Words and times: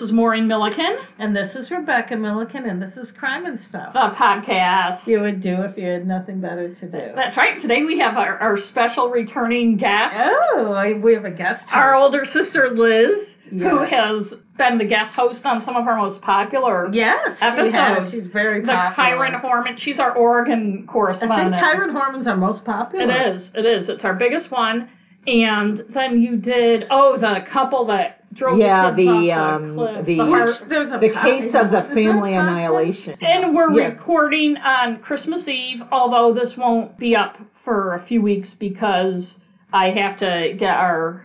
Hi, 0.00 0.04
this 0.04 0.08
is 0.08 0.14
Maureen 0.14 0.46
Milliken, 0.48 0.96
And 1.18 1.36
this 1.36 1.54
is 1.54 1.70
Rebecca 1.70 2.16
Milliken, 2.16 2.64
and 2.64 2.80
this 2.80 2.96
is 2.96 3.10
Crime 3.12 3.44
and 3.44 3.60
Stuff. 3.60 3.92
the 3.92 4.10
podcast. 4.16 5.06
You 5.06 5.20
would 5.20 5.42
do 5.42 5.60
if 5.60 5.76
you 5.76 5.84
had 5.86 6.06
nothing 6.06 6.40
better 6.40 6.74
to 6.74 6.86
do. 6.90 7.12
That's 7.14 7.36
right. 7.36 7.60
Today 7.60 7.82
we 7.82 7.98
have 7.98 8.16
our, 8.16 8.38
our 8.38 8.56
special 8.56 9.10
returning 9.10 9.76
guest, 9.76 10.16
Oh, 10.18 10.72
I- 10.72 10.94
we 10.94 11.12
have 11.12 11.26
a 11.26 11.30
guest. 11.30 11.64
our 11.74 11.94
older 11.94 12.24
sister 12.24 12.70
Liz, 12.70 13.26
who 13.50 13.80
has 13.82 14.32
been 14.56 14.78
the 14.78 14.86
guest 14.86 15.12
host 15.14 15.44
on 15.44 15.60
some 15.60 15.76
of 15.76 15.86
our 15.86 15.96
most 15.96 16.22
popular. 16.22 16.88
Yes, 16.94 17.36
she 17.38 17.44
episodes. 17.44 17.74
has. 17.74 18.10
She's 18.10 18.26
very 18.28 18.62
The 18.62 18.68
popular. 18.72 19.26
Kyron 19.28 19.42
Horman. 19.42 19.78
She's 19.78 19.98
our 19.98 20.16
Oregon 20.16 20.86
correspondent. 20.86 21.54
I 21.54 21.60
think. 21.60 21.82
Kyron 21.82 21.92
Horman's 21.92 22.26
our 22.26 22.38
most 22.38 22.64
popular. 22.64 23.04
It 23.04 23.34
is. 23.34 23.52
It 23.54 23.66
is. 23.66 23.90
It's 23.90 24.04
our 24.06 24.14
biggest 24.14 24.50
one. 24.50 24.88
And 25.26 25.84
then 25.90 26.22
you 26.22 26.36
did 26.38 26.86
oh 26.90 27.18
the 27.18 27.44
couple 27.46 27.84
that 27.88 28.19
drove 28.32 28.58
Yeah, 28.58 28.90
the 28.90 28.96
kids 28.96 29.06
the, 29.26 29.32
off 29.32 29.60
um, 29.60 29.74
cliff, 29.74 30.06
the- 30.06 30.20
Which 30.20 30.60
there's 30.68 30.88
a 30.92 30.98
The 30.98 31.10
case 31.10 31.54
of 31.54 31.70
the 31.70 31.82
family 31.94 32.34
annihilation. 32.34 33.16
And 33.20 33.54
we're 33.54 33.72
Yeah. 33.72 33.88
recording 33.88 34.56
on 34.58 34.98
Christmas 34.98 35.46
Eve, 35.48 35.82
although 35.90 36.32
this 36.32 36.56
won't 36.56 36.96
be 36.98 37.16
up 37.16 37.38
for 37.64 37.94
a 37.94 38.00
few 38.00 38.22
weeks 38.22 38.54
because 38.54 39.38
I 39.72 39.90
have 39.90 40.16
to 40.18 40.54
get 40.58 40.76
our. 40.76 41.24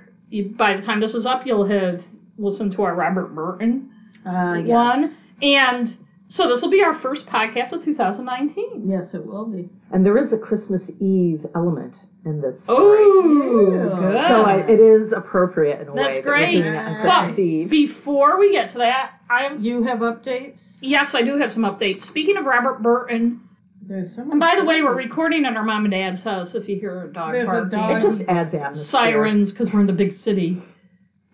By 0.58 0.76
the 0.76 0.82
time 0.82 1.00
this 1.00 1.14
is 1.14 1.26
up, 1.26 1.46
you'll 1.46 1.66
have 1.66 2.02
listened 2.38 2.74
to 2.74 2.82
our 2.84 2.96
Robert 2.96 3.34
Burton 3.34 3.90
Uh, 4.26 4.56
yes. 4.56 4.68
one. 4.68 5.16
And 5.42 5.94
so 6.30 6.50
this 6.50 6.62
will 6.62 6.70
be 6.72 6.84
our 6.84 6.96
first 6.96 7.28
podcast 7.28 7.72
of 7.72 7.84
2019. 7.84 8.90
Yes, 8.90 9.14
it 9.14 9.26
will 9.26 9.46
be. 9.46 9.70
And 9.92 10.06
there 10.06 10.18
is 10.18 10.34
a 10.34 10.38
Christmas 10.38 10.90
Eve 11.00 11.46
element 11.56 11.96
in 12.26 12.42
this 12.42 12.56
story. 12.64 12.98
Oh, 13.00 13.72
Yeah. 13.72 14.00
good. 14.00 14.28
So 14.28 14.42
I, 14.44 14.58
it 14.68 14.80
is 14.80 15.12
appropriate 15.12 15.80
in 15.80 15.88
a 15.90 15.94
That's 15.94 16.08
way 16.08 16.14
that 16.16 16.24
great. 16.24 16.56
we're 16.56 16.64
doing 16.64 16.74
it 16.74 16.78
on 16.78 16.94
But 16.94 17.02
Christmas 17.02 17.36
but 17.36 17.40
Eve. 17.40 17.70
before 17.70 18.40
we 18.40 18.52
get 18.52 18.70
to 18.70 18.80
that, 18.80 19.12
I'm 19.30 19.60
You 19.60 19.84
have 19.84 20.00
updates? 20.00 20.60
yes, 20.82 21.14
I 21.14 21.22
do 21.22 21.38
have 21.38 21.54
some 21.54 21.64
updates. 21.64 22.02
Speaking 22.02 22.38
of 22.38 22.46
Robert 22.46 22.82
Burton, 22.82 23.42
There's 23.88 24.14
someone. 24.14 24.34
and 24.34 24.40
by 24.40 24.56
the 24.58 24.66
way, 24.66 24.82
we're 24.82 24.96
recording 24.96 25.46
at 25.46 25.56
our 25.56 25.64
mom 25.64 25.86
and 25.86 25.92
dad's 25.92 26.24
house. 26.24 26.56
If 26.56 26.68
you 26.68 26.80
hear 26.80 27.04
a 27.04 27.14
dog 27.14 27.34
There's 27.34 27.48
a 27.48 27.52
barking. 27.52 27.70
dog. 27.70 27.92
It 27.92 28.02
just 28.02 28.22
adds 28.28 28.54
atmosphere. 28.56 28.84
sirens 28.86 29.52
because 29.52 29.72
we're 29.72 29.82
in 29.82 29.88
the 29.88 29.94
big 29.94 30.14
city. 30.14 30.58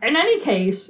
In 0.02 0.16
any 0.16 0.42
case, 0.42 0.89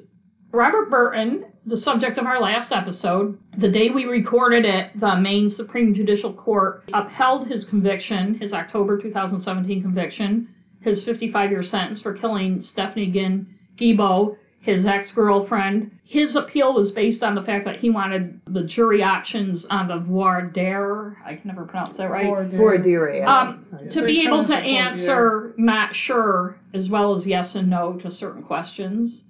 Robert 0.51 0.89
Burton, 0.89 1.45
the 1.65 1.77
subject 1.77 2.17
of 2.17 2.25
our 2.25 2.39
last 2.39 2.71
episode, 2.71 3.37
the 3.57 3.69
day 3.69 3.89
we 3.89 4.05
recorded 4.05 4.65
it, 4.65 4.99
the 4.99 5.15
Maine 5.15 5.49
Supreme 5.49 5.93
Judicial 5.93 6.33
Court 6.33 6.83
upheld 6.93 7.47
his 7.47 7.65
conviction, 7.65 8.35
his 8.35 8.53
October 8.53 8.97
2017 8.97 9.81
conviction, 9.81 10.47
his 10.79 11.03
55 11.03 11.51
year 11.51 11.63
sentence 11.63 12.01
for 12.01 12.13
killing 12.13 12.61
Stephanie 12.61 13.11
Ginn 13.11 13.47
Gebo, 13.77 14.37
his 14.59 14.85
ex 14.85 15.11
girlfriend. 15.11 15.91
His 16.03 16.35
appeal 16.35 16.73
was 16.73 16.91
based 16.91 17.23
on 17.23 17.35
the 17.35 17.41
fact 17.41 17.65
that 17.65 17.77
he 17.77 17.89
wanted 17.89 18.41
the 18.47 18.63
jury 18.63 19.01
options 19.01 19.65
on 19.65 19.87
the 19.87 19.97
voir 19.97 20.41
dire. 20.41 21.17
I 21.25 21.35
can 21.35 21.47
never 21.47 21.65
pronounce 21.65 21.97
that 21.97 22.09
right 22.09 22.27
For 22.51 22.73
a 22.73 22.83
deer, 22.83 23.13
yeah. 23.13 23.39
um, 23.39 23.65
to 23.91 24.03
be 24.03 24.25
able 24.25 24.43
to 24.43 24.49
come 24.49 24.57
to 24.63 24.69
the 24.69 24.77
answer 24.77 25.53
not 25.57 25.95
sure 25.95 26.57
as 26.73 26.89
well 26.89 27.15
as 27.15 27.25
yes 27.25 27.55
and 27.55 27.69
no 27.69 27.93
to 27.99 28.09
certain 28.09 28.43
questions. 28.43 29.25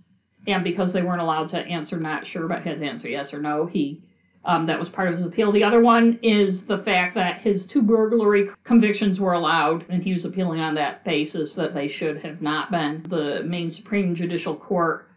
And 0.47 0.63
because 0.63 0.91
they 0.91 1.03
weren't 1.03 1.21
allowed 1.21 1.49
to 1.49 1.59
answer 1.59 1.97
not 1.97 2.25
sure 2.25 2.47
but 2.47 2.63
had 2.63 2.79
to 2.79 2.85
answer 2.85 3.07
yes 3.07 3.33
or 3.33 3.41
no, 3.41 3.65
he 3.67 4.01
um, 4.43 4.65
that 4.65 4.79
was 4.79 4.89
part 4.89 5.07
of 5.07 5.15
his 5.15 5.25
appeal. 5.25 5.51
The 5.51 5.63
other 5.63 5.81
one 5.81 6.19
is 6.23 6.65
the 6.65 6.79
fact 6.79 7.15
that 7.15 7.41
his 7.41 7.67
two 7.67 7.83
burglary 7.83 8.49
convictions 8.63 9.19
were 9.19 9.33
allowed, 9.33 9.85
and 9.89 10.01
he 10.01 10.13
was 10.13 10.25
appealing 10.25 10.59
on 10.59 10.75
that 10.75 11.03
basis 11.03 11.53
that 11.55 11.73
they 11.73 11.87
should 11.87 12.17
have 12.23 12.41
not 12.41 12.71
been. 12.71 13.05
The 13.07 13.43
Maine 13.43 13.71
Supreme 13.71 14.15
Judicial 14.15 14.55
Court 14.55 15.07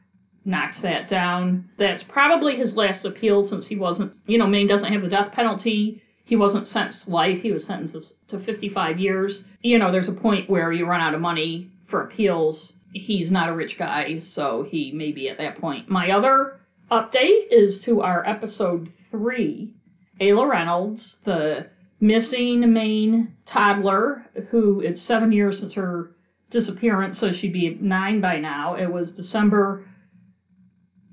knocked 0.45 0.83
that 0.83 1.09
down. 1.09 1.71
That's 1.79 2.03
probably 2.03 2.57
his 2.57 2.77
last 2.77 3.07
appeal 3.07 3.49
since 3.49 3.67
he 3.67 3.77
wasn't, 3.77 4.15
you 4.27 4.37
know, 4.37 4.47
Maine 4.47 4.67
doesn't 4.67 4.93
have 4.93 5.03
the 5.03 5.09
death 5.09 5.33
penalty. 5.33 6.03
He 6.27 6.37
wasn't 6.37 6.69
sentenced 6.69 7.05
to 7.05 7.11
life. 7.11 7.41
He 7.41 7.53
was 7.53 7.65
sentenced 7.65 8.15
to 8.29 8.39
55 8.39 8.99
years. 8.99 9.45
You 9.63 9.79
know, 9.79 9.91
there's 9.91 10.09
a 10.09 10.13
point 10.13 10.51
where 10.51 10.71
you 10.73 10.87
run 10.87 11.01
out 11.01 11.15
of 11.15 11.21
money 11.23 11.71
for 11.87 12.03
appeals. 12.03 12.75
He's 12.95 13.31
not 13.33 13.49
a 13.49 13.55
rich 13.55 13.77
guy, 13.77 14.21
so 14.21 14.63
he 14.63 14.93
may 14.93 15.11
be 15.11 15.29
at 15.29 15.39
that 15.39 15.59
point. 15.61 15.91
My 15.91 16.13
other 16.13 16.61
update 16.93 17.49
is 17.51 17.81
to 17.83 18.03
our 18.03 18.25
episode 18.25 18.93
three. 19.11 19.75
Ayla 20.21 20.49
Reynolds, 20.49 21.19
the 21.25 21.67
missing 21.99 22.73
Maine 22.73 23.35
toddler, 23.47 24.25
who 24.51 24.81
it's 24.81 25.03
seven 25.03 25.33
years 25.33 25.59
since 25.59 25.75
her 25.75 26.15
disappearance, 26.51 27.19
so 27.19 27.33
she'd 27.33 27.53
be 27.53 27.77
nine 27.81 28.21
by 28.21 28.39
now. 28.39 28.77
It 28.77 28.93
was 28.93 29.11
December 29.11 29.85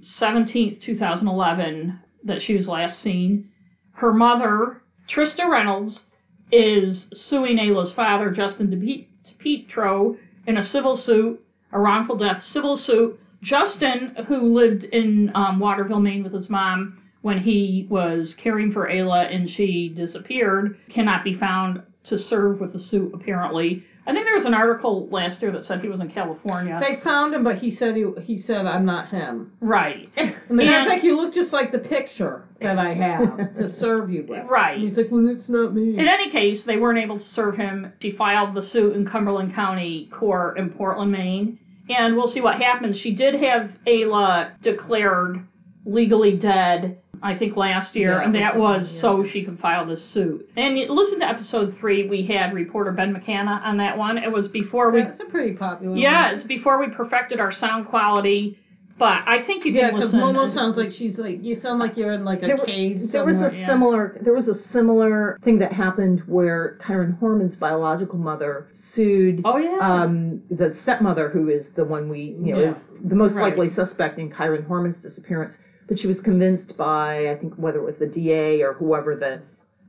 17th, 0.02 0.81
2011, 0.81 2.00
that 2.25 2.44
she 2.44 2.56
was 2.56 2.68
last 2.68 3.00
seen. 3.00 3.50
Her 3.94 4.13
mother, 4.13 4.84
Trista 5.09 5.50
Reynolds, 5.50 6.06
is 6.52 7.08
suing 7.12 7.58
Ayla's 7.58 7.92
father, 7.92 8.30
Justin 8.30 8.69
DiPietro, 8.69 10.18
in 10.46 10.58
a 10.58 10.63
civil 10.63 10.96
suit, 10.96 11.44
a 11.72 11.80
wrongful 11.80 12.18
death 12.18 12.42
civil 12.44 12.78
suit. 12.78 13.20
Justin, 13.42 14.16
who 14.28 14.54
lived 14.54 14.84
in 14.84 15.32
um, 15.34 15.59
Waterville, 15.59 16.00
Maine 16.00 16.24
with 16.24 16.34
his 16.34 16.50
mom 16.50 17.02
when 17.22 17.40
he 17.40 17.88
was 17.90 18.34
caring 18.36 18.72
for 18.72 18.88
Ayla 18.88 19.34
and 19.34 19.50
she 19.50 19.90
disappeared, 19.90 20.78
cannot 20.90 21.24
be 21.24 21.34
found 21.34 21.81
to 22.04 22.18
serve 22.18 22.60
with 22.60 22.74
the 22.74 22.80
suit, 22.80 23.12
apparently. 23.14 23.84
I 24.07 24.13
think 24.13 24.25
there 24.25 24.35
was 24.35 24.45
an 24.45 24.53
article 24.56 25.07
last 25.09 25.41
year 25.44 25.51
that 25.51 25.63
said 25.63 25.81
he 25.81 25.88
was 25.88 26.01
in 26.01 26.09
California. 26.09 26.79
They 26.79 27.00
found 27.01 27.34
him, 27.35 27.44
but 27.44 27.59
he 27.59 27.69
said 27.69 27.95
he, 27.95 28.06
he 28.23 28.38
said 28.38 28.66
I'm 28.66 28.85
not 28.85 29.09
him. 29.09 29.51
right. 29.62 30.09
And 30.50 30.59
the 30.59 30.63
guy's 30.66 30.73
And- 30.81 30.89
like, 30.89 31.03
you 31.03 31.16
look 31.16 31.34
just 31.34 31.53
like 31.53 31.72
the 31.72 31.79
picture 31.79 32.44
that 32.59 32.78
I 32.78 32.94
have 32.94 33.56
to 33.56 33.72
serve 33.79 34.09
you 34.12 34.25
with. 34.28 34.45
Right. 34.47 34.78
And 34.78 34.88
he's 34.89 34.97
like, 34.97 35.07
well, 35.09 35.28
it's 35.29 35.47
not 35.47 35.73
me. 35.73 35.97
In 35.97 36.07
any 36.09 36.29
case, 36.29 36.63
they 36.63 36.75
weren't 36.78 37.00
able 37.00 37.17
to 37.19 37.23
serve 37.25 37.56
him. 37.56 37.94
She 38.01 38.12
filed 38.12 38.53
the 38.53 38.62
suit 38.62 38.95
in 38.97 39.06
Cumberland 39.06 39.53
County 39.53 40.07
Court 40.07 40.57
in 40.57 40.69
Portland, 40.72 41.12
Maine. 41.12 41.57
And 41.89 42.18
we'll 42.18 42.28
see 42.28 42.41
what 42.41 42.62
happens. 42.62 42.97
She 42.97 43.16
did 43.16 43.35
have 43.35 43.72
Ayla 43.88 44.59
declared 44.62 45.45
legally 45.85 46.35
dead, 46.38 47.00
I 47.24 47.36
think 47.38 47.56
last 47.56 47.96
year, 47.96 48.14
Yeah, 48.14 48.24
and 48.24 48.36
that 48.36 48.58
was 48.58 48.92
yeah. 48.94 49.02
so 49.02 49.24
she 49.26 49.44
could 49.46 49.59
file 49.59 49.86
this 49.86 50.04
suit. 50.04 50.50
And 50.56 50.78
you 50.78 50.92
listen 50.92 51.20
to 51.20 51.28
episode 51.30 51.78
three, 51.80 52.08
we 52.08 52.24
had 52.24 52.54
reporter 52.54 52.92
Ben 52.92 53.14
McKenna 53.14 53.62
on 53.64 53.78
that 53.78 53.98
one. 53.98 54.18
It 54.18 54.32
was 54.32 54.48
before 54.48 54.90
we 54.92 55.04
That's 55.04 55.20
a 55.20 55.26
pretty 55.26 55.54
popular 55.56 55.96
Yeah, 55.96 56.26
one. 56.28 56.36
it's 56.36 56.44
before 56.44 56.80
we 56.80 56.88
perfected 56.90 57.40
our 57.40 57.52
sound 57.52 57.88
quality. 57.88 58.58
But 58.98 59.24
I 59.26 59.42
think 59.44 59.66
you 59.66 59.72
Yeah, 59.72 59.90
can 59.90 59.96
because 59.96 60.14
listen. 60.14 60.20
Momo 60.36 60.54
sounds 60.54 60.78
like 60.78 60.92
she's 60.92 61.18
like, 61.18 61.44
you 61.44 61.56
sound 61.56 61.80
like 61.80 61.98
you're 61.98 62.12
in 62.12 62.24
like 62.24 62.44
a 62.44 62.48
There, 62.48 62.58
cave 62.58 63.12
there 63.12 63.24
was 63.26 63.36
a 63.42 63.52
yeah. 63.56 63.66
similar 63.66 64.18
there 64.22 64.34
was 64.34 64.48
a 64.48 64.54
similar 64.54 65.38
thing 65.44 65.58
that 65.60 65.72
happened 65.74 66.22
where 66.28 66.78
Kyron 66.81 67.18
Horman's 67.20 67.56
biological 67.56 68.20
mother 68.20 68.68
sued 68.70 69.42
Oh 69.46 69.58
yeah. 69.58 69.78
um, 69.81 70.42
the 70.52 70.74
stepmother, 70.76 71.30
who 71.30 71.50
is 71.50 71.70
the 71.70 71.84
one 71.86 72.10
we, 72.10 72.36
you 72.40 72.54
know, 72.54 72.60
Yeah. 72.60 72.72
is 72.72 72.78
the 73.04 73.16
most 73.16 73.34
Right. 73.34 73.44
likely 73.46 73.70
suspect 73.70 74.20
in 74.20 74.30
Kyron 74.30 74.68
Horman's 74.68 75.00
disappearance. 75.00 75.58
But 75.91 76.00
she 76.00 76.07
was 76.07 76.22
convinced 76.22 76.78
by, 76.78 77.29
I 77.29 77.35
think, 77.35 77.56
whether 77.56 77.78
it 77.79 77.84
was 77.84 77.97
the 77.97 78.06
DA 78.07 78.62
or 78.62 78.72
whoever 78.72 79.13
the 79.13 79.41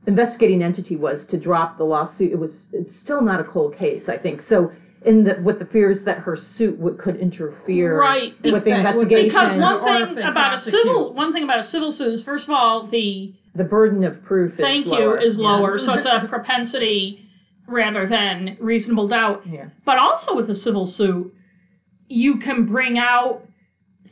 investigating 0.05 0.61
entity 0.61 0.97
was, 0.97 1.23
to 1.27 1.37
drop 1.37 1.77
the 1.77 1.85
lawsuit. 1.85 2.33
It 2.33 2.35
was, 2.35 2.67
it's 2.73 2.93
still 2.93 3.21
not 3.21 3.39
a 3.39 3.43
cold 3.45 3.73
case, 3.77 4.09
I 4.09 4.17
think. 4.17 4.41
So, 4.41 4.69
in 5.05 5.23
the 5.23 5.41
with 5.41 5.59
the 5.59 5.65
fears 5.65 6.03
that 6.03 6.17
her 6.17 6.35
suit 6.35 6.77
would 6.77 6.97
could 6.97 7.15
interfere 7.15 7.97
Right. 7.97 8.33
with 8.43 8.65
the 8.65 8.75
Exactly. 8.75 9.03
investigation, 9.03 9.27
because 9.29 9.81
one 9.81 10.15
thing 10.15 10.23
about 10.25 10.55
a 10.55 10.59
civil 10.59 11.13
one 11.13 11.31
thing 11.31 11.43
about 11.43 11.59
a 11.59 11.63
civil 11.63 11.93
suit 11.93 12.11
is 12.15 12.21
first 12.21 12.43
of 12.45 12.49
all 12.49 12.87
the 12.87 13.33
the 13.55 13.63
burden 13.63 14.03
of 14.03 14.21
proof 14.23 14.51
is 14.53 14.57
thank 14.59 14.85
lower. 14.85 15.21
you 15.21 15.25
is 15.25 15.37
Yeah. 15.37 15.47
lower, 15.55 15.79
so 15.79 15.93
it's 15.93 16.05
a 16.05 16.25
propensity 16.29 17.29
rather 17.65 18.05
than 18.07 18.57
reasonable 18.59 19.07
doubt. 19.07 19.43
Yeah. 19.49 19.67
But 19.85 19.99
also 19.99 20.35
with 20.35 20.49
a 20.49 20.55
civil 20.55 20.85
suit, 20.85 21.33
you 22.09 22.39
can 22.39 22.65
bring 22.65 22.97
out 22.97 23.41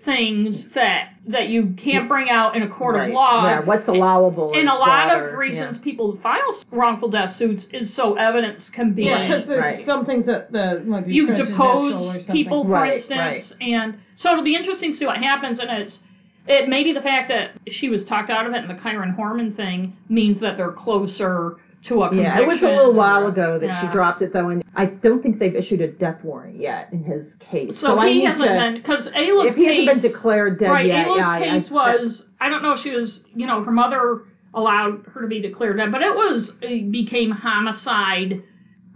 things 0.04 0.70
that 0.70 1.10
that 1.28 1.50
you 1.50 1.74
can't 1.78 2.08
bring 2.10 2.30
out 2.32 2.56
in 2.56 2.64
a 2.64 2.68
court 2.68 2.96
Right. 2.96 3.10
of 3.10 3.14
law. 3.14 3.46
Yeah, 3.46 3.60
what's 3.62 3.88
allowable 3.88 4.54
and 4.54 4.64
is 4.64 4.64
a 4.64 4.74
lot 4.74 5.10
broader, 5.10 5.30
of 5.30 5.38
reasons 5.38 5.78
yeah. 5.78 5.84
people 5.84 6.16
file 6.18 6.56
wrongful 6.72 7.10
death 7.10 7.30
suits 7.30 7.66
is 7.72 7.94
so 7.94 8.16
evidence 8.16 8.70
can 8.72 8.94
be 8.94 9.04
Yeah, 9.04 9.22
because 9.22 9.46
there's 9.46 9.62
Right. 9.62 9.86
some 9.86 10.06
things 10.06 10.26
that 10.26 10.52
the 10.52 10.82
might 10.86 11.06
be 11.06 11.14
you 11.14 11.28
depose 11.28 12.26
people, 12.26 12.64
for 12.64 12.72
Right, 12.72 12.94
instance, 12.94 13.54
and 13.62 13.96
so 14.16 14.32
it'll 14.32 14.44
be 14.44 14.56
interesting 14.56 14.92
to 14.92 14.98
see 14.98 15.06
what 15.06 15.18
happens. 15.18 15.60
And 15.60 15.70
it's 15.70 16.00
it 16.48 16.68
maybe 16.68 16.92
the 16.92 17.02
fact 17.02 17.28
that 17.30 17.52
she 17.68 17.90
was 17.90 18.04
talked 18.06 18.32
out 18.32 18.48
of 18.48 18.54
it, 18.54 18.58
and 18.58 18.70
the 18.70 18.74
Kyron 18.82 19.16
Horman 19.16 19.56
thing 19.56 19.96
means 20.10 20.40
that 20.40 20.58
they're 20.58 20.72
closer 20.72 21.58
to 21.84 22.04
a 22.04 22.10
conviction. 22.10 22.34
Yeah, 22.38 22.42
it 22.42 22.48
was 22.48 22.62
a 22.62 22.66
little 22.68 22.94
while 22.94 23.28
ago 23.28 23.58
that 23.60 23.80
she 23.82 23.88
dropped 23.92 24.22
it 24.22 24.34
though, 24.34 24.50
and 24.50 24.64
I 24.76 24.86
don't 24.86 25.22
think 25.24 25.40
they've 25.40 25.56
issued 25.56 25.82
a 25.82 25.88
death 25.88 26.24
warrant 26.24 26.60
yet 26.60 26.92
in 26.94 27.04
his 27.04 27.34
case. 27.40 27.80
So, 27.80 27.98
I 27.98 28.08
he 28.10 28.20
need 28.20 28.26
hasn't 28.26 28.48
to. 28.48 28.54
been 28.54 28.74
because 28.76 29.08
Ayla's 29.10 29.48
if 29.52 29.56
he 29.56 29.66
case, 29.66 29.88
hasn't 29.88 30.02
been 30.04 30.12
declared 30.12 30.60
dead 30.60 30.70
right? 30.72 30.86
yet, 30.86 31.08
Ayla's 31.08 31.18
yeah, 31.18 31.30
I- 31.30 31.38
I- 31.38 31.42
case 31.60 31.70
was 31.72 32.26
I 32.40 32.50
don't 32.50 32.62
know 32.64 32.74
if 32.74 32.82
she 32.82 32.92
was 32.92 33.24
you 33.34 33.48
know 33.48 33.64
her 33.64 33.72
mother 33.72 34.22
allowed 34.54 35.06
her 35.14 35.22
to 35.22 35.28
be 35.28 35.42
declared 35.42 35.78
dead, 35.78 35.92
but 35.92 36.02
it 36.02 36.14
was 36.16 36.56
it 36.62 36.92
became 36.92 37.32
homicide 37.32 38.44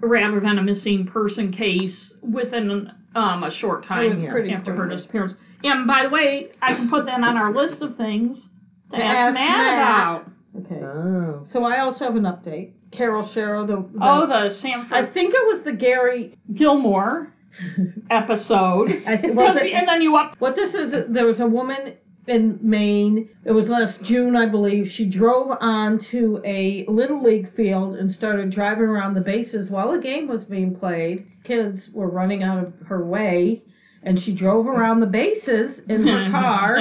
rather 0.02 0.40
than 0.40 0.58
a 0.60 0.62
missing 0.62 1.06
person 1.08 1.52
case 1.52 2.14
within 2.22 2.92
um, 3.16 3.44
a 3.44 3.50
short 3.52 3.86
time 3.86 4.10
was 4.12 4.22
pretty 4.24 4.52
after 4.52 4.76
her 4.76 4.88
disappearance. 4.90 5.34
And 5.64 5.88
by 5.88 6.04
the 6.04 6.10
way, 6.10 6.50
I 6.62 6.74
can 6.76 6.90
put 6.90 7.06
that 7.06 7.22
on 7.22 7.38
our 7.38 7.54
list 7.54 7.82
of 7.82 7.96
things 7.96 8.50
to, 8.92 8.98
To 8.98 9.04
ask, 9.04 9.18
ask 9.18 9.34
Matt, 9.34 9.58
Matt. 9.58 9.74
about. 10.22 10.32
Okay. 10.60 10.82
Oh. 10.82 11.42
So 11.44 11.64
I 11.66 11.80
also 11.80 12.06
have 12.06 12.16
an 12.16 12.24
update. 12.24 12.74
Carol 12.92 13.24
Sharrow, 13.24 13.68
the, 13.68 13.78
the 13.98 14.00
Oh, 14.02 14.26
the 14.26 14.50
Sanford 14.50 14.94
I 14.94 15.06
think 15.06 15.34
it 15.34 15.48
was 15.48 15.64
the 15.64 15.74
Gary. 15.74 16.34
Gilmore 16.54 17.34
episode. 18.10 19.04
I 19.06 19.18
think 19.18 19.36
was 19.36 19.54
Because- 19.56 19.68
it, 19.68 19.74
and 19.74 19.88
then 19.88 20.02
you 20.02 20.16
up. 20.16 20.36
What 20.40 20.56
this 20.56 20.74
is, 20.74 20.94
there 21.10 21.26
was 21.26 21.40
a 21.40 21.48
woman 21.48 21.96
in 22.28 22.58
Maine. 22.62 23.30
It 23.44 23.52
was 23.52 23.70
last 23.70 24.02
June, 24.04 24.36
I 24.36 24.46
believe. 24.48 24.90
She 24.90 25.06
drove 25.10 25.56
onto 25.60 26.42
a 26.46 26.86
little 26.88 27.22
league 27.22 27.54
field 27.56 27.96
and 27.96 28.12
started 28.12 28.50
driving 28.52 28.86
around 28.86 29.14
the 29.14 29.22
bases 29.22 29.70
while 29.70 29.92
a 29.92 30.00
game 30.00 30.28
was 30.28 30.44
being 30.46 30.76
played. 30.76 31.28
Kids 31.44 31.90
were 31.94 32.10
running 32.10 32.42
out 32.44 32.64
of 32.64 32.74
her 32.88 33.06
way, 33.06 33.62
and 34.04 34.20
she 34.20 34.34
drove 34.34 34.68
around 34.68 35.02
the 35.02 35.06
bases 35.08 35.82
in 35.88 36.08
her 36.08 36.32
car. 36.32 36.78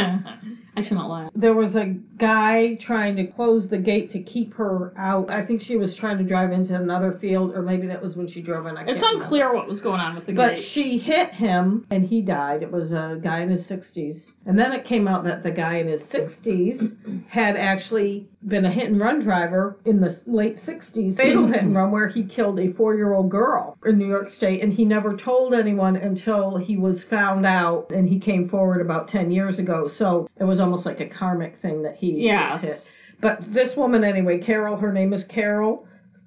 I 0.76 0.80
shouldn't 0.80 1.08
laugh. 1.08 1.30
There 1.36 1.54
was 1.54 1.76
a 1.76 1.94
guy 2.16 2.74
trying 2.76 3.16
to 3.16 3.26
close 3.26 3.68
the 3.68 3.78
gate 3.78 4.10
to 4.10 4.22
keep 4.22 4.54
her 4.54 4.92
out. 4.96 5.30
I 5.30 5.44
think 5.44 5.60
she 5.60 5.76
was 5.76 5.96
trying 5.96 6.18
to 6.18 6.24
drive 6.24 6.52
into 6.52 6.74
another 6.74 7.18
field, 7.20 7.54
or 7.54 7.62
maybe 7.62 7.86
that 7.88 8.02
was 8.02 8.16
when 8.16 8.28
she 8.28 8.40
drove 8.42 8.66
in. 8.66 8.76
I 8.76 8.82
It's 8.82 8.88
can't 8.90 9.02
remember. 9.02 9.24
unclear 9.24 9.54
what 9.54 9.66
was 9.66 9.80
going 9.80 10.00
on 10.00 10.14
with 10.14 10.26
the 10.26 10.32
But 10.32 10.50
gate. 10.50 10.56
But 10.56 10.64
she 10.64 10.98
hit 10.98 11.30
him 11.30 11.86
and 11.90 12.04
he 12.04 12.22
died. 12.22 12.62
It 12.62 12.70
was 12.70 12.92
a 12.92 13.18
guy 13.22 13.40
in 13.40 13.48
his 13.48 13.66
60s. 13.68 14.26
And 14.46 14.58
then 14.58 14.72
it 14.72 14.84
came 14.84 15.08
out 15.08 15.24
that 15.24 15.42
the 15.42 15.50
guy 15.50 15.76
in 15.78 15.88
his 15.88 16.02
60s 16.02 17.26
had 17.28 17.56
actually 17.56 18.28
been 18.46 18.66
a 18.66 18.70
hit 18.70 18.90
and 18.90 19.00
run 19.00 19.22
driver 19.22 19.78
in 19.86 20.00
the 20.00 20.20
late 20.26 20.58
60s, 20.58 21.16
fatal 21.16 21.46
hit 21.46 21.62
and 21.62 21.74
run, 21.74 21.90
where 21.90 22.08
he 22.08 22.24
killed 22.24 22.60
a 22.60 22.72
four 22.74 22.94
year 22.94 23.14
old 23.14 23.30
girl 23.30 23.78
in 23.86 23.96
New 23.98 24.06
York 24.06 24.28
State. 24.30 24.62
And 24.62 24.72
he 24.72 24.84
never 24.84 25.16
told 25.16 25.54
anyone 25.54 25.96
until 25.96 26.56
he 26.58 26.76
was 26.76 27.02
found 27.04 27.46
out 27.46 27.90
and 27.90 28.06
he 28.08 28.18
came 28.20 28.48
forward 28.48 28.80
about 28.82 29.08
10 29.08 29.30
years 29.30 29.58
ago. 29.58 29.88
So 29.88 30.28
it 30.38 30.44
was 30.44 30.60
almost 30.60 30.84
like 30.84 31.00
a 31.00 31.08
karmic 31.08 31.58
thing 31.62 31.82
that 31.82 31.96
he 31.96 32.13
Yes. 32.22 32.62
was 32.62 32.70
hit. 32.70 32.88
But 33.20 33.52
this 33.54 33.76
woman, 33.76 34.04
anyway, 34.04 34.38
Carol, 34.38 34.76
her 34.76 34.92
name 34.92 35.12
is 35.12 35.24
Carol 35.24 35.86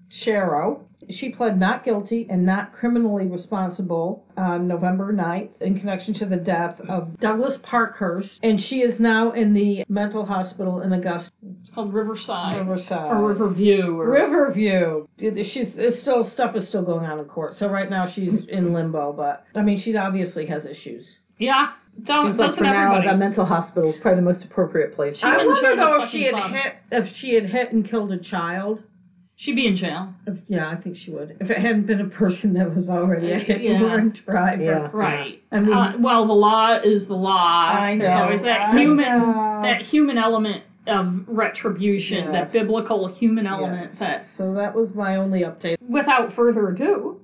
Sharrow. 0.09 0.81
She 1.09 1.29
pled 1.29 1.59
not 1.59 1.83
guilty 1.85 2.25
and 2.29 2.43
not 2.45 2.73
criminally 2.73 3.27
responsible 3.27 4.25
on 4.35 4.67
November 4.67 5.13
9th 5.13 5.61
in 5.61 5.79
connection 5.79 6.13
to 6.15 6.25
the 6.25 6.37
death 6.37 6.81
of 6.89 7.19
Douglas 7.19 7.57
Parkhurst. 7.61 8.39
And 8.41 8.59
she 8.59 8.81
is 8.81 8.99
now 8.99 9.31
in 9.31 9.53
the 9.53 9.85
mental 9.87 10.25
hospital 10.25 10.81
in 10.81 10.91
Augusta, 10.93 11.31
It's 11.61 11.69
called 11.69 11.93
Riverside. 11.93 12.57
Riverside. 12.57 13.11
Or 13.11 13.27
Riverview. 13.27 13.95
Or, 13.99 14.09
Riverview. 14.09 15.07
It- 15.19 15.45
She's 15.45 15.77
it's 15.77 16.01
still 16.01 16.23
stuff 16.23 16.55
is 16.55 16.67
still 16.67 16.83
going 16.83 17.05
on 17.05 17.19
in 17.19 17.25
court. 17.25 17.55
So 17.55 17.69
right 17.69 17.89
now 17.89 18.07
she's 18.07 18.45
in 18.45 18.73
limbo, 18.73 19.13
but 19.13 19.45
I 19.53 19.61
mean 19.61 19.77
she 19.77 19.95
obviously 19.95 20.47
has 20.47 20.65
issues. 20.65 21.19
Yeah. 21.37 21.73
Don't, 22.03 22.25
Seems 22.27 22.37
like 22.37 22.47
doesn't 22.49 22.57
for 22.59 22.63
now, 22.63 22.85
everybody? 22.95 23.07
the 23.09 23.17
mental 23.17 23.45
hospital 23.45 23.89
is 23.91 23.97
probably 23.97 24.17
the 24.17 24.25
most 24.25 24.45
appropriate 24.45 24.93
place. 24.95 25.17
She 25.17 25.23
I 25.23 25.31
wouldn't 25.37 25.47
wonder 25.47 25.61
share 25.61 25.75
the 25.75 25.81
though 25.81 25.95
if 25.95 26.03
fucking 26.05 26.19
she 26.19 26.25
had 26.25 26.33
fun. 26.33 26.53
hit 26.53 26.73
if 26.91 27.07
she 27.15 27.33
had 27.35 27.45
hit 27.45 27.71
and 27.73 27.87
killed 27.89 28.11
a 28.11 28.17
child. 28.19 28.83
She'd 29.39 29.55
be 29.55 29.67
in 29.67 29.75
jail. 29.75 30.13
If, 30.25 30.37
yeah, 30.47 30.67
I 30.67 30.75
think 30.77 30.95
she 30.95 31.11
would. 31.11 31.37
If 31.39 31.51
it 31.51 31.57
hadn't 31.59 31.85
been 31.85 32.01
a 32.01 32.09
person 32.09 32.53
that 32.55 32.75
was 32.75 32.89
already 32.89 33.31
a 33.31 33.37
hit 33.39 33.61
Yeah. 33.61 33.93
and 33.95 34.11
driver. 34.25 34.63
Yeah. 34.63 34.89
Right. 34.91 35.43
I 35.51 35.59
mean- 35.59 35.73
uh, 35.73 35.93
well, 35.99 36.25
the 36.25 36.33
law 36.33 36.75
is 36.83 37.07
the 37.07 37.13
law. 37.15 37.71
I 37.71 37.97
There's 37.99 38.09
know, 38.13 38.23
always 38.23 38.41
that 38.41 38.61
I 38.69 38.71
human, 38.79 39.19
know. 39.19 39.59
that 39.63 39.81
human 39.83 40.17
element 40.17 40.63
of 40.87 41.23
retribution, 41.27 42.31
that 42.31 42.51
biblical 42.51 43.07
human 43.07 43.45
element. 43.45 43.89
Yes. 43.91 43.99
That, 43.99 44.25
So 44.37 44.53
that 44.55 44.73
was 44.73 44.95
my 44.95 45.17
only 45.17 45.41
update. 45.41 45.77
without 45.87 46.33
further 46.33 46.69
ado, 46.69 47.19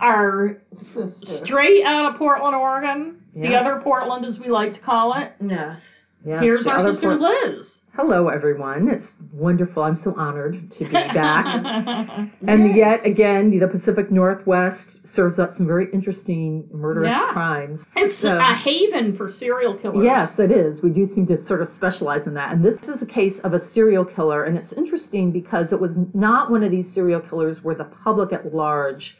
our 0.00 0.58
Sister. 0.94 1.44
straight 1.46 1.84
out 1.84 2.12
of 2.12 2.18
Portland, 2.18 2.56
Oregon, 2.56 3.22
the 3.36 3.54
other 3.54 3.80
Portland 3.82 4.24
as 4.24 4.38
we 4.40 4.48
like 4.48 4.72
to 4.74 4.80
call 4.80 5.14
it. 5.14 5.32
Yes. 5.40 5.80
Yes, 6.24 6.42
Here's 6.42 6.64
the 6.64 6.70
our 6.72 6.82
sister 6.92 7.16
part- 7.16 7.20
Liz. 7.20 7.80
Hello, 7.94 8.28
everyone. 8.28 8.88
It's 8.88 9.06
wonderful. 9.32 9.82
I'm 9.82 9.96
so 9.96 10.12
honored 10.16 10.70
to 10.72 10.84
be 10.84 10.90
back. 10.90 12.28
and 12.46 12.76
yet 12.76 13.06
again, 13.06 13.56
the 13.58 13.66
Pacific 13.68 14.10
Northwest 14.10 15.06
serves 15.06 15.38
up 15.38 15.54
some 15.54 15.66
very 15.66 15.86
interesting 15.92 16.68
murderous 16.72 17.08
Yeah. 17.08 17.28
crimes. 17.32 17.80
it's 17.96 18.16
So- 18.18 18.36
a 18.38 18.42
haven 18.54 19.16
for 19.16 19.30
serial 19.30 19.74
killers. 19.74 20.04
Yes, 20.04 20.38
it 20.38 20.50
is. 20.50 20.82
We 20.82 20.90
do 20.90 21.06
seem 21.06 21.26
to 21.28 21.42
sort 21.44 21.62
of 21.62 21.68
specialize 21.68 22.26
in 22.26 22.34
that. 22.34 22.52
And 22.52 22.62
this 22.64 22.76
is 22.88 23.00
a 23.02 23.06
case 23.06 23.38
of 23.40 23.54
a 23.54 23.60
serial 23.68 24.04
killer. 24.04 24.44
And 24.44 24.58
it's 24.58 24.72
interesting 24.72 25.30
because 25.30 25.72
it 25.72 25.80
was 25.80 25.96
not 26.12 26.50
one 26.50 26.62
of 26.64 26.70
these 26.70 26.92
serial 26.92 27.20
killers 27.20 27.62
where 27.62 27.74
the 27.76 27.84
public 27.84 28.32
at 28.32 28.52
large 28.54 29.16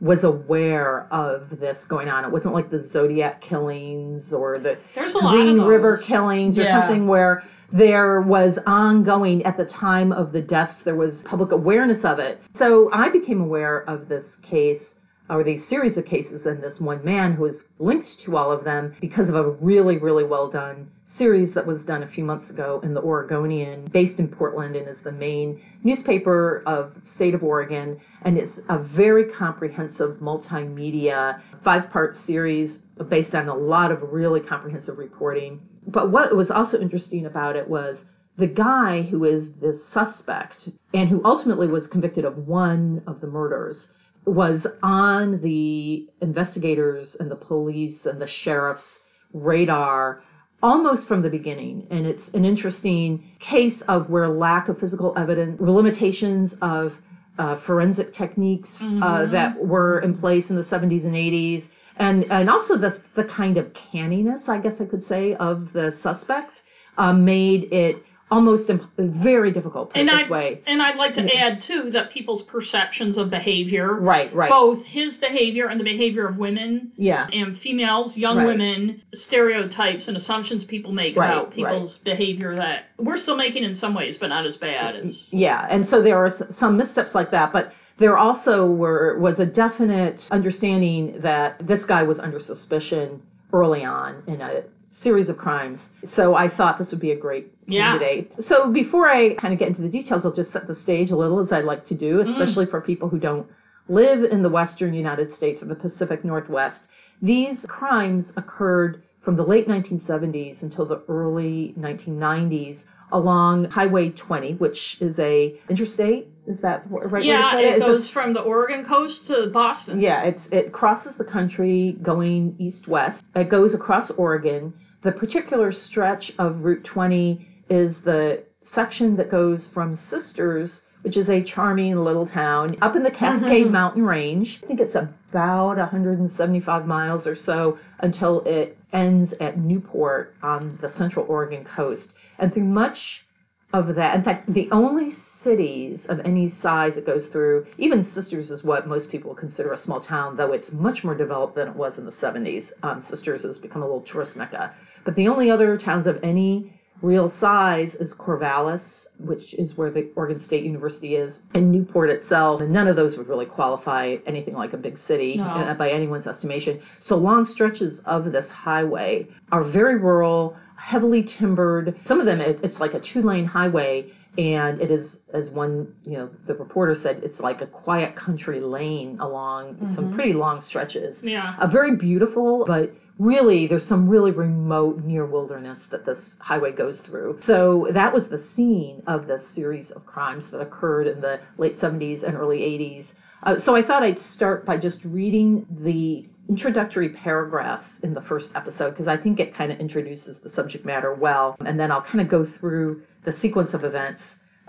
was 0.00 0.24
aware 0.24 1.06
of 1.10 1.60
this 1.60 1.84
going 1.84 2.08
on. 2.08 2.24
It 2.24 2.30
wasn't 2.30 2.54
like 2.54 2.70
the 2.70 2.80
Zodiac 2.80 3.40
killings 3.40 4.32
or 4.32 4.58
the 4.58 4.78
There's 4.94 5.14
a 5.14 5.18
Green. 5.20 5.60
River 5.60 5.98
killings 5.98 6.58
or 6.58 6.62
Yeah. 6.62 6.80
something 6.80 7.06
where 7.06 7.42
there 7.72 8.22
was 8.22 8.58
ongoing 8.66 9.44
at 9.44 9.56
the 9.56 9.64
time 9.66 10.10
of 10.12 10.32
the 10.32 10.40
deaths, 10.40 10.82
there 10.84 10.96
was 10.96 11.22
public 11.22 11.52
awareness 11.52 12.04
of 12.04 12.18
it. 12.18 12.40
So 12.54 12.90
I 12.92 13.10
became 13.10 13.40
aware 13.40 13.84
of 13.88 14.08
this 14.08 14.36
case 14.36 14.94
or 15.28 15.44
these 15.44 15.64
series 15.68 15.96
of 15.96 16.04
cases 16.06 16.46
and 16.46 16.62
this 16.62 16.80
one 16.80 17.04
man 17.04 17.34
who 17.34 17.44
is 17.44 17.64
linked 17.78 18.18
to 18.20 18.36
all 18.36 18.50
of 18.50 18.64
them 18.64 18.92
because 19.00 19.28
of 19.28 19.36
a 19.36 19.50
really, 19.60 19.98
really 19.98 20.24
well 20.24 20.48
done 20.48 20.88
series 21.16 21.52
that 21.54 21.66
was 21.66 21.82
done 21.82 22.02
a 22.02 22.08
few 22.08 22.24
months 22.24 22.50
ago 22.50 22.80
in 22.82 22.94
the 22.94 23.02
Oregonian, 23.02 23.86
based 23.86 24.18
in 24.18 24.28
Portland 24.28 24.76
and 24.76 24.88
is 24.88 25.00
the 25.00 25.12
main 25.12 25.60
newspaper 25.82 26.62
of 26.66 26.94
the 26.94 27.10
state 27.10 27.34
of 27.34 27.42
Oregon. 27.42 28.00
And 28.22 28.38
it's 28.38 28.58
a 28.68 28.78
very 28.78 29.24
comprehensive 29.24 30.18
multimedia 30.18 31.40
five 31.64 31.90
part 31.90 32.16
series 32.16 32.80
based 33.08 33.34
on 33.34 33.48
a 33.48 33.54
lot 33.54 33.90
of 33.90 34.02
really 34.12 34.40
comprehensive 34.40 34.98
reporting. 34.98 35.60
But 35.86 36.10
what 36.10 36.34
was 36.36 36.50
also 36.50 36.78
interesting 36.78 37.26
about 37.26 37.56
it 37.56 37.68
was 37.68 38.04
the 38.36 38.46
guy 38.46 39.02
who 39.02 39.24
is 39.24 39.50
the 39.60 39.76
suspect 39.76 40.68
and 40.94 41.08
who 41.08 41.20
ultimately 41.24 41.66
was 41.66 41.86
convicted 41.86 42.24
of 42.24 42.46
one 42.46 43.02
of 43.06 43.20
the 43.20 43.26
murders 43.26 43.88
was 44.26 44.66
on 44.82 45.40
the 45.40 46.06
investigators 46.20 47.16
and 47.18 47.30
the 47.30 47.36
police 47.36 48.06
and 48.06 48.20
the 48.20 48.26
sheriff's 48.26 48.98
radar 49.32 50.22
almost 50.62 51.08
from 51.08 51.22
the 51.22 51.30
beginning. 51.30 51.86
And 51.90 52.06
it's 52.06 52.28
an 52.30 52.44
interesting 52.44 53.24
case 53.38 53.82
of 53.88 54.10
where 54.10 54.28
lack 54.28 54.68
of 54.68 54.78
physical 54.78 55.14
evidence, 55.16 55.60
limitations 55.60 56.54
of 56.60 56.92
uh, 57.38 57.56
forensic 57.66 58.12
techniques 58.12 58.78
uh, 59.02 59.26
that 59.26 59.56
were 59.64 60.00
in 60.00 60.18
place 60.18 60.50
in 60.50 60.56
the 60.56 60.62
70s 60.62 61.04
and 61.04 61.14
80s, 61.14 61.66
and, 61.96 62.24
and 62.30 62.50
also 62.50 62.76
the, 62.76 63.00
the 63.16 63.24
kind 63.24 63.56
of 63.56 63.72
canniness, 63.72 64.48
I 64.48 64.58
guess 64.58 64.80
I 64.80 64.84
could 64.84 65.04
say, 65.04 65.34
of 65.34 65.72
the 65.72 65.96
suspect 66.02 66.60
uh, 66.98 67.12
made 67.12 67.72
it 67.72 68.02
almost 68.30 68.70
imp- 68.70 68.84
very 68.96 69.50
difficult 69.50 69.90
And 69.94 70.08
this 70.08 70.26
I 70.26 70.30
way. 70.30 70.60
and 70.66 70.80
I'd 70.80 70.96
like 70.96 71.14
to 71.14 71.36
add 71.36 71.60
too 71.60 71.90
that 71.90 72.10
people's 72.10 72.42
perceptions 72.42 73.16
of 73.18 73.28
behavior, 73.30 73.94
Right, 73.94 74.32
right. 74.34 74.48
both 74.48 74.84
his 74.84 75.16
behavior 75.16 75.66
and 75.66 75.80
the 75.80 75.84
behavior 75.84 76.28
of 76.28 76.38
women 76.38 76.92
Yeah. 76.96 77.26
and 77.32 77.58
females, 77.58 78.16
young 78.16 78.36
Right. 78.38 78.46
women, 78.46 79.02
stereotypes 79.14 80.06
and 80.08 80.16
assumptions 80.16 80.64
people 80.64 80.92
make 80.92 81.16
Right, 81.16 81.30
about 81.30 81.50
people's 81.50 81.98
behavior 81.98 82.54
that 82.54 82.84
we're 82.98 83.18
still 83.18 83.36
making 83.36 83.64
in 83.64 83.74
some 83.74 83.94
ways, 83.94 84.16
but 84.16 84.28
not 84.28 84.46
as 84.46 84.56
bad 84.56 84.94
as. 84.96 85.26
Yeah, 85.32 85.66
and 85.68 85.86
so 85.86 86.00
there 86.00 86.18
are 86.18 86.30
some 86.30 86.76
missteps 86.76 87.14
like 87.14 87.30
that, 87.32 87.52
but 87.52 87.72
there 87.98 88.16
also 88.16 88.70
were 88.70 89.18
was 89.18 89.38
a 89.40 89.46
definite 89.46 90.28
understanding 90.30 91.16
that 91.20 91.66
this 91.66 91.84
guy 91.84 92.02
was 92.04 92.18
under 92.18 92.38
suspicion 92.38 93.20
early 93.52 93.84
on 93.84 94.22
in 94.28 94.40
a 94.40 94.62
series 94.92 95.28
of 95.28 95.38
crimes. 95.38 95.88
So 96.08 96.34
I 96.34 96.48
thought 96.48 96.78
this 96.78 96.90
would 96.90 97.00
be 97.00 97.12
a 97.12 97.16
great 97.16 97.52
Yeah. 97.66 97.92
candidate. 97.92 98.44
So 98.44 98.70
before 98.70 99.08
I 99.08 99.34
kind 99.34 99.52
of 99.52 99.58
get 99.58 99.68
into 99.68 99.82
the 99.82 99.88
details, 99.88 100.24
I'll 100.24 100.32
just 100.32 100.50
set 100.50 100.66
the 100.66 100.74
stage 100.74 101.10
a 101.10 101.16
little 101.16 101.40
as 101.40 101.52
I 101.52 101.60
like 101.60 101.86
to 101.86 101.94
do, 101.94 102.18
mm. 102.18 102.28
especially 102.28 102.66
for 102.66 102.80
people 102.80 103.08
who 103.08 103.18
don't 103.18 103.46
live 103.88 104.24
in 104.24 104.42
the 104.42 104.48
western 104.48 104.94
United 104.94 105.32
States 105.34 105.62
or 105.62 105.66
the 105.66 105.74
Pacific 105.74 106.24
Northwest. 106.24 106.86
These 107.22 107.66
crimes 107.66 108.32
occurred 108.36 109.02
from 109.20 109.36
the 109.36 109.44
late 109.44 109.68
1970s 109.68 110.62
until 110.62 110.86
the 110.86 111.02
early 111.08 111.74
1990s 111.78 112.82
along 113.12 113.64
Highway 113.64 114.10
20, 114.10 114.54
which 114.54 114.96
is 115.00 115.18
a 115.18 115.58
interstate. 115.68 116.28
Is 116.46 116.58
that 116.62 116.84
right 116.88 117.24
Yeah, 117.24 117.58
it 117.58 117.80
goes 117.80 118.08
from 118.10 118.32
the 118.32 118.40
Oregon 118.40 118.84
coast 118.84 119.26
to 119.26 119.50
Boston. 119.52 120.00
yeah, 120.00 120.22
it's 120.22 120.48
it 120.50 120.72
crosses 120.72 121.14
the 121.16 121.24
country 121.24 121.96
going 122.02 122.56
east 122.58 122.88
west. 122.88 123.22
It 123.34 123.48
goes 123.48 123.74
across 123.74 124.10
Oregon. 124.10 124.72
The 125.02 125.12
particular 125.12 125.72
stretch 125.72 126.32
of 126.38 126.64
Route 126.64 126.84
20 126.84 127.46
is 127.68 128.02
the 128.02 128.42
section 128.64 129.16
that 129.16 129.30
goes 129.30 129.68
from 129.68 129.96
Sisters, 129.96 130.82
which 131.02 131.16
is 131.16 131.30
a 131.30 131.42
charming 131.42 131.96
little 131.96 132.26
town 132.26 132.76
up 132.82 132.96
in 132.96 133.02
the 133.02 133.10
Cascade 133.10 133.64
mm-hmm. 133.64 133.72
Mountain 133.72 134.04
Range. 134.04 134.60
I 134.62 134.66
think 134.66 134.80
it's 134.80 134.94
about 134.94 135.78
175 135.78 136.86
miles 136.86 137.26
or 137.26 137.34
so 137.34 137.78
until 138.00 138.40
it 138.40 138.76
ends 138.92 139.32
at 139.40 139.58
Newport 139.58 140.34
on 140.42 140.78
the 140.82 140.90
central 140.90 141.24
Oregon 141.28 141.64
coast. 141.64 142.12
And 142.38 142.52
through 142.52 142.64
much 142.64 143.24
of 143.72 143.94
that. 143.94 144.16
In 144.16 144.24
fact, 144.24 144.52
the 144.52 144.68
only 144.72 145.10
cities 145.42 146.06
of 146.06 146.20
any 146.20 146.50
size 146.50 146.96
it 146.96 147.06
goes 147.06 147.26
through. 147.26 147.66
Even 147.78 148.02
Sisters 148.04 148.50
is 148.50 148.62
what 148.64 148.86
most 148.86 149.10
people 149.10 149.34
consider 149.34 149.72
a 149.72 149.76
small 149.76 150.00
town, 150.00 150.36
though 150.36 150.52
it's 150.52 150.72
much 150.72 151.04
more 151.04 151.14
developed 151.14 151.54
than 151.54 151.68
it 151.68 151.76
was 151.76 151.98
in 151.98 152.04
the 152.04 152.12
70s. 152.12 152.72
Um, 152.82 153.02
Sisters 153.02 153.42
has 153.42 153.58
become 153.58 153.82
a 153.82 153.86
little 153.86 154.02
tourist 154.02 154.36
mecca. 154.36 154.74
But 155.04 155.16
the 155.16 155.28
only 155.28 155.50
other 155.50 155.76
towns 155.78 156.06
of 156.06 156.18
any 156.22 156.72
real 157.02 157.30
size 157.30 157.94
is 157.94 158.12
Corvallis, 158.14 159.06
which 159.18 159.54
is 159.54 159.76
where 159.76 159.90
the 159.90 160.10
Oregon 160.16 160.38
State 160.38 160.64
University 160.64 161.16
is, 161.16 161.40
and 161.54 161.72
Newport 161.72 162.10
itself. 162.10 162.60
And 162.60 162.72
none 162.72 162.88
of 162.88 162.96
those 162.96 163.16
would 163.16 163.26
really 163.28 163.46
qualify 163.46 164.16
anything 164.26 164.54
like 164.54 164.74
a 164.74 164.76
big 164.76 164.98
city 164.98 165.38
No. 165.38 165.44
uh, 165.44 165.74
by 165.74 165.90
anyone's 165.90 166.26
estimation. 166.26 166.80
So 167.00 167.16
long 167.16 167.46
stretches 167.46 168.00
of 168.00 168.32
this 168.32 168.48
highway 168.50 169.28
are 169.50 169.64
very 169.64 169.96
rural, 169.96 170.56
heavily 170.76 171.22
timbered. 171.22 171.98
Some 172.04 172.20
of 172.20 172.26
them, 172.26 172.40
it, 172.40 172.60
it's 172.62 172.80
like 172.80 172.92
a 172.94 173.00
two 173.00 173.22
lane 173.22 173.46
highway. 173.46 174.12
And 174.38 174.80
it 174.80 174.90
is, 174.90 175.16
as 175.34 175.50
one, 175.50 175.94
you 176.04 176.12
know, 176.12 176.30
the 176.46 176.54
reporter 176.54 176.94
said, 176.94 177.20
it's 177.24 177.40
like 177.40 177.60
a 177.60 177.66
quiet 177.66 178.14
country 178.14 178.60
lane 178.60 179.18
along 179.20 179.78
some 179.94 180.14
pretty 180.14 180.32
long 180.32 180.60
stretches. 180.60 181.20
Yeah. 181.22 181.56
Uh, 181.58 181.66
very 181.66 181.96
beautiful, 181.96 182.64
but 182.64 182.92
really 183.18 183.66
there's 183.66 183.86
some 183.86 184.08
really 184.08 184.30
remote 184.30 185.04
near 185.04 185.26
wilderness 185.26 185.86
that 185.90 186.06
this 186.06 186.36
highway 186.38 186.72
goes 186.72 186.98
through. 187.00 187.38
So 187.40 187.88
that 187.92 188.12
was 188.12 188.28
the 188.28 188.38
scene 188.38 189.02
of 189.06 189.26
this 189.26 189.46
series 189.48 189.90
of 189.90 190.06
crimes 190.06 190.48
that 190.50 190.60
occurred 190.60 191.06
in 191.06 191.20
the 191.20 191.40
late 191.58 191.76
70s 191.76 192.22
and 192.22 192.36
early 192.36 192.60
80s. 192.60 193.12
Uh, 193.42 193.58
so 193.58 193.74
I 193.74 193.82
thought 193.82 194.02
I'd 194.02 194.18
start 194.18 194.64
by 194.64 194.78
just 194.78 195.04
reading 195.04 195.66
the 195.82 196.26
introductory 196.48 197.08
paragraphs 197.10 197.86
in 198.02 198.12
the 198.14 198.20
first 198.22 198.52
episode 198.54 198.90
because 198.90 199.06
I 199.06 199.16
think 199.16 199.38
it 199.38 199.54
kind 199.54 199.70
of 199.70 199.78
introduces 199.78 200.40
the 200.40 200.50
subject 200.50 200.84
matter 200.84 201.14
well, 201.14 201.56
and 201.64 201.78
then 201.78 201.92
I'll 201.92 202.02
kind 202.02 202.20
of 202.20 202.28
go 202.28 202.44
through 202.58 203.02
the 203.24 203.32
sequence 203.32 203.74
of 203.74 203.84
events 203.84 204.22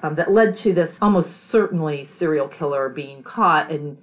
um, 0.04 0.16
that 0.16 0.32
led 0.32 0.56
to 0.58 0.74
this 0.74 0.98
almost 1.02 1.50
certainly 1.50 2.08
serial 2.18 2.48
killer 2.48 2.90
being 2.90 3.24
caught 3.24 3.72
and 3.72 3.98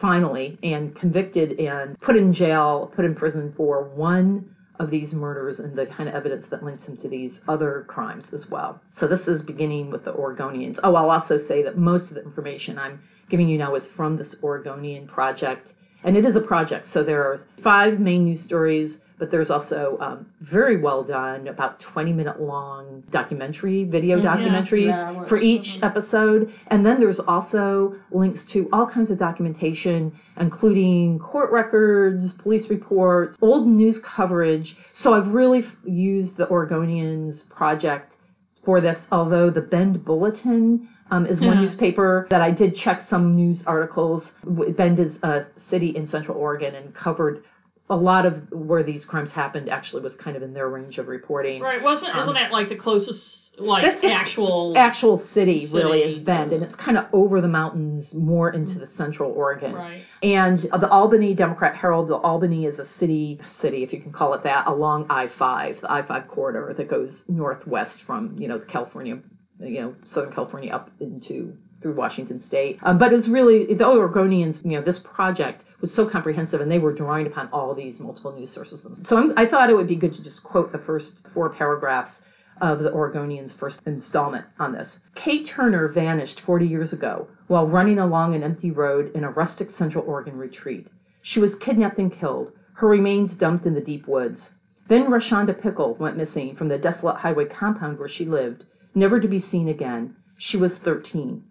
finally 0.00 0.58
and 0.62 0.94
convicted 0.96 1.58
and 1.60 1.98
put 2.00 2.16
in 2.16 2.32
jail, 2.32 2.92
put 2.94 3.04
in 3.04 3.14
prison 3.14 3.52
for 3.56 3.84
one 3.84 4.54
of 4.80 4.90
these 4.90 5.14
murders 5.14 5.60
and 5.60 5.76
the 5.76 5.86
kind 5.86 6.08
of 6.08 6.14
evidence 6.14 6.48
that 6.48 6.64
links 6.64 6.84
him 6.86 6.96
to 6.96 7.08
these 7.08 7.40
other 7.46 7.84
crimes 7.88 8.32
as 8.32 8.50
well. 8.50 8.80
So 8.96 9.06
this 9.06 9.28
is 9.28 9.42
beginning 9.42 9.90
with 9.90 10.04
the 10.04 10.12
Oregonians. 10.12 10.80
Oh, 10.82 10.96
I'll 10.96 11.10
also 11.10 11.38
say 11.38 11.62
that 11.62 11.78
most 11.78 12.08
of 12.08 12.16
the 12.16 12.24
information 12.24 12.76
I'm 12.78 13.00
giving 13.30 13.48
you 13.48 13.56
now 13.56 13.74
is 13.76 13.86
from 13.86 14.16
this 14.16 14.34
Oregonian 14.42 15.06
project. 15.06 15.72
And 16.02 16.16
it 16.16 16.24
is 16.24 16.36
a 16.36 16.40
project, 16.40 16.88
so 16.88 17.02
there 17.02 17.22
are 17.22 17.38
five 17.62 17.98
main 17.98 18.24
news 18.24 18.40
stories, 18.40 18.98
but 19.18 19.30
there's 19.30 19.50
also 19.50 19.96
um, 20.00 20.26
very 20.40 20.76
well 20.76 21.02
done, 21.04 21.46
about 21.48 21.78
20 21.80 22.12
minute 22.12 22.40
long 22.40 23.02
documentary, 23.10 23.84
video 23.84 24.20
documentaries 24.20 24.86
Yeah, 24.88 25.10
watched 25.12 25.28
for 25.28 25.38
each 25.38 25.74
some 25.74 25.74
of 25.76 25.80
them. 25.80 25.90
episode. 26.02 26.52
And 26.68 26.84
then 26.84 26.98
there's 27.00 27.20
also 27.20 27.94
links 28.10 28.44
to 28.46 28.68
all 28.72 28.86
kinds 28.86 29.10
of 29.10 29.18
documentation, 29.18 30.12
including 30.38 31.18
court 31.20 31.52
records, 31.52 32.34
police 32.34 32.68
reports, 32.70 33.36
old 33.40 33.68
news 33.68 33.98
coverage. 34.00 34.76
So 34.92 35.14
I've 35.14 35.28
really 35.28 35.60
f- 35.60 35.76
used 35.84 36.36
the 36.36 36.46
Oregonians 36.46 37.48
project 37.50 38.16
for 38.64 38.80
this, 38.80 39.06
although 39.12 39.50
the 39.50 39.60
Bend 39.60 40.04
Bulletin 40.04 40.88
um, 41.10 41.26
is 41.26 41.40
one 41.40 41.54
Yeah. 41.56 41.60
newspaper 41.60 42.26
that 42.30 42.40
I 42.40 42.50
did 42.50 42.74
check 42.74 43.00
some 43.02 43.34
news 43.34 43.62
articles. 43.66 44.32
Bend 44.44 44.98
is 44.98 45.18
a 45.22 45.46
city 45.56 45.88
in 45.90 46.06
central 46.06 46.36
Oregon 46.38 46.74
and 46.74 46.94
covered 46.94 47.44
a 47.90 47.96
lot 47.96 48.24
of 48.24 48.50
where 48.50 48.82
these 48.82 49.04
crimes 49.04 49.30
happened 49.30 49.68
actually 49.68 50.02
was 50.02 50.14
kind 50.16 50.36
of 50.36 50.42
in 50.42 50.54
their 50.54 50.68
range 50.68 50.98
of 50.98 51.08
reporting. 51.08 51.60
Right, 51.60 51.82
wasn't 51.82 52.14
um, 52.14 52.20
isn't 52.20 52.34
that 52.34 52.50
like 52.50 52.68
the 52.68 52.76
closest 52.76 53.44
like 53.58 53.84
That's 53.84 54.04
actual 54.04 54.74
Actual 54.76 55.24
city, 55.32 55.68
really 55.72 56.02
is 56.02 56.18
Bend, 56.18 56.52
and 56.52 56.62
it's 56.62 56.74
kind 56.74 56.96
of 56.96 57.06
over 57.12 57.40
the 57.40 57.48
mountains, 57.48 58.14
more 58.14 58.50
into 58.50 58.78
the 58.78 58.86
central 58.86 59.30
Oregon. 59.30 59.74
right? 59.74 60.02
And 60.22 60.58
the 60.58 60.88
Albany 60.88 61.34
Democrat 61.34 61.76
Herald, 61.76 62.08
the 62.08 62.16
Albany 62.16 62.66
is 62.66 62.78
a 62.78 62.84
city, 62.84 63.40
city 63.46 63.82
if 63.82 63.92
you 63.92 64.00
can 64.00 64.12
call 64.12 64.34
it 64.34 64.42
that, 64.44 64.66
along 64.66 65.06
I-5, 65.10 65.82
the 65.82 65.92
I-5 65.92 66.28
corridor 66.28 66.74
that 66.76 66.88
goes 66.88 67.24
northwest 67.28 68.02
from, 68.02 68.36
you 68.38 68.48
know, 68.48 68.58
California, 68.58 69.20
you 69.60 69.80
know, 69.80 69.94
Southern 70.04 70.32
California 70.32 70.72
up 70.72 70.90
into 71.00 71.56
through 71.84 71.92
Washington 71.92 72.40
State. 72.40 72.78
Um, 72.82 72.96
but 72.96 73.12
it 73.12 73.16
was 73.16 73.28
really 73.28 73.66
the 73.66 73.84
Oregonians, 73.84 74.64
you 74.64 74.70
know, 74.70 74.80
this 74.80 74.98
project 75.00 75.66
was 75.82 75.92
so 75.92 76.08
comprehensive, 76.08 76.62
and 76.62 76.70
they 76.70 76.78
were 76.78 76.94
drawing 76.94 77.26
upon 77.26 77.50
all 77.52 77.74
these 77.74 78.00
multiple 78.00 78.32
news 78.32 78.50
sources. 78.50 78.82
So 79.02 79.18
I'm, 79.18 79.34
I 79.36 79.44
thought 79.44 79.68
it 79.68 79.76
would 79.76 79.86
be 79.86 79.96
good 79.96 80.14
to 80.14 80.22
just 80.22 80.42
quote 80.42 80.72
the 80.72 80.78
first 80.78 81.28
four 81.34 81.50
paragraphs 81.50 82.22
of 82.62 82.78
the 82.78 82.90
Oregonian's 82.90 83.52
first 83.52 83.82
installment 83.84 84.46
on 84.58 84.72
this. 84.72 84.98
Kaye 85.14 85.44
Turner 85.44 85.88
vanished 85.88 86.40
40 86.40 86.66
years 86.66 86.94
ago 86.94 87.28
while 87.48 87.68
running 87.68 87.98
along 87.98 88.34
an 88.34 88.42
empty 88.42 88.70
road 88.70 89.14
in 89.14 89.22
a 89.22 89.30
rustic 89.30 89.68
Central 89.68 90.06
Oregon 90.06 90.38
retreat. 90.38 90.88
She 91.20 91.38
was 91.38 91.54
kidnapped 91.54 91.98
and 91.98 92.10
killed, 92.10 92.52
her 92.76 92.88
remains 92.88 93.34
dumped 93.34 93.66
in 93.66 93.74
the 93.74 93.82
deep 93.82 94.08
woods. 94.08 94.52
Then 94.88 95.10
Rachanda 95.10 95.60
Pickle 95.60 95.96
went 95.96 96.16
missing 96.16 96.56
from 96.56 96.68
the 96.68 96.78
desolate 96.78 97.16
highway 97.16 97.44
compound 97.44 97.98
where 97.98 98.08
she 98.08 98.24
lived, 98.24 98.64
never 98.94 99.20
to 99.20 99.28
be 99.28 99.38
seen 99.38 99.68
again. 99.68 100.16
She 100.38 100.56
was 100.56 100.78
13. 100.78 101.44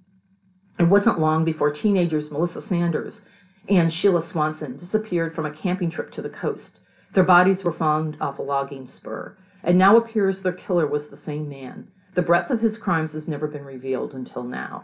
It 0.80 0.89
wasn't 0.89 1.20
long 1.20 1.46
before 1.46 1.72
teenagers 1.72 2.32
Melissa 2.32 2.62
Sanders 2.62 3.22
and 3.70 3.94
Sheila 3.94 4.24
Swanson 4.24 4.75
disappeared 4.75 5.36
from 5.36 5.46
a 5.46 5.51
camping 5.51 5.89
trip 5.89 6.12
to 6.12 6.22
the 6.22 6.30
coast. 6.30 6.80
Their 7.13 7.24
bodies 7.24 7.63
were 7.63 7.72
found 7.72 8.18
off 8.20 8.39
a 8.39 8.42
logging 8.42 8.86
spur. 8.86 9.36
It 9.63 9.75
now 9.75 9.96
appears 9.96 10.39
their 10.39 10.51
killer 10.51 10.88
was 10.88 11.08
the 11.08 11.15
same 11.15 11.48
man. 11.48 11.88
The 12.15 12.24
breadth 12.24 12.50
of 12.50 12.60
his 12.60 12.77
crimes 12.77 13.13
has 13.13 13.27
never 13.27 13.48
been 13.48 13.63
revealed 13.63 14.13
until 14.13 14.44
now. 14.44 14.84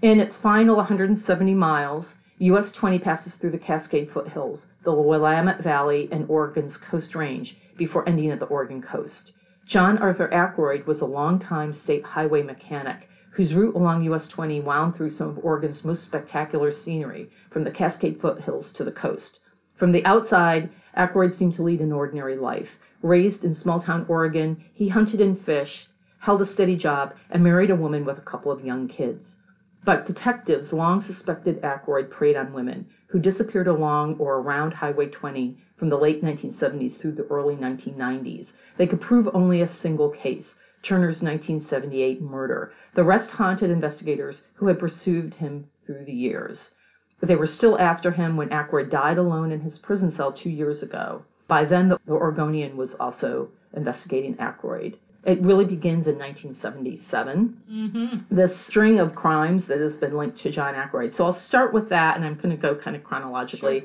In 0.00 0.20
its 0.20 0.36
final 0.36 0.76
170 0.76 1.54
miles, 1.54 2.14
US 2.38 2.70
20 2.72 2.98
passes 3.00 3.34
through 3.34 3.50
the 3.50 3.58
Cascade 3.58 4.10
foothills, 4.10 4.66
the 4.84 4.92
Willamette 4.94 5.62
Valley, 5.62 6.08
and 6.12 6.24
Oregon's 6.28 6.76
Coast 6.76 7.14
Range 7.14 7.56
before 7.76 8.08
ending 8.08 8.30
at 8.30 8.38
the 8.38 8.46
Oregon 8.46 8.80
coast. 8.80 9.32
John 9.64 9.98
Arthur 9.98 10.32
Ackroyd 10.32 10.86
was 10.86 11.00
a 11.00 11.06
longtime 11.06 11.72
state 11.72 12.04
highway 12.04 12.42
mechanic 12.42 13.08
whose 13.36 13.52
route 13.52 13.74
along 13.74 14.02
US 14.04 14.26
20 14.28 14.60
wound 14.60 14.96
through 14.96 15.10
some 15.10 15.28
of 15.28 15.44
Oregon's 15.44 15.84
most 15.84 16.02
spectacular 16.02 16.70
scenery, 16.70 17.28
from 17.50 17.64
the 17.64 17.70
Cascade 17.70 18.18
foothills 18.18 18.72
to 18.72 18.82
the 18.82 18.90
coast. 18.90 19.40
From 19.74 19.92
the 19.92 20.02
outside, 20.06 20.70
Ackroyd 20.94 21.34
seemed 21.34 21.52
to 21.52 21.62
lead 21.62 21.82
an 21.82 21.92
ordinary 21.92 22.34
life. 22.34 22.78
Raised 23.02 23.44
in 23.44 23.52
small 23.52 23.78
town 23.78 24.06
Oregon, 24.08 24.56
he 24.72 24.88
hunted 24.88 25.20
and 25.20 25.38
fished, 25.38 25.90
held 26.18 26.40
a 26.40 26.46
steady 26.46 26.78
job, 26.78 27.12
and 27.28 27.44
married 27.44 27.70
a 27.70 27.76
woman 27.76 28.06
with 28.06 28.16
a 28.16 28.22
couple 28.22 28.50
of 28.50 28.64
young 28.64 28.88
kids. 28.88 29.36
But 29.84 30.06
detectives 30.06 30.72
long 30.72 31.02
suspected 31.02 31.62
Ackroyd 31.62 32.10
preyed 32.10 32.36
on 32.36 32.54
women 32.54 32.86
who 33.08 33.18
disappeared 33.18 33.68
along 33.68 34.16
or 34.18 34.38
around 34.38 34.72
Highway 34.72 35.08
20 35.08 35.58
from 35.76 35.90
the 35.90 35.98
late 35.98 36.24
1970s 36.24 36.96
through 36.96 37.12
the 37.12 37.26
early 37.26 37.54
1990s. 37.54 38.52
They 38.78 38.86
could 38.86 39.02
prove 39.02 39.28
only 39.34 39.60
a 39.60 39.68
single 39.68 40.08
case, 40.08 40.54
Turner's 40.82 41.22
1978 41.22 42.20
murder. 42.20 42.72
The 42.94 43.04
rest 43.04 43.30
haunted 43.32 43.70
investigators 43.70 44.42
who 44.54 44.66
had 44.68 44.78
pursued 44.78 45.34
him 45.34 45.66
through 45.84 46.04
the 46.04 46.12
years. 46.12 46.74
But 47.20 47.28
they 47.28 47.36
were 47.36 47.46
still 47.46 47.78
after 47.78 48.10
him 48.10 48.36
when 48.36 48.52
Ackroyd 48.52 48.90
died 48.90 49.18
alone 49.18 49.50
in 49.52 49.60
his 49.60 49.78
prison 49.78 50.10
cell 50.12 50.32
two 50.32 50.50
years 50.50 50.82
ago. 50.82 51.22
By 51.48 51.64
then, 51.64 51.88
the, 51.88 51.98
Oregonian 52.08 52.76
was 52.76 52.94
also 52.94 53.48
investigating 53.74 54.36
Ackroyd. 54.38 54.98
It 55.24 55.40
really 55.40 55.64
begins 55.64 56.06
in 56.06 56.18
1977 56.18 57.62
Mm-hmm. 57.70 58.34
this 58.34 58.56
string 58.60 59.00
of 59.00 59.14
crimes 59.14 59.66
that 59.66 59.80
has 59.80 59.98
been 59.98 60.16
linked 60.16 60.38
to 60.38 60.50
John 60.50 60.74
Ackroyd. 60.74 61.12
So 61.14 61.24
I'll 61.24 61.32
start 61.32 61.72
with 61.72 61.88
that, 61.88 62.16
and 62.16 62.24
I'm 62.24 62.34
going 62.36 62.50
to 62.50 62.56
go 62.56 62.76
kind 62.76 62.94
of 62.94 63.02
chronologically 63.02 63.84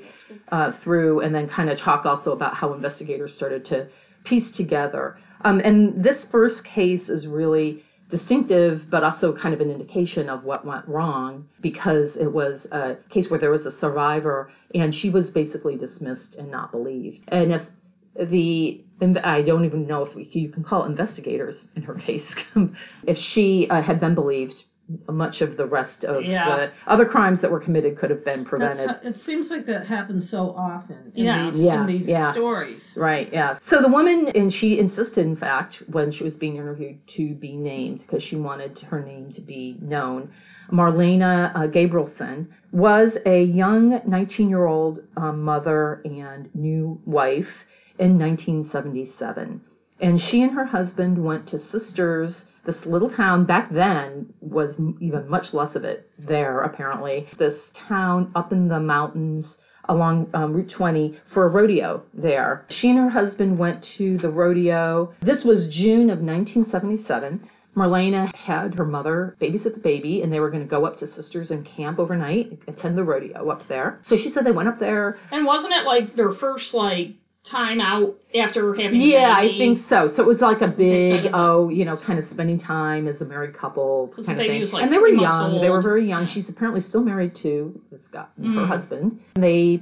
uh, 0.49 0.73
through, 0.83 1.21
and 1.21 1.33
then 1.33 1.47
kind 1.49 1.69
of 1.69 1.79
talk 1.79 2.05
also 2.05 2.31
about 2.33 2.55
how 2.55 2.73
investigators 2.73 3.33
started 3.33 3.65
to 3.65 3.87
piece 4.23 4.51
together. 4.51 5.17
Um, 5.43 5.59
and 5.63 6.03
this 6.03 6.23
first 6.25 6.63
case 6.63 7.09
is 7.09 7.27
really 7.27 7.83
distinctive, 8.09 8.83
but 8.89 9.03
also 9.03 9.33
kind 9.33 9.53
of 9.53 9.61
an 9.61 9.71
indication 9.71 10.29
of 10.29 10.43
what 10.43 10.65
went 10.65 10.87
wrong 10.87 11.47
because 11.61 12.17
it 12.17 12.27
was 12.27 12.67
a 12.71 12.97
case 13.09 13.29
where 13.29 13.39
there 13.39 13.49
was 13.49 13.65
a 13.65 13.71
survivor, 13.71 14.51
and 14.75 14.93
she 14.93 15.09
was 15.09 15.31
basically 15.31 15.77
dismissed 15.77 16.35
and 16.35 16.51
not 16.51 16.71
believed. 16.71 17.23
And 17.29 17.51
if 17.51 17.63
the 18.29 18.83
I 19.23 19.41
don't 19.41 19.65
even 19.65 19.87
know 19.87 20.05
if 20.05 20.35
you 20.35 20.49
can 20.49 20.63
call 20.63 20.83
investigators 20.83 21.67
in 21.75 21.81
her 21.83 21.93
case. 22.07 22.35
if 23.07 23.17
she 23.17 23.67
uh, 23.69 23.81
had 23.81 23.99
been 23.99 24.13
believed, 24.13 24.63
much 25.09 25.41
of 25.41 25.55
the 25.55 25.65
rest 25.65 26.03
of 26.03 26.23
Yeah. 26.25 26.55
the 26.55 26.71
other 26.85 27.05
crimes 27.05 27.39
that 27.41 27.49
were 27.49 27.59
committed 27.61 27.97
could 27.97 28.09
have 28.09 28.25
been 28.25 28.39
That's, 28.39 28.49
prevented. 28.49 28.89
it 29.03 29.15
seems 29.19 29.49
like 29.49 29.65
that 29.67 29.87
happens 29.87 30.29
so 30.29 30.49
often 30.57 31.11
in 31.15 31.25
Yeah. 31.25 31.49
these, 31.49 31.61
Yeah, 31.61 31.81
in 31.81 31.87
these 31.87 32.07
yeah. 32.07 32.33
stories. 32.33 32.93
Right, 32.97 33.29
yeah. 33.31 33.57
So 33.63 33.81
the 33.81 33.87
woman, 33.87 34.27
and 34.35 34.53
she 34.53 34.79
insisted, 34.79 35.25
in 35.25 35.37
fact, 35.37 35.83
when 35.87 36.11
she 36.11 36.23
was 36.25 36.35
being 36.35 36.57
interviewed, 36.57 36.97
to 37.15 37.33
be 37.35 37.55
named 37.55 37.99
because 37.99 38.21
she 38.21 38.35
wanted 38.35 38.79
her 38.79 39.01
name 39.01 39.31
to 39.33 39.41
be 39.41 39.77
known. 39.81 40.29
Marlena 40.71 41.51
uh, 41.55 41.67
Gabrielson 41.67 42.47
was 42.73 43.17
a 43.25 43.43
young 43.43 44.01
19 44.05 44.49
year 44.49 44.65
old 44.65 45.01
um, 45.15 45.41
mother 45.41 46.01
and 46.05 46.49
new 46.53 46.99
wife 47.05 47.65
in 47.97 48.17
1977. 48.19 49.61
And 50.01 50.19
she 50.19 50.41
and 50.41 50.51
her 50.53 50.65
husband 50.65 51.23
went 51.23 51.47
to 51.47 51.59
Sisters 51.59 52.45
this 52.65 52.85
little 52.85 53.09
town 53.09 53.45
back 53.45 53.71
then 53.71 54.33
was 54.39 54.75
even 54.99 55.27
much 55.27 55.53
less 55.53 55.75
of 55.75 55.83
it 55.83 56.09
there 56.19 56.61
apparently. 56.61 57.27
This 57.37 57.71
town 57.73 58.31
up 58.35 58.51
in 58.51 58.67
the 58.67 58.79
mountains 58.79 59.57
along 59.85 60.29
um, 60.33 60.53
Route 60.53 60.69
20 60.69 61.19
for 61.33 61.45
a 61.45 61.49
rodeo 61.49 62.03
there. 62.13 62.65
She 62.69 62.89
and 62.89 62.99
her 62.99 63.09
husband 63.09 63.57
went 63.57 63.83
to 63.97 64.17
the 64.17 64.29
rodeo. 64.29 65.13
This 65.21 65.43
was 65.43 65.67
June 65.67 66.09
of 66.09 66.19
1977. 66.19 67.49
Marlena 67.75 68.33
had 68.35 68.75
her 68.75 68.85
mother 68.85 69.37
babysit 69.41 69.73
the 69.73 69.79
baby, 69.79 70.21
and 70.21 70.31
they 70.31 70.41
were 70.41 70.49
going 70.49 70.63
to 70.63 70.69
go 70.69 70.85
up 70.85 70.97
to 70.97 71.07
Sisters 71.07 71.51
and 71.51 71.65
camp 71.65 71.99
overnight, 71.99 72.59
attend 72.67 72.97
the 72.97 73.03
rodeo 73.03 73.49
up 73.49 73.65
there. 73.69 73.99
So 74.01 74.17
she 74.17 74.29
said 74.29 74.45
they 74.45 74.51
went 74.51 74.67
up 74.67 74.79
there. 74.79 75.17
And 75.31 75.45
wasn't 75.45 75.73
it 75.73 75.85
like 75.85 76.15
their 76.15 76.33
first 76.33 76.73
like 76.73 77.15
time 77.43 77.79
out 77.81 78.15
after 78.35 78.73
having? 78.73 78.99
Yeah, 79.01 79.33
I 79.35 79.57
think 79.57 79.79
so. 79.79 80.07
So 80.07 80.21
it 80.23 80.25
was 80.27 80.41
like 80.41 80.61
a 80.61 80.67
big, 80.67 81.31
oh, 81.33 81.69
you 81.69 81.85
know, 81.85 81.97
kind 81.97 82.19
of 82.19 82.27
spending 82.27 82.57
time 82.57 83.07
as 83.07 83.21
a 83.21 83.25
married 83.25 83.53
couple 83.53 84.09
kind 84.15 84.39
of 84.39 84.45
thing. 84.45 84.65
like, 84.71 84.83
and 84.83 84.93
they 84.93 84.99
were 84.99 85.07
young. 85.07 85.59
They 85.59 85.69
were 85.69 85.81
very 85.81 86.07
young. 86.07 86.27
She's 86.27 86.49
apparently 86.49 86.81
still 86.81 87.01
married 87.03 87.35
to 87.35 87.79
Scott, 88.01 88.31
her 88.37 88.43
Mm. 88.43 88.67
husband. 88.67 89.19
And 89.35 89.43
they 89.43 89.81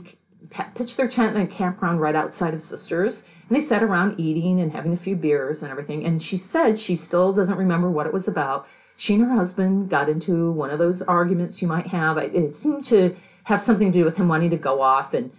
pitched 0.75 0.97
their 0.97 1.07
tent 1.09 1.35
in 1.35 1.41
a 1.41 1.47
campground 1.47 1.99
right 2.01 2.15
outside 2.15 2.53
of 2.53 2.61
Sisters, 2.61 3.23
and 3.49 3.59
they 3.61 3.65
sat 3.65 3.83
around 3.83 4.19
eating 4.19 4.61
and 4.61 4.71
having 4.71 4.93
a 4.93 4.97
few 4.97 5.15
beers 5.15 5.61
and 5.61 5.69
everything. 5.69 6.05
And 6.05 6.21
she 6.23 6.37
said 6.37 6.79
she 6.79 6.95
still 6.95 7.33
doesn't 7.33 7.57
remember 7.57 7.91
what 7.91 8.07
it 8.07 8.13
was 8.13 8.27
about. 8.27 8.65
She 8.95 9.13
and 9.15 9.23
her 9.23 9.33
husband 9.35 9.89
got 9.89 10.09
into 10.09 10.51
one 10.53 10.71
of 10.71 10.79
those 10.79 11.01
arguments 11.03 11.61
you 11.61 11.67
might 11.67 11.87
have. 11.87 12.17
It 12.17 12.55
seemed 12.55 12.85
to 12.85 13.15
have 13.43 13.61
something 13.61 13.91
to 13.91 13.97
do 13.99 14.05
with 14.05 14.15
him 14.15 14.27
wanting 14.27 14.49
to 14.51 14.57
go 14.57 14.81
off 14.81 15.13
and 15.13 15.31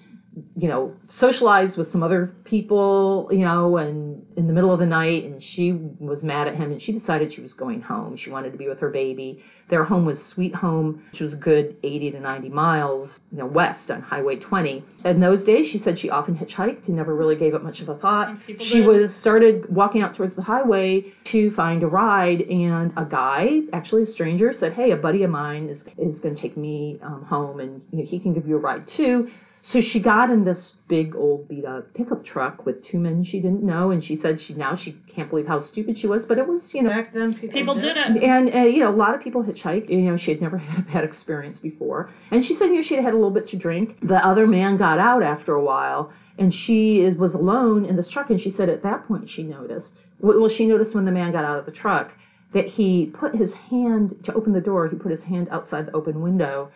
you 0.56 0.68
know, 0.68 0.94
socialized 1.08 1.76
with 1.76 1.90
some 1.90 2.02
other 2.02 2.34
people, 2.44 3.28
you 3.30 3.44
know, 3.44 3.76
and 3.76 4.26
in 4.36 4.46
the 4.46 4.52
middle 4.52 4.72
of 4.72 4.78
the 4.78 4.86
night, 4.86 5.24
and 5.24 5.42
she 5.42 5.72
was 5.72 6.22
mad 6.22 6.48
at 6.48 6.54
him, 6.54 6.72
and 6.72 6.80
she 6.80 6.92
decided 6.92 7.32
she 7.32 7.40
was 7.40 7.52
going 7.52 7.80
home. 7.80 8.16
She 8.16 8.30
wanted 8.30 8.52
to 8.52 8.58
be 8.58 8.68
with 8.68 8.78
her 8.80 8.90
baby. 8.90 9.42
Their 9.68 9.84
home 9.84 10.04
was 10.04 10.24
Sweet 10.24 10.54
Home, 10.54 11.02
which 11.12 11.20
was 11.20 11.34
a 11.34 11.36
good 11.36 11.76
80 11.82 12.12
to 12.12 12.20
90 12.20 12.48
miles, 12.48 13.20
you 13.32 13.38
know, 13.38 13.46
west 13.46 13.90
on 13.90 14.00
Highway 14.00 14.36
20. 14.36 14.84
In 15.04 15.20
those 15.20 15.42
days, 15.42 15.66
she 15.66 15.78
said 15.78 15.98
she 15.98 16.10
often 16.10 16.36
hitchhiked 16.36 16.86
and 16.86 16.96
never 16.96 17.14
really 17.14 17.36
gave 17.36 17.54
it 17.54 17.62
much 17.62 17.80
of 17.80 17.88
a 17.88 17.96
thought. 17.96 18.36
She 18.58 18.80
was 18.80 19.14
started 19.14 19.74
walking 19.74 20.02
out 20.02 20.14
towards 20.14 20.34
the 20.34 20.42
highway 20.42 21.04
to 21.24 21.50
find 21.52 21.82
a 21.82 21.86
ride, 21.88 22.42
and 22.42 22.92
a 22.96 23.04
guy, 23.04 23.62
actually 23.72 24.02
a 24.02 24.06
stranger, 24.06 24.52
said, 24.52 24.72
"Hey, 24.72 24.92
a 24.92 24.96
buddy 24.96 25.22
of 25.22 25.30
mine 25.30 25.68
is 25.68 25.84
is 25.98 26.20
going 26.20 26.34
to 26.34 26.40
take 26.40 26.56
me 26.56 26.98
um, 27.02 27.24
home, 27.24 27.60
and 27.60 27.82
you 27.92 27.98
know, 27.98 28.04
he 28.04 28.18
can 28.18 28.32
give 28.32 28.46
you 28.48 28.56
a 28.56 28.60
ride 28.60 28.86
too." 28.86 29.28
So 29.62 29.80
she 29.82 30.00
got 30.00 30.30
in 30.30 30.44
this 30.44 30.76
big 30.88 31.14
old 31.14 31.46
beat 31.48 31.64
up 31.66 31.92
pickup 31.92 32.24
truck 32.24 32.64
with 32.64 32.82
two 32.82 32.98
men 32.98 33.22
she 33.24 33.40
didn't 33.40 33.62
know, 33.62 33.90
and 33.90 34.02
she 34.02 34.16
said 34.16 34.40
she 34.40 34.54
now 34.54 34.74
she 34.74 34.92
can't 35.06 35.28
believe 35.28 35.46
how 35.46 35.60
stupid 35.60 35.98
she 35.98 36.06
was, 36.06 36.24
but 36.24 36.38
it 36.38 36.46
was 36.46 36.72
you 36.72 36.82
know 36.82 36.88
Back 36.88 37.12
then, 37.12 37.34
people, 37.34 37.50
People 37.50 37.74
did 37.74 37.96
it. 37.96 38.22
and 38.22 38.54
uh, 38.54 38.58
you 38.60 38.80
know 38.80 38.88
a 38.90 38.96
lot 38.96 39.14
of 39.14 39.20
people 39.20 39.42
hitchhike. 39.44 39.90
You 39.90 39.98
know 40.02 40.16
she 40.16 40.30
had 40.30 40.40
never 40.40 40.56
had 40.70 40.78
a 40.78 40.92
bad 40.92 41.04
experience 41.04 41.58
before, 41.60 42.10
and 42.30 42.44
she 42.44 42.54
said 42.54 42.66
you 42.66 42.76
know 42.76 42.82
she 42.82 42.94
had 42.94 43.04
had 43.04 43.12
a 43.12 43.16
little 43.16 43.30
bit 43.30 43.48
to 43.48 43.56
drink. 43.56 43.98
The 44.02 44.24
other 44.26 44.46
man 44.46 44.76
got 44.78 44.98
out 44.98 45.22
after 45.22 45.54
a 45.54 45.62
while, 45.62 46.10
and 46.38 46.54
she 46.54 47.10
was 47.18 47.34
alone 47.34 47.84
in 47.84 47.96
this 47.96 48.08
truck. 48.08 48.30
And 48.30 48.40
she 48.40 48.50
said 48.50 48.68
at 48.70 48.82
that 48.82 49.06
point 49.06 49.28
she 49.28 49.42
noticed. 49.42 49.98
Well, 50.20 50.48
she 50.48 50.66
noticed 50.66 50.94
when 50.94 51.04
the 51.04 51.12
man 51.12 51.32
got 51.32 51.44
out 51.44 51.58
of 51.58 51.66
the 51.66 51.72
truck 51.72 52.12
that 52.52 52.66
he 52.66 53.06
put 53.06 53.34
his 53.34 53.52
hand 53.52 54.16
to 54.24 54.32
open 54.34 54.52
the 54.52 54.60
door. 54.60 54.88
He 54.88 54.96
put 54.96 55.10
his 55.12 55.22
hand 55.22 55.48
outside 55.50 55.86
the 55.86 55.92
open 55.92 56.20
window 56.22 56.70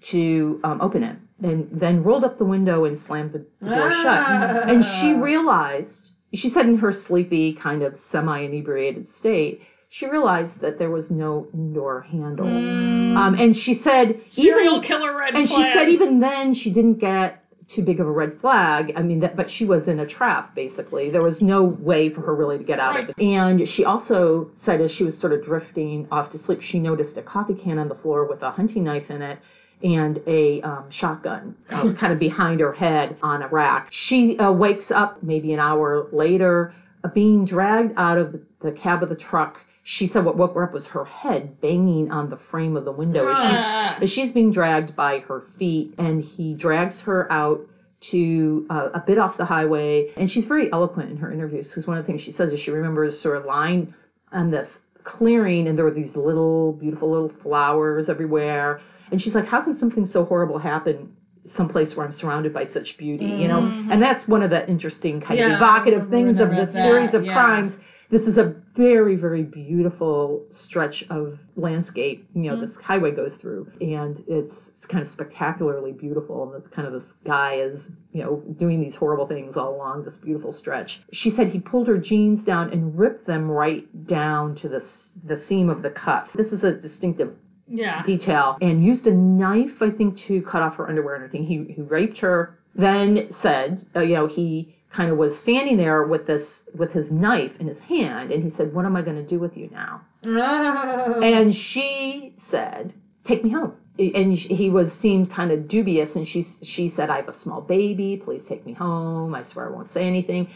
to 0.00 0.60
um, 0.64 0.80
open 0.80 1.02
it, 1.02 1.16
and 1.42 1.68
then 1.72 2.02
rolled 2.02 2.24
up 2.24 2.38
the 2.38 2.44
window 2.44 2.84
and 2.84 2.98
slammed 2.98 3.32
the, 3.32 3.44
the 3.60 3.70
door 3.74 3.90
shut. 3.92 4.68
And 4.70 4.84
she 4.84 5.12
realized, 5.14 6.10
she 6.34 6.50
said 6.50 6.66
in 6.66 6.78
her 6.78 6.92
sleepy, 6.92 7.54
kind 7.54 7.82
of 7.82 7.98
semi 8.10 8.40
inebriated 8.40 9.08
state, 9.08 9.62
she 9.90 10.06
realized 10.06 10.60
that 10.60 10.78
there 10.78 10.90
was 10.90 11.10
no 11.10 11.48
indoor 11.54 12.02
handle. 12.02 12.46
Um, 12.46 13.36
and 13.38 13.56
she 13.56 13.74
said, 13.76 14.08
Mm. 14.08 14.32
Serial 14.32 14.76
even, 14.76 14.86
killer 14.86 15.16
red 15.16 15.34
and 15.36 15.48
she 15.48 15.54
said 15.78 15.88
even 15.88 16.20
then 16.20 16.54
she 16.54 16.70
didn't 16.72 16.98
get 16.98 17.42
too 17.68 17.82
big 17.82 18.00
of 18.00 18.06
a 18.06 18.10
red 18.10 18.40
flag. 18.40 18.92
I 18.96 19.02
mean, 19.02 19.20
that, 19.20 19.36
but 19.36 19.50
she 19.50 19.64
was 19.64 19.88
in 19.88 19.98
a 19.98 20.06
trap 20.06 20.54
basically. 20.54 21.10
There 21.10 21.22
was 21.22 21.40
no 21.42 21.64
way 21.64 22.08
for 22.10 22.20
her 22.22 22.34
really 22.34 22.58
to 22.58 22.64
get 22.64 22.78
out 22.80 22.98
of 22.98 23.08
it. 23.10 23.18
And 23.18 23.68
she 23.68 23.84
also 23.84 24.50
said 24.56 24.80
as 24.80 24.90
she 24.92 25.04
was 25.04 25.18
sort 25.18 25.32
of 25.32 25.44
drifting 25.44 26.06
off 26.10 26.30
to 26.30 26.38
sleep, 26.38 26.62
she 26.62 26.78
noticed 26.78 27.16
a 27.16 27.22
coffee 27.22 27.54
can 27.54 27.78
on 27.78 27.88
the 27.88 27.94
floor 27.94 28.26
with 28.26 28.42
a 28.42 28.50
hunting 28.50 28.84
knife 28.84 29.10
in 29.10 29.20
it. 29.22 29.38
And 29.82 30.20
a 30.26 30.60
um, 30.62 30.90
shotgun 30.90 31.54
uh, 31.70 31.92
kind 31.98 32.12
of 32.12 32.18
behind 32.18 32.60
her 32.60 32.72
head 32.72 33.16
on 33.22 33.42
a 33.42 33.48
rack. 33.48 33.88
She 33.90 34.36
uh, 34.38 34.50
wakes 34.52 34.90
up 34.90 35.22
maybe 35.22 35.52
an 35.52 35.60
hour 35.60 36.08
later, 36.10 36.72
uh, 37.04 37.08
being 37.08 37.44
dragged 37.44 37.92
out 37.96 38.18
of 38.18 38.40
the, 38.60 38.72
cab 38.72 39.04
of 39.04 39.08
the 39.08 39.14
truck. 39.14 39.58
She 39.84 40.08
said 40.08 40.24
what 40.24 40.36
woke 40.36 40.54
her 40.54 40.64
up 40.64 40.72
was 40.72 40.88
her 40.88 41.04
head 41.04 41.60
banging 41.60 42.10
on 42.10 42.28
the 42.28 42.36
frame 42.36 42.76
of 42.76 42.84
the 42.84 42.92
window 42.92 43.28
as 43.28 43.38
she's 43.38 43.56
Ah. 43.56 43.98
as 44.02 44.10
she's 44.10 44.32
being 44.32 44.52
dragged 44.52 44.96
by 44.96 45.20
her 45.20 45.42
feet, 45.58 45.94
and 45.96 46.22
he 46.22 46.54
drags 46.54 47.00
her 47.02 47.30
out 47.32 47.60
to 48.00 48.66
uh, 48.70 48.90
a 48.94 49.00
bit 49.06 49.18
off 49.18 49.36
the 49.36 49.44
highway. 49.44 50.10
And 50.16 50.30
she's 50.30 50.44
very 50.44 50.70
eloquent 50.72 51.10
in 51.10 51.16
her 51.18 51.32
interviews 51.32 51.68
because 51.68 51.86
one 51.86 51.98
of 51.98 52.04
the 52.04 52.06
things 52.06 52.20
she 52.22 52.32
says 52.32 52.52
is 52.52 52.60
she 52.60 52.70
remembers 52.70 53.18
sort 53.18 53.36
of 53.36 53.44
lying 53.44 53.94
on 54.32 54.50
this 54.50 54.78
clearing, 55.04 55.66
and 55.68 55.78
there 55.78 55.84
were 55.84 55.90
these 55.90 56.16
little, 56.16 56.72
beautiful 56.74 57.10
little 57.10 57.30
flowers 57.42 58.08
everywhere. 58.10 58.80
And 59.10 59.20
she's 59.20 59.34
like, 59.34 59.46
"How 59.46 59.62
can 59.62 59.74
something 59.74 60.04
so 60.04 60.24
horrible 60.24 60.58
happen?" 60.58 61.14
Someplace 61.46 61.96
where 61.96 62.04
I'm 62.04 62.12
surrounded 62.12 62.52
by 62.52 62.66
such 62.66 62.98
beauty, 62.98 63.24
you 63.24 63.48
know, 63.48 63.60
mm-hmm. 63.60 63.90
and 63.90 64.02
that's 64.02 64.28
one 64.28 64.42
of 64.42 64.50
the 64.50 64.68
interesting 64.68 65.20
kind 65.20 65.38
Yeah, 65.38 65.46
of 65.46 65.52
evocative 65.52 66.10
things 66.10 66.40
of 66.40 66.50
this 66.50 66.72
that, 66.72 66.84
series 66.84 67.14
of 67.14 67.24
yeah. 67.24 67.32
crimes. 67.32 67.72
This 68.10 68.22
is 68.22 68.38
a 68.38 68.54
very 68.78 69.16
very 69.16 69.42
beautiful 69.42 70.46
stretch 70.50 71.04
of 71.10 71.36
landscape 71.56 72.28
you 72.32 72.48
know 72.48 72.60
this 72.60 72.72
mm-hmm. 72.72 72.82
highway 72.82 73.10
goes 73.10 73.34
through. 73.34 73.66
And 73.80 74.22
it's, 74.28 74.68
it's 74.68 74.86
kind 74.86 75.02
of 75.02 75.10
spectacularly 75.10 75.92
beautiful. 75.92 76.52
And 76.52 76.62
it's 76.62 76.72
kind 76.72 76.86
of 76.86 76.94
this 76.94 77.12
guy 77.24 77.54
is 77.54 77.90
you 78.12 78.22
know 78.22 78.42
doing 78.56 78.80
these 78.80 78.94
horrible 78.94 79.26
things 79.26 79.56
all 79.56 79.74
along 79.74 80.04
this 80.04 80.18
beautiful 80.18 80.52
stretch. 80.52 81.00
She 81.12 81.30
said 81.30 81.48
he 81.48 81.60
pulled 81.60 81.88
her 81.88 81.98
jeans 81.98 82.44
down 82.44 82.72
and 82.72 82.96
ripped 82.98 83.26
them 83.26 83.50
right 83.50 83.84
down 84.06 84.54
to 84.56 84.68
the 84.68 84.84
the 85.24 85.42
seam 85.44 85.68
of 85.68 85.82
the 85.82 85.90
cuffs. 85.90 86.32
This 86.34 86.52
is 86.52 86.62
a 86.62 86.72
distinctive 86.72 87.34
yeah. 87.68 88.02
detail 88.02 88.58
and 88.60 88.84
used 88.84 89.06
a 89.06 89.12
knife, 89.12 89.80
I 89.80 89.90
think, 89.90 90.18
to 90.26 90.42
cut 90.42 90.62
off 90.62 90.76
her 90.76 90.88
underwear 90.88 91.14
and 91.14 91.24
everything. 91.24 91.46
He, 91.46 91.72
he 91.72 91.82
raped 91.82 92.18
her, 92.18 92.58
then 92.74 93.30
said, 93.32 93.84
uh, 93.94 94.00
you 94.00 94.14
know, 94.14 94.26
he 94.26 94.74
kind 94.90 95.10
of 95.10 95.18
was 95.18 95.38
standing 95.38 95.76
there 95.76 96.06
with 96.06 96.26
this, 96.26 96.60
with 96.74 96.92
his 96.92 97.10
knife 97.10 97.52
in 97.58 97.66
his 97.66 97.78
hand, 97.78 98.32
and 98.32 98.42
he 98.42 98.50
said, 98.50 98.72
What 98.72 98.84
am 98.84 98.96
I 98.96 99.02
going 99.02 99.16
to 99.16 99.26
do 99.26 99.38
with 99.38 99.56
you 99.56 99.68
now? 99.70 100.00
Oh. 100.24 101.20
And 101.22 101.54
she 101.54 102.34
said, 102.48 102.94
"Take 103.24 103.44
me 103.44 103.50
home." 103.50 103.74
And 103.98 104.32
he 104.32 104.70
was 104.70 104.92
seemed 104.94 105.30
kind 105.30 105.50
of 105.50 105.68
dubious, 105.68 106.16
and 106.16 106.26
she 106.26 106.46
she 106.62 106.88
said, 106.88 107.10
"I 107.10 107.16
have 107.16 107.28
a 107.28 107.34
small 107.34 107.60
baby. 107.60 108.16
Please 108.16 108.44
take 108.44 108.64
me 108.64 108.72
home. 108.72 109.34
I 109.34 109.42
swear 109.42 109.68
I 109.68 109.70
won't 109.70 109.90
say 109.90 110.06
anything." 110.06 110.48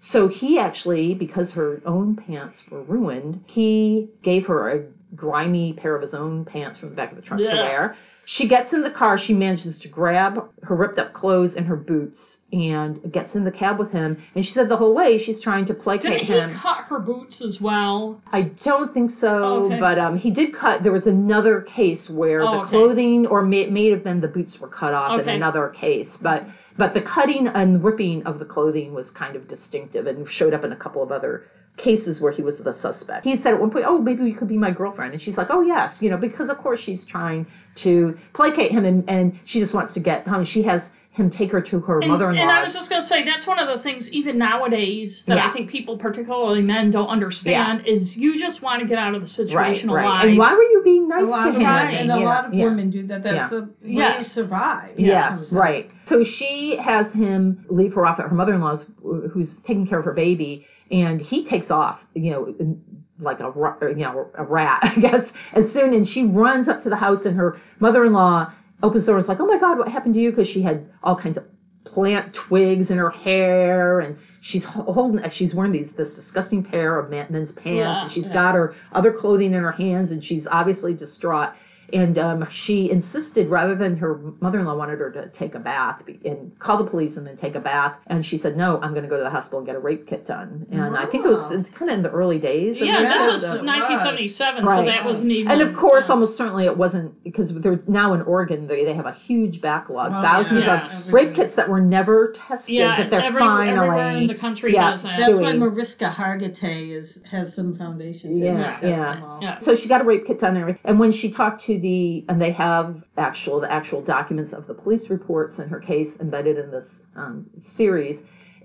So 0.00 0.28
he 0.28 0.58
actually, 0.58 1.14
because 1.14 1.50
her 1.52 1.82
own 1.84 2.16
pants 2.16 2.64
were 2.70 2.82
ruined, 2.82 3.44
he 3.46 4.08
gave 4.22 4.46
her 4.46 4.70
a 4.70 4.84
grimy 5.14 5.72
pair 5.72 5.96
of 5.96 6.02
his 6.02 6.14
own 6.14 6.44
pants 6.44 6.78
from 6.78 6.90
the 6.90 6.94
back 6.94 7.10
of 7.10 7.16
the 7.16 7.22
truck 7.22 7.38
to 7.38 7.44
wear. 7.44 7.96
She 8.26 8.46
gets 8.46 8.72
in 8.72 8.82
the 8.82 8.90
car. 8.92 9.18
She 9.18 9.34
manages 9.34 9.78
to 9.80 9.88
grab 9.88 10.48
her 10.62 10.76
ripped 10.76 11.00
up 11.00 11.12
clothes 11.14 11.54
and 11.56 11.66
her 11.66 11.74
boots 11.74 12.38
and 12.52 13.10
gets 13.12 13.34
in 13.34 13.42
the 13.42 13.50
cab 13.50 13.80
with 13.80 13.90
him. 13.90 14.18
And 14.36 14.46
she 14.46 14.52
said 14.52 14.68
the 14.68 14.76
whole 14.76 14.94
way 14.94 15.18
she's 15.18 15.40
trying 15.40 15.66
to 15.66 15.74
placate 15.74 16.20
he 16.20 16.26
him. 16.26 16.54
cut 16.56 16.84
her 16.84 17.00
boots 17.00 17.40
as 17.40 17.60
well? 17.60 18.20
I 18.30 18.42
don't 18.42 18.94
think 18.94 19.10
so, 19.10 19.64
Okay. 19.64 19.80
but 19.80 19.98
um, 19.98 20.16
he 20.16 20.30
did 20.30 20.54
cut. 20.54 20.84
There 20.84 20.92
was 20.92 21.06
another 21.06 21.60
case 21.62 22.08
where 22.08 22.42
Oh, 22.42 22.50
the 22.52 22.58
okay. 22.60 22.68
clothing, 22.68 23.26
or 23.26 23.42
may, 23.42 23.66
may 23.68 23.90
have 23.90 24.04
been 24.04 24.20
the 24.20 24.28
boots, 24.28 24.60
were 24.60 24.68
cut 24.68 24.94
off 24.94 25.18
in 25.20 25.28
another 25.28 25.68
case. 25.70 26.16
But 26.20 26.44
but 26.76 26.94
the 26.94 27.02
cutting 27.02 27.48
and 27.48 27.82
ripping 27.82 28.22
of 28.24 28.38
the 28.38 28.44
clothing 28.44 28.94
was 28.94 29.10
kind 29.10 29.34
of 29.34 29.48
distinctive 29.48 30.06
and 30.06 30.28
showed 30.30 30.54
up 30.54 30.62
in 30.62 30.70
a 30.70 30.76
couple 30.76 31.02
of 31.02 31.10
other 31.10 31.44
cases 31.80 32.20
where 32.20 32.32
he 32.32 32.42
was 32.42 32.58
the 32.58 32.74
suspect. 32.74 33.24
He 33.24 33.36
said 33.36 33.54
at 33.54 33.60
one 33.60 33.70
point, 33.70 33.84
"Oh, 33.88 33.98
maybe 34.00 34.24
you 34.24 34.34
could 34.34 34.48
be 34.48 34.58
my 34.58 34.70
girlfriend," 34.70 35.12
and 35.14 35.22
she's 35.22 35.38
like, 35.40 35.48
"Oh, 35.50 35.62
yes," 35.62 36.00
you 36.02 36.10
know, 36.10 36.16
because 36.28 36.48
of 36.50 36.58
course 36.58 36.80
she's 36.80 37.04
trying 37.04 37.46
to 37.76 38.14
placate 38.32 38.70
him, 38.70 38.84
and, 38.84 38.98
and 39.08 39.38
she 39.44 39.60
just 39.60 39.74
wants 39.74 39.94
to 39.94 40.00
get 40.00 40.26
home. 40.26 40.44
She 40.44 40.62
has 40.62 40.82
him 41.12 41.28
take 41.28 41.50
her 41.50 41.60
to 41.60 41.80
her 41.80 41.98
And, 42.00 42.08
mother-in-law. 42.12 42.40
and 42.40 42.50
I 42.50 42.62
was 42.62 42.72
just 42.72 42.88
gonna 42.88 43.04
say 43.04 43.24
that's 43.24 43.44
one 43.44 43.58
of 43.58 43.66
the 43.66 43.82
things 43.82 44.08
even 44.10 44.38
nowadays 44.38 45.24
that 45.26 45.38
Yeah. 45.38 45.48
I 45.48 45.52
think 45.52 45.68
people, 45.68 45.98
particularly 45.98 46.62
men, 46.62 46.92
don't 46.92 47.08
understand 47.08 47.84
is 47.84 48.16
you 48.16 48.38
just 48.38 48.62
want 48.62 48.80
to 48.82 48.86
get 48.86 48.96
out 48.96 49.16
of 49.16 49.20
the 49.22 49.28
situation 49.28 49.90
right, 49.90 50.04
right. 50.04 50.06
alive. 50.06 50.24
And 50.28 50.38
why 50.38 50.54
were 50.54 50.62
you 50.62 50.82
being 50.84 51.08
nice 51.08 51.26
to 51.28 51.48
of 51.48 51.54
him? 51.56 51.62
right, 51.64 51.94
and 51.94 52.12
a 52.12 52.18
Yeah, 52.18 52.24
lot 52.24 52.44
of 52.46 52.54
yeah. 52.54 52.64
women 52.66 52.90
do 52.90 53.06
that. 53.08 53.24
That's 53.24 53.34
Yeah. 53.36 53.48
the 53.48 53.62
way 53.62 53.68
Yes. 53.82 54.28
to 54.28 54.32
survive. 54.34 54.90
Yeah, 54.98 55.28
sometimes. 55.30 55.52
right. 55.52 55.90
So 56.06 56.22
she 56.22 56.76
has 56.76 57.12
him 57.12 57.64
leave 57.68 57.92
her 57.94 58.06
off 58.06 58.20
at 58.20 58.28
her 58.28 58.34
mother-in-law's, 58.34 58.86
who's 59.32 59.56
taking 59.64 59.88
care 59.88 59.98
of 59.98 60.04
her 60.04 60.14
baby, 60.14 60.64
and 60.92 61.20
he 61.20 61.44
takes 61.44 61.72
off, 61.72 62.04
you 62.14 62.30
know, 62.30 62.54
in- 62.60 62.80
like 63.22 63.40
a 63.40 63.52
you 63.90 63.96
know 63.96 64.28
a 64.38 64.44
rat, 64.44 64.78
I 64.82 64.94
guess. 64.98 65.30
As 65.52 65.70
soon 65.72 65.92
and 65.92 66.08
she 66.08 66.24
runs 66.24 66.68
up 66.68 66.80
to 66.82 66.88
the 66.88 66.96
house, 66.96 67.26
and 67.26 67.36
her 67.36 67.56
mother-in-law 67.78 68.50
opens 68.82 69.04
the 69.04 69.12
door. 69.12 69.18
is 69.18 69.28
like, 69.28 69.40
"Oh 69.40 69.46
my 69.46 69.58
God, 69.58 69.78
what 69.78 69.88
happened 69.88 70.14
to 70.14 70.20
you?" 70.20 70.30
Because 70.30 70.48
she 70.48 70.62
had 70.62 70.86
all 71.02 71.16
kinds 71.16 71.36
of 71.36 71.44
plant 71.84 72.34
twigs 72.34 72.90
in 72.90 72.98
her 72.98 73.10
hair 73.10 74.00
and 74.00 74.16
she's 74.40 74.64
ho- 74.64 74.82
holding 74.82 75.18
uh, 75.18 75.28
she's 75.30 75.54
wearing 75.54 75.72
these 75.72 75.90
this 75.96 76.14
disgusting 76.14 76.62
pair 76.62 76.98
of 76.98 77.10
men's 77.10 77.52
pants 77.52 77.66
Yeah, 77.66 78.02
and 78.02 78.12
she's 78.12 78.26
yeah. 78.26 78.32
got 78.34 78.54
her 78.54 78.74
other 78.92 79.10
clothing 79.10 79.54
in 79.54 79.62
her 79.62 79.72
hands 79.72 80.10
and 80.10 80.22
she's 80.22 80.46
obviously 80.46 80.94
distraught 80.94 81.54
and 81.92 82.18
um, 82.18 82.46
she 82.50 82.90
insisted 82.90 83.48
rather 83.48 83.74
than 83.74 83.96
her 83.96 84.18
mother-in-law 84.40 84.76
wanted 84.76 84.98
her 84.98 85.10
to 85.10 85.28
take 85.30 85.54
a 85.54 85.58
bath 85.58 86.02
and 86.24 86.58
call 86.58 86.82
the 86.82 86.90
police 86.90 87.16
and 87.16 87.26
then 87.26 87.36
take 87.36 87.54
a 87.54 87.60
bath 87.60 87.94
and 88.06 88.24
she 88.24 88.36
said 88.38 88.56
no 88.56 88.78
i'm 88.82 88.90
going 88.92 89.02
to 89.02 89.08
go 89.08 89.16
to 89.16 89.22
the 89.22 89.30
hospital 89.30 89.58
and 89.58 89.66
get 89.66 89.76
a 89.76 89.78
rape 89.80 90.06
kit 90.06 90.26
done 90.26 90.66
and 90.70 90.96
i 90.96 91.04
think 91.06 91.24
it 91.24 91.28
was 91.28 91.44
kind 91.76 91.90
of 91.90 91.96
in 91.96 92.02
the 92.02 92.10
early 92.10 92.38
days 92.38 92.80
of 92.80 92.86
Yeah, 92.86 93.02
this 93.02 93.32
was 93.32 93.42
it 93.42 93.46
was. 93.46 93.66
1977, 93.66 94.64
so 94.64 94.84
that 94.84 95.04
wasn't 95.04 95.30
even. 95.32 95.50
and 95.50 95.62
of 95.62 95.76
course, 95.76 96.04
yeah. 96.06 96.12
almost 96.12 96.36
certainly 96.36 96.66
it 96.66 96.76
wasn't 96.76 97.22
because 97.24 97.52
they're 97.60 97.80
now 97.86 98.14
in 98.14 98.22
Oregon. 98.22 98.66
They, 98.66 98.84
they 98.84 98.94
have 98.94 99.06
a 99.06 99.12
huge 99.12 99.60
backlog, 99.60 100.12
Oh, 100.14 100.22
thousands 100.22 100.64
yeah. 100.64 100.86
of 101.06 101.12
rape 101.12 101.34
kits 101.34 101.54
that 101.54 101.68
were 101.68 101.80
never 101.80 102.32
tested 102.48 102.74
yeah, 102.74 102.96
that 102.96 103.10
they're 103.10 103.20
every, 103.22 103.40
finally. 103.40 104.22
in 104.22 104.26
the 104.28 104.34
country 104.34 104.72
yeah, 104.74 104.92
does 104.92 105.02
that. 105.02 105.18
That's 105.18 105.38
why 105.38 105.52
Mariska 105.54 106.10
Hargitay 106.16 106.90
is 106.90 107.18
has 107.30 107.54
some 107.54 107.76
foundation. 107.76 108.38
too. 108.38 108.44
Yeah, 108.44 108.78
yeah. 108.82 109.38
Yeah. 109.40 109.58
So 109.60 109.74
she 109.76 109.88
got 109.88 110.00
a 110.00 110.04
rape 110.04 110.26
kit 110.26 110.40
done 110.40 110.50
and 110.54 110.58
everything. 110.62 110.82
And 110.84 110.98
when 111.00 111.12
she 111.12 111.30
talked 111.32 111.62
to 111.64 111.78
the, 111.80 112.24
and 112.28 112.40
they 112.40 112.50
have 112.52 113.02
actual, 113.16 113.60
the 113.60 113.70
actual 113.70 114.00
documents 114.02 114.52
of 114.52 114.66
the 114.66 114.74
police 114.74 115.10
reports 115.10 115.58
in 115.58 115.68
her 115.68 115.80
case 115.80 116.12
embedded 116.20 116.58
in 116.58 116.70
this 116.70 117.02
um, 117.16 117.48
series. 117.62 118.18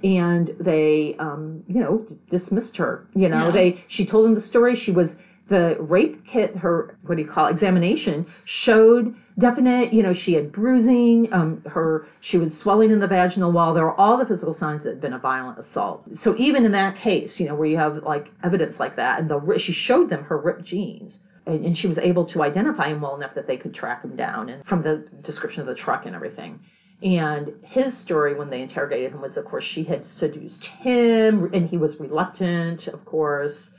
And 0.03 0.55
they, 0.59 1.15
um, 1.19 1.63
you 1.67 1.79
know, 1.79 1.99
d- 1.99 2.19
dismissed 2.29 2.77
her. 2.77 3.07
You 3.15 3.29
know, 3.29 3.47
Yeah. 3.47 3.51
they, 3.51 3.83
she 3.87 4.05
told 4.05 4.25
them 4.25 4.35
the 4.35 4.41
story. 4.41 4.75
She 4.75 4.91
was, 4.91 5.15
the 5.47 5.77
rape 5.79 6.25
kit, 6.25 6.55
her, 6.57 6.97
what 7.05 7.15
do 7.15 7.21
you 7.21 7.27
call 7.27 7.45
it, 7.45 7.51
examination 7.51 8.25
showed 8.45 9.13
definite, 9.37 9.93
you 9.93 10.01
know, 10.01 10.11
she 10.13 10.33
had 10.33 10.51
bruising, 10.51 11.31
um, 11.31 11.61
her, 11.67 12.05
she 12.19 12.37
was 12.37 12.57
swelling 12.57 12.89
in 12.91 12.99
the 12.99 13.07
vaginal 13.07 13.51
wall. 13.51 13.73
There 13.73 13.85
were 13.85 13.99
all 13.99 14.17
the 14.17 14.25
physical 14.25 14.53
signs 14.53 14.83
that 14.83 14.89
had 14.89 15.01
been 15.01 15.13
a 15.13 15.19
violent 15.19 15.59
assault. 15.59 16.03
So 16.15 16.35
even 16.37 16.65
in 16.65 16.71
that 16.71 16.95
case, 16.95 17.39
you 17.39 17.47
know, 17.47 17.55
where 17.55 17.67
you 17.67 17.77
have 17.77 18.03
like 18.03 18.31
evidence 18.43 18.79
like 18.79 18.95
that, 18.95 19.19
and 19.19 19.29
the, 19.29 19.57
she 19.59 19.71
showed 19.71 20.09
them 20.09 20.23
her 20.23 20.37
ripped 20.37 20.63
jeans 20.63 21.19
and, 21.47 21.77
she 21.77 21.87
was 21.87 21.97
able 21.97 22.25
to 22.25 22.41
identify 22.41 22.87
him 22.87 23.01
well 23.01 23.15
enough 23.15 23.33
that 23.35 23.47
they 23.47 23.57
could 23.57 23.73
track 23.73 24.03
him 24.03 24.15
down 24.15 24.49
and 24.49 24.65
from 24.65 24.81
the 24.81 25.05
description 25.21 25.61
of 25.61 25.67
the 25.67 25.75
truck 25.75 26.05
and 26.05 26.15
everything 26.15 26.59
and 27.03 27.51
his 27.61 27.95
story 27.95 28.33
when 28.35 28.49
they 28.49 28.61
interrogated 28.61 29.11
him 29.11 29.21
was 29.21 29.37
of 29.37 29.45
course 29.45 29.63
she 29.63 29.83
had 29.83 30.05
seduced 30.05 30.65
him 30.65 31.49
and 31.53 31.67
he 31.69 31.77
was 31.77 31.99
reluctant 31.99 32.87
of 32.87 33.03
course 33.05 33.69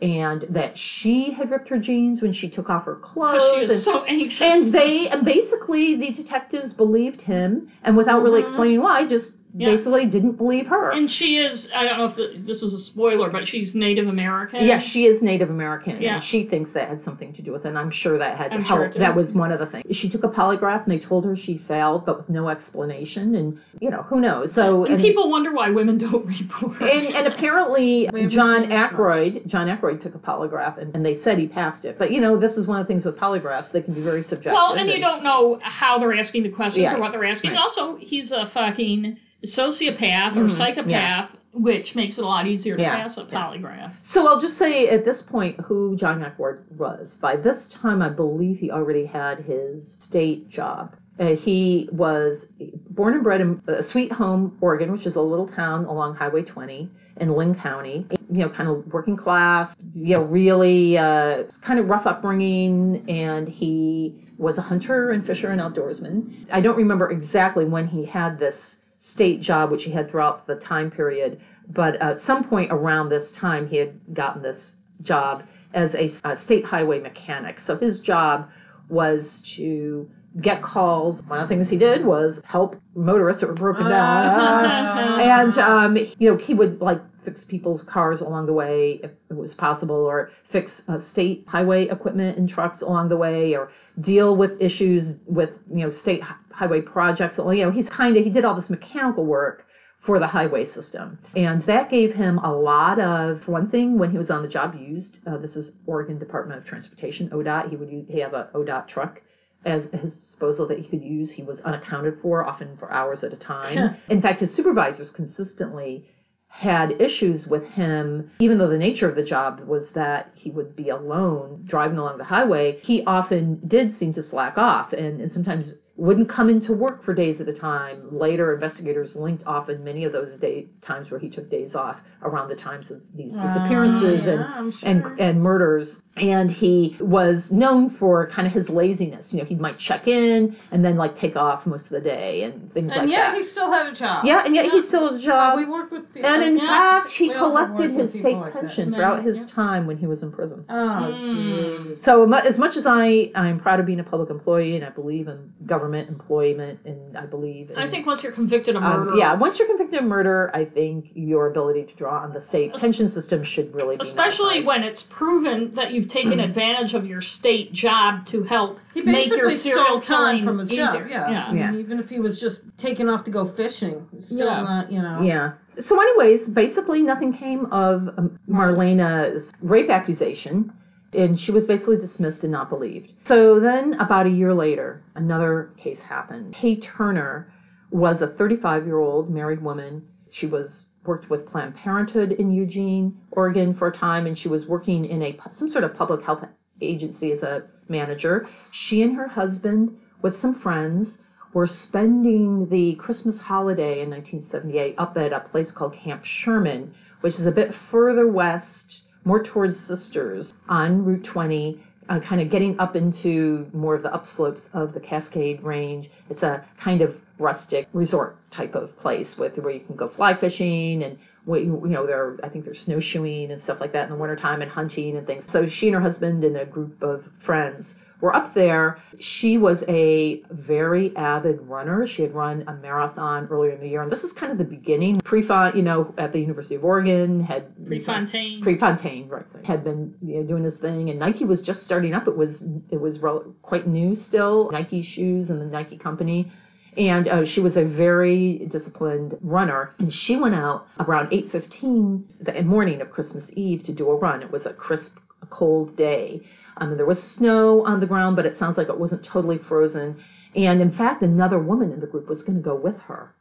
and 0.00 0.46
that 0.48 0.76
she 0.76 1.30
had 1.30 1.50
ripped 1.50 1.68
her 1.68 1.78
jeans 1.78 2.20
when 2.22 2.32
she 2.32 2.48
took 2.48 2.68
off 2.70 2.84
her 2.86 2.96
clothes 2.96 3.68
Because 3.68 3.84
she 3.84 3.90
and, 3.90 3.98
so 3.98 4.04
anxious. 4.04 4.40
and 4.40 4.72
they 4.72 5.08
and 5.08 5.24
basically 5.24 5.94
the 5.96 6.10
detectives 6.10 6.72
believed 6.72 7.20
him 7.20 7.68
and 7.84 7.96
without 7.96 8.22
really 8.22 8.40
Mhm. 8.40 8.44
explaining 8.44 8.80
why 8.82 9.06
just 9.06 9.34
Yeah. 9.54 9.70
basically 9.70 10.06
didn't 10.06 10.36
believe 10.36 10.66
her 10.68 10.92
and 10.92 11.10
she 11.10 11.36
is, 11.36 11.68
I 11.74 11.84
don't 11.84 11.98
know 11.98 12.06
if 12.06 12.16
the, 12.16 12.42
this 12.46 12.62
is 12.62 12.72
a 12.72 12.78
spoiler, 12.80 13.28
but 13.28 13.46
she's 13.46 13.74
Native 13.74 14.06
American. 14.08 14.64
Yes, 14.64 14.82
she 14.82 15.04
is 15.04 15.20
Native 15.20 15.50
American, 15.50 16.00
Yeah. 16.00 16.14
and 16.14 16.24
she 16.24 16.46
thinks 16.46 16.70
that 16.72 16.88
had 16.88 17.02
something 17.02 17.34
to 17.34 17.42
do 17.42 17.52
with 17.52 17.66
it. 17.66 17.68
And 17.68 17.78
I'm 17.78 17.90
sure 17.90 18.16
that 18.18 18.38
had 18.38 18.52
I'm 18.52 18.62
helped. 18.62 18.94
did. 18.94 19.02
that 19.02 19.14
was 19.14 19.32
one 19.32 19.52
of 19.52 19.58
the 19.60 19.66
things. 19.66 19.94
She 19.94 20.08
took 20.08 20.24
a 20.24 20.28
polygraph, 20.28 20.84
and 20.84 20.92
they 20.92 20.98
told 20.98 21.24
her 21.26 21.36
she 21.36 21.58
failed, 21.58 22.06
but 22.06 22.16
with 22.16 22.28
no 22.30 22.48
explanation. 22.48 23.34
And 23.34 23.58
you 23.80 23.90
know, 23.90 24.02
who 24.02 24.20
knows? 24.20 24.54
So 24.54 24.86
And, 24.86 25.00
people 25.02 25.28
wonder 25.30 25.52
why 25.52 25.68
women 25.70 25.98
don't 25.98 26.24
report. 26.26 26.80
and, 26.80 27.14
and 27.14 27.26
apparently 27.26 28.08
John. 28.28 28.72
Ackroyd, 28.72 29.42
John 29.46 29.68
Ackroyd 29.68 30.00
took 30.00 30.14
a 30.14 30.18
polygraph, 30.18 30.78
and, 30.78 30.94
and 30.94 31.04
they 31.04 31.18
said 31.18 31.38
he 31.38 31.46
passed 31.46 31.84
it. 31.84 31.98
But 31.98 32.10
you 32.10 32.20
know, 32.20 32.38
this 32.38 32.56
is 32.56 32.66
one 32.66 32.80
of 32.80 32.86
the 32.86 32.88
things 32.88 33.04
with 33.04 33.16
polygraphs; 33.18 33.70
they 33.70 33.82
can 33.82 33.92
be 33.94 34.00
very 34.02 34.22
subjective. 34.22 34.52
well, 34.54 34.72
and 34.74 34.88
you 34.90 34.98
don't 35.00 35.22
know 35.22 35.58
how 35.62 35.98
they're 35.98 36.14
asking 36.14 36.44
the 36.44 36.48
questions 36.50 36.82
Yeah. 36.82 36.96
or 36.96 37.00
what 37.00 37.12
they're 37.12 37.24
asking. 37.24 37.50
Right. 37.50 37.60
Also, 37.60 37.96
he's 37.96 38.32
a 38.32 38.46
fucking 38.54 39.18
sociopath 39.46 40.36
or 40.36 40.44
Mhm. 40.44 40.56
psychopath, 40.56 41.30
which 41.52 41.94
makes 41.94 42.18
it 42.18 42.24
a 42.24 42.26
lot 42.26 42.46
easier 42.46 42.76
to 42.76 42.82
Yeah. 42.82 42.96
pass 42.96 43.18
a 43.18 43.24
polygraph. 43.24 43.92
So 44.02 44.26
I'll 44.26 44.40
just 44.40 44.56
say 44.56 44.88
at 44.88 45.04
this 45.04 45.22
point 45.22 45.60
who 45.60 45.96
John 45.96 46.22
Ackroyd 46.22 46.58
was. 46.76 47.16
By 47.16 47.36
this 47.36 47.68
time, 47.68 48.02
I 48.02 48.08
believe 48.08 48.58
he 48.58 48.70
already 48.70 49.04
had 49.06 49.40
his 49.40 49.96
state 50.00 50.48
job. 50.48 50.94
Uh, 51.20 51.26
he 51.36 51.88
was 51.92 52.46
born 52.90 53.12
and 53.12 53.22
bred 53.22 53.42
in 53.42 53.60
uh, 53.68 53.82
Sweet 53.82 54.10
Home, 54.12 54.56
Oregon, 54.62 54.90
which 54.92 55.04
is 55.04 55.14
a 55.14 55.20
little 55.20 55.46
town 55.46 55.84
along 55.84 56.14
Highway 56.14 56.42
20 56.42 56.90
in 57.18 57.32
Linn 57.32 57.54
County. 57.54 58.06
You 58.30 58.38
know, 58.38 58.48
kind 58.48 58.70
of 58.70 58.86
working 58.90 59.16
class. 59.18 59.76
You 59.92 60.16
know, 60.16 60.22
really 60.22 60.96
uh, 60.96 61.44
kind 61.60 61.78
of 61.78 61.90
rough 61.90 62.06
upbringing, 62.06 63.04
and 63.10 63.46
he 63.46 64.14
was 64.38 64.56
a 64.56 64.62
hunter 64.62 65.10
and 65.10 65.24
fisher 65.24 65.48
and 65.48 65.60
outdoorsman. 65.60 66.46
I 66.50 66.62
don't 66.62 66.78
remember 66.78 67.10
exactly 67.10 67.66
when 67.66 67.86
he 67.88 68.06
had 68.06 68.38
this 68.38 68.76
state 69.02 69.40
job, 69.40 69.70
which 69.72 69.82
he 69.82 69.90
had 69.90 70.08
throughout 70.08 70.46
the 70.46 70.54
time 70.54 70.90
period. 70.90 71.40
But 71.68 71.96
at 71.96 72.20
some 72.20 72.44
point 72.44 72.70
around 72.70 73.08
this 73.08 73.32
time, 73.32 73.66
he 73.66 73.76
had 73.76 74.14
gotten 74.14 74.42
this 74.42 74.74
job 75.02 75.42
as 75.74 75.94
a, 75.94 76.12
a 76.24 76.38
state 76.38 76.64
highway 76.64 77.00
mechanic. 77.00 77.58
So 77.58 77.76
his 77.76 77.98
job 77.98 78.48
was 78.88 79.42
to 79.56 80.08
get 80.40 80.62
calls. 80.62 81.22
One 81.24 81.40
of 81.40 81.48
the 81.48 81.54
things 81.54 81.68
he 81.68 81.78
did 81.78 82.04
was 82.04 82.40
help 82.44 82.80
motorists 82.94 83.40
that 83.40 83.48
were 83.48 83.54
broken 83.54 83.88
down. 83.88 85.20
and, 85.20 85.58
um, 85.58 85.96
you 85.96 86.30
know, 86.30 86.36
he 86.36 86.54
would 86.54 86.80
like 86.80 87.00
fix 87.24 87.44
people's 87.44 87.82
cars 87.82 88.20
along 88.20 88.46
the 88.46 88.52
way 88.52 89.00
if 89.02 89.10
it 89.30 89.36
was 89.36 89.54
possible, 89.54 89.94
or 89.94 90.30
fix 90.50 90.82
uh, 90.88 90.98
state 90.98 91.44
highway 91.46 91.88
equipment 91.88 92.36
and 92.38 92.48
trucks 92.48 92.82
along 92.82 93.08
the 93.08 93.16
way, 93.16 93.54
or 93.56 93.70
deal 94.00 94.36
with 94.36 94.60
issues 94.60 95.14
with, 95.26 95.50
you 95.70 95.84
know, 95.84 95.90
state 95.90 96.22
highway 96.52 96.80
projects. 96.80 97.38
You 97.38 97.64
know, 97.64 97.70
he's 97.70 97.88
kind 97.88 98.16
of, 98.16 98.24
he 98.24 98.30
did 98.30 98.44
all 98.44 98.54
this 98.54 98.70
mechanical 98.70 99.24
work 99.24 99.66
for 100.00 100.18
the 100.18 100.26
highway 100.26 100.64
system. 100.64 101.18
And 101.36 101.62
that 101.62 101.88
gave 101.88 102.14
him 102.14 102.38
a 102.38 102.52
lot 102.52 102.98
of, 102.98 103.46
one 103.46 103.70
thing, 103.70 103.98
when 103.98 104.10
he 104.10 104.18
was 104.18 104.30
on 104.30 104.42
the 104.42 104.48
job, 104.48 104.74
used, 104.74 105.20
uh, 105.26 105.38
this 105.38 105.54
is 105.56 105.72
Oregon 105.86 106.18
Department 106.18 106.58
of 106.60 106.66
Transportation, 106.66 107.28
ODOT, 107.30 107.70
he 107.70 107.76
would 107.76 107.90
use, 107.90 108.06
he 108.08 108.18
have 108.18 108.34
a 108.34 108.50
ODOT 108.54 108.88
truck 108.88 109.22
as 109.64 109.84
his 109.92 110.16
disposal 110.16 110.66
that 110.66 110.78
he 110.80 110.88
could 110.88 111.02
use. 111.02 111.30
He 111.30 111.44
was 111.44 111.60
unaccounted 111.60 112.18
for, 112.20 112.44
often 112.44 112.76
for 112.78 112.92
hours 112.92 113.22
at 113.22 113.32
a 113.32 113.36
time. 113.36 113.76
In 114.08 114.20
fact, 114.20 114.40
his 114.40 114.52
supervisors 114.52 115.10
consistently 115.10 116.04
had 116.48 117.00
issues 117.00 117.46
with 117.46 117.64
him, 117.68 118.28
even 118.40 118.58
though 118.58 118.68
the 118.68 118.76
nature 118.76 119.08
of 119.08 119.14
the 119.14 119.24
job 119.24 119.60
was 119.60 119.90
that 119.92 120.32
he 120.34 120.50
would 120.50 120.74
be 120.74 120.88
alone 120.90 121.62
driving 121.64 121.96
along 121.96 122.18
the 122.18 122.24
highway, 122.24 122.76
he 122.82 123.04
often 123.04 123.58
did 123.68 123.94
seem 123.94 124.12
to 124.12 124.22
slack 124.22 124.58
off 124.58 124.92
and, 124.92 125.20
and 125.20 125.30
sometimes 125.32 125.74
wouldn't 125.96 126.28
come 126.28 126.48
into 126.48 126.72
work 126.72 127.02
for 127.04 127.12
days 127.12 127.40
at 127.40 127.48
a 127.48 127.52
time. 127.52 128.08
Later, 128.10 128.54
investigators 128.54 129.14
linked 129.14 129.42
often 129.46 129.84
many 129.84 130.04
of 130.04 130.12
those 130.12 130.36
day 130.38 130.66
times 130.80 131.10
where 131.10 131.20
he 131.20 131.28
took 131.28 131.50
days 131.50 131.74
off 131.74 132.00
around 132.22 132.48
the 132.48 132.56
times 132.56 132.90
of 132.90 133.02
these 133.14 133.34
disappearances 133.34 134.24
yeah, 134.24 134.58
and 134.58 134.74
sure. 134.74 134.88
and 134.88 135.20
and 135.20 135.42
murders. 135.42 136.00
And 136.16 136.50
he 136.50 136.96
was 137.00 137.50
known 137.50 137.88
for 137.90 138.26
kind 138.28 138.46
of 138.46 138.52
his 138.52 138.68
laziness. 138.68 139.32
You 139.32 139.38
know, 139.40 139.44
he 139.46 139.54
might 139.54 139.78
check 139.78 140.06
in 140.08 140.54
and 140.70 140.84
then 140.84 140.96
like 140.96 141.16
take 141.16 141.36
off 141.36 141.64
most 141.66 141.84
of 141.86 141.90
the 141.90 142.00
day 142.02 142.42
and 142.44 142.72
things 142.74 142.92
and 142.92 143.02
like 143.02 143.10
yet 143.10 143.32
that. 143.32 143.42
he 143.42 143.48
still 143.48 143.70
had 143.70 143.86
a 143.86 143.94
job. 143.94 144.24
yeah, 144.24 144.44
and 144.44 144.54
yet 144.54 144.70
he 144.70 144.82
still 144.82 145.10
had 145.12 145.20
a 145.20 145.22
job. 145.24 145.58
we 145.58 145.64
work 145.66 145.90
with 145.90 146.12
people. 146.12 146.28
And 146.28 146.42
in 146.42 146.58
yeah, 146.58 146.66
fact, 147.00 147.10
he 147.12 147.28
we 147.28 147.34
collected 147.34 147.90
his 147.92 148.10
state 148.12 148.36
like 148.36 148.52
pension 148.54 148.90
Yeah, 148.92 148.96
throughout 148.96 149.22
his 149.24 149.38
yeah. 149.38 149.46
time 149.46 149.86
when 149.86 149.96
he 149.98 150.06
was 150.06 150.22
in 150.22 150.32
prison. 150.32 150.64
Oh, 150.70 151.18
Mm. 151.22 152.04
So 152.04 152.30
as 152.32 152.58
much 152.58 152.76
as 152.76 152.86
I 152.86 153.30
I'm 153.34 153.60
proud 153.60 153.80
of 153.80 153.86
being 153.86 154.00
a 154.00 154.04
public 154.04 154.30
employee 154.30 154.76
and 154.76 154.84
I 154.84 154.90
believe 154.90 155.28
in 155.28 155.52
government 155.66 155.81
employment 155.92 156.78
and 156.84 157.16
I 157.18 157.26
believe 157.26 157.70
in 157.70 157.76
I 157.76 157.90
think 157.90 158.06
once 158.06 158.22
you're 158.22 158.32
convicted 158.32 158.76
of 158.76 158.82
um, 158.82 159.06
murder, 159.06 159.16
yeah, 159.18 159.34
once 159.34 159.58
you're 159.58 159.68
convicted 159.68 159.98
of 160.00 160.04
murder, 160.06 160.50
I 160.54 160.64
think 160.64 161.10
your 161.14 161.50
ability 161.50 161.84
to 161.84 161.94
draw 161.96 162.20
on 162.22 162.32
the 162.32 162.40
state 162.40 162.72
pension 162.74 163.10
system 163.10 163.42
should 163.44 163.74
really 163.74 163.96
be 163.96 164.06
especially 164.06 164.60
nullified. 164.60 164.66
when 164.66 164.82
it's 164.84 165.02
proven 165.10 165.74
that 165.74 165.92
you've 165.92 166.08
taken 166.08 166.38
advantage 166.40 166.94
of 166.94 167.06
your 167.06 167.20
state 167.20 167.72
job 167.72 168.26
to 168.26 168.42
help 168.44 168.78
make 168.94 169.28
your 169.28 169.50
serial 169.50 170.00
time 170.00 170.36
killing 170.36 170.44
from 170.44 170.58
his 170.60 170.70
easier. 170.72 170.84
job. 170.84 171.06
Yeah. 171.08 171.30
yeah. 171.30 171.44
I 171.46 171.52
mean, 171.52 171.62
Yeah. 171.62 171.74
even 171.74 171.98
if 171.98 172.08
he 172.08 172.18
was 172.20 172.38
just 172.40 172.60
taking 172.78 173.08
off 173.08 173.24
to 173.24 173.30
go 173.30 173.48
fishing, 173.54 174.06
still 174.20 174.38
Yeah. 174.46 174.62
not, 174.62 174.92
you 174.92 175.02
know. 175.02 175.20
Yeah. 175.22 175.52
So, 175.78 175.98
anyways, 176.00 176.48
basically 176.48 177.02
nothing 177.02 177.32
came 177.32 177.64
of 177.72 178.08
um, 178.18 178.38
Marlena's 178.48 179.52
rape 179.62 179.88
accusation, 179.90 180.72
and 181.12 181.38
she 181.38 181.52
was 181.52 181.66
basically 181.66 181.96
dismissed 181.96 182.42
and 182.42 182.52
not 182.52 182.68
believed. 182.68 183.12
So 183.24 183.60
then, 183.60 183.94
about 183.94 184.26
a 184.26 184.30
year 184.30 184.54
later, 184.54 185.02
another 185.14 185.70
case 185.76 186.00
happened. 186.00 186.54
Kaye 186.54 186.80
Turner 186.80 187.52
was 187.90 188.22
a 188.22 188.28
35-year-old 188.28 189.30
married 189.30 189.62
woman. 189.62 190.06
She 190.30 190.46
was 190.46 190.86
worked 191.04 191.28
with 191.28 191.46
Planned 191.46 191.74
Parenthood 191.76 192.32
in 192.32 192.50
Eugene, 192.50 193.18
Oregon, 193.32 193.74
for 193.74 193.88
a 193.88 193.92
time, 193.92 194.26
and 194.26 194.38
she 194.38 194.48
was 194.48 194.66
working 194.66 195.04
in 195.04 195.22
a 195.22 195.36
some 195.54 195.68
sort 195.68 195.84
of 195.84 195.94
public 195.94 196.22
health 196.22 196.44
agency 196.80 197.32
as 197.32 197.42
a 197.42 197.64
manager. 197.88 198.48
She 198.70 199.02
and 199.02 199.14
her 199.16 199.28
husband, 199.28 199.98
with 200.22 200.38
some 200.38 200.54
friends, 200.54 201.18
were 201.52 201.66
spending 201.66 202.68
the 202.70 202.94
Christmas 202.94 203.38
holiday 203.38 204.00
in 204.00 204.10
1978 204.10 204.94
up 204.96 205.16
at 205.18 205.32
a 205.32 205.40
place 205.40 205.70
called 205.70 205.92
Camp 205.92 206.24
Sherman, 206.24 206.94
which 207.20 207.38
is 207.38 207.46
a 207.46 207.52
bit 207.52 207.74
further 207.90 208.26
west, 208.26 209.02
more 209.24 209.42
towards 209.42 209.78
Sisters 209.78 210.52
on 210.68 211.04
Route 211.04 211.24
20, 211.24 211.78
uh, 212.08 212.20
kind 212.20 212.40
of 212.40 212.50
getting 212.50 212.78
up 212.80 212.96
into 212.96 213.66
more 213.72 213.94
of 213.94 214.02
the 214.02 214.10
upslopes 214.10 214.62
of 214.72 214.92
the 214.92 215.00
Cascade 215.00 215.62
Range. 215.62 216.10
It's 216.28 216.42
a 216.42 216.64
kind 216.78 217.02
of 217.02 217.16
rustic 217.38 217.88
resort 217.92 218.36
type 218.50 218.74
of 218.74 218.96
place 218.98 219.36
with 219.36 219.56
where 219.58 219.72
you 219.72 219.80
can 219.80 219.96
go 219.96 220.08
fly 220.08 220.34
fishing 220.34 221.02
and 221.02 221.18
where 221.44 221.60
you 221.60 221.80
know 221.84 222.06
there 222.06 222.38
I 222.44 222.48
think 222.48 222.64
there's 222.64 222.80
snowshoeing 222.80 223.50
and 223.50 223.60
stuff 223.62 223.80
like 223.80 223.92
that 223.92 224.04
in 224.04 224.10
the 224.10 224.16
wintertime 224.16 224.62
and 224.62 224.70
hunting 224.70 225.16
and 225.16 225.26
things. 225.26 225.44
So 225.50 225.66
she 225.68 225.88
and 225.88 225.94
her 225.94 226.00
husband 226.00 226.44
and 226.44 226.56
a 226.56 226.66
group 226.66 227.02
of 227.02 227.24
friends 227.44 227.94
were 228.22 228.34
up 228.34 228.54
there. 228.54 228.98
She 229.18 229.58
was 229.58 229.82
a 229.88 230.42
very 230.50 231.14
avid 231.16 231.60
runner. 231.62 232.06
She 232.06 232.22
had 232.22 232.32
run 232.32 232.64
a 232.68 232.74
marathon 232.74 233.48
earlier 233.50 233.72
in 233.72 233.80
the 233.80 233.88
year, 233.88 234.00
and 234.00 234.10
this 234.10 234.22
is 234.22 234.32
kind 234.32 234.52
of 234.52 234.58
the 234.58 234.64
beginning. 234.64 235.20
Prefont, 235.20 235.74
you 235.74 235.82
know, 235.82 236.14
at 236.16 236.32
the 236.32 236.38
University 236.38 236.76
of 236.76 236.84
Oregon 236.84 237.42
had 237.42 237.74
Prefontaine. 237.84 238.62
Prefontaine, 238.62 239.28
right, 239.28 239.44
had 239.64 239.82
been 239.84 240.14
you 240.22 240.36
know, 240.36 240.44
doing 240.44 240.62
this 240.62 240.78
thing, 240.78 241.10
and 241.10 241.18
Nike 241.18 241.44
was 241.44 241.60
just 241.60 241.82
starting 241.82 242.14
up. 242.14 242.28
It 242.28 242.36
was 242.36 242.64
it 242.90 243.00
was 243.00 243.18
rel- 243.18 243.54
quite 243.60 243.88
new 243.88 244.14
still. 244.14 244.70
Nike 244.70 245.02
shoes 245.02 245.50
and 245.50 245.60
the 245.60 245.66
Nike 245.66 245.98
company. 245.98 246.50
And 246.94 247.26
uh, 247.26 247.46
she 247.46 247.60
was 247.60 247.78
a 247.78 247.84
very 247.84 248.66
disciplined 248.70 249.38
runner, 249.40 249.94
and 249.98 250.12
she 250.12 250.36
went 250.36 250.54
out 250.54 250.86
around 251.00 251.30
8:15 251.30 252.44
the 252.44 252.62
morning 252.62 253.00
of 253.00 253.10
Christmas 253.10 253.50
Eve 253.56 253.82
to 253.84 253.92
do 253.92 254.10
a 254.10 254.14
run. 254.14 254.42
It 254.42 254.50
was 254.50 254.66
a 254.66 254.74
crisp, 254.74 255.18
cold 255.46 255.96
day. 255.96 256.40
Um, 256.78 256.96
there 256.96 257.06
was 257.06 257.22
snow 257.22 257.84
on 257.84 258.00
the 258.00 258.06
ground, 258.06 258.36
but 258.36 258.46
it 258.46 258.56
sounds 258.56 258.76
like 258.78 258.88
it 258.88 258.98
wasn't 258.98 259.24
totally 259.24 259.58
frozen. 259.58 260.22
And 260.54 260.80
in 260.80 260.90
fact, 260.90 261.22
another 261.22 261.58
woman 261.58 261.92
in 261.92 262.00
the 262.00 262.06
group 262.06 262.28
was 262.28 262.42
going 262.42 262.56
to 262.56 262.62
go 262.62 262.74
with 262.74 262.96
her. 263.00 263.34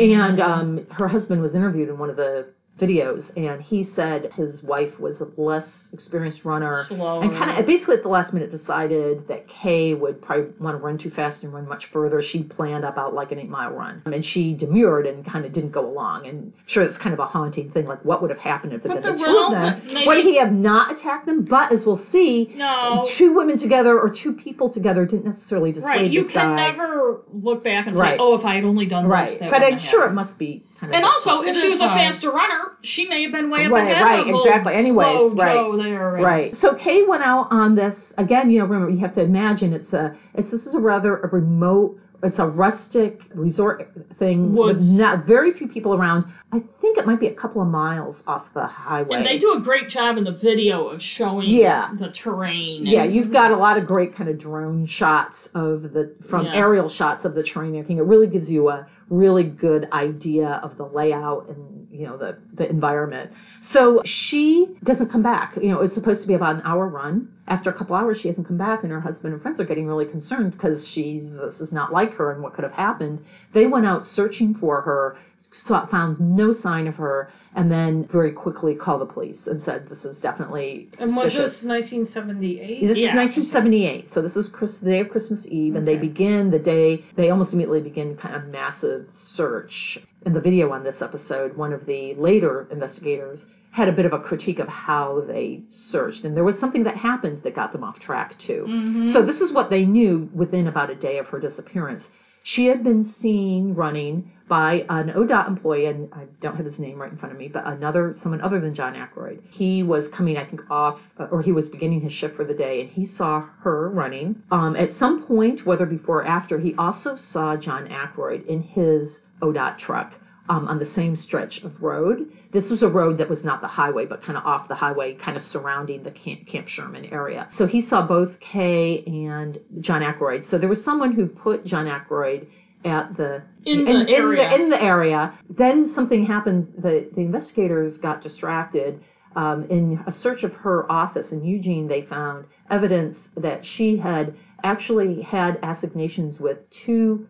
And 0.00 0.40
um, 0.40 0.86
her 0.90 1.08
husband 1.08 1.42
was 1.42 1.54
interviewed 1.54 1.88
in 1.88 1.98
one 1.98 2.10
of 2.10 2.16
the 2.16 2.52
videos, 2.80 3.30
and 3.36 3.62
he 3.62 3.84
said 3.84 4.32
his 4.32 4.62
wife 4.62 4.98
was 4.98 5.20
a 5.20 5.28
less 5.40 5.88
experienced 5.92 6.44
runner, 6.44 6.84
Slower. 6.88 7.22
and 7.22 7.32
kind 7.32 7.56
of 7.58 7.66
basically 7.66 7.96
at 7.96 8.02
the 8.02 8.08
last 8.08 8.32
minute 8.34 8.50
decided 8.50 9.28
that 9.28 9.46
Kaye 9.46 9.94
would 9.94 10.20
probably 10.20 10.46
want 10.58 10.76
to 10.76 10.82
run 10.84 10.98
too 10.98 11.10
fast 11.10 11.44
and 11.44 11.52
run 11.54 11.68
much 11.68 11.86
further. 11.86 12.20
She 12.20 12.42
planned 12.42 12.84
about 12.84 13.14
like 13.14 13.30
an 13.30 13.38
eight 13.38 13.48
mile 13.48 13.72
run, 13.72 14.02
um, 14.06 14.12
and 14.12 14.24
she 14.24 14.54
demurred 14.54 15.06
and 15.06 15.24
kind 15.24 15.44
of 15.46 15.52
didn't 15.52 15.70
go 15.70 15.86
along. 15.88 16.26
And 16.26 16.52
I'm 16.56 16.64
sure 16.66 16.82
it's 16.82 16.98
kind 16.98 17.12
of 17.12 17.20
a 17.20 17.26
haunting 17.26 17.70
thing, 17.70 17.86
like 17.86 18.04
what 18.04 18.20
would 18.22 18.30
have 18.30 18.40
happened 18.40 18.72
if 18.72 18.84
it 18.84 18.90
had 18.90 19.02
But 19.02 19.08
been 19.08 19.18
the 19.18 19.24
two 19.24 19.38
of 19.38 19.50
them? 19.52 19.82
maybe- 19.94 20.06
Would 20.08 20.24
he 20.24 20.36
have 20.38 20.52
not 20.52 20.90
attacked 20.90 21.26
them? 21.26 21.42
But 21.44 21.70
as 21.70 21.86
we'll 21.86 21.96
see, 21.98 22.54
No. 22.56 23.04
two 23.06 23.32
women 23.34 23.56
together 23.56 23.98
or 24.00 24.10
two 24.10 24.32
people 24.32 24.68
together 24.68 25.06
didn't 25.06 25.26
necessarily 25.26 25.70
dissuade 25.70 25.88
Right. 25.90 26.10
You 26.10 26.24
this 26.24 26.32
can 26.32 26.56
guy. 26.56 26.70
never 26.72 27.20
look 27.32 27.62
back 27.62 27.86
and 27.86 27.96
say, 27.96 28.16
"Oh, 28.18 28.34
if 28.34 28.44
I 28.44 28.56
had 28.56 28.64
only 28.64 28.86
done 28.86 29.06
right, 29.06 29.28
this." 29.28 29.38
that 29.38 29.50
but 29.52 29.62
I'm 29.62 29.78
sure 29.78 30.06
it 30.06 30.12
must 30.12 30.38
be. 30.38 30.64
And 30.92 31.04
also, 31.04 31.40
if 31.42 31.56
she 31.56 31.68
was 31.68 31.80
a 31.80 31.86
faster 31.88 32.30
runner, 32.30 32.72
she 32.82 33.06
may 33.06 33.22
have 33.22 33.32
been 33.32 33.50
way 33.50 33.66
up 33.66 33.72
Right, 33.72 33.90
ahead 33.90 34.02
right, 34.02 34.20
of 34.26 34.34
old 34.34 34.46
exactly. 34.46 34.74
Anyways, 34.74 35.32
right, 35.34 35.82
there. 35.82 36.16
and- 36.16 36.24
Right. 36.24 36.54
So 36.56 36.74
Kaye 36.74 37.02
went 37.04 37.22
out 37.22 37.48
on 37.50 37.74
this 37.74 38.12
again. 38.18 38.50
You 38.50 38.60
know, 38.60 38.66
remember 38.66 38.90
you 38.90 38.98
have 39.00 39.14
to 39.14 39.22
imagine 39.22 39.72
it's 39.72 39.92
a 39.92 40.14
it's 40.34 40.50
this 40.50 40.66
is 40.66 40.74
a 40.74 40.80
rather 40.80 41.18
a 41.18 41.28
remote. 41.28 41.98
It's 42.22 42.38
a 42.38 42.46
rustic 42.46 43.20
resort 43.34 43.86
thing 44.18 44.54
with 44.54 44.80
not 44.80 45.26
very 45.26 45.52
few 45.52 45.68
people 45.68 45.92
around. 45.92 46.24
I 46.52 46.62
think 46.80 46.96
it 46.96 47.06
might 47.06 47.20
be 47.20 47.26
a 47.26 47.34
couple 47.34 47.60
of 47.60 47.68
miles 47.68 48.22
off 48.26 48.46
the 48.54 48.64
highway. 48.66 49.16
And 49.18 49.26
they 49.26 49.38
do 49.38 49.52
a 49.52 49.60
great 49.60 49.90
job 49.90 50.16
in 50.16 50.24
the 50.24 50.32
video 50.32 50.88
of 50.88 51.02
showing 51.02 51.50
Yeah. 51.50 51.90
the 51.98 52.08
terrain. 52.12 52.86
Yeah, 52.86 53.04
you've 53.04 53.30
got 53.30 53.50
a 53.52 53.56
lot 53.56 53.76
of 53.76 53.86
great 53.86 54.14
kind 54.14 54.30
of 54.30 54.38
drone 54.38 54.86
shots 54.86 55.50
of 55.54 55.92
the 55.92 56.14
from 56.30 56.46
Yeah. 56.46 56.54
aerial 56.54 56.88
shots 56.88 57.26
of 57.26 57.34
the 57.34 57.42
terrain. 57.42 57.78
I 57.78 57.82
think 57.82 57.98
it 57.98 58.04
really 58.04 58.28
gives 58.28 58.50
you 58.50 58.70
a 58.70 58.86
really 59.08 59.44
good 59.44 59.88
idea 59.92 60.60
of 60.62 60.76
the 60.76 60.86
layout 60.86 61.48
and 61.48 61.86
you 61.90 62.06
know 62.06 62.16
the 62.16 62.38
the 62.54 62.68
environment. 62.68 63.30
So 63.60 64.02
she 64.04 64.66
doesn't 64.82 65.10
come 65.10 65.22
back. 65.22 65.56
You 65.56 65.68
know, 65.68 65.80
it's 65.80 65.94
supposed 65.94 66.22
to 66.22 66.28
be 66.28 66.34
about 66.34 66.56
an 66.56 66.62
hour 66.64 66.88
run. 66.88 67.30
After 67.46 67.70
a 67.70 67.74
couple 67.74 67.94
hours, 67.94 68.18
she 68.18 68.28
hasn't 68.28 68.46
come 68.46 68.56
back, 68.56 68.82
and 68.82 68.90
her 68.90 69.00
husband 69.00 69.34
and 69.34 69.42
friends 69.42 69.60
are 69.60 69.64
getting 69.64 69.86
really 69.86 70.06
concerned 70.06 70.52
because 70.52 70.88
she's 70.88 71.32
this 71.34 71.60
is 71.60 71.72
not 71.72 71.92
like 71.92 72.14
her 72.14 72.32
and 72.32 72.42
what 72.42 72.54
could 72.54 72.64
have 72.64 72.72
happened. 72.72 73.20
They 73.52 73.66
went 73.66 73.86
out 73.86 74.06
searching 74.06 74.54
for 74.54 74.80
her. 74.80 75.16
Saw, 75.56 75.86
found 75.86 76.18
no 76.18 76.52
sign 76.52 76.88
of 76.88 76.96
her, 76.96 77.28
and 77.54 77.70
then 77.70 78.08
very 78.10 78.32
quickly 78.32 78.74
called 78.74 79.00
the 79.02 79.06
police 79.06 79.46
and 79.46 79.62
said, 79.62 79.88
"This 79.88 80.04
is 80.04 80.20
definitely 80.20 80.88
suspicious." 80.96 81.00
And 81.00 81.16
was 81.16 81.34
this 81.34 81.62
1978? 81.62 82.86
This 82.86 82.98
Yeah. 82.98 83.10
is 83.10 83.14
1978, 83.14 84.12
so 84.12 84.20
this 84.20 84.36
is 84.36 84.48
Chris, 84.48 84.80
the 84.80 84.90
day 84.90 85.00
of 85.00 85.10
Christmas 85.10 85.46
Eve, 85.48 85.76
and 85.76 85.86
they 85.86 85.96
begin 85.96 86.50
the 86.50 86.58
day. 86.58 87.04
They 87.14 87.30
almost 87.30 87.54
immediately 87.54 87.82
begin 87.82 88.16
kind 88.16 88.34
of 88.34 88.48
massive 88.48 89.06
search. 89.10 90.00
In 90.26 90.32
the 90.32 90.40
video 90.40 90.72
on 90.72 90.82
this 90.82 91.00
episode, 91.00 91.56
one 91.56 91.72
of 91.72 91.86
the 91.86 92.14
later 92.14 92.66
investigators 92.72 93.46
had 93.70 93.88
a 93.88 93.92
bit 93.92 94.06
of 94.06 94.12
a 94.12 94.18
critique 94.18 94.58
of 94.58 94.68
how 94.68 95.20
they 95.26 95.62
searched, 95.68 96.24
and 96.24 96.36
there 96.36 96.44
was 96.44 96.58
something 96.58 96.82
that 96.82 96.96
happened 96.96 97.42
that 97.44 97.54
got 97.54 97.72
them 97.72 97.84
off 97.84 98.00
track 98.00 98.36
too. 98.38 98.64
Mm-hmm. 98.68 99.06
So 99.06 99.22
this 99.22 99.40
is 99.40 99.52
what 99.52 99.70
they 99.70 99.84
knew 99.84 100.28
within 100.34 100.66
about 100.66 100.90
a 100.90 100.94
day 100.96 101.18
of 101.18 101.28
her 101.28 101.38
disappearance. 101.38 102.10
She 102.42 102.66
had 102.66 102.84
been 102.84 103.04
seen 103.04 103.74
running 103.74 104.30
by 104.48 104.84
an 104.90 105.10
ODOT 105.10 105.48
employee, 105.48 105.86
and 105.86 106.12
I 106.12 106.26
don't 106.40 106.56
have 106.56 106.66
his 106.66 106.78
name 106.78 107.00
right 107.00 107.10
in 107.10 107.16
front 107.16 107.32
of 107.32 107.38
me, 107.38 107.48
but 107.48 107.66
another 107.66 108.14
someone 108.22 108.40
other 108.42 108.60
than 108.60 108.74
John 108.74 108.94
Ackroyd. 108.94 109.42
He 109.50 109.82
was 109.82 110.08
coming, 110.08 110.36
I 110.36 110.44
think, 110.44 110.70
off, 110.70 111.00
or 111.30 111.42
he 111.42 111.52
was 111.52 111.70
beginning 111.70 112.02
his 112.02 112.12
shift 112.12 112.36
for 112.36 112.44
the 112.44 112.54
day, 112.54 112.80
and 112.82 112.90
he 112.90 113.06
saw 113.06 113.46
her 113.62 113.88
running. 113.90 114.42
Um, 114.50 114.76
at 114.76 114.92
some 114.92 115.26
point, 115.26 115.64
whether 115.64 115.86
before 115.86 116.18
or 116.18 116.26
after, 116.26 116.58
he 116.58 116.74
also 116.74 117.16
saw 117.16 117.56
John 117.56 117.88
Ackroyd 117.88 118.46
in 118.46 118.62
his 118.62 119.20
ODOT 119.40 119.78
truck. 119.78 120.12
Um, 120.46 120.68
on 120.68 120.78
the 120.78 120.84
same 120.84 121.16
stretch 121.16 121.64
of 121.64 121.82
road. 121.82 122.30
This 122.52 122.68
was 122.68 122.82
a 122.82 122.88
road 122.90 123.16
that 123.16 123.30
was 123.30 123.44
not 123.44 123.62
the 123.62 123.66
highway, 123.66 124.04
but 124.04 124.20
kind 124.22 124.36
of 124.36 124.44
off 124.44 124.68
the 124.68 124.74
highway, 124.74 125.14
kind 125.14 125.38
of 125.38 125.42
surrounding 125.42 126.02
the 126.02 126.10
Camp, 126.10 126.46
Camp 126.46 126.68
Sherman 126.68 127.06
area. 127.06 127.48
So 127.52 127.66
he 127.66 127.80
saw 127.80 128.06
both 128.06 128.38
Kaye 128.40 129.04
and 129.06 129.58
John 129.80 130.02
Ackroyd. 130.02 130.44
So 130.44 130.58
there 130.58 130.68
was 130.68 130.84
someone 130.84 131.12
who 131.12 131.28
put 131.28 131.64
John 131.64 131.86
Ackroyd 131.86 132.46
at 132.84 133.16
the 133.16 133.42
In 133.64 133.84
the 133.84 133.90
in, 133.90 134.08
area. 134.08 134.48
the 134.48 134.54
in 134.62 134.70
the 134.70 134.82
area. 134.82 135.34
Then 135.48 135.88
something 135.88 136.24
happened. 136.26 136.74
The 136.78 137.08
the 137.14 137.22
investigators 137.22 137.98
got 137.98 138.22
distracted. 138.22 139.00
Um, 139.36 139.64
in 139.64 140.00
a 140.06 140.12
search 140.12 140.44
of 140.44 140.52
her 140.52 140.90
office 140.90 141.32
in 141.32 141.44
Eugene, 141.44 141.88
they 141.88 142.02
found 142.02 142.46
evidence 142.70 143.18
that 143.36 143.64
she 143.64 143.96
had 143.96 144.36
actually 144.62 145.22
had 145.22 145.58
assignations 145.64 146.38
with 146.38 146.58
two 146.70 147.26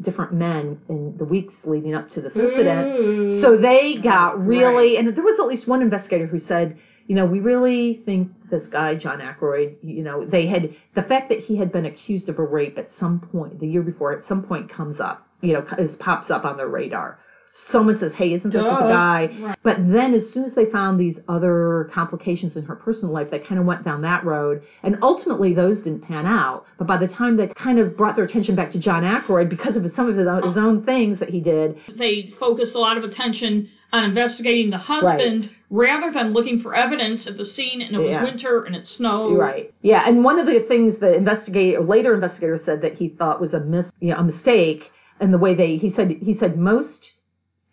different 0.00 0.32
men 0.32 0.80
in 0.88 1.16
the 1.16 1.24
weeks 1.24 1.64
leading 1.64 1.94
up 1.94 2.08
to 2.10 2.20
this 2.20 2.36
incident. 2.36 3.40
So 3.42 3.56
they 3.56 3.96
got 3.96 4.40
really, 4.46 4.96
and 4.98 5.08
there 5.16 5.24
was 5.24 5.40
at 5.40 5.46
least 5.48 5.66
one 5.66 5.82
investigator 5.82 6.26
who 6.26 6.38
said, 6.38 6.76
you 7.08 7.16
know, 7.16 7.26
we 7.26 7.40
really 7.40 8.02
think 8.06 8.30
this 8.50 8.66
guy, 8.66 8.94
John 8.96 9.20
Ackroyd, 9.20 9.76
you 9.82 10.02
know, 10.02 10.24
they 10.24 10.46
had, 10.46 10.70
the 10.94 11.02
fact 11.02 11.28
that 11.30 11.38
he 11.38 11.56
had 11.56 11.72
been 11.72 11.86
accused 11.86 12.28
of 12.28 12.38
a 12.38 12.44
rape 12.44 12.78
at 12.78 12.92
some 12.92 13.20
point, 13.20 13.60
the 13.60 13.66
year 13.66 13.82
before, 13.82 14.16
at 14.16 14.24
some 14.24 14.42
point 14.42 14.68
comes 14.68 15.00
up, 15.00 15.26
you 15.40 15.52
know, 15.52 15.64
is, 15.78 15.96
pops 15.96 16.30
up 16.30 16.44
on 16.44 16.56
their 16.56 16.68
radar. 16.68 17.18
Someone 17.52 17.98
says, 17.98 18.12
hey, 18.14 18.32
isn't 18.34 18.50
this 18.52 18.62
the 18.62 18.68
guy? 18.70 19.34
Right. 19.40 19.58
But 19.62 19.76
then 19.90 20.14
as 20.14 20.30
soon 20.30 20.44
as 20.44 20.54
they 20.54 20.66
found 20.66 20.98
these 21.00 21.18
other 21.28 21.90
complications 21.92 22.56
in 22.56 22.64
her 22.64 22.76
personal 22.76 23.12
life, 23.12 23.30
they 23.30 23.38
kind 23.40 23.58
of 23.60 23.66
went 23.66 23.84
down 23.84 24.02
that 24.02 24.24
road. 24.24 24.62
And 24.82 24.98
ultimately 25.02 25.54
those 25.54 25.82
didn't 25.82 26.02
pan 26.02 26.26
out. 26.26 26.66
But 26.78 26.86
by 26.86 26.98
the 26.98 27.08
time 27.08 27.36
they 27.36 27.48
kind 27.48 27.78
of 27.78 27.96
brought 27.96 28.16
their 28.16 28.24
attention 28.24 28.54
back 28.54 28.70
to 28.72 28.78
John 28.78 29.04
Ackroyd 29.04 29.48
because 29.48 29.76
of 29.76 29.90
some 29.92 30.08
of 30.08 30.16
his 30.16 30.26
own, 30.28 30.42
his 30.44 30.56
own 30.56 30.84
things 30.84 31.18
that 31.18 31.30
he 31.30 31.40
did, 31.40 31.78
They 31.96 32.32
focused 32.38 32.74
a 32.74 32.78
lot 32.78 32.96
of 32.96 33.04
attention 33.04 33.68
on 33.92 34.04
investigating 34.04 34.70
the 34.70 34.78
husband 34.78 35.42
Right. 35.42 35.54
rather 35.70 36.12
than 36.12 36.32
looking 36.34 36.60
for 36.60 36.74
evidence 36.74 37.26
at 37.26 37.36
the 37.38 37.44
scene. 37.44 37.80
And 37.80 37.96
it 37.96 37.98
was 37.98 38.10
Yeah. 38.10 38.22
winter 38.24 38.64
and 38.64 38.76
it 38.76 38.86
snowed. 38.86 39.36
Right. 39.38 39.72
Yeah, 39.82 40.04
and 40.06 40.22
one 40.22 40.38
of 40.38 40.46
the 40.46 40.60
things 40.60 40.98
the 40.98 41.16
investigator 41.16 41.80
later 41.80 42.14
investigator 42.14 42.58
said 42.58 42.82
that 42.82 42.94
he 42.94 43.08
thought 43.08 43.40
was 43.40 43.54
a 43.54 43.60
mis 43.60 43.90
you 44.00 44.10
know, 44.10 44.18
a 44.18 44.24
mistake 44.24 44.90
in 45.20 45.30
the 45.30 45.38
way 45.38 45.54
they 45.54 45.76
he 45.76 45.90
said 45.90 46.10
he 46.10 46.34
said 46.34 46.56
most 46.58 47.14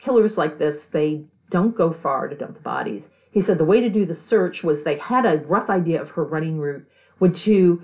killers 0.06 0.38
like 0.38 0.58
this 0.60 0.82
they 0.92 1.26
don't 1.50 1.76
go 1.76 1.94
far 1.94 2.28
to 2.28 2.36
dump 2.36 2.56
the 2.56 2.62
bodies. 2.62 3.04
He 3.32 3.42
said 3.42 3.58
the 3.58 3.66
way 3.66 3.82
to 3.82 3.90
do 3.90 4.06
the 4.06 4.16
search 4.16 4.64
was 4.64 4.84
they 4.84 4.98
had 4.98 5.26
a 5.26 5.46
rough 5.46 5.70
idea 5.70 6.02
of 6.02 6.10
her 6.10 6.24
running 6.24 6.60
route, 6.60 6.86
would 7.20 7.36
to 7.36 7.82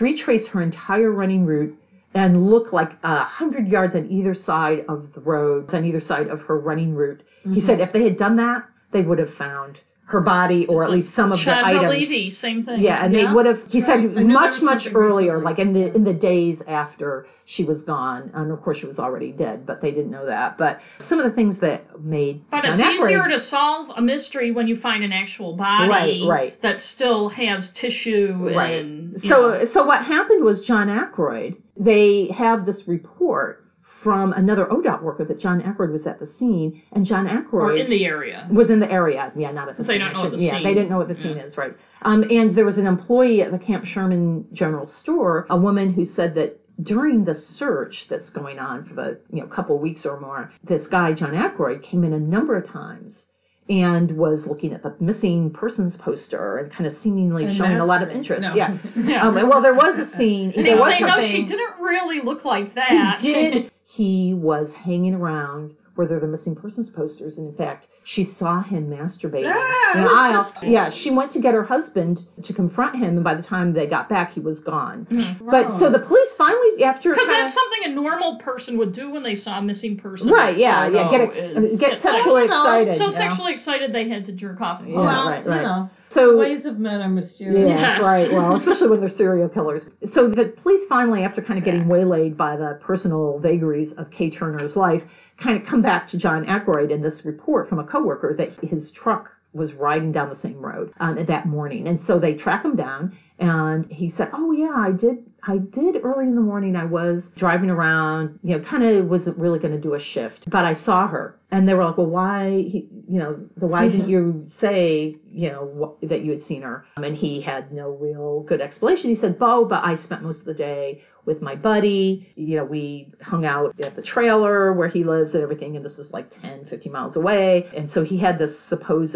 retrace 0.00 0.46
her 0.48 0.62
entire 0.62 1.12
running 1.12 1.44
route 1.44 1.76
and 2.14 2.46
look 2.46 2.72
like 2.72 2.92
a 3.02 3.24
hundred 3.24 3.68
yards 3.68 3.94
on 3.94 4.10
either 4.10 4.34
side 4.34 4.84
of 4.88 5.12
the 5.14 5.20
road, 5.20 5.72
on 5.74 5.84
either 5.84 6.00
side 6.00 6.28
of 6.28 6.40
her 6.42 6.58
running 6.58 6.94
route. 6.94 7.22
He 7.42 7.48
mm-hmm. 7.48 7.66
said 7.66 7.80
if 7.80 7.92
they 7.92 8.04
had 8.04 8.16
done 8.16 8.36
that, 8.36 8.64
they 8.92 9.02
would 9.02 9.18
have 9.18 9.34
found 9.34 9.80
her 10.06 10.20
body 10.20 10.66
or 10.66 10.84
at 10.84 10.90
least 10.90 11.14
some 11.14 11.32
of 11.32 11.42
the 11.42 11.50
items. 11.50 11.88
Levy, 11.88 12.28
same 12.28 12.62
thing. 12.64 12.82
Yeah, 12.82 13.04
and 13.04 13.14
they 13.14 13.24
would 13.26 13.46
have. 13.46 13.62
He 13.70 13.80
that's 13.80 13.90
said 13.90 14.14
right. 14.16 14.26
Much, 14.26 14.60
much 14.60 14.86
earlier, 14.94 15.38
recently. 15.38 15.44
like 15.44 15.58
in 15.58 15.72
the 15.72 15.94
in 15.94 16.04
the 16.04 16.12
days 16.12 16.60
after 16.68 17.26
she 17.46 17.64
was 17.64 17.82
gone, 17.82 18.30
and 18.34 18.52
of 18.52 18.60
course 18.60 18.76
she 18.78 18.86
was 18.86 18.98
already 18.98 19.32
dead, 19.32 19.64
but 19.64 19.80
they 19.80 19.90
didn't 19.90 20.10
know 20.10 20.26
that. 20.26 20.58
But 20.58 20.80
some 21.08 21.18
of 21.18 21.24
the 21.24 21.30
things 21.30 21.58
that 21.60 22.00
made 22.02 22.42
But 22.50 22.64
John 22.64 22.72
it's 22.74 22.82
Ackroyd- 22.82 23.10
easier 23.12 23.28
to 23.28 23.40
solve 23.40 23.92
a 23.96 24.02
mystery 24.02 24.50
when 24.50 24.68
you 24.68 24.76
find 24.76 25.02
an 25.04 25.12
actual 25.12 25.56
body 25.56 25.88
Right, 25.88 26.28
right. 26.28 26.62
that 26.62 26.82
still 26.82 27.30
has 27.30 27.70
tissue 27.70 28.50
right. 28.54 28.80
and 28.80 29.20
So 29.22 29.28
know. 29.28 29.64
so 29.64 29.84
what 29.86 30.04
happened 30.04 30.44
was 30.44 30.60
John 30.66 30.90
Ackroyd. 30.90 31.56
They 31.78 32.26
have 32.28 32.66
this 32.66 32.86
report 32.86 33.63
from 34.04 34.32
another 34.34 34.66
ODOT 34.66 35.02
worker 35.02 35.24
that 35.24 35.40
John 35.40 35.60
Ackroyd 35.62 35.90
was 35.90 36.06
at 36.06 36.20
the 36.20 36.26
scene, 36.26 36.82
and 36.92 37.04
John 37.04 37.26
Ackroyd 37.26 37.62
or 37.72 37.76
in 37.76 37.90
the 37.90 38.04
area. 38.04 38.46
was 38.52 38.70
in 38.70 38.78
the 38.78 38.92
area. 38.92 39.32
Yeah, 39.34 39.50
not 39.50 39.68
at 39.70 39.76
the 39.78 39.82
They 39.82 39.94
scene. 39.94 40.00
don't 40.00 40.12
know 40.12 40.22
what 40.22 40.32
the 40.32 40.38
yeah, 40.38 40.52
scene- 40.56 40.62
they 40.62 40.74
didn't 40.74 40.90
know 40.90 40.98
what 40.98 41.08
the 41.08 41.16
scene 41.16 41.38
is, 41.38 41.56
right? 41.56 41.74
Um, 42.02 42.22
and 42.30 42.54
there 42.54 42.66
was 42.66 42.76
an 42.78 42.86
employee 42.86 43.42
at 43.42 43.50
the 43.50 43.58
Camp 43.58 43.84
Sherman 43.86 44.46
General 44.52 44.86
Store, 44.86 45.46
a 45.50 45.56
woman 45.56 45.92
who 45.92 46.04
said 46.04 46.34
that 46.36 46.60
during 46.82 47.24
the 47.24 47.34
search 47.34 48.06
that's 48.08 48.30
going 48.30 48.58
on 48.58 48.84
for 48.84 48.94
the 48.94 49.20
you 49.32 49.40
know 49.40 49.46
couple 49.46 49.78
weeks 49.78 50.04
or 50.04 50.20
more, 50.20 50.52
this 50.64 50.86
guy 50.86 51.12
John 51.14 51.34
Ackroyd 51.34 51.82
came 51.82 52.04
in 52.04 52.12
a 52.12 52.18
number 52.20 52.56
of 52.56 52.68
times 52.68 53.26
and 53.70 54.18
was 54.18 54.46
looking 54.46 54.74
at 54.74 54.82
the 54.82 54.94
missing 55.00 55.50
persons 55.50 55.96
poster 55.96 56.58
and 56.58 56.70
kind 56.70 56.86
of 56.86 56.92
seemingly 56.98 57.44
And 57.46 57.54
showing 57.56 57.76
a 57.78 57.86
lot 57.86 58.02
of 58.02 58.10
interest. 58.10 58.42
No. 58.42 58.54
Yeah. 58.54 58.76
Yeah. 58.94 59.26
Um, 59.26 59.34
well, 59.48 59.62
there 59.62 59.72
was 59.72 59.96
a 59.98 60.06
scene. 60.18 60.52
and 60.54 60.66
there 60.66 60.76
was 60.76 60.92
say, 60.92 61.00
no, 61.00 61.26
she 61.26 61.46
didn't 61.46 61.80
really 61.80 62.20
look 62.20 62.44
like 62.44 62.74
that. 62.74 63.20
He 63.20 63.32
did. 63.32 63.70
He 63.84 64.34
was 64.34 64.72
hanging 64.72 65.14
around 65.14 65.74
where 65.94 66.08
there 66.08 66.16
were 66.16 66.22
the 66.22 66.26
missing 66.26 66.56
persons 66.56 66.88
posters, 66.88 67.38
and 67.38 67.46
in 67.50 67.54
fact, 67.54 67.86
she 68.02 68.24
saw 68.24 68.60
him 68.60 68.90
masturbating 68.90 69.52
Ah, 69.54 69.92
in 69.96 70.02
the 70.04 70.10
aisle. 70.10 70.52
Yeah, 70.64 70.90
she 70.90 71.10
went 71.12 71.30
to 71.32 71.38
get 71.40 71.54
her 71.54 71.62
husband 71.62 72.18
to 72.42 72.52
confront 72.52 72.96
him, 72.96 73.10
and 73.14 73.22
by 73.22 73.34
the 73.34 73.44
time 73.44 73.72
they 73.74 73.86
got 73.86 74.08
back, 74.08 74.32
he 74.32 74.40
was 74.40 74.58
gone. 74.58 75.06
But 75.40 75.70
so 75.78 75.90
the 75.90 76.00
police 76.00 76.32
finally, 76.36 76.82
after 76.82 77.10
Because 77.12 77.28
kinda- 77.28 77.44
that's 77.44 77.54
something 77.54 77.92
a 77.92 77.94
normal 77.94 78.38
person 78.38 78.76
would 78.78 78.92
do 78.92 79.10
when 79.12 79.22
they 79.22 79.36
saw 79.36 79.58
a 79.60 79.62
missing 79.62 79.96
person. 79.96 80.30
right, 80.30 80.56
yeah, 80.58 80.88
yeah, 80.88 81.10
get 81.12 81.20
ex- 81.20 81.36
is 81.36 81.78
get 81.78 82.02
sexually 82.02 82.46
excited. 82.46 82.98
So 82.98 83.04
you 83.04 83.10
know? 83.12 83.16
sexually 83.16 83.52
excited 83.52 83.92
they 83.92 84.08
had 84.08 84.24
to 84.24 84.32
jerk 84.32 84.60
off. 84.60 84.82
Yeah, 84.84 84.96
well, 84.96 85.28
right, 85.28 85.44
you 85.44 85.50
right. 85.50 85.62
know, 85.62 85.90
So 86.10 86.38
ways 86.38 86.64
of 86.64 86.78
men 86.78 87.00
are 87.00 87.08
mysterious. 87.08 87.58
Yeah, 87.58 87.66
Yes. 87.66 87.80
that's 87.80 88.00
right. 88.02 88.32
Well, 88.32 88.54
especially 88.60 88.88
when 88.88 89.00
they're 89.00 89.08
serial 89.08 89.48
killers. 89.48 89.84
So 90.06 90.28
the 90.28 90.54
police 90.62 90.84
finally, 90.88 91.22
after 91.24 91.42
kind 91.42 91.58
of 91.58 91.64
getting 91.64 91.88
waylaid 91.88 92.36
by 92.36 92.56
the 92.56 92.78
personal 92.80 93.38
vagaries 93.40 93.92
of 93.94 94.10
Kaye 94.10 94.30
Turner's 94.30 94.76
life, 94.76 95.02
kind 95.38 95.60
of 95.60 95.66
come 95.66 95.82
back 95.82 96.06
to 96.08 96.18
John 96.18 96.44
Ackroyd 96.46 96.90
in 96.90 97.02
this 97.02 97.24
report 97.24 97.68
from 97.68 97.78
a 97.80 97.84
coworker 97.84 98.34
that 98.38 98.52
his 98.64 98.90
truck 98.92 99.30
was 99.52 99.72
riding 99.72 100.10
down 100.12 100.28
the 100.28 100.36
same 100.36 100.58
road 100.64 100.92
um, 100.98 101.24
that 101.26 101.46
morning, 101.46 101.86
and 101.86 102.00
so 102.00 102.18
they 102.18 102.34
track 102.34 102.64
him 102.64 102.74
down, 102.74 103.16
and 103.38 103.86
he 103.90 104.08
said, 104.08 104.28
"Oh 104.32 104.50
yeah, 104.50 104.74
I 104.76 104.90
did." 104.90 105.24
I 105.46 105.58
did 105.58 105.96
early 106.02 106.24
in 106.26 106.34
the 106.34 106.40
morning. 106.40 106.76
I 106.76 106.84
was 106.84 107.30
driving 107.36 107.70
around, 107.70 108.38
you 108.42 108.56
know, 108.56 108.64
kind 108.64 108.82
of 108.82 109.06
wasn't 109.06 109.38
really 109.38 109.58
going 109.58 109.74
to 109.74 109.80
do 109.80 109.94
a 109.94 110.00
shift, 110.00 110.48
but 110.48 110.64
I 110.64 110.72
saw 110.72 111.06
her, 111.06 111.38
and 111.50 111.68
they 111.68 111.74
were 111.74 111.84
like, 111.84 111.98
"Well, 111.98 112.06
why, 112.06 112.62
he, 112.62 112.88
you 113.08 113.18
know, 113.18 113.46
the 113.56 113.66
why 113.66 113.88
didn't 113.88 114.08
you 114.08 114.46
say, 114.58 115.16
you 115.30 115.50
know, 115.50 115.96
wh- 116.02 116.06
that 116.06 116.22
you 116.22 116.30
had 116.30 116.42
seen 116.42 116.62
her?" 116.62 116.84
Um, 116.96 117.04
and 117.04 117.16
he 117.16 117.40
had 117.40 117.72
no 117.72 117.90
real 117.90 118.40
good 118.42 118.60
explanation. 118.60 119.10
He 119.10 119.16
said, 119.16 119.38
"Bo, 119.38 119.64
but 119.64 119.84
I 119.84 119.96
spent 119.96 120.22
most 120.22 120.40
of 120.40 120.46
the 120.46 120.54
day 120.54 121.02
with 121.26 121.42
my 121.42 121.54
buddy. 121.54 122.32
You 122.36 122.56
know, 122.56 122.64
we 122.64 123.12
hung 123.20 123.44
out 123.44 123.78
at 123.80 123.96
the 123.96 124.02
trailer 124.02 124.72
where 124.72 124.88
he 124.88 125.04
lives 125.04 125.34
and 125.34 125.42
everything, 125.42 125.76
and 125.76 125.84
this 125.84 125.98
is 125.98 126.10
like 126.12 126.30
10, 126.40 126.64
15 126.66 126.92
miles 126.92 127.16
away, 127.16 127.66
and 127.76 127.90
so 127.90 128.02
he 128.02 128.16
had 128.18 128.38
this 128.38 128.58
supposed 128.58 129.14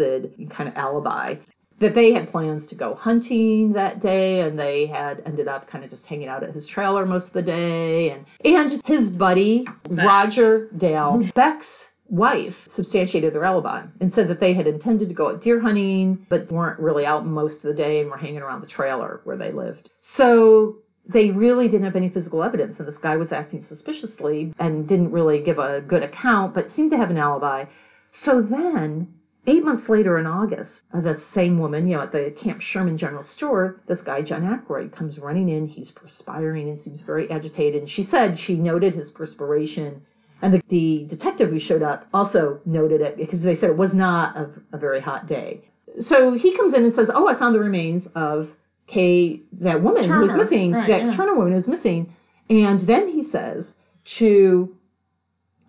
kind 0.49 0.69
of 0.69 0.75
alibi." 0.75 1.35
That 1.79 1.95
they 1.95 2.13
had 2.13 2.29
plans 2.31 2.67
to 2.67 2.75
go 2.75 2.93
hunting 2.93 3.73
that 3.73 4.01
day 4.01 4.41
and 4.41 4.59
they 4.59 4.85
had 4.85 5.21
ended 5.25 5.47
up 5.47 5.67
kind 5.67 5.83
of 5.83 5.89
just 5.89 6.05
hanging 6.05 6.27
out 6.27 6.43
at 6.43 6.53
his 6.53 6.67
trailer 6.67 7.05
most 7.05 7.27
of 7.27 7.33
the 7.33 7.41
day 7.41 8.11
and 8.11 8.25
and 8.45 8.81
his 8.85 9.09
buddy 9.09 9.65
Roger 9.89 10.69
Dale 10.77 11.29
Beck's 11.35 11.87
wife 12.09 12.67
substantiated 12.69 13.33
their 13.33 13.43
alibi 13.43 13.83
and 14.01 14.13
said 14.13 14.27
that 14.27 14.39
they 14.39 14.53
had 14.53 14.67
intended 14.67 15.07
to 15.09 15.15
go 15.15 15.29
out 15.29 15.41
deer 15.41 15.59
hunting 15.59 16.25
but 16.29 16.51
weren't 16.51 16.79
really 16.79 17.05
out 17.05 17.25
most 17.25 17.57
of 17.57 17.63
the 17.63 17.73
day 17.73 18.01
and 18.01 18.09
were 18.09 18.17
hanging 18.17 18.41
around 18.41 18.61
the 18.61 18.67
trailer 18.67 19.21
where 19.23 19.37
they 19.37 19.51
lived. 19.51 19.89
So 20.01 20.77
they 21.05 21.31
really 21.31 21.67
didn't 21.67 21.85
have 21.85 21.95
any 21.95 22.09
physical 22.09 22.43
evidence 22.43 22.79
and 22.79 22.87
this 22.87 22.97
guy 22.97 23.15
was 23.15 23.31
acting 23.31 23.63
suspiciously 23.63 24.53
and 24.59 24.87
didn't 24.87 25.11
really 25.11 25.39
give 25.39 25.59
a 25.59 25.81
good 25.81 26.03
account 26.03 26.53
but 26.53 26.71
seemed 26.71 26.91
to 26.91 26.97
have 26.97 27.11
an 27.11 27.17
alibi. 27.17 27.65
So 28.11 28.41
then 28.41 29.13
Eight 29.49 29.65
months 29.65 29.89
later 29.89 30.19
in 30.19 30.27
August, 30.27 30.83
uh, 30.93 31.01
the 31.01 31.17
same 31.33 31.57
woman, 31.57 31.87
you 31.87 31.95
know, 31.95 32.03
at 32.03 32.11
the 32.11 32.29
Camp 32.37 32.61
Sherman 32.61 32.99
General 32.99 33.23
Store, 33.23 33.81
this 33.87 33.99
guy, 33.99 34.21
John 34.21 34.45
Ackroyd, 34.45 34.91
comes 34.91 35.17
running 35.17 35.49
in. 35.49 35.65
He's 35.65 35.89
perspiring 35.89 36.69
and 36.69 36.79
seems 36.79 37.01
very 37.01 37.31
agitated. 37.31 37.81
And 37.81 37.89
she 37.89 38.03
said 38.03 38.37
she 38.37 38.53
noted 38.53 38.93
his 38.93 39.09
perspiration. 39.09 40.05
And 40.43 40.53
the, 40.53 40.61
the 40.69 41.07
detective 41.09 41.49
who 41.49 41.59
showed 41.59 41.81
up 41.81 42.05
also 42.13 42.61
noted 42.63 43.01
it 43.01 43.17
because 43.17 43.41
they 43.41 43.55
said 43.55 43.71
it 43.71 43.77
was 43.77 43.91
not 43.91 44.37
a, 44.37 44.51
a 44.71 44.77
very 44.77 44.99
hot 44.99 45.25
day. 45.25 45.61
So 45.99 46.33
he 46.33 46.55
comes 46.55 46.75
in 46.75 46.83
and 46.83 46.93
says, 46.93 47.09
Oh, 47.11 47.27
I 47.27 47.33
found 47.33 47.55
the 47.55 47.59
remains 47.59 48.07
of 48.13 48.49
Kaye, 48.85 49.41
that 49.61 49.81
woman 49.81 50.07
who 50.07 50.19
was 50.19 50.33
missing, 50.33 50.73
right, 50.73 50.87
that 50.87 51.05
yeah. 51.05 51.15
Turner 51.15 51.33
woman 51.33 51.53
who 51.53 51.55
was 51.55 51.67
missing. 51.67 52.15
And 52.51 52.81
then 52.81 53.07
he 53.07 53.23
says 53.31 53.73
to 54.19 54.75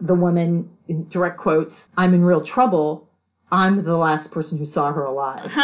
the 0.01 0.15
woman, 0.15 0.71
in 0.87 1.09
direct 1.09 1.39
quotes, 1.39 1.89
I'm 1.97 2.13
in 2.13 2.23
real 2.23 2.45
trouble. 2.45 3.10
I'm 3.53 3.85
the 3.85 3.97
last 3.97 4.31
person 4.31 4.59
who 4.59 4.67
saw 4.67 4.93
her 4.93 5.05
alive. 5.05 5.51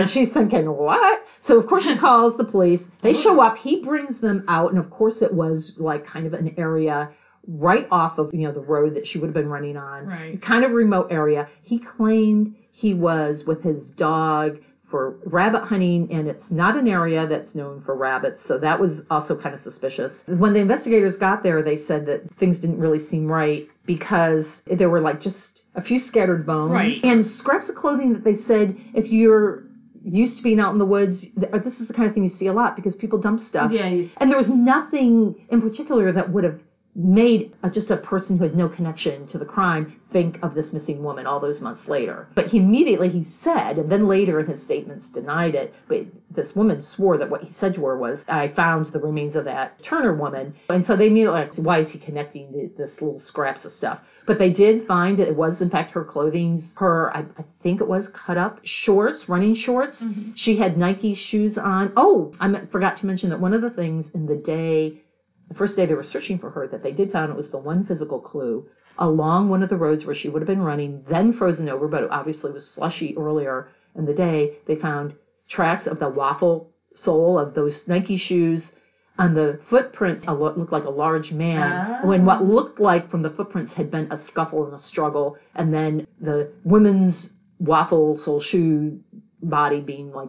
And 0.00 0.08
she's 0.08 0.28
thinking, 0.30 0.66
what? 0.66 1.24
So 1.42 1.58
of 1.58 1.66
course 1.66 1.84
she 1.84 1.96
calls 2.06 2.36
the 2.36 2.44
police. 2.44 2.82
They 3.02 3.14
show 3.14 3.40
up. 3.40 3.56
He 3.56 3.82
brings 3.84 4.18
them 4.20 4.44
out, 4.48 4.70
and 4.72 4.78
of 4.78 4.90
course 4.90 5.22
it 5.22 5.32
was 5.32 5.74
like 5.78 6.04
kind 6.06 6.26
of 6.26 6.32
an 6.34 6.54
area 6.58 7.10
right 7.48 7.86
off 7.90 8.18
of 8.18 8.32
you 8.34 8.40
know 8.46 8.52
the 8.52 8.60
road 8.60 8.94
that 8.94 9.06
she 9.06 9.18
would 9.18 9.26
have 9.28 9.34
been 9.34 9.48
running 9.48 9.76
on, 9.76 10.06
Right. 10.06 10.40
kind 10.42 10.64
of 10.64 10.72
remote 10.72 11.08
area. 11.10 11.48
He 11.62 11.78
claimed 11.78 12.54
he 12.72 12.94
was 12.94 13.44
with 13.46 13.62
his 13.62 13.88
dog 13.88 14.58
for 14.90 15.16
rabbit 15.24 15.62
hunting, 15.62 16.10
and 16.12 16.26
it's 16.28 16.50
not 16.50 16.76
an 16.76 16.88
area 16.88 17.26
that's 17.26 17.54
known 17.54 17.80
for 17.82 17.94
rabbits, 17.96 18.44
so 18.44 18.58
that 18.58 18.78
was 18.80 19.02
also 19.10 19.40
kind 19.40 19.54
of 19.54 19.60
suspicious. 19.60 20.22
When 20.26 20.52
the 20.52 20.58
investigators 20.60 21.16
got 21.16 21.42
there, 21.42 21.62
they 21.62 21.76
said 21.76 22.06
that 22.06 22.22
things 22.38 22.58
didn't 22.58 22.78
really 22.80 22.98
seem 22.98 23.26
right 23.30 23.68
because 23.86 24.62
there 24.66 24.90
were 24.90 25.00
like 25.00 25.20
just 25.20 25.59
a 25.74 25.82
few 25.82 25.98
scattered 25.98 26.44
bones 26.46 26.72
Right. 26.72 27.02
and 27.04 27.24
scraps 27.24 27.68
of 27.68 27.74
clothing 27.76 28.12
that 28.12 28.24
they 28.24 28.34
said 28.34 28.76
if 28.94 29.06
you're 29.10 29.64
used 30.02 30.36
to 30.38 30.42
being 30.42 30.58
out 30.58 30.72
in 30.72 30.78
the 30.78 30.84
woods, 30.84 31.26
this 31.36 31.80
is 31.80 31.86
the 31.86 31.92
kind 31.92 32.08
of 32.08 32.14
thing 32.14 32.22
you 32.22 32.28
see 32.28 32.46
a 32.46 32.52
lot 32.52 32.74
because 32.74 32.96
people 32.96 33.18
dump 33.18 33.38
stuff. 33.40 33.70
Yeah, 33.70 34.04
And 34.16 34.30
there 34.30 34.38
was 34.38 34.48
nothing 34.48 35.34
in 35.50 35.60
particular 35.60 36.10
that 36.12 36.30
would 36.32 36.44
have 36.44 36.58
made 36.94 37.54
a, 37.62 37.70
just 37.70 37.90
a 37.90 37.96
person 37.96 38.36
who 38.36 38.44
had 38.44 38.56
no 38.56 38.68
connection 38.68 39.26
to 39.28 39.38
the 39.38 39.44
crime 39.44 40.00
think 40.12 40.38
of 40.42 40.54
this 40.54 40.72
missing 40.72 41.02
woman 41.04 41.24
all 41.24 41.38
those 41.38 41.60
months 41.60 41.86
later. 41.86 42.28
But 42.34 42.48
he 42.48 42.58
immediately 42.58 43.08
he 43.08 43.22
said, 43.22 43.78
and 43.78 43.90
then 43.90 44.08
later 44.08 44.40
in 44.40 44.46
his 44.46 44.60
statements 44.60 45.06
denied 45.06 45.54
it. 45.54 45.72
But 45.86 46.06
this 46.30 46.56
woman 46.56 46.82
swore 46.82 47.16
that 47.18 47.30
what 47.30 47.42
he 47.42 47.52
said 47.52 47.74
to 47.74 47.84
her 47.84 47.96
was, 47.96 48.24
"I 48.28 48.48
found 48.48 48.86
the 48.86 48.98
remains 48.98 49.36
of 49.36 49.44
that 49.44 49.80
Turner 49.82 50.14
woman." 50.14 50.54
And 50.68 50.84
so 50.84 50.96
they 50.96 51.06
immediately 51.06 51.40
like, 51.40 51.54
why 51.56 51.78
is 51.78 51.90
he 51.90 51.98
connecting 51.98 52.52
th- 52.52 52.72
this 52.76 53.00
little 53.00 53.20
scraps 53.20 53.64
of 53.64 53.70
stuff? 53.70 54.00
But 54.26 54.40
they 54.40 54.50
did 54.50 54.86
find 54.88 55.16
that 55.18 55.28
it 55.28 55.36
was 55.36 55.62
in 55.62 55.70
fact 55.70 55.92
her 55.92 56.04
clothing, 56.04 56.60
her 56.74 57.16
I, 57.16 57.20
I 57.20 57.44
think 57.62 57.80
it 57.80 57.88
was 57.88 58.08
cut 58.08 58.36
up 58.36 58.60
shorts, 58.64 59.28
running 59.28 59.54
shorts. 59.54 60.02
Mm-hmm. 60.02 60.32
She 60.34 60.56
had 60.56 60.76
Nike 60.76 61.14
shoes 61.14 61.56
on. 61.56 61.92
Oh, 61.96 62.32
I 62.40 62.52
forgot 62.72 62.96
to 62.98 63.06
mention 63.06 63.30
that 63.30 63.40
one 63.40 63.54
of 63.54 63.62
the 63.62 63.70
things 63.70 64.10
in 64.12 64.26
the 64.26 64.36
day 64.36 65.02
the 65.50 65.56
first 65.56 65.76
day 65.76 65.84
they 65.84 65.94
were 65.94 66.02
searching 66.02 66.38
for 66.38 66.50
her 66.50 66.66
that 66.68 66.82
they 66.82 66.92
did 66.92 67.10
found 67.10 67.30
it 67.30 67.36
was 67.36 67.50
the 67.50 67.58
one 67.58 67.84
physical 67.84 68.20
clue 68.20 68.66
along 68.98 69.48
one 69.48 69.62
of 69.62 69.68
the 69.68 69.76
roads 69.76 70.04
where 70.04 70.14
she 70.14 70.28
would 70.28 70.42
have 70.42 70.46
been 70.46 70.62
running, 70.62 71.02
then 71.08 71.32
frozen 71.32 71.68
over, 71.68 71.88
but 71.88 72.04
it 72.04 72.10
obviously 72.10 72.52
was 72.52 72.68
slushy 72.68 73.16
earlier 73.16 73.68
in 73.96 74.04
the 74.04 74.14
day. 74.14 74.58
They 74.66 74.76
found 74.76 75.14
tracks 75.48 75.86
of 75.86 75.98
the 75.98 76.08
waffle 76.08 76.70
sole 76.94 77.38
of 77.38 77.54
those 77.54 77.88
Nike 77.88 78.16
shoes 78.16 78.72
on 79.18 79.34
the 79.34 79.58
footprints. 79.68 80.24
of 80.26 80.38
what 80.38 80.58
looked 80.58 80.72
like 80.72 80.84
a 80.84 80.90
large 80.90 81.32
man. 81.32 81.72
Ah. 81.72 82.06
When 82.06 82.24
what 82.24 82.44
looked 82.44 82.78
like 82.78 83.10
from 83.10 83.22
the 83.22 83.30
footprints 83.30 83.72
had 83.72 83.90
been 83.90 84.10
a 84.12 84.20
scuffle 84.20 84.64
and 84.66 84.74
a 84.74 84.80
struggle, 84.80 85.36
and 85.54 85.74
then 85.74 86.06
the 86.20 86.52
women's 86.64 87.30
waffle 87.58 88.16
sole 88.16 88.40
shoe 88.40 89.00
body 89.42 89.80
being 89.80 90.12
like 90.12 90.28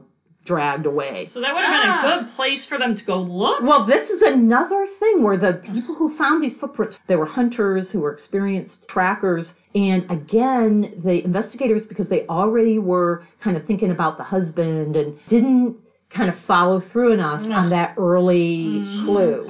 dragged 0.52 0.86
away. 0.86 1.26
So 1.28 1.40
that 1.40 1.54
would 1.54 1.64
have 1.64 1.82
been 1.82 1.90
Ah. 1.90 2.02
a 2.18 2.20
good 2.24 2.36
place 2.36 2.66
for 2.66 2.78
them 2.78 2.94
to 2.98 3.04
go 3.06 3.18
look. 3.22 3.62
Well, 3.64 3.86
this 3.86 4.10
is 4.10 4.22
another 4.22 4.86
thing 5.00 5.24
where 5.24 5.38
the 5.38 5.54
people 5.74 5.96
who 5.96 6.10
found 6.18 6.44
these 6.44 6.58
footprints, 6.58 7.00
they 7.08 7.16
were 7.16 7.26
hunters 7.26 7.90
who 7.90 8.02
were 8.02 8.12
experienced 8.12 8.90
trackers. 8.90 9.54
And 9.76 10.06
again, 10.12 11.02
the 11.06 11.24
investigators, 11.24 11.86
because 11.86 12.10
they 12.10 12.28
already 12.28 12.80
were 12.80 13.24
kind 13.40 13.56
of 13.56 13.66
thinking 13.66 13.92
about 13.92 14.18
the 14.18 14.24
husband 14.24 14.98
and 14.98 15.18
didn't 15.30 15.78
kind 16.10 16.30
of 16.30 16.38
follow 16.40 16.82
through 16.82 17.14
enough 17.14 17.42
on 17.50 17.70
that 17.70 17.94
early 17.98 18.84
clue. 19.06 19.50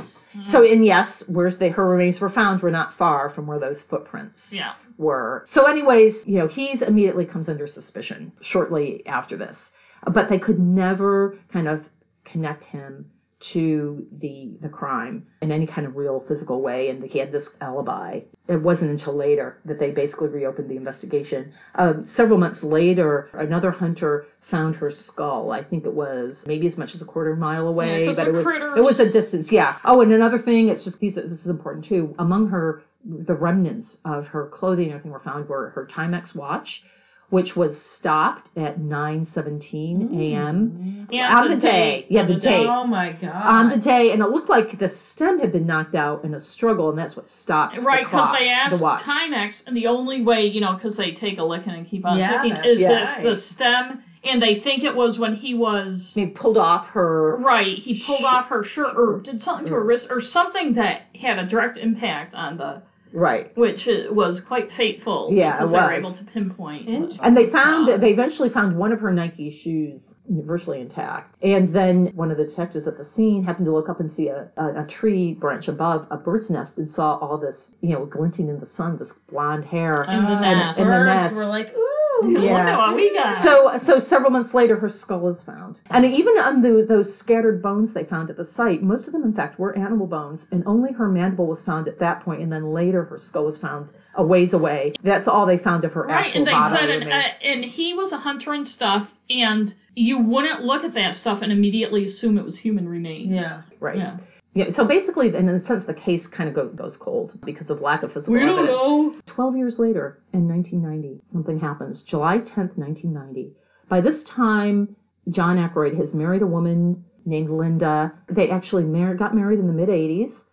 So, 0.51 0.63
and 0.63 0.85
yes, 0.85 1.23
where 1.27 1.51
they, 1.51 1.69
her 1.69 1.85
remains 1.89 2.21
were 2.21 2.29
found 2.29 2.61
were 2.61 2.69
not 2.71 2.93
far 2.97 3.31
from 3.31 3.47
where 3.47 3.59
those 3.59 3.81
footprints 3.81 4.53
Yeah. 4.53 4.73
were. 4.97 5.43
So, 5.47 5.65
anyways, 5.65 6.13
you 6.27 6.37
know, 6.39 6.47
he's 6.47 6.81
immediately 6.83 7.25
comes 7.25 7.49
under 7.49 7.65
suspicion 7.67 8.31
shortly 8.41 9.05
after 9.07 9.35
this. 9.35 9.71
But 10.05 10.29
they 10.29 10.39
could 10.39 10.59
never 10.59 11.37
kind 11.51 11.67
of 11.67 11.87
connect 12.25 12.63
him 12.63 13.05
to 13.39 14.05
the 14.19 14.51
the 14.61 14.69
crime 14.69 15.25
in 15.41 15.51
any 15.51 15.65
kind 15.65 15.87
of 15.87 15.95
real 15.95 16.23
physical 16.27 16.61
way, 16.61 16.89
and 16.89 17.03
he 17.03 17.17
had 17.17 17.31
this 17.31 17.49
alibi. 17.59 18.19
It 18.47 18.61
wasn't 18.61 18.91
until 18.91 19.15
later 19.15 19.57
that 19.65 19.79
they 19.79 19.89
basically 19.91 20.27
reopened 20.27 20.69
the 20.69 20.75
investigation. 20.77 21.51
Um, 21.73 22.05
several 22.05 22.37
months 22.37 22.61
later, 22.61 23.29
another 23.33 23.71
hunter 23.71 24.25
found 24.41 24.75
her 24.75 24.91
skull. 24.91 25.51
I 25.51 25.63
think 25.63 25.85
it 25.85 25.93
was 25.93 26.43
maybe 26.45 26.67
as 26.67 26.77
much 26.77 26.93
as 26.93 27.01
a 27.01 27.05
quarter 27.05 27.35
mile 27.35 27.67
away, 27.67 28.05
'cause 28.05 28.17
but 28.17 28.27
it 28.27 28.33
was, 28.33 28.45
it 28.77 28.83
was 28.83 28.99
a 28.99 29.11
distance. 29.11 29.51
Yeah. 29.51 29.77
Oh, 29.85 30.01
and 30.01 30.11
another 30.11 30.37
thing, 30.37 30.67
it's 30.69 30.83
just 30.83 30.99
these. 30.99 31.17
Are, 31.17 31.21
this 31.27 31.41
is 31.41 31.47
important 31.47 31.85
too. 31.85 32.13
Among 32.19 32.47
her, 32.49 32.83
the 33.05 33.35
remnants 33.35 33.97
of 34.05 34.27
her 34.27 34.45
clothing 34.47 34.85
and 34.85 34.93
everything 34.93 35.11
were 35.11 35.19
found 35.19 35.49
were 35.49 35.69
her 35.69 35.87
Timex 35.87 36.35
watch, 36.35 36.83
which 37.31 37.55
was 37.55 37.81
stopped 37.81 38.49
at 38.57 38.77
9:17 38.79 40.13
a.m. 40.19 41.07
And 41.11 41.35
on 41.35 41.49
the, 41.49 41.55
day. 41.55 42.05
Yeah, 42.09 42.25
the, 42.25 42.35
day. 42.35 42.65
Oh 42.67 42.85
my 42.85 43.13
god. 43.13 43.33
On 43.33 43.69
the 43.69 43.77
day, 43.77 44.11
and 44.11 44.21
it 44.21 44.27
looked 44.29 44.49
like 44.49 44.77
the 44.77 44.89
stem 44.89 45.39
had 45.39 45.51
been 45.51 45.65
knocked 45.65 45.95
out 45.95 46.23
in 46.25 46.33
a 46.35 46.39
struggle, 46.39 46.89
and 46.89 46.99
that's 46.99 47.15
what 47.15 47.27
stopped 47.27 47.79
Right, 47.81 48.03
the 48.03 48.09
because 48.09 48.27
clock, 48.27 48.37
they 48.39 48.49
asked 48.49 48.77
the 48.77 48.83
watch. 48.83 49.01
Timex, 49.01 49.63
and 49.65 49.75
the 49.75 49.87
only 49.87 50.23
way, 50.23 50.45
you 50.45 50.59
know, 50.61 50.73
because 50.73 50.95
they 50.97 51.13
take 51.13 51.37
a 51.37 51.43
licking 51.43 51.73
and 51.73 51.87
keep 51.89 52.05
on 52.05 52.19
Yeah, 52.19 52.41
ticking, 52.41 52.57
is 52.65 52.81
Yeah. 52.81 53.17
if 53.17 53.23
the 53.23 53.37
stem, 53.37 54.03
and 54.25 54.41
they 54.41 54.59
think 54.59 54.83
it 54.83 54.95
was 54.95 55.17
when 55.17 55.33
he 55.35 55.53
was. 55.53 56.13
They 56.13 56.27
pulled 56.27 56.57
off 56.57 56.87
her. 56.89 57.37
Right, 57.37 57.77
he 57.77 58.01
pulled 58.05 58.19
Sh- 58.19 58.25
off 58.25 58.47
her 58.47 58.63
shirt 58.63 58.95
or 58.97 59.19
did 59.21 59.41
something 59.41 59.67
to 59.67 59.73
her 59.75 59.83
wrist 59.83 60.07
or 60.09 60.19
something 60.19 60.73
that 60.73 61.03
had 61.15 61.39
a 61.39 61.45
direct 61.47 61.77
impact 61.77 62.35
on 62.35 62.57
the, 62.57 62.83
Right. 63.13 63.55
which 63.57 63.87
was 64.11 64.39
quite 64.41 64.71
fateful. 64.71 65.29
Yeah, 65.31 65.57
because 65.57 65.69
it 65.69 65.73
they 65.73 65.79
were 65.79 65.93
able 65.93 66.13
to 66.15 66.23
pinpoint. 66.25 66.87
Interesting. 66.87 67.19
And 67.23 67.35
they 67.37 67.49
found 67.49 67.87
God. 67.87 68.01
they 68.01 68.11
eventually 68.11 68.49
found 68.49 68.77
one 68.77 68.91
of 68.91 68.99
her 69.01 69.11
Nike 69.11 69.49
shoes 69.49 70.15
virtually 70.29 70.81
intact. 70.81 71.35
And 71.43 71.69
then 71.73 72.11
one 72.15 72.31
of 72.31 72.37
the 72.37 72.45
detectives 72.45 72.87
at 72.87 72.97
the 72.97 73.05
scene 73.05 73.43
happened 73.43 73.65
to 73.65 73.71
look 73.73 73.89
up 73.89 73.99
and 73.99 74.09
see 74.09 74.29
a, 74.29 74.49
a, 74.57 74.83
a 74.83 74.87
tree 74.87 75.33
branch 75.33 75.67
above 75.67 76.07
a 76.11 76.17
bird's 76.17 76.49
nest 76.49 76.77
and 76.77 76.89
saw 76.89 77.17
all 77.17 77.37
this, 77.37 77.71
you 77.81 77.89
know, 77.93 78.05
glinting 78.05 78.47
in 78.49 78.59
the 78.59 78.67
sun, 78.77 78.97
this 78.97 79.11
blonde 79.29 79.65
hair. 79.65 80.03
In 80.03 80.23
the 80.23 80.31
Uh, 80.31 80.39
nest. 80.41 80.79
in 80.79 80.87
the 80.87 81.03
nest. 81.03 81.35
were 81.35 81.45
like, 81.45 81.75
ooh. 81.75 81.87
Yeah. 82.29 82.71
at 82.73 82.77
what 82.77 82.95
we 82.95 83.13
got. 83.13 83.43
So, 83.43 83.77
so 83.83 83.99
several 83.99 84.29
months 84.31 84.53
later, 84.53 84.77
her 84.77 84.89
skull 84.89 85.27
is 85.29 85.41
found, 85.43 85.77
and 85.89 86.05
even 86.05 86.37
on 86.37 86.61
the, 86.61 86.85
those 86.87 87.15
scattered 87.15 87.61
bones 87.61 87.93
they 87.93 88.03
found 88.03 88.29
at 88.29 88.37
the 88.37 88.45
site, 88.45 88.81
most 88.83 89.07
of 89.07 89.13
them, 89.13 89.23
in 89.23 89.33
fact, 89.33 89.59
were 89.59 89.77
animal 89.77 90.07
bones, 90.07 90.47
and 90.51 90.63
only 90.65 90.91
her 90.93 91.07
mandible 91.07 91.47
was 91.47 91.61
found 91.63 91.87
at 91.87 91.99
that 91.99 92.21
point, 92.21 92.41
and 92.41 92.51
then 92.51 92.71
later 92.73 93.03
her 93.05 93.17
skull 93.17 93.45
was 93.45 93.57
found 93.57 93.89
a 94.15 94.23
ways 94.25 94.53
away. 94.53 94.93
That's 95.03 95.27
all 95.27 95.45
they 95.45 95.57
found 95.57 95.85
of 95.85 95.93
her 95.93 96.03
Right, 96.03 96.25
actual 96.25 96.39
and 96.39 96.47
they 96.47 96.51
bodily 96.51 96.79
said, 96.81 96.89
and, 96.89 97.05
remains. 97.05 97.25
uh, 97.25 97.45
and 97.47 97.65
he 97.65 97.93
was 97.93 98.11
a 98.11 98.17
hunter 98.17 98.53
and 98.53 98.67
stuff, 98.67 99.07
and 99.29 99.73
you 99.95 100.19
wouldn't 100.19 100.63
look 100.63 100.83
at 100.83 100.93
that 100.95 101.15
stuff 101.15 101.39
and 101.41 101.51
immediately 101.51 102.05
assume 102.05 102.37
it 102.37 102.43
was 102.45 102.57
human 102.57 102.87
remains. 102.87 103.29
Yeah. 103.29 103.61
right. 103.79 103.97
Yeah. 103.97 104.17
Yeah, 104.53 104.69
so 104.71 104.85
basically, 104.85 105.33
in 105.33 105.47
a 105.47 105.63
sense, 105.65 105.85
the 105.85 105.93
case 105.93 106.27
kind 106.27 106.49
of 106.49 106.53
go, 106.55 106.67
goes 106.67 106.97
cold 106.97 107.39
because 107.45 107.69
of 107.69 107.79
lack 107.79 108.03
of 108.03 108.11
physical 108.11 108.33
We 108.33 108.41
don't 108.41 108.49
evidence. 108.49 108.69
know. 108.69 109.15
12 109.35 109.57
years 109.57 109.79
later, 109.79 110.21
in 110.33 110.47
1990, 110.47 111.21
something 111.31 111.59
happens. 111.59 112.03
July 112.03 112.39
10th, 112.39 112.77
1990. 112.77 113.53
By 113.89 114.01
this 114.01 114.23
time, 114.23 114.95
John 115.29 115.57
Ackroyd 115.57 115.95
has 115.95 116.13
married 116.13 116.41
a 116.41 116.47
woman 116.47 117.03
named 117.25 117.49
Linda. 117.49 118.13
They 118.29 118.49
actually 118.49 118.83
mar- 118.83 119.15
got 119.15 119.35
married 119.35 119.59
in 119.59 119.67
the 119.67 119.73
mid 119.73 119.89
80s, 119.89 120.43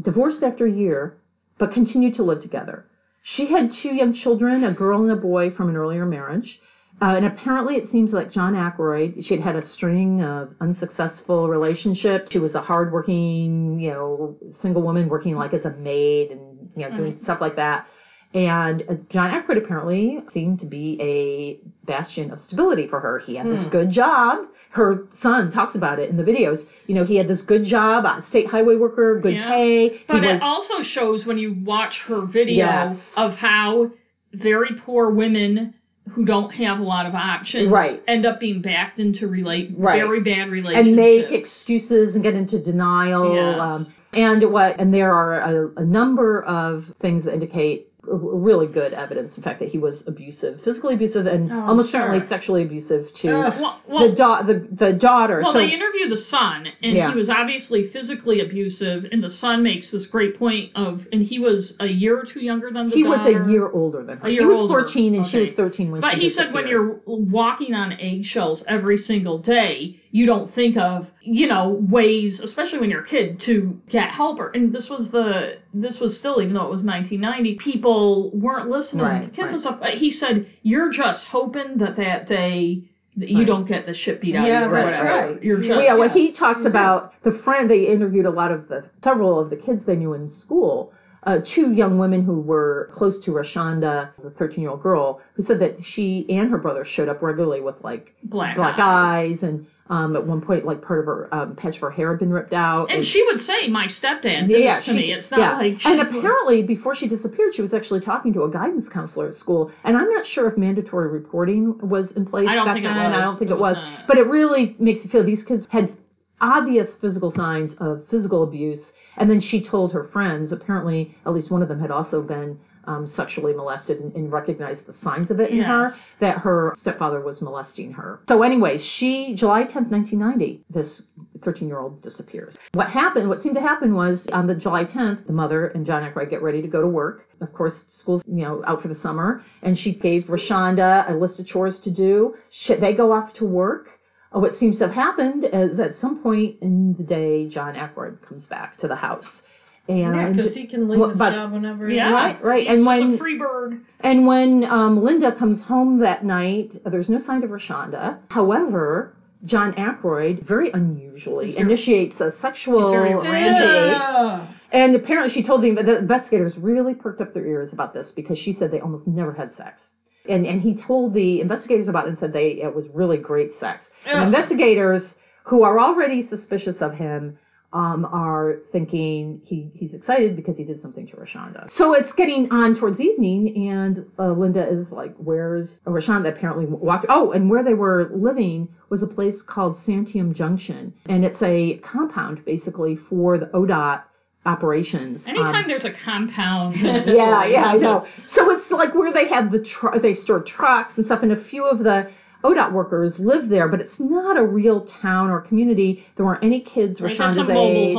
divorced 0.00 0.42
after 0.42 0.66
a 0.66 0.70
year, 0.70 1.18
but 1.58 1.72
continued 1.72 2.14
to 2.14 2.22
live 2.22 2.42
together. 2.42 2.86
She 3.22 3.46
had 3.46 3.72
two 3.72 3.94
young 3.94 4.12
children, 4.12 4.64
a 4.64 4.72
girl 4.72 5.02
and 5.02 5.10
a 5.10 5.16
boy 5.16 5.50
from 5.50 5.68
an 5.68 5.76
earlier 5.76 6.06
marriage. 6.06 6.60
Uh, 7.00 7.14
and 7.16 7.24
apparently, 7.24 7.76
it 7.76 7.88
seems 7.88 8.12
like 8.12 8.30
John 8.30 8.54
Ackroyd, 8.54 9.24
she 9.24 9.34
had 9.34 9.42
had 9.42 9.56
a 9.56 9.64
string 9.64 10.22
of 10.22 10.54
unsuccessful 10.60 11.48
relationships. 11.48 12.30
She 12.30 12.38
was 12.38 12.54
a 12.54 12.60
hardworking, 12.60 13.80
you 13.80 13.90
know, 13.90 14.36
single 14.60 14.82
woman 14.82 15.08
working 15.08 15.34
like 15.34 15.54
as 15.54 15.64
a 15.64 15.70
maid 15.70 16.30
and, 16.30 16.70
you 16.76 16.88
know, 16.88 16.96
doing 16.96 17.18
stuff 17.22 17.40
like 17.40 17.56
that. 17.56 17.86
And 18.34 18.82
uh, 18.88 18.94
John 19.10 19.30
Ackroyd 19.30 19.58
apparently 19.58 20.22
seemed 20.32 20.60
to 20.60 20.66
be 20.66 20.98
a 21.00 21.58
bastion 21.86 22.30
of 22.30 22.40
stability 22.40 22.86
for 22.86 22.98
her. 23.00 23.18
He 23.18 23.36
had 23.36 23.46
this 23.46 23.64
good 23.66 23.90
job. 23.90 24.46
Her 24.70 25.06
son 25.12 25.50
talks 25.50 25.74
about 25.74 25.98
it 25.98 26.08
in 26.08 26.16
the 26.16 26.24
videos. 26.24 26.60
You 26.86 26.94
know, 26.94 27.04
he 27.04 27.16
had 27.16 27.28
this 27.28 27.42
good 27.42 27.64
job, 27.64 28.04
a 28.06 28.22
state 28.26 28.46
highway 28.46 28.76
worker, 28.76 29.20
good 29.20 29.34
Yeah. 29.34 29.48
pay. 29.48 29.88
He 29.90 30.04
But 30.08 30.22
was, 30.22 30.36
it 30.36 30.42
also 30.42 30.82
shows 30.82 31.26
when 31.26 31.36
you 31.36 31.52
watch 31.64 32.00
her 32.06 32.22
video 32.22 32.56
Yes. 32.64 32.98
of 33.16 33.34
how 33.34 33.90
very 34.32 34.74
poor 34.76 35.10
women 35.10 35.74
who 36.08 36.24
don't 36.24 36.50
have 36.52 36.80
a 36.80 36.82
lot 36.82 37.04
of 37.06 37.14
options 37.14 37.68
Right. 37.68 38.02
end 38.08 38.24
up 38.24 38.40
being 38.40 38.60
backed 38.62 38.98
into 38.98 39.28
relate 39.28 39.72
Right. 39.76 40.00
very 40.00 40.20
bad 40.20 40.50
relationships. 40.50 40.86
and 40.88 40.96
make 40.96 41.30
excuses 41.30 42.14
and 42.14 42.24
get 42.24 42.34
into 42.34 42.58
denial. 42.58 43.34
Yes. 43.34 43.60
Um, 43.60 43.86
and 44.14 44.42
what? 44.50 44.80
And 44.80 44.92
there 44.92 45.12
are 45.12 45.34
a, 45.34 45.70
a 45.76 45.84
number 45.84 46.42
of 46.42 46.86
things 47.00 47.24
that 47.24 47.34
indicate 47.34 47.88
really 48.04 48.66
good 48.66 48.92
evidence, 48.92 49.36
in 49.36 49.42
fact, 49.42 49.60
that 49.60 49.68
he 49.68 49.78
was 49.78 50.02
abusive, 50.06 50.60
physically 50.62 50.94
abusive, 50.94 51.26
and 51.26 51.52
Oh, 51.52 51.66
almost 51.66 51.90
sure. 51.90 52.00
certainly 52.00 52.26
sexually 52.26 52.62
abusive 52.62 53.12
to 53.14 53.30
Ugh. 53.30 53.60
well, 53.60 53.80
well, 53.88 54.08
the, 54.08 54.14
da- 54.16 54.42
the 54.42 54.54
the 54.72 54.92
daughter. 54.92 55.40
Well, 55.42 55.52
so 55.52 55.58
they 55.58 55.72
interview 55.72 56.08
the 56.08 56.16
son, 56.16 56.66
and 56.82 56.96
Yeah. 56.96 57.10
he 57.12 57.16
was 57.16 57.30
obviously 57.30 57.88
physically 57.88 58.40
abusive. 58.40 59.06
And 59.12 59.22
the 59.22 59.30
son 59.30 59.62
makes 59.62 59.90
this 59.92 60.06
great 60.06 60.36
point 60.38 60.72
of, 60.74 61.06
and 61.12 61.22
he 61.22 61.38
was 61.38 61.74
a 61.78 61.86
year 61.86 62.18
or 62.18 62.24
two 62.24 62.40
younger 62.40 62.70
than 62.72 62.88
the 62.88 62.94
he 62.94 63.04
was 63.04 63.20
a 63.20 63.48
year 63.50 63.68
older 63.68 64.02
than 64.02 64.18
her. 64.18 64.28
He 64.28 64.40
was 64.44 64.62
older. 64.62 64.80
14 64.82 65.14
and 65.14 65.26
she 65.26 65.38
was 65.38 65.50
13 65.50 65.92
when 65.92 66.00
But 66.00 66.14
he 66.18 66.28
said 66.28 66.52
when 66.52 66.66
you're 66.66 67.00
walking 67.06 67.74
on 67.74 67.92
eggshells 67.92 68.64
every 68.66 68.98
single 68.98 69.38
day, 69.38 70.00
you 70.14 70.26
don't 70.26 70.54
think 70.54 70.76
of, 70.76 71.08
you 71.22 71.46
know, 71.46 71.70
ways, 71.70 72.38
especially 72.40 72.78
when 72.78 72.90
you're 72.90 73.00
a 73.00 73.06
kid, 73.06 73.40
to 73.40 73.80
get 73.88 74.10
help. 74.10 74.38
Or, 74.38 74.50
and 74.50 74.70
this 74.72 74.88
was 74.90 75.10
the, 75.10 75.56
this 75.72 75.98
was 76.00 76.18
still, 76.18 76.40
even 76.42 76.52
though 76.54 76.66
it 76.66 76.70
was 76.70 76.84
1990, 76.84 77.54
people 77.56 78.30
weren't 78.34 78.68
listening 78.68 79.04
Right, 79.06 79.22
to 79.22 79.28
kids 79.28 79.38
right. 79.46 79.52
and 79.52 79.60
stuff. 79.62 79.80
But 79.80 79.94
he 79.94 80.12
said, 80.12 80.46
you're 80.62 80.90
just 80.92 81.24
hoping 81.24 81.78
that 81.78 81.96
that 81.96 82.26
day 82.26 82.84
you 83.14 83.38
Right. 83.38 83.46
don't 83.46 83.66
get 83.66 83.84
the 83.86 83.94
shit 83.94 84.20
beat 84.20 84.34
out 84.36 84.46
Yeah, 84.46 84.64
of 84.66 84.70
you 84.70 84.76
or 84.76 84.84
whatever. 84.84 85.04
right. 85.04 85.42
You're 85.42 85.58
just, 85.58 85.68
Well, 85.70 85.82
yeah, 85.82 85.96
Yeah. 85.96 86.12
he 86.12 86.32
talks 86.32 86.58
mm-hmm. 86.58 86.66
about 86.66 87.12
the 87.22 87.32
friend 87.38 87.70
they 87.70 87.86
interviewed 87.86 88.26
a 88.26 88.30
lot 88.30 88.52
of 88.52 88.68
the 88.68 88.84
several 89.02 89.40
of 89.40 89.48
the 89.50 89.56
kids 89.56 89.84
they 89.86 89.96
knew 89.96 90.12
in 90.14 90.28
school. 90.30 90.92
Uh, 91.24 91.38
two 91.44 91.72
young 91.72 91.98
women 91.98 92.24
who 92.24 92.40
were 92.40 92.90
close 92.92 93.20
to 93.24 93.30
Rachanda, 93.30 94.10
the 94.22 94.30
13 94.30 94.60
year 94.60 94.70
old 94.70 94.82
girl, 94.82 95.20
who 95.34 95.42
said 95.42 95.60
that 95.60 95.84
she 95.84 96.26
and 96.28 96.50
her 96.50 96.58
brother 96.58 96.84
showed 96.84 97.08
up 97.08 97.22
regularly 97.22 97.60
with 97.60 97.76
like 97.82 98.12
black, 98.24 98.56
black 98.56 98.78
eyes. 98.80 99.34
eyes, 99.38 99.42
and 99.44 99.66
um, 99.88 100.16
at 100.16 100.26
one 100.26 100.40
point, 100.40 100.64
like 100.64 100.82
part 100.82 100.98
of 100.98 101.06
her 101.06 101.32
um, 101.32 101.54
patch 101.54 101.76
of 101.76 101.82
her 101.82 101.90
hair 101.92 102.10
had 102.10 102.18
been 102.18 102.30
ripped 102.32 102.52
out. 102.52 102.90
And 102.90 103.06
she 103.06 103.22
would 103.24 103.40
say, 103.40 103.68
"My 103.68 103.86
stepdad 103.86 104.48
did 104.48 104.50
yeah, 104.64 104.76
this 104.76 104.86
to 104.86 104.90
she- 104.90 104.96
me." 104.96 105.12
It's 105.12 105.30
not 105.30 105.38
yeah. 105.38 105.56
like 105.58 105.80
she 105.80 105.88
and 105.90 106.00
apparently 106.00 106.64
before 106.64 106.96
she 106.96 107.06
disappeared, 107.06 107.54
she 107.54 107.62
was 107.62 107.72
actually 107.72 108.00
talking 108.00 108.32
to 108.32 108.42
a 108.42 108.50
guidance 108.50 108.88
counselor 108.88 109.28
at 109.28 109.36
school. 109.36 109.70
And 109.84 109.96
I'm 109.96 110.10
not 110.10 110.26
sure 110.26 110.48
if 110.48 110.56
mandatory 110.58 111.08
reporting 111.08 111.78
was 111.88 112.10
in 112.12 112.26
place 112.26 112.48
I 112.48 112.56
don't 112.56 112.64
back 112.66 112.74
think 112.76 112.86
it 112.86 112.88
then. 112.88 113.12
I 113.12 113.20
don't 113.20 113.38
think 113.38 113.50
It 113.52 113.54
it 113.54 113.60
was. 113.60 113.76
was. 113.76 114.00
But 114.08 114.18
it 114.18 114.26
really 114.26 114.74
makes 114.80 115.04
you 115.04 115.10
feel 115.10 115.22
these 115.22 115.44
kids 115.44 115.68
had 115.70 115.92
obvious 116.40 116.96
physical 116.96 117.30
signs 117.30 117.74
of 117.74 118.08
physical 118.08 118.42
abuse. 118.42 118.92
And 119.16 119.30
then 119.30 119.40
she 119.40 119.62
told 119.62 119.92
her 119.92 120.04
friends. 120.04 120.52
Apparently, 120.52 121.14
at 121.26 121.32
least 121.32 121.50
one 121.50 121.62
of 121.62 121.68
them 121.68 121.80
had 121.80 121.90
also 121.90 122.22
been. 122.22 122.58
Um, 122.84 123.06
sexually 123.06 123.54
molested 123.54 124.00
and, 124.00 124.12
and 124.16 124.32
recognized 124.32 124.86
the 124.86 124.92
signs 124.92 125.30
of 125.30 125.38
it 125.38 125.52
in 125.52 125.62
her 125.62 125.94
that 126.18 126.38
her 126.38 126.74
stepfather 126.76 127.20
was 127.20 127.40
molesting 127.40 127.92
her. 127.92 128.18
So, 128.28 128.42
anyways, 128.42 128.84
she 128.84 129.36
July 129.36 129.62
10th, 129.62 129.88
1990, 129.90 130.64
this 130.68 131.04
13 131.42 131.68
year 131.68 131.78
old 131.78 132.02
disappears. 132.02 132.58
What 132.72 132.88
happened, 132.88 133.28
what 133.28 133.42
seemed 133.42 133.54
to 133.56 133.60
happen 133.60 133.94
was 133.94 134.26
on 134.32 134.46
the 134.46 134.54
July 134.54 134.84
10th, 134.84 135.26
the 135.26 135.32
mother 135.32 135.68
and 135.68 135.84
John 135.86 136.02
Ackroyd 136.02 136.30
get 136.30 136.42
ready 136.42 136.62
to 136.62 136.68
go 136.68 136.80
to 136.80 136.88
work. 136.88 137.28
Of 137.40 137.52
course, 137.52 137.84
school's, 137.88 138.22
you 138.26 138.42
know, 138.42 138.62
out 138.66 138.82
for 138.82 138.88
the 138.88 138.94
summer. 138.94 139.42
And 139.62 139.78
she 139.78 139.92
gave 139.94 140.24
Rachanda 140.24 141.08
a 141.08 141.14
list 141.14 141.40
of 141.40 141.46
chores 141.46 141.78
to 141.80 141.90
do. 141.90 142.34
She, 142.50 142.74
they 142.74 142.94
go 142.94 143.12
off 143.12 143.32
to 143.34 143.44
work. 143.44 143.98
Uh, 144.34 144.40
What 144.40 144.54
seems 144.54 144.78
to 144.78 144.86
have 144.86 144.94
happened 144.94 145.44
is 145.52 145.78
at 145.78 145.96
some 145.96 146.22
point 146.22 146.56
in 146.60 146.94
the 146.96 147.02
day, 147.02 147.48
John 147.48 147.76
Ackroyd 147.76 148.20
comes 148.22 148.46
back 148.46 148.76
to 148.78 148.88
the 148.88 148.96
house. 148.96 149.42
And 149.88 149.98
Yeah, 150.14 150.30
because 150.32 150.54
he 150.54 150.66
can 150.66 150.88
leave 150.88 151.00
Well, 151.00 151.08
his 151.10 151.18
but- 151.18 151.32
job 151.32 151.52
whenever. 151.52 151.88
he 151.88 151.96
yeah, 151.96 152.12
wants. 152.12 152.42
Right, 152.42 152.44
right, 152.44 152.60
He's 152.60 152.68
and 152.78 152.86
just 152.86 153.00
when- 153.00 153.14
a 153.14 153.18
free 153.18 153.38
bird. 153.38 153.80
and 154.00 154.26
when 154.26 154.64
um, 154.64 155.02
Linda 155.02 155.32
comes 155.32 155.60
home 155.62 155.98
that 155.98 156.24
night, 156.24 156.80
uh, 156.86 156.90
there's 156.90 157.10
no 157.10 157.18
sign 157.18 157.42
of 157.42 157.50
Rachanda. 157.50 158.18
However, 158.30 159.14
John 159.44 159.74
Ackroyd, 159.74 160.38
very 160.46 160.70
unusually, 160.70 161.46
He's 161.46 161.54
very- 161.56 161.66
initiates 161.66 162.20
a 162.20 162.30
sexual 162.30 162.78
He's 162.78 162.90
very 163.00 163.14
rampage. 163.14 163.56
Yeah. 163.60 164.46
And 164.70 164.94
apparently, 164.94 165.30
she 165.30 165.42
told 165.42 165.62
the, 165.62 165.72
the 165.74 165.98
investigators 165.98 166.56
really 166.56 166.94
perked 166.94 167.20
up 167.20 167.34
their 167.34 167.44
ears 167.44 167.72
about 167.72 167.92
this 167.92 168.12
because 168.12 168.38
she 168.38 168.52
said 168.52 168.70
they 168.70 168.80
almost 168.80 169.08
never 169.08 169.32
had 169.32 169.52
sex. 169.52 169.92
And 170.28 170.46
and 170.46 170.60
he 170.60 170.74
told 170.74 171.14
the 171.14 171.40
investigators 171.40 171.88
about 171.88 172.06
it 172.06 172.10
and 172.10 172.18
said 172.18 172.32
they 172.32 172.62
it 172.62 172.74
was 172.74 172.88
really 172.88 173.18
great 173.18 173.54
sex. 173.54 173.90
And 174.06 174.24
investigators 174.24 175.14
who 175.44 175.62
are 175.62 175.80
already 175.80 176.22
suspicious 176.22 176.80
of 176.80 176.94
him 176.94 177.38
um, 177.72 178.04
are 178.04 178.56
thinking 178.70 179.40
he, 179.42 179.70
he's 179.74 179.94
excited 179.94 180.36
because 180.36 180.56
he 180.56 180.64
did 180.64 180.78
something 180.78 181.06
to 181.06 181.16
Rachanda. 181.16 181.70
So 181.70 181.94
it's 181.94 182.12
getting 182.12 182.50
on 182.50 182.74
towards 182.74 183.00
evening, 183.00 183.70
and 183.70 184.04
uh, 184.18 184.32
Linda 184.32 184.66
is 184.68 184.90
like, 184.90 185.14
"Where's 185.16 185.80
Rachanda?" 185.86 186.28
Apparently 186.28 186.66
walked. 186.66 187.06
Oh, 187.08 187.32
and 187.32 187.48
where 187.48 187.62
they 187.62 187.74
were 187.74 188.10
living 188.14 188.68
was 188.90 189.02
a 189.02 189.06
place 189.06 189.40
called 189.40 189.78
Santiam 189.78 190.34
Junction, 190.34 190.92
and 191.06 191.24
it's 191.24 191.40
a 191.42 191.78
compound 191.78 192.44
basically 192.44 192.94
for 192.96 193.38
the 193.38 193.46
ODOT 193.46 194.02
operations. 194.44 195.26
Um, 195.26 195.36
Anytime 195.36 195.68
there's 195.68 195.84
a 195.84 195.92
compound. 195.92 196.76
yeah, 196.80 197.44
yeah, 197.44 197.64
I 197.66 197.76
know. 197.76 198.06
So 198.26 198.50
it's 198.50 198.70
like 198.70 198.94
where 198.94 199.12
they 199.12 199.28
have 199.28 199.52
the 199.52 199.60
tr- 199.60 199.98
they 200.00 200.14
store 200.14 200.42
trucks 200.42 200.96
and 200.96 201.06
stuff, 201.06 201.22
and 201.22 201.32
a 201.32 201.44
few 201.44 201.64
of 201.64 201.78
the 201.80 202.10
ODOT 202.44 202.72
workers 202.72 203.18
live 203.18 203.48
there, 203.48 203.68
but 203.68 203.80
it's 203.80 203.98
not 204.00 204.36
a 204.36 204.44
real 204.44 204.84
town 204.86 205.30
or 205.30 205.40
community. 205.40 206.04
There 206.16 206.26
weren't 206.26 206.42
any 206.42 206.60
kids 206.60 207.00
Right, 207.00 207.08
there's 207.08 207.18
Rachanda's 207.18 207.36
some 207.36 207.54
mobile 207.54 207.60
age. 207.60 207.96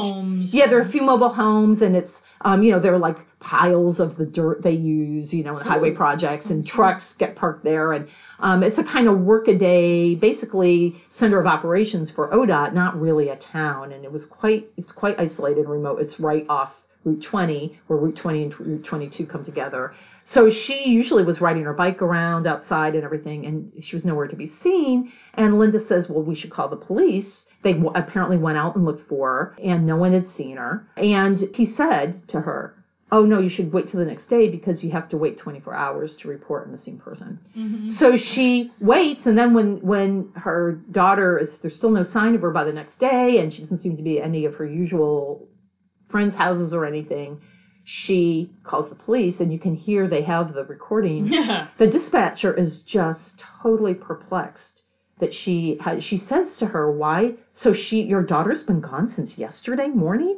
Yeah, 0.54 0.68
there 0.68 0.78
are 0.78 0.84
a 0.84 0.90
few 0.90 1.02
mobile 1.02 1.34
homes, 1.34 1.82
and 1.82 1.96
it's 1.96 2.14
um, 2.42 2.62
you 2.62 2.72
know 2.72 2.80
there 2.80 2.94
are 2.94 3.00
like 3.00 3.18
piles 3.40 4.00
of 4.00 4.18
the 4.18 4.26
dirt 4.26 4.62
they 4.62 4.72
use, 4.72 5.34
you 5.34 5.44
know, 5.44 5.58
in 5.58 5.66
highway 5.66 5.96
projects, 5.96 6.46
and 6.46 6.66
trucks 6.66 7.16
get 7.16 7.36
parked 7.36 7.64
there, 7.64 7.92
and 7.92 8.08
um, 8.40 8.62
it's 8.62 8.78
a 8.78 8.84
kind 8.84 9.08
of 9.08 9.20
workaday, 9.22 10.14
basically 10.14 10.96
center 11.10 11.40
of 11.40 11.48
operations 11.48 12.12
for 12.12 12.30
ODOT, 12.30 12.72
not 12.72 13.02
really 13.02 13.30
a 13.30 13.36
town, 13.36 13.92
and 13.94 14.06
it 14.06 14.12
was 14.12 14.28
quite 14.28 14.70
it's 14.78 14.92
quite 14.92 15.20
isolated 15.20 15.62
and 15.62 15.70
remote. 15.70 16.00
It's 16.00 16.20
right 16.20 16.46
off 16.48 16.72
Route 17.04 17.24
20, 17.24 17.80
where 17.88 18.00
Route 18.00 18.16
20 18.16 18.44
and 18.44 18.60
Route 18.60 18.86
22 18.86 19.26
come 19.26 19.44
together. 19.44 19.94
So 20.24 20.50
she 20.50 20.90
usually 20.90 21.24
was 21.24 21.42
riding 21.42 21.64
her 21.64 21.74
bike 21.74 22.02
around 22.02 22.48
outside 22.48 22.94
and 22.94 23.04
everything, 23.04 23.46
and 23.46 23.72
she 23.84 23.96
was 23.96 24.06
nowhere 24.06 24.28
to 24.28 24.36
be 24.36 24.48
seen. 24.48 25.12
And 25.34 25.60
Linda 25.60 25.84
says, 25.84 26.08
Well, 26.08 26.24
we 26.24 26.36
should 26.36 26.52
call 26.52 26.70
the 26.70 26.78
police. 26.78 27.46
They 27.64 27.74
w- 27.74 27.92
apparently 27.96 28.38
went 28.38 28.58
out 28.58 28.76
and 28.76 28.86
looked 28.86 29.08
for 29.08 29.30
her, 29.30 29.56
and 29.64 29.86
no 29.86 29.96
one 29.96 30.14
had 30.14 30.28
seen 30.28 30.58
her. 30.58 30.86
And 30.98 31.40
he 31.56 31.66
said 31.66 32.28
to 32.30 32.42
her, 32.42 32.76
Oh, 33.12 33.26
no, 33.26 33.40
you 33.40 33.50
should 33.50 33.72
wait 33.72 33.88
till 33.90 34.00
the 34.00 34.08
next 34.08 34.26
day 34.26 34.50
because 34.50 34.84
you 34.84 34.90
have 34.92 35.08
to 35.10 35.18
wait 35.18 35.38
24 35.38 35.74
hours 35.76 36.16
to 36.16 36.28
report 36.28 36.66
a 36.66 36.70
missing 36.72 36.98
person. 36.98 37.40
Mm-hmm. 37.56 37.90
So 37.92 38.18
she 38.18 38.72
waits, 38.80 39.28
and 39.28 39.38
then 39.38 39.54
when 39.54 39.78
when 39.82 40.32
her 40.36 40.80
daughter 40.90 41.38
is 41.38 41.56
there's 41.58 41.76
still 41.76 41.92
no 41.92 42.02
sign 42.02 42.34
of 42.34 42.42
her 42.42 42.50
by 42.50 42.64
the 42.64 42.74
next 42.74 43.00
day, 43.00 43.38
and 43.38 43.54
she 43.54 43.62
doesn't 43.62 43.78
seem 43.78 43.98
to 43.98 44.04
be 44.04 44.20
at 44.20 44.26
any 44.26 44.46
of 44.46 44.56
her 44.56 44.66
usual 44.66 45.48
friends' 46.10 46.34
houses 46.34 46.74
or 46.74 46.86
anything, 46.86 47.40
she 47.84 48.50
calls 48.64 48.90
the 48.90 48.96
police, 48.96 49.40
and 49.40 49.54
you 49.54 49.60
can 49.60 49.76
hear 49.76 50.08
they 50.08 50.24
have 50.24 50.54
the 50.54 50.66
recording. 50.66 51.28
Yeah. 51.28 51.68
The 51.78 51.88
dispatcher 51.88 52.54
is 52.54 52.82
just 52.84 53.44
totally 53.62 53.94
perplexed 53.94 54.83
that 55.24 55.34
she 55.34 55.78
has, 55.80 56.04
she 56.04 56.18
says 56.18 56.58
to 56.58 56.66
her, 56.66 56.92
"Why? 56.92 57.36
So 57.54 57.74
she 57.74 58.02
your 58.14 58.24
daughter's 58.24 58.64
been 58.64 58.82
gone 58.82 59.08
since 59.08 59.38
yesterday 59.38 59.88
morning." 59.88 60.36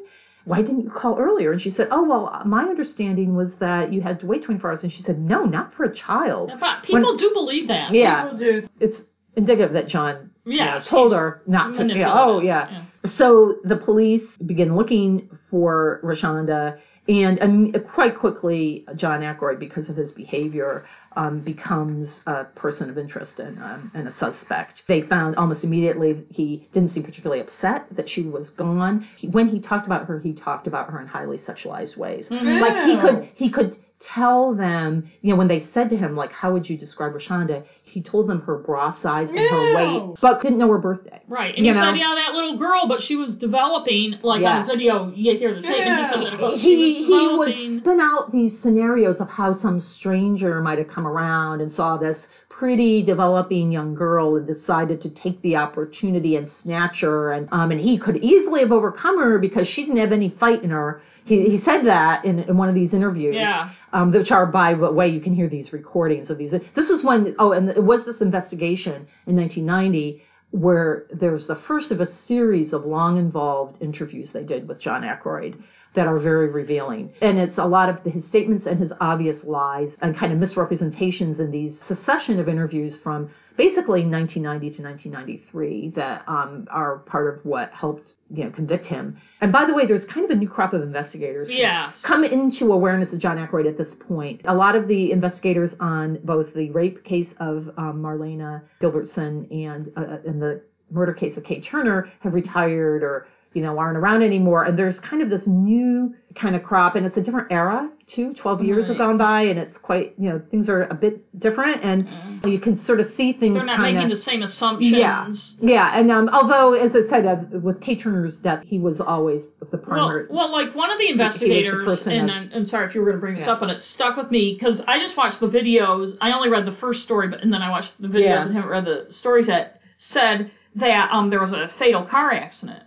Why 0.51 0.61
didn't 0.61 0.83
you 0.83 0.91
call 0.91 1.17
earlier? 1.17 1.51
And 1.53 1.59
she 1.61 1.71
said, 1.71 1.88
"Oh 1.89 2.03
well, 2.11 2.23
my 2.45 2.63
understanding 2.73 3.36
was 3.36 3.55
that 3.55 3.91
you 3.91 4.01
had 4.01 4.19
to 4.19 4.27
wait 4.27 4.43
24 4.43 4.69
hours." 4.69 4.83
And 4.83 4.93
she 4.93 5.01
said, 5.01 5.17
"No, 5.19 5.39
not 5.57 5.73
for 5.73 5.83
a 5.86 5.93
child." 5.93 6.53
But 6.59 6.83
people 6.83 7.17
do 7.17 7.31
believe 7.33 7.67
that. 7.69 7.91
Yeah, 7.91 8.23
People 8.23 8.38
do. 8.38 8.69
it's 8.79 9.01
indicative 9.36 9.73
that 9.73 9.88
John 9.88 10.29
you 10.45 10.57
Yeah, 10.59 10.75
know, 10.75 10.79
told 10.81 11.13
her 11.13 11.41
not 11.47 11.73
to. 11.75 11.88
Yeah, 11.88 12.13
oh 12.13 12.39
yeah. 12.41 12.83
So 13.07 13.57
the 13.63 13.77
police 13.77 14.38
begin 14.38 14.75
looking 14.75 15.09
for 15.49 15.99
Rachanda, 16.03 16.77
and 17.07 17.41
um, 17.41 17.73
quite 17.93 18.15
quickly, 18.15 18.86
John 18.95 19.23
Ackroyd, 19.23 19.59
because 19.59 19.89
of 19.89 19.95
his 19.95 20.11
behavior, 20.11 20.86
um, 21.16 21.39
becomes 21.39 22.22
a 22.26 22.45
person 22.45 22.89
of 22.89 22.97
interest 22.97 23.39
and, 23.39 23.57
um, 23.59 23.91
and 23.93 24.07
a 24.07 24.13
suspect. 24.13 24.84
They 24.88 25.01
found 25.01 25.36
almost 25.36 25.63
immediately 25.63 26.26
he 26.30 26.68
didn't 26.74 26.89
seem 26.89 27.03
particularly 27.03 27.41
upset 27.41 27.88
that 27.91 28.09
she 28.09 28.24
was 28.24 28.49
gone. 28.49 29.05
He, 29.18 29.28
when 29.28 29.47
he 29.47 29.59
talked 29.59 29.86
about 29.86 30.05
her, 30.07 30.20
he 30.20 30.34
talked 30.34 30.68
about 30.68 30.89
her 30.89 30.99
in 30.99 31.07
highly 31.07 31.38
sexualized 31.38 31.97
ways. 31.97 32.28
Like 32.30 32.86
he 32.86 32.97
could 32.97 33.30
he 33.36 33.49
could 33.49 33.78
tell 34.01 34.53
them, 34.53 35.09
you 35.22 35.32
know, 35.32 35.38
when 35.38 35.47
they 35.47 35.63
said 35.68 35.89
to 35.89 35.95
him, 35.95 36.16
like, 36.18 36.32
how 36.32 36.51
would 36.51 36.70
you 36.70 36.78
describe 36.78 37.13
Rachanda? 37.13 37.63
He 37.84 38.01
told 38.01 38.28
them 38.28 38.41
her 38.41 38.57
bra 38.57 38.91
size 38.93 39.30
and 39.30 39.39
her 39.39 39.74
weight, 39.74 40.18
but 40.22 40.41
didn't 40.41 40.57
know 40.57 40.70
her 40.70 40.78
birthday. 40.78 41.22
Right. 41.30 41.55
And 41.55 41.66
You 41.66 41.74
he 41.74 41.80
know? 41.80 41.86
said, 41.91 41.97
yeah, 41.97 42.13
that 42.13 42.34
little 42.36 42.57
girl, 42.57 42.88
but 42.89 43.01
she 43.01 43.16
was 43.16 43.36
developing, 43.38 44.20
like 44.22 44.41
Yeah. 44.41 44.59
on 44.59 44.68
the 44.68 44.74
video, 44.74 45.11
you 45.16 45.38
hear 45.38 45.55
the 45.55 45.61
statement, 45.61 45.97
he 45.97 46.13
said 46.13 46.39
that 46.39 46.57
he 46.57 46.76
was 46.76 47.07
he 47.07 47.28
would 47.38 47.80
spin 47.82 47.99
out 48.01 48.32
these 48.34 48.59
scenarios 48.59 49.22
of 49.22 49.30
how 49.30 49.53
some 49.53 49.80
stranger 49.80 50.59
might 50.61 50.78
have 50.78 50.89
come 50.89 51.05
around 51.06 51.62
and 51.62 51.72
saw 51.72 51.97
this 51.97 52.28
pretty 52.49 53.01
developing 53.03 53.72
young 53.72 53.93
girl 53.93 54.36
and 54.38 54.47
decided 54.47 55.01
to 55.01 55.10
take 55.10 55.41
the 55.41 55.56
opportunity 55.58 56.36
and 56.38 56.49
snatch 56.49 57.01
her. 57.01 57.32
And 57.34 57.47
um 57.51 57.72
and 57.72 57.80
he 57.82 57.97
could 57.97 58.18
easily 58.18 58.62
have 58.62 58.72
overcome 58.72 59.20
her 59.20 59.39
because 59.39 59.68
she 59.68 59.84
didn't 59.84 59.97
have 59.97 60.12
any 60.12 60.30
fight 60.30 60.64
in 60.64 60.70
her. 60.70 61.01
He, 61.26 61.49
he 61.49 61.60
said 61.60 61.84
that 61.84 62.24
in, 62.24 62.39
in 62.39 62.56
one 62.58 62.70
of 62.70 62.76
these 62.76 62.93
interviews 62.93 63.36
Yeah. 63.36 63.72
um, 63.93 64.12
which 64.12 64.32
are 64.32 64.45
by 64.45 64.74
the 64.76 64.91
way 64.91 65.08
you 65.08 65.20
can 65.20 65.34
hear 65.36 65.49
these 65.49 65.74
recordings 65.74 66.30
of 66.30 66.38
these. 66.38 66.51
This 66.51 66.89
is 66.89 67.03
when 67.03 67.36
oh 67.39 67.51
and 67.51 67.70
it 67.70 67.84
was 67.84 68.06
this 68.06 68.22
investigation 68.22 69.08
in 69.28 69.36
1990 69.36 70.22
where 70.51 71.06
there 71.12 71.34
was 71.34 71.47
the 71.47 71.56
first 71.56 71.91
of 71.91 71.99
a 71.99 72.10
series 72.14 72.72
of 72.72 72.86
long 72.86 73.18
involved 73.18 73.82
interviews 73.82 74.32
they 74.32 74.43
did 74.43 74.68
with 74.70 74.80
John 74.80 75.03
Ackroyd 75.03 75.62
that 75.95 76.07
are 76.07 76.19
very 76.19 76.49
revealing. 76.49 77.11
And 77.21 77.37
it's 77.39 77.57
a 77.57 77.65
lot 77.65 77.89
of 77.89 77.99
his 78.11 78.25
statements 78.25 78.65
and 78.65 78.79
his 78.79 78.91
obvious 79.01 79.43
lies 79.43 79.95
and 80.01 80.15
kind 80.15 80.31
of 80.33 80.39
misrepresentations 80.39 81.39
in 81.39 81.51
these 81.51 81.79
succession 81.81 82.39
of 82.39 82.47
interviews 82.47 82.97
from 82.97 83.29
basically 83.57 84.05
1990 84.05 84.77
to 84.77 84.83
1993 84.83 85.89
that 85.95 86.23
um, 86.27 86.67
are 86.69 86.99
part 86.99 87.33
of 87.37 87.45
what 87.45 87.71
helped 87.71 88.13
you 88.29 88.43
know 88.43 88.49
convict 88.51 88.85
him. 88.85 89.17
And 89.41 89.51
by 89.51 89.65
the 89.65 89.73
way, 89.73 89.85
there's 89.85 90.05
kind 90.05 90.25
of 90.25 90.31
a 90.31 90.35
new 90.35 90.49
crop 90.49 90.73
of 90.73 90.81
investigators 90.81 91.49
Yes. 91.51 91.99
come 92.01 92.23
into 92.23 92.73
awareness 92.73 93.13
of 93.13 93.19
John 93.19 93.37
Ackroyd 93.37 93.65
at 93.65 93.77
this 93.77 93.95
point. 93.95 94.41
A 94.45 94.53
lot 94.53 94.75
of 94.75 94.87
the 94.87 95.11
investigators 95.11 95.73
on 95.79 96.19
both 96.23 96.53
the 96.53 96.69
rape 96.71 97.03
case 97.03 97.33
of 97.39 97.69
um, 97.77 98.01
Marlena 98.01 98.63
Gilbertson 98.81 99.47
and 99.65 99.91
uh, 99.95 100.17
and 100.27 100.41
the 100.41 100.61
murder 100.91 101.13
case 101.13 101.35
of 101.35 101.43
Kate 101.43 101.63
Turner 101.63 102.07
have 102.19 102.33
retired 102.33 103.01
or 103.03 103.25
you 103.56 103.62
know 103.62 103.78
aren't 103.80 103.97
around 103.97 104.22
anymore. 104.22 104.66
And 104.66 104.78
there's 104.78 104.99
kind 104.99 105.22
of 105.24 105.30
this 105.30 105.47
new 105.47 106.14
kind 106.36 106.56
of 106.56 106.64
crop, 106.64 106.95
and 106.95 107.06
it's 107.06 107.16
a 107.16 107.22
different 107.22 107.51
era 107.51 107.89
too. 108.06 108.34
Twelve 108.34 108.62
years 108.62 108.88
have 108.89 108.97
gone 108.97 109.18
by, 109.18 109.43
and 109.43 109.58
it's 109.58 109.78
quite 109.78 110.14
you 110.20 110.30
know 110.30 110.41
things 110.51 110.70
are 110.70 110.84
a 110.84 110.93
bit 110.93 111.24
different, 111.39 111.82
and 111.84 112.08
you 112.45 112.60
can 112.60 112.76
sort 112.76 112.99
of 112.99 113.08
see 113.14 113.32
things 113.32 113.56
They're 113.56 113.66
not 113.66 113.78
kind 113.78 113.95
making 113.95 114.10
the 114.10 114.18
same 114.18 114.43
assumptions. 114.43 114.91
Yeah, 114.91 115.32
yeah, 115.62 115.97
and 115.97 116.12
um, 116.12 116.30
although, 116.34 116.74
as 116.74 116.93
I 116.93 117.08
said, 117.10 117.26
uh, 117.26 117.60
with 117.60 117.80
Kate 117.82 118.01
Turner's 118.01 118.38
death, 118.38 118.64
he 118.66 118.78
was 118.78 118.99
always 118.99 119.45
the 119.72 119.78
primary. 119.78 120.28
well, 120.30 120.51
well 120.51 120.51
like 120.51 120.76
one 120.76 120.91
of 120.91 120.99
the 120.99 121.06
the 121.06 121.12
investigators, 121.12 121.86
person 121.86 122.12
and 122.12 122.30
I'm, 122.30 122.51
I'm 122.53 122.66
sorry 122.66 122.88
if 122.88 122.93
you 122.93 122.99
were 123.01 123.08
going 123.08 123.18
to 123.18 123.22
bring 123.22 123.36
this 123.36 123.45
Yeah. 123.47 123.53
up, 123.53 123.62
but 123.62 123.70
it 123.70 123.82
stuck 123.82 124.18
with 124.18 124.30
me 124.30 124.53
because 124.53 124.82
I 124.86 124.99
just 124.99 125.16
watched 125.16 125.39
the 125.39 125.47
videos. 125.47 126.18
I 126.20 126.34
only 126.34 126.49
read 126.49 126.66
the 126.66 126.74
first 126.76 127.03
story, 127.03 127.30
but 127.30 127.41
and 127.41 127.53
then 127.53 127.62
I 127.62 127.70
watched 127.70 127.93
the 128.01 128.10
videos 128.10 128.22
Yeah. 128.26 128.45
and 128.45 128.53
haven't 128.53 128.70
read 128.70 128.86
the 128.86 129.06
stories 129.10 129.47
yet. 129.47 129.80
Said 129.97 130.51
that 130.76 131.10
um 131.14 131.30
there 131.30 131.39
was 131.39 131.53
a 131.53 131.70
fatal 131.80 132.03
car 132.03 132.34
accident, 132.34 132.84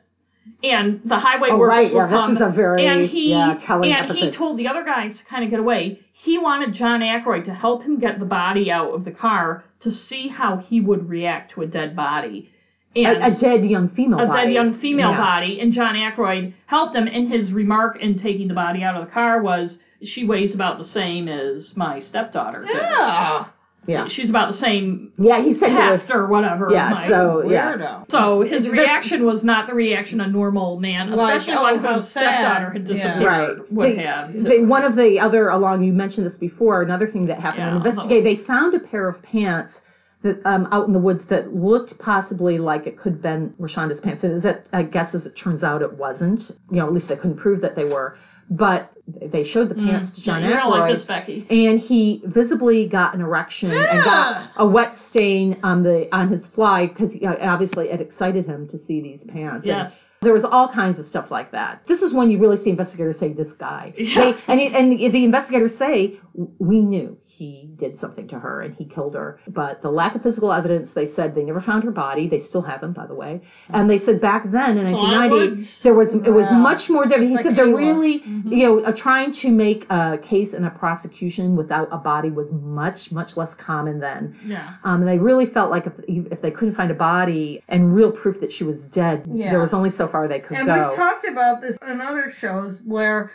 and 0.62 1.00
the 1.04 1.18
highway 1.18 1.48
Oh, 1.50 1.58
workers 1.58 1.76
right, 1.76 1.92
were 1.94 2.08
yeah, 2.08 2.26
this 2.26 2.36
is 2.36 2.42
a 2.42 2.50
very, 2.50 2.86
and 2.86 3.06
he 3.06 3.30
yeah, 3.30 3.54
telling 3.60 3.92
and 3.92 4.10
he 4.12 4.30
told 4.30 4.58
the 4.58 4.68
other 4.68 4.84
guys 4.84 5.18
to 5.18 5.24
kind 5.24 5.44
of 5.44 5.50
get 5.50 5.60
away. 5.60 6.00
He 6.12 6.38
wanted 6.38 6.72
John 6.74 7.02
Ackroyd 7.02 7.44
to 7.44 7.54
help 7.54 7.82
him 7.82 7.98
get 8.00 8.18
the 8.18 8.24
body 8.24 8.70
out 8.70 8.92
of 8.92 9.04
the 9.04 9.12
car 9.12 9.64
to 9.80 9.92
see 9.92 10.28
how 10.28 10.56
he 10.56 10.80
would 10.80 11.08
react 11.08 11.52
to 11.52 11.62
a 11.62 11.66
dead 11.66 11.94
body. 11.94 12.50
And 12.96 13.22
a, 13.22 13.26
a 13.26 13.30
dead 13.38 13.64
young 13.64 13.88
female 13.90 14.18
a 14.20 14.26
body. 14.26 14.46
dead 14.46 14.52
young 14.52 14.74
female 14.78 15.10
Yeah. 15.10 15.18
body, 15.18 15.60
and 15.60 15.72
John 15.72 15.94
Ackroyd 15.94 16.54
helped 16.66 16.96
him. 16.96 17.06
And 17.06 17.28
his 17.28 17.52
remark 17.52 18.00
in 18.00 18.16
taking 18.18 18.48
the 18.48 18.54
body 18.54 18.82
out 18.82 18.96
of 18.96 19.04
the 19.06 19.12
car 19.12 19.40
was, 19.42 19.78
"She 20.02 20.24
weighs 20.24 20.54
about 20.54 20.78
the 20.78 20.84
same 20.84 21.28
as 21.28 21.76
my 21.76 22.00
stepdaughter. 22.00 22.64
Yeah. 22.66 23.44
Yeah. 23.86 24.06
she's 24.08 24.28
about 24.28 24.48
the 24.48 24.58
same 24.58 25.12
Yeah, 25.16 25.40
he 25.42 25.54
said 25.54 25.68
he 25.70 25.74
heft 25.74 26.10
or 26.10 26.26
whatever. 26.26 26.68
Yeah, 26.70 26.90
my- 26.90 27.08
so 27.08 27.48
yeah. 27.48 28.02
So 28.08 28.42
his 28.42 28.66
It's 28.66 28.72
reaction 28.72 29.24
was 29.24 29.42
not 29.44 29.66
the 29.66 29.74
reaction 29.74 30.20
a 30.20 30.26
normal 30.26 30.78
man, 30.78 31.10
Like, 31.10 31.38
especially 31.38 31.54
oh, 31.58 31.62
one 31.62 31.78
how 31.78 31.94
whose 31.94 32.08
sad. 32.08 32.22
stepdaughter 32.40 32.70
had 32.70 32.82
Yeah. 32.88 32.94
disappeared, 32.94 33.22
Right. 33.58 33.72
would 33.72 33.92
The- 33.96 34.02
have. 34.02 34.32
the- 34.44 34.64
one 34.66 34.84
of 34.84 34.94
the 34.96 35.18
other 35.20 35.48
along 35.48 35.82
you 35.84 35.92
mentioned 35.94 36.26
this 36.26 36.36
before. 36.36 36.82
Another 36.82 37.06
thing 37.06 37.26
that 37.26 37.38
happened 37.40 37.62
Yeah, 37.62 37.70
in 37.70 37.76
investigate, 37.78 38.24
they 38.24 38.36
found 38.36 38.74
a 38.74 38.78
pair 38.80 39.08
of 39.08 39.22
pants 39.22 39.80
that 40.22 40.40
um, 40.44 40.66
out 40.72 40.86
in 40.88 40.92
the 40.92 40.98
woods 40.98 41.24
that 41.28 41.54
looked 41.54 41.98
possibly 41.98 42.58
like 42.58 42.86
it 42.86 42.98
could 42.98 43.12
have 43.14 43.22
been 43.22 43.54
Rachanda's 43.58 44.00
pants. 44.00 44.24
And 44.24 44.34
as 44.34 44.44
it, 44.44 44.66
I 44.72 44.82
guess 44.82 45.14
as 45.14 45.26
it 45.26 45.36
turns 45.36 45.62
out, 45.62 45.80
it 45.82 45.92
wasn't. 45.92 46.50
You 46.70 46.78
know, 46.78 46.86
at 46.86 46.92
least 46.92 47.08
they 47.08 47.16
couldn't 47.16 47.36
prove 47.38 47.60
that 47.62 47.76
they 47.76 47.84
were. 47.84 48.16
But 48.50 48.90
they 49.06 49.44
showed 49.44 49.68
the 49.68 49.74
pants 49.74 50.10
to 50.12 50.22
John 50.22 50.40
Mm. 50.42 50.48
yeah, 50.50 50.56
don't 50.60 50.70
like 50.70 50.94
this, 50.94 51.04
Becky. 51.04 51.46
and 51.50 51.78
he 51.78 52.22
visibly 52.24 52.86
got 52.88 53.14
an 53.14 53.20
erection 53.20 53.70
and 53.70 54.04
got 54.04 54.50
a 54.56 54.66
wet 54.66 54.96
stain 55.08 55.58
on 55.62 55.82
the 55.82 56.08
on 56.14 56.28
his 56.28 56.46
fly 56.46 56.86
because 56.86 57.12
obviously 57.40 57.90
it 57.90 58.00
excited 58.00 58.46
him 58.46 58.66
to 58.68 58.78
see 58.78 59.00
these 59.02 59.22
pants. 59.24 59.56
And 59.56 59.64
Yes. 59.66 59.98
there 60.22 60.32
was 60.32 60.44
all 60.44 60.68
kinds 60.68 60.98
of 60.98 61.04
stuff 61.04 61.30
like 61.30 61.52
that. 61.52 61.82
This 61.86 62.00
is 62.00 62.14
when 62.14 62.30
you 62.30 62.38
really 62.40 62.56
see 62.56 62.70
investigators 62.70 63.18
say, 63.18 63.32
"This 63.34 63.52
guy," 63.52 63.92
Yeah. 63.98 64.32
They- 64.32 64.38
and 64.48 64.60
he- 64.60 64.74
and 65.06 65.14
the 65.14 65.24
investigators 65.24 65.76
say, 65.76 66.14
"We 66.58 66.80
knew 66.80 67.18
he 67.38 67.70
did 67.76 67.98
something 67.98 68.26
to 68.28 68.38
her 68.38 68.60
and 68.62 68.74
he 68.74 68.84
killed 68.84 69.14
her." 69.14 69.38
But 69.46 69.80
the 69.82 69.90
lack 69.90 70.14
of 70.14 70.22
physical 70.22 70.52
evidence, 70.52 70.92
they 70.92 71.06
said 71.08 71.34
they 71.34 71.44
never 71.44 71.60
found 71.60 71.84
her 71.84 71.90
body. 71.90 72.28
They 72.28 72.40
still 72.40 72.62
haven't, 72.62 72.92
by 72.92 73.06
the 73.06 73.14
way. 73.14 73.40
And 73.70 73.88
they 73.88 73.98
said 73.98 74.20
back 74.20 74.50
then 74.50 74.76
in 74.78 74.86
a 74.86 74.92
1990, 74.92 75.68
there 75.84 75.94
was 75.94 76.14
it 76.14 76.30
was 76.40 76.48
Yeah. 76.50 76.58
much 76.58 76.90
more 76.90 77.04
difficult. 77.04 77.28
He 77.30 77.36
Like 77.36 77.44
said 77.46 77.56
they're 77.56 77.66
Iowa. 77.66 77.76
really, 77.78 78.22
you 78.56 78.66
know, 78.66 78.80
uh, 78.80 78.92
trying 78.92 79.32
to 79.42 79.50
make 79.50 79.86
a 79.90 80.18
case 80.18 80.52
in 80.52 80.64
a 80.64 80.70
prosecution 80.70 81.56
without 81.56 81.88
a 81.92 81.98
body 81.98 82.30
was 82.30 82.52
much 82.52 83.12
much 83.12 83.36
less 83.36 83.54
common 83.54 84.00
then. 84.00 84.34
Yeah. 84.44 84.68
Um, 84.84 85.00
and 85.02 85.08
they 85.08 85.18
really 85.18 85.46
felt 85.46 85.70
like 85.70 85.86
if, 85.86 85.92
if 86.08 86.42
they 86.42 86.50
couldn't 86.50 86.74
find 86.74 86.90
a 86.90 86.94
body 86.94 87.62
and 87.68 87.94
real 87.94 88.10
proof 88.12 88.40
that 88.40 88.50
she 88.52 88.64
was 88.64 88.80
dead, 88.86 89.24
Yeah. 89.32 89.50
there 89.50 89.60
was 89.60 89.72
only 89.74 89.90
so 89.90 90.08
far 90.08 90.26
they 90.28 90.40
could 90.40 90.56
And 90.56 90.66
go. 90.66 90.72
And 90.74 90.88
we've 90.88 90.96
talked 90.96 91.24
about 91.26 91.60
this 91.60 91.76
in 91.88 92.00
other 92.00 92.32
shows 92.40 92.82
where 92.84 93.30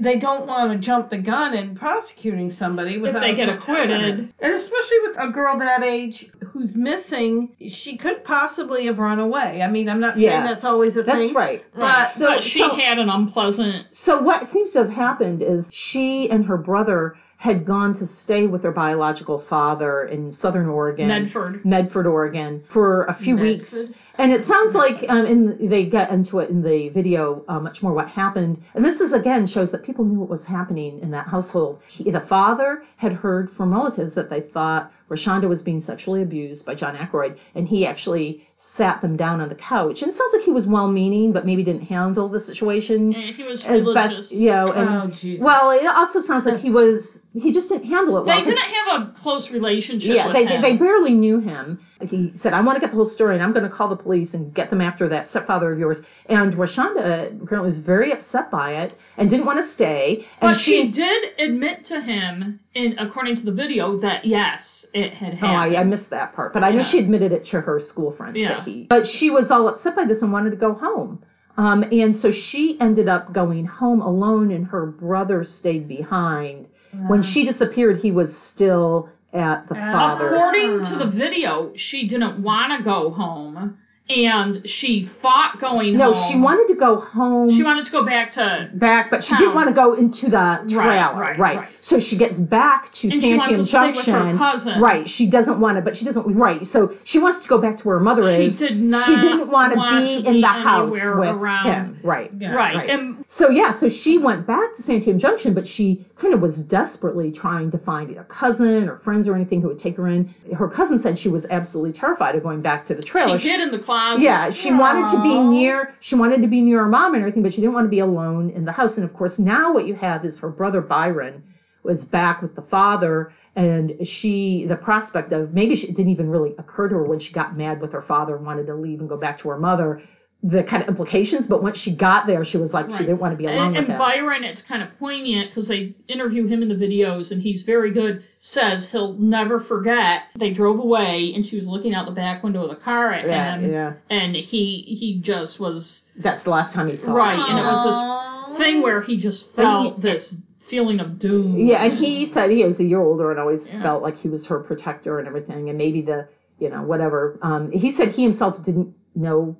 they 0.00 0.18
don't 0.18 0.46
want 0.46 0.72
to 0.72 0.78
jump 0.78 1.10
the 1.10 1.18
gun 1.18 1.54
in 1.54 1.74
prosecuting 1.74 2.50
somebody 2.50 2.98
without 2.98 3.22
if 3.22 3.30
they 3.30 3.34
get 3.34 3.48
acquitted. 3.48 4.32
And 4.40 4.54
especially 4.54 4.98
with 5.06 5.16
a 5.18 5.28
girl 5.32 5.58
that 5.58 5.82
age 5.82 6.30
who's 6.46 6.74
missing, 6.74 7.50
she 7.68 7.96
could 7.96 8.24
possibly 8.24 8.86
have 8.86 8.98
run 8.98 9.18
away. 9.18 9.62
I 9.62 9.68
mean, 9.68 9.88
I'm 9.88 10.00
not 10.00 10.16
Yeah. 10.18 10.30
saying 10.30 10.44
that's 10.44 10.64
always 10.64 10.96
a 10.96 11.02
That's 11.02 11.18
thing. 11.18 11.34
right. 11.34 11.64
But 11.76 12.12
So- 12.12 12.26
but 12.26 12.42
she 12.44 12.60
so- 12.60 12.74
had 12.74 12.98
an 12.98 13.10
unpleasant. 13.10 13.86
So 13.92 14.22
what 14.22 14.48
seems 14.50 14.72
to 14.72 14.78
have 14.80 14.90
happened 14.90 15.42
is 15.42 15.64
she 15.70 16.30
and 16.30 16.46
her 16.46 16.56
brother 16.56 17.16
had 17.40 17.64
gone 17.64 17.96
to 17.96 18.04
stay 18.04 18.48
with 18.48 18.62
their 18.62 18.72
biological 18.72 19.38
father 19.48 20.02
in 20.08 20.32
Southern 20.32 20.66
Oregon, 20.68 21.06
Medford. 21.06 21.64
Medford, 21.64 22.04
Oregon, 22.04 22.64
for 22.72 23.04
a 23.04 23.14
few 23.14 23.36
Medford. 23.36 23.58
weeks. 23.58 23.74
And 24.16 24.32
it 24.32 24.44
sounds 24.44 24.74
like, 24.74 25.04
um, 25.08 25.24
in 25.24 25.68
they 25.68 25.86
get 25.86 26.10
into 26.10 26.40
it 26.40 26.50
in 26.50 26.62
the 26.64 26.88
video 26.88 27.44
uh, 27.46 27.60
much 27.60 27.80
more 27.80 27.92
what 27.94 28.08
happened. 28.08 28.60
And 28.74 28.84
this 28.84 29.00
is 29.00 29.12
again 29.12 29.46
shows 29.46 29.70
that 29.70 29.84
people 29.84 30.04
knew 30.04 30.18
what 30.18 30.28
was 30.28 30.44
happening 30.44 30.98
in 30.98 31.12
that 31.12 31.28
household. 31.28 31.80
He, 31.86 32.10
the 32.10 32.22
father 32.22 32.82
had 32.96 33.12
heard 33.12 33.52
from 33.52 33.72
relatives 33.72 34.14
that 34.14 34.30
they 34.30 34.40
thought 34.40 34.90
Rachanda 35.08 35.48
was 35.48 35.62
being 35.62 35.80
sexually 35.80 36.22
abused 36.22 36.66
by 36.66 36.74
John 36.74 36.96
Ackroyd, 36.96 37.38
and 37.54 37.68
he 37.68 37.86
actually 37.86 38.48
sat 38.58 39.00
them 39.00 39.16
down 39.16 39.40
on 39.40 39.48
the 39.48 39.54
couch. 39.54 40.02
And 40.02 40.10
it 40.10 40.16
sounds 40.18 40.32
like 40.32 40.42
he 40.42 40.50
was 40.50 40.66
well-meaning, 40.66 41.32
but 41.32 41.46
maybe 41.46 41.62
didn't 41.62 41.82
handle 41.86 42.28
the 42.28 42.42
situation 42.42 43.14
And 43.14 43.34
he 43.36 43.44
was 43.44 43.64
as 43.64 43.86
religious. 43.86 44.16
best, 44.26 44.32
you 44.32 44.50
know. 44.50 44.72
And 44.72 44.88
Oh, 44.90 45.14
Jesus. 45.14 45.44
well, 45.44 45.70
it 45.70 45.86
also 45.86 46.20
sounds 46.20 46.44
like 46.44 46.58
he 46.60 46.70
was 46.70 47.06
he 47.32 47.52
just 47.52 47.68
didn't 47.68 47.86
handle 47.86 48.16
it 48.16 48.24
well. 48.24 48.36
They 48.38 48.44
didn't 48.44 48.58
have 48.58 49.00
a 49.02 49.12
close 49.20 49.50
relationship. 49.50 50.14
yeah, 50.14 50.32
they, 50.32 50.46
him. 50.46 50.62
they 50.62 50.76
barely 50.76 51.12
knew 51.12 51.38
him. 51.40 51.78
He 52.00 52.32
said, 52.36 52.52
"I 52.54 52.60
want 52.60 52.76
to 52.76 52.80
get 52.80 52.90
the 52.90 52.96
whole 52.96 53.08
story, 53.08 53.34
and 53.34 53.42
I'm 53.42 53.52
going 53.52 53.64
to 53.64 53.68
call 53.74 53.88
the 53.88 53.96
police 53.96 54.32
and 54.34 54.54
get 54.54 54.70
them 54.70 54.80
after 54.80 55.08
that 55.08 55.28
stepfather 55.28 55.70
of 55.72 55.78
yours." 55.78 55.98
And 56.26 56.54
Rachanda 56.54 57.26
apparently 57.42 57.68
was 57.68 57.78
very 57.78 58.12
upset 58.12 58.50
by 58.50 58.76
it 58.76 58.96
and 59.18 59.28
didn't 59.28 59.46
want 59.46 59.64
to 59.64 59.70
stay. 59.72 60.24
And 60.40 60.52
But 60.52 60.58
she, 60.58 60.90
did 60.90 61.38
admit 61.38 61.84
to 61.86 62.00
him, 62.00 62.60
in 62.74 62.98
according 62.98 63.36
to 63.36 63.42
the 63.42 63.52
video, 63.52 63.98
that 64.00 64.24
yes, 64.24 64.86
it 64.94 65.12
had 65.12 65.34
Oh, 65.34 65.36
happened. 65.46 65.76
I, 65.76 65.80
I 65.80 65.84
missed 65.84 66.10
that 66.10 66.34
part, 66.34 66.52
but 66.54 66.64
I 66.64 66.70
know 66.70 66.78
Yeah. 66.78 66.82
she 66.84 66.98
admitted 66.98 67.32
it 67.32 67.44
to 67.46 67.60
her 67.60 67.78
school 67.80 68.10
friends 68.12 68.36
Yeah. 68.38 68.54
that 68.54 68.62
he. 68.64 68.84
But 68.88 69.06
she 69.06 69.28
was 69.30 69.50
all 69.50 69.68
upset 69.68 69.94
by 69.94 70.04
this 70.06 70.22
and 70.22 70.32
wanted 70.32 70.50
to 70.50 70.56
go 70.56 70.72
home. 70.72 71.22
Um, 71.58 71.82
and 71.90 72.16
so 72.16 72.30
she 72.30 72.80
ended 72.80 73.08
up 73.08 73.32
going 73.32 73.66
home 73.66 74.00
alone, 74.00 74.52
and 74.52 74.64
her 74.68 74.86
brother 74.86 75.42
stayed 75.42 75.88
behind. 75.88 76.67
When 77.06 77.22
she 77.22 77.44
disappeared, 77.44 77.98
he 77.98 78.10
was 78.12 78.36
still 78.36 79.08
at 79.32 79.68
the 79.68 79.74
Uh, 79.76 79.92
father's. 79.92 80.32
According 80.32 80.84
to 80.86 80.96
the 81.04 81.06
video, 81.10 81.72
she 81.76 82.08
didn't 82.08 82.42
want 82.42 82.76
to 82.76 82.82
go 82.82 83.10
home, 83.10 83.76
and 84.08 84.62
she 84.66 85.10
fought 85.20 85.60
going 85.60 85.88
home. 85.90 85.98
No, 85.98 86.12
home. 86.14 86.32
she 86.32 86.38
wanted 86.38 86.66
to 86.72 86.80
go 86.80 86.96
home. 86.96 87.50
She 87.50 87.62
wanted 87.62 87.84
to 87.84 87.92
go 87.92 88.04
back 88.06 88.32
to. 88.32 88.70
back, 88.72 89.10
but 89.10 89.22
she 89.22 89.32
Town. 89.32 89.38
didn't 89.40 89.54
want 89.54 89.68
to 89.68 89.74
go 89.74 89.92
into 89.92 90.30
the 90.30 90.60
trailer. 90.66 91.14
right, 91.14 91.38
right. 91.38 91.68
So 91.80 92.00
she 92.00 92.16
gets 92.16 92.40
back 92.40 92.90
to 92.94 93.08
And 93.10 93.20
she 93.20 93.32
Santiam 93.38 93.48
to 93.58 93.64
stay 93.66 93.86
with 93.88 93.96
her 94.06 94.12
Junction. 94.12 94.38
cousin. 94.38 94.80
Right. 94.80 95.06
She 95.06 95.26
doesn't 95.26 95.60
want 95.60 95.76
to, 95.76 95.82
but 95.82 95.94
she 95.94 96.06
doesn't. 96.06 96.34
Right. 96.34 96.66
So 96.66 96.94
she 97.04 97.18
wants 97.18 97.42
to 97.42 97.48
go 97.48 97.58
back 97.58 97.76
to 97.76 97.82
where 97.86 97.98
her 97.98 98.04
mother 98.04 98.24
She 98.34 98.44
is. 98.46 98.56
did 98.56 98.80
not 98.80 99.04
She 99.04 99.14
didn't 99.14 99.48
want 99.50 99.72
to 99.74 99.78
want 99.78 100.06
be 100.06 100.26
in 100.26 100.40
the 100.40 100.46
house 100.48 100.90
with 100.90 101.02
around- 101.04 101.66
him. 101.66 102.00
Right. 102.02 102.30
Yeah. 102.38 102.52
Right. 102.54 102.76
Right. 102.76 102.88
And 102.90 103.17
So 103.30 103.50
yeah, 103.50 103.78
so 103.78 103.90
she 103.90 104.16
went 104.16 104.46
back 104.46 104.74
to 104.76 104.82
Santiam 104.82 105.18
Junction, 105.18 105.52
but 105.52 105.66
she 105.66 106.06
kind 106.16 106.32
of 106.32 106.40
was 106.40 106.62
desperately 106.62 107.30
trying 107.30 107.70
to 107.72 107.78
find 107.78 108.10
either 108.10 108.24
cousin 108.24 108.88
or 108.88 108.96
friends 108.96 109.28
or 109.28 109.34
anything 109.34 109.60
who 109.60 109.68
would 109.68 109.78
take 109.78 109.98
her 109.98 110.08
in. 110.08 110.34
Her 110.56 110.66
cousin 110.66 110.98
said 111.02 111.18
she 111.18 111.28
was 111.28 111.44
absolutely 111.50 111.92
terrified 111.92 112.36
of 112.36 112.42
going 112.42 112.62
back 112.62 112.86
to 112.86 112.94
the 112.94 113.02
trailer. 113.02 113.38
she 113.38 113.48
did 113.48 113.60
in 113.60 113.70
the 113.70 113.80
closet. 113.80 114.22
Yeah, 114.22 114.48
she 114.48 114.72
wanted 114.72 115.14
to 115.14 115.22
be 115.22 115.38
near. 115.38 115.94
She 116.00 116.14
wanted 116.14 116.40
to 116.40 116.48
be 116.48 116.62
near 116.62 116.78
her 116.78 116.88
mom 116.88 117.12
and 117.12 117.20
everything, 117.20 117.42
but 117.42 117.52
she 117.52 117.60
didn't 117.60 117.74
want 117.74 117.84
to 117.84 117.90
be 117.90 117.98
alone 117.98 118.48
in 118.48 118.64
the 118.64 118.72
house. 118.72 118.96
And 118.96 119.04
of 119.04 119.12
course, 119.12 119.38
now 119.38 119.74
what 119.74 119.86
you 119.86 119.94
have 119.94 120.24
is 120.24 120.38
her 120.38 120.50
brother 120.50 120.80
Byron 120.80 121.42
was 121.82 122.06
back 122.06 122.40
with 122.40 122.56
the 122.56 122.62
father, 122.62 123.30
and 123.54 124.06
she, 124.06 124.64
the 124.66 124.76
prospect 124.76 125.32
of 125.32 125.52
maybe 125.52 125.76
she, 125.76 125.88
it 125.88 125.96
didn't 125.96 126.12
even 126.12 126.30
really 126.30 126.54
occur 126.58 126.88
to 126.88 126.94
her 126.94 127.04
when 127.04 127.18
she 127.18 127.32
got 127.32 127.56
mad 127.56 127.80
with 127.80 127.92
her 127.92 128.02
father 128.02 128.36
and 128.36 128.46
wanted 128.46 128.66
to 128.66 128.74
leave 128.74 129.00
and 129.00 129.08
go 129.08 129.18
back 129.18 129.38
to 129.38 129.48
her 129.50 129.58
mother. 129.58 130.00
The 130.44 130.62
kind 130.62 130.84
of 130.84 130.88
implications, 130.88 131.48
but 131.48 131.64
once 131.64 131.76
she 131.78 131.92
got 131.96 132.28
there, 132.28 132.44
she 132.44 132.58
was 132.58 132.72
like 132.72 132.88
she 132.92 132.98
didn't 132.98 133.18
want 133.18 133.32
to 133.32 133.36
be 133.36 133.46
alone 133.46 133.58
And, 133.58 133.70
with 133.72 133.78
and 133.84 133.92
him. 133.94 133.98
Byron, 133.98 134.44
it's 134.44 134.62
kind 134.62 134.84
of 134.84 134.96
poignant 135.00 135.50
because 135.50 135.66
they 135.66 135.96
interview 136.06 136.46
him 136.46 136.62
in 136.62 136.68
the 136.68 136.76
videos, 136.76 137.32
and 137.32 137.42
he's 137.42 137.62
very 137.62 137.90
good. 137.90 138.22
Says 138.40 138.88
he'll 138.88 139.14
never 139.14 139.58
forget. 139.58 140.22
They 140.38 140.52
drove 140.52 140.78
away, 140.78 141.32
and 141.34 141.44
she 141.44 141.56
was 141.56 141.66
looking 141.66 141.92
out 141.92 142.06
the 142.06 142.12
back 142.12 142.44
window 142.44 142.62
of 142.62 142.70
the 142.70 142.76
car 142.76 143.12
at 143.12 143.26
yeah, 143.26 143.56
him, 143.56 143.68
yeah. 143.68 143.94
and 144.10 144.36
he 144.36 144.82
he 144.82 145.20
just 145.20 145.58
was 145.58 146.04
That's 146.16 146.44
the 146.44 146.50
last 146.50 146.72
time 146.72 146.88
he 146.88 146.96
saw 146.96 147.06
her. 147.08 147.14
Right, 147.14 147.36
her. 147.36 147.44
and 147.48 147.58
it 147.58 147.62
was 147.62 148.48
this 148.52 148.58
thing 148.58 148.80
where 148.82 149.00
he 149.02 149.18
just 149.20 149.52
felt 149.56 149.96
he- 149.96 150.02
this 150.02 150.36
feeling 150.70 151.00
of 151.00 151.18
doom. 151.18 151.56
Yeah, 151.58 151.82
and 151.82 151.98
he 151.98 152.32
said 152.32 152.50
he 152.52 152.64
was 152.64 152.78
a 152.78 152.84
year 152.84 153.00
older 153.00 153.32
and 153.32 153.40
always 153.40 153.66
Yeah. 153.74 153.82
felt 153.82 154.04
like 154.04 154.16
he 154.16 154.28
was 154.28 154.46
her 154.46 154.60
protector 154.60 155.18
and 155.18 155.26
everything, 155.26 155.68
and 155.68 155.76
maybe 155.76 156.00
the, 156.00 156.28
you 156.60 156.70
know, 156.70 156.82
whatever. 156.82 157.40
Um, 157.42 157.72
he 157.72 157.90
said 157.90 158.10
he 158.10 158.22
himself 158.22 158.62
didn't 158.64 158.94
know, 159.16 159.56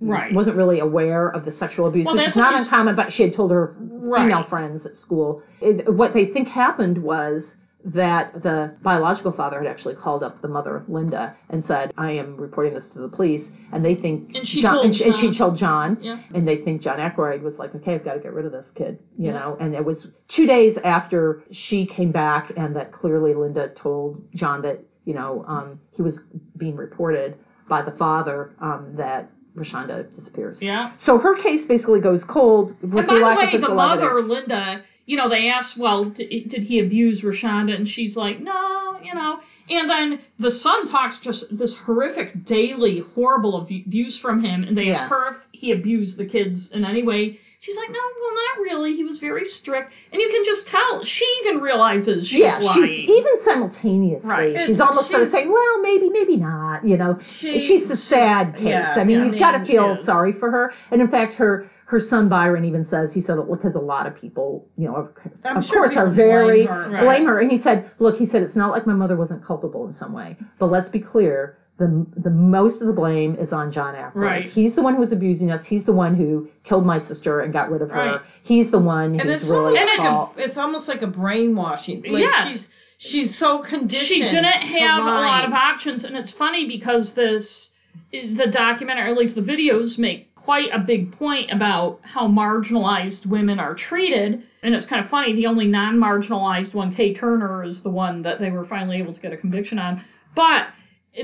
Right. 0.00 0.32
wasn't 0.34 0.56
really 0.56 0.80
aware 0.80 1.28
of 1.28 1.44
the 1.44 1.52
sexual 1.52 1.86
abuse, 1.86 2.04
Well, 2.06 2.16
which 2.16 2.26
is 2.28 2.36
not 2.36 2.54
uncommon. 2.54 2.96
But 2.96 3.12
she 3.12 3.22
had 3.22 3.32
told 3.32 3.50
her 3.50 3.74
Right. 3.78 4.22
female 4.24 4.42
friends 4.44 4.84
at 4.84 4.94
school. 4.94 5.42
It, 5.60 5.92
what 5.94 6.12
they 6.12 6.26
think 6.26 6.48
happened 6.48 6.98
was 6.98 7.54
that 7.84 8.42
the 8.42 8.72
biological 8.82 9.30
father 9.32 9.58
had 9.58 9.66
actually 9.66 9.94
called 9.94 10.22
up 10.22 10.42
the 10.42 10.48
mother, 10.48 10.82
Linda, 10.88 11.32
and 11.50 11.64
said, 11.64 11.92
"I 11.96 12.10
am 12.10 12.36
reporting 12.36 12.74
this 12.74 12.90
to 12.90 12.98
the 12.98 13.08
police," 13.08 13.48
and 13.72 13.84
they 13.84 13.94
think 13.94 14.32
And 14.34 14.46
she 14.46 14.60
John, 14.60 14.72
told 14.74 14.84
and, 14.86 14.94
she, 14.94 15.04
and 15.04 15.14
she 15.16 15.26
John. 15.28 15.32
told 15.32 15.56
John, 15.56 15.98
Yeah. 16.02 16.18
and 16.34 16.46
they 16.46 16.56
think 16.56 16.82
John 16.82 16.98
Ackroyd 16.98 17.42
was 17.42 17.58
like, 17.58 17.74
okay, 17.76 17.94
I've 17.94 18.04
got 18.04 18.14
to 18.14 18.20
get 18.20 18.34
rid 18.34 18.44
of 18.44 18.50
this 18.52 18.70
kid, 18.72 18.98
you 19.16 19.26
Yeah. 19.26 19.32
know. 19.38 19.56
And 19.60 19.72
it 19.74 19.84
was 19.84 20.08
two 20.28 20.46
days 20.46 20.76
after 20.78 21.42
she 21.52 21.86
came 21.86 22.10
back, 22.10 22.52
and 22.56 22.74
that 22.76 22.90
clearly 22.92 23.34
Linda 23.34 23.68
told 23.68 24.20
John 24.34 24.62
that 24.62 24.80
you 25.04 25.14
know 25.14 25.44
um, 25.46 25.78
he 25.92 26.02
was 26.02 26.20
being 26.58 26.76
reported 26.76 27.36
by 27.68 27.82
the 27.82 27.92
father 27.92 28.50
um, 28.60 28.94
that 28.96 29.30
Rachanda 29.56 30.12
disappears. 30.14 30.60
Yeah. 30.60 30.92
So 30.96 31.18
her 31.18 31.34
case 31.36 31.64
basically 31.64 32.00
goes 32.00 32.22
cold 32.24 32.70
with 32.82 32.82
And 32.82 32.92
the 32.92 33.02
by 33.02 33.14
the 33.14 33.20
lack 33.24 33.54
of 33.54 33.60
way, 33.62 33.66
the 33.68 33.74
mother, 33.74 34.10
evidence. 34.10 34.28
Linda, 34.28 34.84
you 35.06 35.16
know, 35.16 35.28
they 35.28 35.48
asked, 35.48 35.76
well, 35.76 36.04
d- 36.06 36.44
did 36.48 36.62
he 36.64 36.80
abuse 36.80 37.22
Rachanda? 37.22 37.74
And 37.74 37.88
she's 37.88 38.16
like, 38.16 38.40
no, 38.40 38.98
you 39.02 39.14
know. 39.14 39.40
And 39.68 39.90
then 39.90 40.20
the 40.38 40.50
son 40.50 40.86
talks 40.88 41.18
just 41.20 41.44
this 41.56 41.74
horrific, 41.76 42.44
daily, 42.44 43.00
horrible 43.14 43.60
abu- 43.62 43.82
abuse 43.86 44.16
from 44.18 44.42
him. 44.44 44.62
And 44.62 44.76
they 44.76 44.84
Yeah. 44.84 45.00
ask 45.02 45.10
her 45.10 45.28
if 45.30 45.36
he 45.52 45.72
abused 45.72 46.18
the 46.18 46.26
kids 46.26 46.70
in 46.70 46.84
any 46.84 47.02
way. 47.02 47.40
She's 47.66 47.74
like, 47.76 47.90
no, 47.90 47.98
well, 47.98 48.34
not 48.34 48.62
really. 48.62 48.94
He 48.94 49.02
was 49.02 49.18
very 49.18 49.44
strict. 49.44 49.92
And 50.12 50.22
you 50.22 50.28
can 50.28 50.44
just 50.44 50.68
tell. 50.68 51.04
She 51.04 51.24
even 51.42 51.60
realizes 51.60 52.28
she's 52.28 52.38
yeah, 52.38 52.58
lying. 52.60 52.84
she's 52.84 53.10
even 53.10 53.44
simultaneously. 53.44 54.30
Right. 54.30 54.56
She's 54.64 54.80
almost 54.80 55.10
sort 55.10 55.22
of 55.24 55.30
she's- 55.30 55.40
saying, 55.40 55.52
"Well, 55.52 55.82
maybe, 55.82 56.08
maybe 56.08 56.36
not." 56.36 56.84
You 56.86 56.96
know, 56.96 57.18
She- 57.24 57.58
she's 57.58 57.88
the 57.88 57.96
sad 57.96 58.54
case. 58.54 58.68
yeah, 58.68 58.94
I 58.96 59.02
mean, 59.02 59.18
yeah, 59.18 59.24
you've 59.24 59.38
got 59.40 59.58
to 59.58 59.64
feel 59.66 59.94
is. 59.94 60.06
sorry 60.06 60.30
for 60.30 60.48
her. 60.48 60.72
And 60.92 61.00
in 61.00 61.08
fact, 61.08 61.34
her 61.34 61.66
her 61.86 61.98
son 61.98 62.28
Byron 62.28 62.64
even 62.64 62.84
says 62.84 63.12
he 63.12 63.20
said 63.20 63.36
because 63.50 63.74
a 63.74 63.80
lot 63.80 64.06
of 64.06 64.14
people, 64.14 64.68
you 64.78 64.86
know, 64.86 64.94
of, 64.94 65.56
of 65.56 65.64
sure 65.64 65.84
course, 65.86 65.96
are 65.96 66.08
very 66.08 66.66
blame 66.66 66.68
her. 66.68 66.90
Right. 66.90 67.02
blame 67.02 67.26
her. 67.26 67.40
And 67.40 67.50
he 67.50 67.58
said, 67.58 67.90
"Look, 67.98 68.16
he 68.16 68.26
said 68.26 68.42
it's 68.42 68.54
not 68.54 68.70
like 68.70 68.86
my 68.86 68.94
mother 68.94 69.16
wasn't 69.16 69.42
culpable 69.44 69.88
in 69.88 69.92
some 69.92 70.12
way, 70.12 70.36
but 70.60 70.66
let's 70.66 70.88
be 70.88 71.00
clear." 71.00 71.58
The, 71.78 72.06
the 72.16 72.30
most 72.30 72.80
of 72.80 72.86
the 72.86 72.92
blame 72.94 73.34
is 73.36 73.52
on 73.52 73.70
John 73.70 73.94
Ackroyd. 73.94 74.24
Right. 74.24 74.46
He's 74.46 74.74
the 74.74 74.82
one 74.82 74.94
who 74.94 75.00
was 75.00 75.12
abusing 75.12 75.50
us. 75.50 75.64
He's 75.66 75.84
the 75.84 75.92
one 75.92 76.14
who 76.14 76.48
killed 76.64 76.86
my 76.86 76.98
sister 77.00 77.40
and 77.40 77.52
got 77.52 77.70
rid 77.70 77.82
of 77.82 77.90
her. 77.90 77.96
Right. 77.96 78.20
He's 78.42 78.70
the 78.70 78.78
one 78.78 79.20
And 79.20 79.28
who's 79.28 79.42
it's 79.42 79.44
really 79.50 79.78
almost 79.78 79.80
at 79.82 79.88
And 79.88 79.98
like 79.98 80.08
fault. 80.08 80.32
a, 80.38 80.44
it's 80.44 80.56
almost 80.56 80.88
like 80.88 81.02
a 81.02 81.06
brainwashing. 81.06 82.02
Like 82.02 82.22
Yes. 82.22 82.48
She's, 82.52 82.66
she's 82.98 83.38
so 83.38 83.58
conditioned. 83.58 84.08
she 84.08 84.20
didn't 84.20 84.44
have 84.44 85.02
a 85.02 85.04
lot 85.06 85.44
of 85.44 85.52
options 85.52 86.04
and 86.04 86.16
it's 86.16 86.32
funny 86.32 86.66
because 86.66 87.12
this 87.12 87.70
the 88.10 88.46
documentary 88.50 89.08
or 89.08 89.12
at 89.12 89.18
least 89.18 89.34
the 89.34 89.42
videos 89.42 89.98
make 89.98 90.34
quite 90.34 90.68
a 90.72 90.78
big 90.78 91.12
point 91.18 91.50
about 91.50 92.00
how 92.02 92.26
marginalized 92.28 93.26
women 93.26 93.58
are 93.58 93.74
treated 93.74 94.42
and 94.62 94.74
it's 94.74 94.86
kind 94.86 95.04
of 95.04 95.10
funny 95.10 95.34
the 95.34 95.46
only 95.46 95.66
non-marginalized 95.66 96.72
one 96.72 96.94
kaye 96.94 97.12
turner 97.14 97.64
is 97.64 97.82
the 97.82 97.90
one 97.90 98.22
that 98.22 98.38
they 98.38 98.50
were 98.50 98.64
finally 98.66 98.96
able 98.98 99.12
to 99.12 99.20
get 99.20 99.32
a 99.32 99.36
conviction 99.36 99.78
on 99.78 100.02
but 100.34 100.68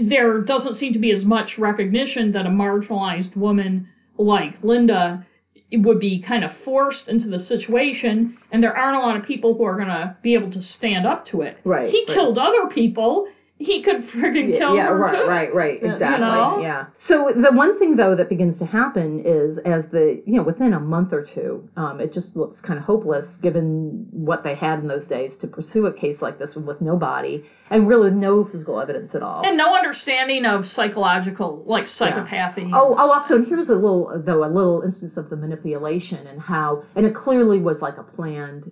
there 0.01 0.41
doesn't 0.41 0.77
seem 0.77 0.93
to 0.93 0.99
be 0.99 1.11
as 1.11 1.25
much 1.25 1.59
recognition 1.59 2.33
that 2.33 2.47
a 2.47 2.51
marginalized 2.51 3.37
woman 3.37 3.89
like 4.19 4.55
linda 4.63 5.25
would 5.73 5.99
be 6.01 6.21
kind 6.21 6.45
of 6.45 6.53
forced 6.65 7.09
into 7.09 7.29
the 7.29 7.39
situation 7.39 8.37
and 8.51 8.63
there 8.63 8.77
aren't 8.77 8.97
a 8.97 9.01
lot 9.01 9.17
of 9.17 9.23
people 9.23 9.55
who 9.55 9.65
are 9.65 9.77
going 9.77 9.89
to 9.89 10.17
be 10.23 10.35
able 10.35 10.51
to 10.51 10.63
stand 10.63 11.07
up 11.07 11.27
to 11.27 11.41
it 11.43 11.57
Right, 11.65 11.91
he 11.91 12.05
right. 12.07 12.15
killed 12.15 12.39
other 12.39 12.69
people. 12.69 13.29
He 13.65 13.83
could 13.83 14.09
friggin' 14.09 14.59
kill 14.59 14.75
yeah, 14.75 14.89
her 14.89 14.97
right, 14.97 15.23
too. 15.23 15.29
right, 15.29 15.55
right, 15.55 15.83
You 15.83 15.89
exactly. 15.89 16.27
know? 16.27 16.59
Yeah. 16.61 16.87
So 16.99 17.33
the 17.35 17.53
one 17.53 17.79
thing 17.79 17.97
though 17.97 18.15
that 18.15 18.29
begins 18.29 18.59
to 18.59 18.65
happen 18.67 19.23
is 19.25 19.59
as 19.59 19.87
the 19.89 20.23
you 20.27 20.35
know 20.35 20.43
within 20.43 20.73
a 20.73 20.81
month 20.81 21.13
or 21.13 21.23
two, 21.23 21.69
um, 21.77 22.01
it 22.01 22.13
just 22.13 22.37
looks 22.37 22.61
kind 22.61 22.79
of 22.79 22.85
hopeless 22.85 23.37
given 23.37 24.07
what 24.11 24.43
they 24.43 24.55
had 24.55 24.79
in 24.79 24.89
those 24.89 25.07
days 25.07 25.37
to 25.37 25.47
pursue 25.47 25.87
a 25.87 25.93
case 25.93 26.23
like 26.23 26.39
this 26.39 26.57
with 26.57 26.81
no 26.81 26.97
body 26.97 27.45
and 27.71 27.89
really 27.89 28.11
no 28.11 28.45
physical 28.45 28.81
evidence 28.81 29.15
at 29.15 29.23
all. 29.23 29.43
And 29.45 29.57
no 29.57 29.75
understanding 29.75 30.45
of 30.45 30.67
psychological, 30.69 31.63
like 31.67 31.85
psychopathy. 31.85 32.71
Oh, 32.73 32.95
oh, 32.99 33.11
also, 33.11 33.37
and 33.37 33.47
here's 33.47 33.69
a 33.69 33.75
little, 33.75 34.23
though, 34.25 34.45
a 34.45 34.47
little 34.47 34.83
instance 34.83 35.17
of 35.17 35.31
the 35.31 35.37
manipulation 35.37 36.27
and 36.27 36.41
how, 36.41 36.83
and 36.95 37.07
it 37.07 37.15
clearly 37.15 37.59
was 37.59 37.81
like 37.81 37.99
a 37.99 38.03
planned 38.03 38.71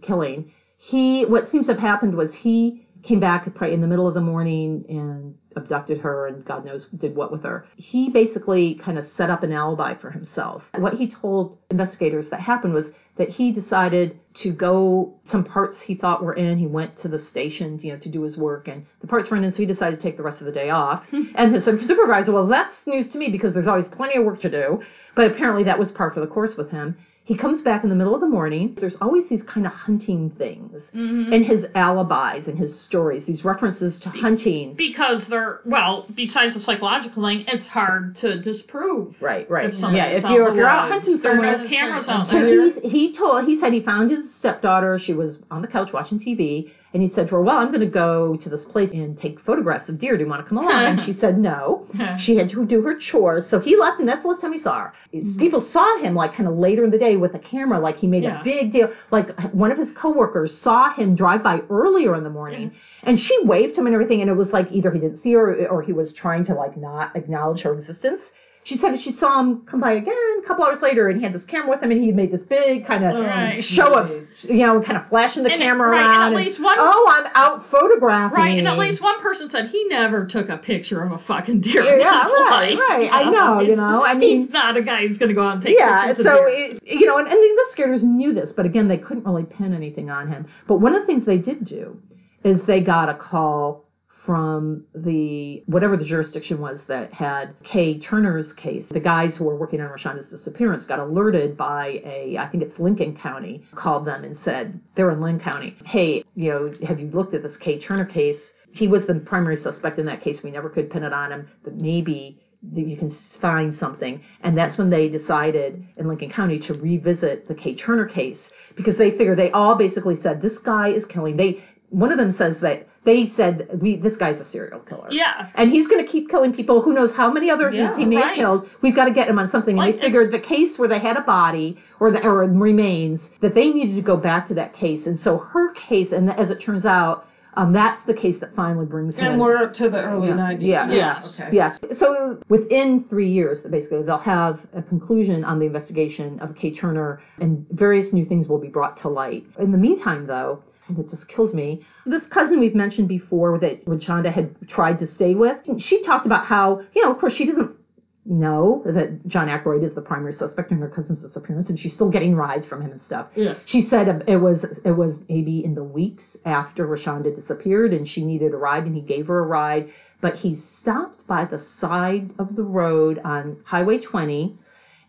killing. 0.00 0.50
He, 0.76 1.24
what 1.24 1.48
seems 1.48 1.66
to 1.66 1.72
have 1.72 1.80
happened 1.80 2.14
was 2.14 2.34
he 2.34 2.86
came 3.02 3.20
back 3.20 3.44
probably 3.54 3.74
in 3.74 3.80
the 3.80 3.86
middle 3.86 4.06
of 4.06 4.14
the 4.14 4.20
morning 4.20 4.84
and 4.88 5.34
abducted 5.56 5.98
her 5.98 6.26
and 6.26 6.44
God 6.44 6.64
knows 6.64 6.86
did 6.86 7.14
what 7.14 7.30
with 7.32 7.42
her. 7.42 7.66
He 7.76 8.10
basically 8.10 8.74
kind 8.76 8.98
of 8.98 9.06
set 9.06 9.30
up 9.30 9.42
an 9.42 9.52
alibi 9.52 9.94
for 9.94 10.10
himself. 10.10 10.64
What 10.76 10.94
he 10.94 11.08
told 11.08 11.58
investigators 11.70 12.28
that 12.30 12.40
happened 12.40 12.74
was 12.74 12.90
that 13.16 13.28
he 13.28 13.52
decided 13.52 14.18
to 14.34 14.52
go 14.52 15.14
some 15.24 15.44
parts 15.44 15.80
he 15.80 15.94
thought 15.94 16.24
were 16.24 16.32
in. 16.32 16.56
He 16.56 16.66
went 16.66 16.96
to 16.98 17.08
the 17.08 17.18
station, 17.18 17.78
you 17.82 17.92
know, 17.92 17.98
to 17.98 18.08
do 18.08 18.22
his 18.22 18.38
work, 18.38 18.68
and 18.68 18.86
the 19.00 19.06
parts 19.06 19.30
weren't 19.30 19.44
in, 19.44 19.52
so 19.52 19.58
he 19.58 19.66
decided 19.66 19.96
to 19.96 20.02
take 20.02 20.16
the 20.16 20.22
rest 20.22 20.40
of 20.40 20.46
the 20.46 20.52
day 20.52 20.70
off. 20.70 21.04
and 21.12 21.54
his 21.54 21.64
supervisor, 21.64 22.32
well, 22.32 22.46
that's 22.46 22.86
news 22.86 23.10
to 23.10 23.18
me 23.18 23.28
because 23.28 23.52
there's 23.52 23.66
always 23.66 23.88
plenty 23.88 24.16
of 24.16 24.24
work 24.24 24.40
to 24.40 24.50
do. 24.50 24.80
But 25.14 25.30
apparently 25.30 25.64
that 25.64 25.78
was 25.78 25.92
par 25.92 26.10
for 26.10 26.20
the 26.20 26.26
course 26.26 26.56
with 26.56 26.70
him. 26.70 26.96
He 27.24 27.36
comes 27.36 27.62
back 27.62 27.84
in 27.84 27.88
the 27.88 27.94
middle 27.94 28.16
of 28.16 28.20
the 28.20 28.28
morning. 28.28 28.76
There's 28.80 28.96
always 29.00 29.28
these 29.28 29.44
kind 29.44 29.64
of 29.64 29.72
hunting 29.72 30.30
things 30.30 30.90
mm-hmm. 30.92 31.32
in 31.32 31.44
his 31.44 31.66
alibis 31.76 32.48
and 32.48 32.58
his 32.58 32.76
stories, 32.78 33.24
these 33.26 33.44
references 33.44 34.00
to 34.00 34.08
hunting. 34.08 34.74
Because 34.74 35.28
they're 35.28 35.60
well, 35.64 36.06
besides 36.12 36.54
the 36.54 36.60
psychological 36.60 37.22
thing, 37.24 37.44
it's 37.46 37.66
hard 37.66 38.16
to 38.16 38.40
disprove. 38.40 39.14
Right, 39.20 39.48
right. 39.48 39.72
If 39.72 39.80
yeah, 39.80 40.06
if 40.06 40.24
you're 40.24 40.48
if 40.48 40.56
you're 40.56 40.66
out 40.66 40.90
hunting 40.90 41.18
There 41.18 41.38
are 41.38 41.58
no 41.58 41.68
cameras 41.68 42.08
out 42.08 42.28
there. 42.28 42.72
So 42.72 42.80
he 42.80 42.88
he 42.88 43.12
told 43.12 43.44
he 43.44 43.60
said 43.60 43.72
he 43.72 43.82
found 43.82 44.10
his 44.10 44.34
stepdaughter. 44.34 44.98
She 44.98 45.12
was 45.12 45.38
on 45.48 45.62
the 45.62 45.68
couch 45.68 45.92
watching 45.92 46.18
TV, 46.18 46.72
and 46.94 47.02
he 47.02 47.08
said 47.08 47.28
to 47.28 47.36
her, 47.36 47.42
"Well, 47.42 47.56
I'm 47.58 47.68
going 47.68 47.80
to 47.80 47.86
go 47.86 48.36
to 48.36 48.48
this 48.48 48.64
place 48.64 48.90
and 48.92 49.16
take 49.16 49.40
photographs 49.40 49.88
of 49.88 49.98
deer. 49.98 50.16
Do 50.16 50.24
you 50.24 50.28
want 50.30 50.42
to 50.44 50.48
come 50.48 50.58
along?" 50.58 50.70
and 50.84 51.00
she 51.00 51.12
said 51.12 51.38
no. 51.38 51.86
She 52.18 52.36
had 52.36 52.50
to 52.50 52.64
do 52.66 52.82
her 52.82 52.96
chores, 52.96 53.48
so 53.48 53.58
he 53.60 53.76
left, 53.76 54.00
and 54.00 54.08
that's 54.08 54.22
the 54.22 54.28
last 54.28 54.40
time 54.40 54.52
he 54.52 54.58
saw 54.58 54.80
her. 54.80 54.92
Mm-hmm. 55.14 55.38
People 55.38 55.60
saw 55.60 55.98
him 55.98 56.14
like 56.14 56.34
kind 56.34 56.48
of 56.48 56.54
later 56.56 56.84
in 56.84 56.90
the 56.90 56.98
day 56.98 57.16
with 57.16 57.34
a 57.34 57.38
camera, 57.38 57.78
like 57.78 57.96
he 57.96 58.06
made 58.06 58.22
Yeah. 58.24 58.40
a 58.40 58.44
big 58.44 58.72
deal. 58.72 58.90
Like 59.10 59.28
one 59.52 59.70
of 59.72 59.78
his 59.78 59.90
coworkers 59.92 60.56
saw 60.56 60.92
him 60.92 61.14
drive 61.14 61.42
by 61.42 61.60
earlier 61.70 62.14
in 62.16 62.24
the 62.24 62.30
morning, 62.30 62.72
and 63.02 63.18
she 63.18 63.36
waved 63.44 63.76
him 63.76 63.86
and 63.86 63.94
everything, 63.94 64.20
and 64.20 64.30
it 64.30 64.34
was 64.34 64.52
like 64.52 64.70
either 64.72 64.90
he 64.90 64.98
didn't 64.98 65.18
see 65.18 65.32
her 65.32 65.66
or 65.68 65.82
he 65.82 65.92
was 65.92 66.12
trying 66.12 66.44
to 66.46 66.54
like 66.54 66.76
not 66.76 67.14
acknowledge 67.16 67.62
her 67.62 67.72
existence. 67.72 68.30
She 68.64 68.76
said 68.76 68.96
she 69.00 69.10
saw 69.10 69.40
him 69.40 69.62
come 69.66 69.80
by 69.80 69.92
again 69.94 70.14
a 70.38 70.46
couple 70.46 70.64
hours 70.64 70.80
later, 70.80 71.08
and 71.08 71.18
he 71.18 71.24
had 71.24 71.32
this 71.32 71.42
camera 71.42 71.70
with 71.70 71.82
him, 71.82 71.90
and 71.90 72.00
he 72.00 72.12
made 72.12 72.30
this 72.30 72.44
big 72.44 72.86
kind 72.86 73.04
of 73.04 73.16
oh, 73.16 73.22
Right. 73.22 73.62
show 73.64 73.92
of, 73.94 74.08
you 74.42 74.64
know, 74.64 74.80
kind 74.80 74.96
of 74.96 75.08
flashing 75.08 75.42
the 75.42 75.50
And 75.50 75.60
camera 75.60 75.90
right, 75.90 75.98
and 76.00 76.06
at 76.12 76.18
around. 76.20 76.34
least 76.34 76.60
one- 76.62 76.76
oh, 76.78 77.06
I'm 77.10 77.30
out 77.34 77.68
photographing. 77.72 78.36
Right, 78.38 78.58
and 78.58 78.68
at 78.68 78.78
least 78.78 79.02
one 79.02 79.20
person 79.20 79.50
said 79.50 79.70
he 79.70 79.84
never 79.88 80.26
took 80.26 80.48
a 80.48 80.58
picture 80.58 81.02
of 81.02 81.10
a 81.10 81.18
fucking 81.18 81.60
deer. 81.62 81.82
Yeah, 81.82 81.94
in 81.94 82.00
yeah, 82.00 82.22
his 82.22 82.32
right, 82.32 82.74
life. 82.76 82.78
right. 82.88 83.08
I 83.12 83.30
know, 83.30 83.60
you 83.60 83.74
know. 83.82 84.04
I 84.04 84.14
mean, 84.14 84.42
he's 84.42 84.50
not 84.52 84.76
a 84.76 84.82
guy 84.82 85.08
who's 85.08 85.18
going 85.18 85.30
to 85.30 85.34
go 85.34 85.42
out 85.42 85.54
and 85.56 85.64
take 85.64 85.76
yeah. 85.76 86.06
pictures 86.06 86.24
of 86.26 86.32
So 86.32 86.44
deer. 86.46 86.48
it, 86.76 86.82
you 86.86 87.06
know, 87.06 87.18
and, 87.18 87.26
and 87.26 87.36
the 87.42 87.50
investigators 87.50 88.04
knew 88.04 88.32
this, 88.32 88.52
but 88.52 88.64
again, 88.64 88.86
they 88.86 88.98
couldn't 88.98 89.24
really 89.26 89.44
pin 89.44 89.74
anything 89.74 90.08
on 90.08 90.28
him. 90.28 90.46
But 90.68 90.76
one 90.76 90.94
of 90.94 91.00
the 91.02 91.06
things 91.06 91.24
they 91.24 91.38
did 91.38 91.64
do 91.64 92.00
is 92.44 92.62
they 92.62 92.80
got 92.80 93.08
a 93.08 93.14
call 93.14 93.88
from 94.24 94.84
the 94.94 95.62
whatever 95.66 95.96
the 95.96 96.04
jurisdiction 96.04 96.60
was 96.60 96.84
that 96.84 97.12
had 97.12 97.54
Kaye 97.64 97.98
Turner's 97.98 98.52
case. 98.52 98.88
The 98.88 99.00
guys 99.00 99.36
who 99.36 99.44
were 99.44 99.56
working 99.56 99.80
on 99.80 99.90
Rachanda's 99.90 100.30
disappearance 100.30 100.86
got 100.86 101.00
alerted 101.00 101.56
by 101.56 102.00
a 102.04 102.36
I 102.38 102.48
think 102.48 102.62
it's 102.62 102.78
Lincoln 102.78 103.16
County 103.16 103.62
called 103.74 104.06
them 104.06 104.24
and 104.24 104.36
said 104.38 104.80
they're 104.94 105.10
in 105.10 105.20
Linn 105.20 105.40
County. 105.40 105.76
Hey, 105.84 106.24
you 106.36 106.50
know, 106.50 106.72
have 106.86 107.00
you 107.00 107.08
looked 107.08 107.34
at 107.34 107.42
this 107.42 107.56
Kaye 107.56 107.80
Turner 107.80 108.04
case? 108.04 108.52
He 108.72 108.88
was 108.88 109.06
the 109.06 109.14
primary 109.16 109.56
suspect 109.56 109.98
in 109.98 110.06
that 110.06 110.22
case. 110.22 110.42
We 110.42 110.50
never 110.50 110.70
could 110.70 110.90
pin 110.90 111.02
it 111.02 111.12
on 111.12 111.32
him, 111.32 111.48
but 111.64 111.74
maybe 111.74 112.40
you 112.72 112.96
can 112.96 113.10
find 113.40 113.74
something. 113.74 114.22
And 114.42 114.56
that's 114.56 114.78
when 114.78 114.88
they 114.88 115.08
decided 115.08 115.84
in 115.96 116.06
Lincoln 116.06 116.30
County 116.30 116.58
to 116.60 116.74
revisit 116.74 117.48
the 117.48 117.54
Kaye 117.54 117.74
Turner 117.74 118.06
case 118.06 118.50
because 118.76 118.96
they 118.96 119.10
figured 119.10 119.38
they 119.38 119.50
all 119.50 119.74
basically 119.74 120.16
said 120.20 120.40
this 120.40 120.58
guy 120.58 120.88
is 120.88 121.04
killing. 121.06 121.36
They 121.36 121.64
one 121.90 122.10
of 122.10 122.18
them 122.18 122.32
says 122.32 122.60
that 122.60 122.86
they 123.04 123.28
said 123.30 123.68
we 123.80 123.96
this 123.96 124.16
guy's 124.16 124.38
a 124.38 124.44
serial 124.44 124.80
killer. 124.80 125.08
yeah. 125.10 125.50
And 125.56 125.70
he's 125.72 125.86
going 125.88 126.04
to 126.04 126.10
keep 126.10 126.28
killing 126.30 126.52
people. 126.54 126.80
Who 126.82 126.92
knows 126.92 127.12
how 127.12 127.30
many 127.32 127.50
others 127.50 127.74
Yeah, 127.74 127.96
he 127.96 128.04
may 128.04 128.16
have 128.16 128.34
killed? 128.36 128.68
We've 128.80 128.94
got 128.94 129.06
to 129.06 129.10
get 129.12 129.28
him 129.28 129.38
on 129.38 129.50
something. 129.50 129.72
And 129.76 129.78
Like, 129.86 129.96
they 129.96 130.02
figured 130.02 130.32
the 130.32 130.40
case 130.40 130.78
where 130.78 130.88
they 130.88 130.98
had 131.00 131.16
a 131.16 131.22
body 131.22 131.78
or 132.00 132.10
the 132.10 132.24
or 132.26 132.44
remains 132.48 133.20
that 133.40 133.54
they 133.54 133.70
needed 133.70 133.96
to 133.96 134.02
go 134.02 134.16
back 134.16 134.46
to 134.48 134.54
that 134.54 134.72
case. 134.74 135.06
And 135.06 135.18
so 135.18 135.38
her 135.38 135.72
case, 135.72 136.12
and 136.12 136.30
as 136.30 136.50
it 136.50 136.60
turns 136.60 136.84
out, 136.86 137.26
um, 137.54 137.72
that's 137.74 138.00
the 138.04 138.14
case 138.14 138.38
that 138.38 138.54
finally 138.54 138.86
brings 138.86 139.14
him. 139.16 139.26
And 139.26 139.40
we're 139.40 139.56
up 139.58 139.74
to 139.74 139.90
the 139.90 140.02
early 140.02 140.28
Yeah. 140.28 140.36
90s. 140.36 140.62
Yeah. 140.62 140.90
Yes. 140.90 141.40
Okay. 141.40 141.54
Yeah. 141.56 141.76
So 141.92 142.38
within 142.48 143.04
three 143.10 143.28
years, 143.28 143.60
basically, 143.60 144.02
they'll 144.04 144.16
have 144.18 144.64
a 144.72 144.80
conclusion 144.80 145.44
on 145.44 145.58
the 145.58 145.66
investigation 145.66 146.38
of 146.40 146.54
Kaye 146.54 146.74
Turner, 146.74 147.20
and 147.40 147.66
various 147.70 148.12
new 148.14 148.24
things 148.24 148.48
will 148.48 148.58
be 148.60 148.68
brought 148.68 148.96
to 148.98 149.08
light. 149.08 149.44
In 149.58 149.70
the 149.70 149.76
meantime, 149.76 150.26
though, 150.26 150.62
and 150.62 150.71
it 150.98 151.08
just 151.08 151.28
kills 151.28 151.54
me. 151.54 151.84
This 152.06 152.26
cousin 152.26 152.60
we've 152.60 152.74
mentioned 152.74 153.08
before 153.08 153.58
that 153.58 153.86
when 153.86 154.00
Shonda 154.00 154.32
had 154.32 154.68
tried 154.68 154.98
to 155.00 155.06
stay 155.06 155.34
with, 155.34 155.58
she 155.78 156.02
talked 156.02 156.26
about 156.26 156.46
how, 156.46 156.82
you 156.94 157.04
know, 157.04 157.12
of 157.12 157.18
course, 157.18 157.34
she 157.34 157.46
doesn't 157.46 157.76
know 158.24 158.82
that 158.84 159.26
John 159.26 159.48
Ackroyd 159.48 159.82
is 159.82 159.94
the 159.94 160.00
primary 160.00 160.32
suspect 160.32 160.70
in 160.70 160.78
her 160.78 160.88
cousin's 160.88 161.22
disappearance, 161.22 161.70
and 161.70 161.78
she's 161.78 161.92
still 161.92 162.08
getting 162.08 162.36
rides 162.36 162.66
from 162.66 162.80
him 162.80 162.92
and 162.92 163.02
stuff. 163.02 163.28
Yeah. 163.34 163.54
She 163.64 163.82
said 163.82 164.24
it 164.28 164.36
was 164.36 164.64
it 164.84 164.92
was 164.92 165.24
maybe 165.28 165.64
in 165.64 165.74
the 165.74 165.82
weeks 165.82 166.36
after 166.44 166.86
Rachanda 166.86 167.34
disappeared, 167.34 167.92
and 167.92 168.06
she 168.06 168.24
needed 168.24 168.54
a 168.54 168.56
ride, 168.56 168.86
and 168.86 168.94
he 168.94 169.02
gave 169.02 169.26
her 169.26 169.40
a 169.40 169.46
ride. 169.46 169.90
But 170.20 170.36
he 170.36 170.54
stopped 170.54 171.26
by 171.26 171.44
the 171.46 171.58
side 171.58 172.32
of 172.38 172.54
the 172.54 172.62
road 172.62 173.20
on 173.24 173.58
Highway 173.64 173.98
20, 173.98 174.56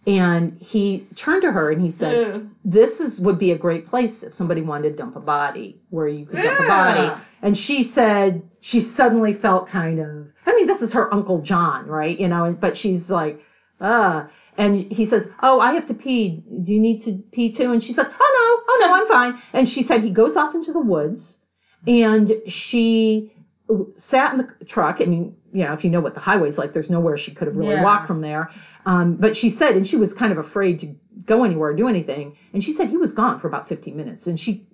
and 0.05 0.57
he 0.59 1.07
turned 1.15 1.43
to 1.43 1.51
her 1.51 1.71
and 1.71 1.81
he 1.81 1.89
said, 1.89 2.13
Yeah. 2.13 2.39
"This 2.65 2.99
is 2.99 3.19
would 3.19 3.39
be 3.39 3.51
a 3.51 3.57
great 3.57 3.87
place 3.87 4.23
if 4.23 4.33
somebody 4.33 4.61
wanted 4.61 4.89
to 4.89 4.95
dump 4.95 5.15
a 5.15 5.21
body, 5.21 5.81
where 5.89 6.07
you 6.07 6.25
could 6.25 6.41
dump 6.41 6.59
a 6.59 6.67
body." 6.67 7.21
And 7.41 7.57
she 7.57 7.91
said 7.91 8.43
she 8.59 8.81
suddenly 8.81 9.33
felt 9.33 9.67
kind 9.67 9.99
of. 9.99 10.27
I 10.45 10.53
mean, 10.55 10.67
this 10.67 10.81
is 10.81 10.93
her 10.93 11.13
Uncle 11.13 11.41
John, 11.41 11.87
right? 11.87 12.19
You 12.19 12.27
know, 12.27 12.55
but 12.59 12.75
she's 12.75 13.09
like, 13.09 13.39
uh, 13.79 14.27
and 14.57 14.91
he 14.91 15.05
says, 15.05 15.25
"Oh, 15.41 15.59
I 15.59 15.73
have 15.73 15.85
to 15.87 15.93
pee. 15.93 16.43
Do 16.63 16.73
you 16.73 16.79
need 16.79 17.01
to 17.01 17.23
pee 17.31 17.51
too?" 17.51 17.71
And 17.71 17.81
she's 17.81 17.97
like, 17.97 18.07
"Oh 18.07 18.63
no, 18.67 18.73
oh 18.73 18.77
no, 18.81 18.93
I'm 18.93 19.07
fine." 19.07 19.41
And 19.53 19.69
she 19.69 19.83
said 19.83 20.01
he 20.01 20.11
goes 20.11 20.35
off 20.35 20.53
into 20.53 20.73
the 20.73 20.79
woods, 20.79 21.37
and 21.87 22.33
she 22.47 23.31
sat 23.95 24.33
in 24.33 24.39
the 24.39 24.65
truck. 24.65 24.97
I 24.99 25.05
mean, 25.05 25.35
you 25.53 25.63
know, 25.63 25.73
if 25.73 25.83
you 25.83 25.89
know 25.91 26.01
what 26.01 26.15
the 26.15 26.19
highway's 26.19 26.57
like, 26.57 26.73
there's 26.73 26.89
nowhere 26.89 27.17
she 27.17 27.33
could 27.33 27.47
have 27.47 27.55
really 27.55 27.75
Yeah. 27.75 27.83
walked 27.83 28.07
from 28.07 28.21
there. 28.21 28.49
Um, 28.85 29.15
but 29.15 29.35
she 29.37 29.49
said, 29.51 29.75
and 29.77 29.87
she 29.87 29.95
was 29.95 30.11
kind 30.13 30.31
of 30.31 30.37
afraid 30.39 30.79
to 30.79 30.95
go 31.25 31.43
anywhere 31.43 31.69
or 31.69 31.73
do 31.75 31.87
anything. 31.87 32.35
And 32.53 32.63
she 32.63 32.73
said 32.73 32.89
he 32.89 32.97
was 32.97 33.11
gone 33.11 33.39
for 33.39 33.47
about 33.47 33.69
15 33.69 33.95
minutes. 33.95 34.25
And 34.27 34.39
she 34.39 34.65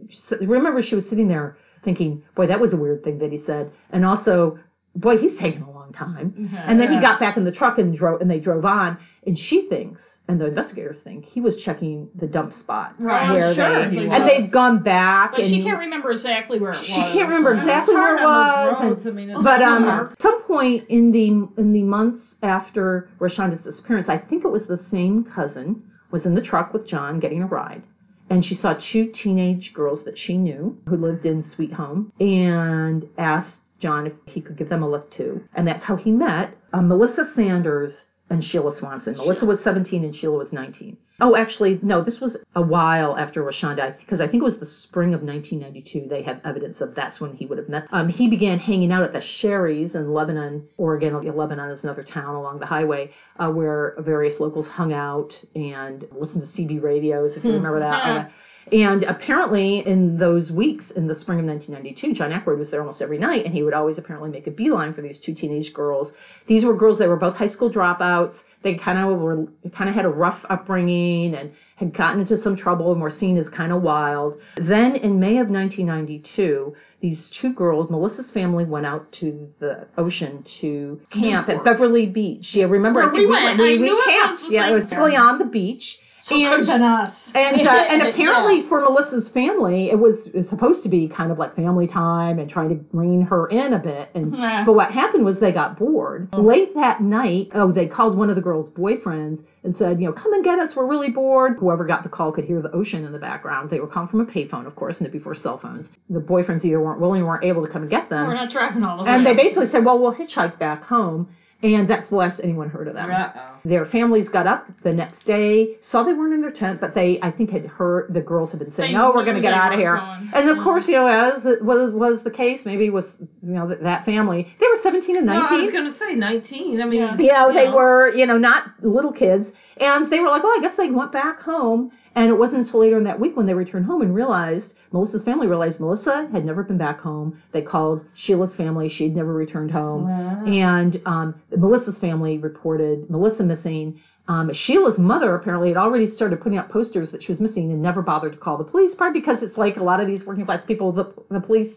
remember 0.41 0.81
she 0.81 0.95
was 0.95 1.07
sitting 1.07 1.27
there 1.27 1.57
thinking, 1.83 2.23
boy, 2.35 2.47
that 2.47 2.59
was 2.59 2.73
a 2.73 2.77
weird 2.77 3.03
thing 3.03 3.19
that 3.19 3.31
he 3.31 3.37
said. 3.37 3.71
And 3.91 4.05
also, 4.05 4.57
boy, 4.95 5.17
he's 5.17 5.37
taking 5.37 5.61
a 5.61 5.71
long 5.71 5.78
time. 5.93 6.49
And 6.53 6.79
then 6.79 6.91
he 6.93 6.99
got 6.99 7.19
back 7.19 7.37
in 7.37 7.43
the 7.45 7.51
truck 7.51 7.77
and 7.77 7.95
drove, 7.97 8.21
and 8.21 8.29
they 8.29 8.39
drove 8.39 8.65
on. 8.65 8.97
And 9.27 9.37
she 9.37 9.67
thinks, 9.67 10.19
and 10.27 10.39
the 10.39 10.47
investigators 10.47 10.99
think, 11.01 11.25
he 11.25 11.41
was 11.41 11.61
checking 11.61 12.09
the 12.15 12.25
dump 12.27 12.53
spot 12.53 12.95
Right. 12.99 13.31
where 13.31 13.53
Sure, 13.53 13.85
they, 13.85 13.95
he 13.95 14.07
and 14.09 14.23
they've 14.27 14.49
gone 14.51 14.81
back. 14.81 15.31
But 15.31 15.41
and 15.41 15.49
she 15.49 15.63
can't 15.63 15.79
remember 15.79 16.11
exactly 16.11 16.59
where 16.59 16.71
it 16.71 16.77
was. 16.79 16.85
She 16.87 16.93
can't 16.95 17.27
remember 17.29 17.53
exactly 17.53 17.95
where 17.95 18.17
it 18.17 18.23
was. 18.23 18.75
and- 19.05 19.07
I 19.07 19.11
mean, 19.11 19.43
but 19.43 19.61
um, 19.61 19.83
at 19.87 20.21
some 20.21 20.41
point 20.43 20.87
in 20.89 21.11
the 21.11 21.27
in 21.61 21.73
the 21.73 21.83
months 21.83 22.35
after 22.43 23.09
Rachanda's 23.19 23.63
disappearance, 23.63 24.07
I 24.09 24.17
think 24.17 24.45
it 24.45 24.49
was 24.49 24.67
the 24.67 24.77
same 24.77 25.23
cousin 25.23 25.83
was 26.11 26.25
in 26.25 26.33
the 26.35 26.41
truck 26.41 26.73
with 26.73 26.87
John 26.87 27.19
getting 27.19 27.43
a 27.43 27.45
ride, 27.47 27.83
and 28.29 28.43
she 28.43 28.55
saw 28.55 28.73
two 28.73 29.11
teenage 29.11 29.73
girls 29.73 30.03
that 30.05 30.17
she 30.17 30.37
knew 30.37 30.77
who 30.87 30.95
lived 30.97 31.25
in 31.25 31.43
Sweet 31.43 31.73
Home, 31.73 32.11
and 32.19 33.07
asked 33.17 33.59
John 33.79 34.07
if 34.07 34.13
he 34.25 34.41
could 34.41 34.57
give 34.57 34.69
them 34.69 34.83
a 34.83 34.89
lift 34.89 35.11
too, 35.11 35.43
and 35.55 35.67
that's 35.67 35.83
how 35.83 35.95
he 35.95 36.11
met 36.11 36.55
uh, 36.73 36.81
Melissa 36.81 37.25
Sanders 37.33 38.05
and 38.29 38.43
Sheila 38.43 38.75
Swanson. 38.75 39.17
Melissa 39.17 39.45
was 39.45 39.61
17 39.61 40.03
and 40.03 40.15
Sheila 40.15 40.37
was 40.37 40.53
19. 40.53 40.97
Oh, 41.21 41.35
actually, 41.35 41.79
no, 41.81 42.01
this 42.01 42.21
was 42.21 42.37
a 42.55 42.61
while 42.61 43.17
after 43.17 43.43
Rachanda, 43.43 43.97
because 43.99 44.21
I 44.21 44.27
think 44.27 44.41
it 44.41 44.45
was 44.45 44.59
the 44.59 44.65
spring 44.65 45.13
of 45.13 45.21
1992. 45.21 46.07
They 46.07 46.21
have 46.21 46.39
evidence 46.45 46.79
of 46.79 46.95
that's 46.95 47.19
when 47.19 47.35
he 47.35 47.45
would 47.45 47.57
have 47.57 47.67
met. 47.67 47.87
Um, 47.91 48.07
he 48.07 48.29
began 48.29 48.57
hanging 48.57 48.91
out 48.91 49.03
at 49.03 49.11
the 49.11 49.19
Shari's 49.19 49.95
in 49.95 50.13
Lebanon, 50.13 50.69
Oregon. 50.77 51.21
Lebanon 51.35 51.71
is 51.71 51.83
another 51.83 52.03
town 52.03 52.35
along 52.35 52.59
the 52.59 52.65
highway 52.65 53.11
uh, 53.37 53.49
where 53.49 53.95
various 53.99 54.39
locals 54.39 54.69
hung 54.69 54.93
out 54.93 55.37
and 55.55 56.07
listened 56.11 56.43
to 56.43 56.47
CB 56.47 56.81
radios, 56.81 57.35
if 57.35 57.43
you 57.43 57.51
remember 57.51 57.79
that. 57.79 58.31
And 58.71 59.03
apparently, 59.03 59.79
in 59.79 60.17
those 60.17 60.51
weeks 60.51 60.91
in 60.91 61.07
the 61.07 61.15
spring 61.15 61.39
of 61.39 61.45
1992, 61.45 62.13
John 62.13 62.31
Ackroyd 62.31 62.59
was 62.59 62.69
there 62.69 62.81
almost 62.81 63.01
every 63.01 63.17
night, 63.17 63.45
and 63.45 63.53
he 63.53 63.63
would 63.63 63.73
always 63.73 63.97
apparently 63.97 64.29
make 64.29 64.47
a 64.47 64.51
beeline 64.51 64.93
for 64.93 65.01
these 65.01 65.19
two 65.19 65.33
teenage 65.33 65.73
girls. 65.73 66.11
These 66.47 66.63
were 66.65 66.75
girls 66.75 66.99
that 66.99 67.07
were 67.07 67.17
both 67.17 67.35
high 67.35 67.47
school 67.47 67.71
dropouts. 67.71 68.39
They 68.61 68.75
kind 68.75 68.97
of 68.99 69.19
were 69.19 69.47
kind 69.71 69.89
of 69.89 69.95
had 69.95 70.05
a 70.05 70.09
rough 70.09 70.45
upbringing 70.49 71.33
and 71.33 71.51
had 71.77 71.93
gotten 71.93 72.19
into 72.21 72.37
some 72.37 72.55
trouble 72.57 72.91
and 72.91 73.01
were 73.01 73.09
seen 73.09 73.37
as 73.37 73.47
kind 73.49 73.71
of 73.71 73.81
wild. 73.81 74.39
Then, 74.57 74.95
in 74.95 75.19
May 75.19 75.37
of 75.39 75.49
1992, 75.49 76.75
these 77.01 77.29
two 77.29 77.53
girls, 77.53 77.89
Melissa's 77.89 78.31
family, 78.31 78.65
went 78.65 78.85
out 78.85 79.11
to 79.13 79.49
the 79.59 79.87
ocean 79.97 80.43
to 80.59 80.99
camp 81.09 81.49
at 81.49 81.63
Beverly 81.63 82.05
Beach. 82.07 82.53
Yeah, 82.53 82.65
remember? 82.65 83.01
I 83.01 83.05
think 83.05 83.15
we 83.19 83.27
went. 83.27 83.59
we, 83.59 83.79
we 83.79 84.03
camped. 84.03 84.43
yeah, 84.49 84.69
it 84.69 84.73
was 84.73 84.83
like- 84.83 84.93
really 84.93 85.15
on 85.15 85.39
the 85.39 85.45
beach. 85.45 85.97
It 86.31 86.65
could 86.65 86.69
us. 86.81 87.29
And 87.33 87.61
uh, 87.67 87.85
and 87.89 88.01
Yeah. 88.01 88.07
apparently 88.09 88.63
for 88.67 88.81
Melissa's 88.81 89.29
family, 89.29 89.89
it 89.89 89.99
was, 89.99 90.27
it 90.27 90.35
was 90.35 90.49
supposed 90.49 90.83
to 90.83 90.89
be 90.89 91.07
kind 91.07 91.31
of 91.31 91.37
like 91.37 91.55
family 91.55 91.87
time 91.87 92.39
and 92.39 92.49
trying 92.49 92.69
to 92.69 92.85
rein 92.91 93.21
her 93.21 93.47
in 93.47 93.73
a 93.73 93.79
bit. 93.79 94.09
And 94.15 94.35
Yeah. 94.35 94.63
but 94.65 94.73
what 94.73 94.91
happened 94.91 95.25
was 95.25 95.39
they 95.39 95.51
got 95.51 95.77
bored 95.77 96.29
late 96.33 96.73
that 96.75 97.01
night. 97.01 97.49
Oh, 97.53 97.71
they 97.71 97.87
called 97.87 98.17
one 98.17 98.29
of 98.29 98.35
the 98.35 98.41
girls' 98.41 98.69
boyfriends 98.71 99.43
and 99.63 99.75
said, 99.75 99.99
you 100.01 100.07
know, 100.07 100.13
come 100.13 100.33
and 100.33 100.43
get 100.43 100.59
us. 100.59 100.75
We're 100.75 100.87
really 100.87 101.09
bored. 101.09 101.57
Whoever 101.59 101.85
got 101.85 102.03
the 102.03 102.09
call 102.09 102.31
could 102.31 102.45
hear 102.45 102.61
the 102.61 102.71
ocean 102.71 103.05
in 103.05 103.11
the 103.11 103.19
background. 103.19 103.69
They 103.69 103.79
were 103.79 103.87
calling 103.87 104.09
from 104.09 104.21
a 104.21 104.25
payphone, 104.25 104.65
of 104.65 104.75
course, 104.75 104.99
and 104.99 105.07
it 105.07 105.11
before 105.11 105.35
cell 105.35 105.57
phones. 105.57 105.89
The 106.09 106.19
boyfriends 106.19 106.63
either 106.65 106.79
weren't 106.81 106.99
willing 106.99 107.21
or 107.23 107.27
weren't 107.27 107.45
able 107.45 107.65
to 107.65 107.71
come 107.71 107.81
and 107.83 107.91
get 107.91 108.09
them. 108.09 108.27
We're 108.27 108.33
not 108.33 108.51
driving 108.51 108.83
all 108.83 108.97
the 108.97 109.03
way. 109.03 109.09
And 109.11 109.25
they 109.25 109.35
basically 109.35 109.67
said, 109.67 109.85
well, 109.85 109.99
we'll 109.99 110.13
hitchhike 110.15 110.59
back 110.59 110.83
home. 110.83 111.29
And 111.61 111.89
that's 111.89 112.07
the 112.07 112.15
last 112.15 112.39
anyone 112.41 112.69
heard 112.69 112.87
of 112.87 112.93
them. 112.93 113.11
Uh-oh. 113.11 113.59
Their 113.65 113.85
families 113.85 114.29
got 114.29 114.47
up 114.47 114.67
the 114.81 114.93
next 114.93 115.23
day, 115.25 115.75
saw 115.81 116.03
they 116.03 116.13
weren't 116.13 116.33
in 116.33 116.41
their 116.41 116.51
tent, 116.51 116.79
but 116.79 116.95
they, 116.95 117.19
I 117.21 117.31
think, 117.31 117.49
had 117.49 117.65
heard 117.65 118.13
the 118.13 118.21
girls 118.21 118.51
had 118.51 118.61
been 118.61 118.71
saying, 118.71 118.93
"No, 118.93 119.11
oh, 119.11 119.15
we're 119.15 119.25
going 119.25 119.35
to 119.35 119.41
get 119.41 119.53
out 119.53 119.73
of 119.73 119.79
here." 119.79 119.97
going. 119.97 120.29
And 120.33 120.49
of 120.49 120.63
course, 120.63 120.87
you 120.87 120.93
know, 120.93 121.07
as 121.07 121.45
it 121.45 121.61
was 121.61 121.91
was 121.91 122.23
the 122.23 122.31
case, 122.31 122.65
maybe 122.65 122.89
with 122.89 123.13
you 123.19 123.51
know 123.51 123.67
that, 123.67 124.05
family, 124.05 124.47
they 124.57 124.67
were 124.67 124.77
17 124.81 125.17
and 125.17 125.25
No, 125.25 125.33
I 125.33 125.39
was 125.57 125.69
19. 125.69 125.73
gonna 125.73 125.97
say 125.99 126.15
nineteen. 126.15 126.81
I 126.81 126.85
mean, 126.85 127.01
Yeah. 127.01 127.17
you 127.17 127.31
know, 127.33 127.51
they 127.53 127.65
Yeah. 127.65 127.75
were, 127.75 128.09
you 128.15 128.25
know, 128.25 128.37
not 128.37 128.63
little 128.81 129.11
kids. 129.11 129.51
And 129.77 130.09
they 130.09 130.21
were 130.21 130.29
like, 130.29 130.43
well, 130.43 130.53
I 130.57 130.61
guess 130.61 130.75
they 130.75 130.89
went 130.89 131.11
back 131.11 131.41
home. 131.41 131.91
And 132.15 132.29
it 132.29 132.37
wasn't 132.37 132.65
until 132.65 132.79
later 132.79 132.97
in 132.97 133.03
that 133.05 133.19
week 133.19 133.37
when 133.37 133.45
they 133.45 133.53
returned 133.53 133.85
home 133.85 134.01
and 134.01 134.13
realized, 134.13 134.73
Melissa's 134.91 135.23
family 135.23 135.47
realized 135.47 135.79
Melissa 135.79 136.27
had 136.31 136.45
never 136.45 136.63
been 136.63 136.77
back 136.77 136.99
home. 136.99 137.39
They 137.51 137.61
called 137.61 138.05
Sheila's 138.13 138.55
family. 138.55 138.89
She'd 138.89 139.15
never 139.15 139.33
returned 139.33 139.71
home. 139.71 140.07
Wow. 140.07 140.45
And 140.45 141.01
um, 141.05 141.41
Melissa's 141.55 141.97
family 141.97 142.37
reported 142.37 143.09
Melissa 143.09 143.43
missing. 143.43 143.99
Um, 144.27 144.53
Sheila's 144.53 144.99
mother 144.99 145.35
apparently 145.35 145.69
had 145.69 145.77
already 145.77 146.07
started 146.07 146.41
putting 146.41 146.57
out 146.57 146.69
posters 146.69 147.11
that 147.11 147.23
she 147.23 147.31
was 147.31 147.39
missing 147.39 147.71
and 147.71 147.81
never 147.81 148.01
bothered 148.01 148.33
to 148.33 148.37
call 148.37 148.57
the 148.57 148.63
police, 148.63 148.95
probably 148.95 149.19
because 149.19 149.41
it's 149.41 149.57
like 149.57 149.77
a 149.77 149.83
lot 149.83 149.99
of 149.99 150.07
these 150.07 150.25
working 150.25 150.45
class 150.45 150.65
people, 150.65 150.91
the, 150.91 151.13
the 151.29 151.39
police, 151.39 151.75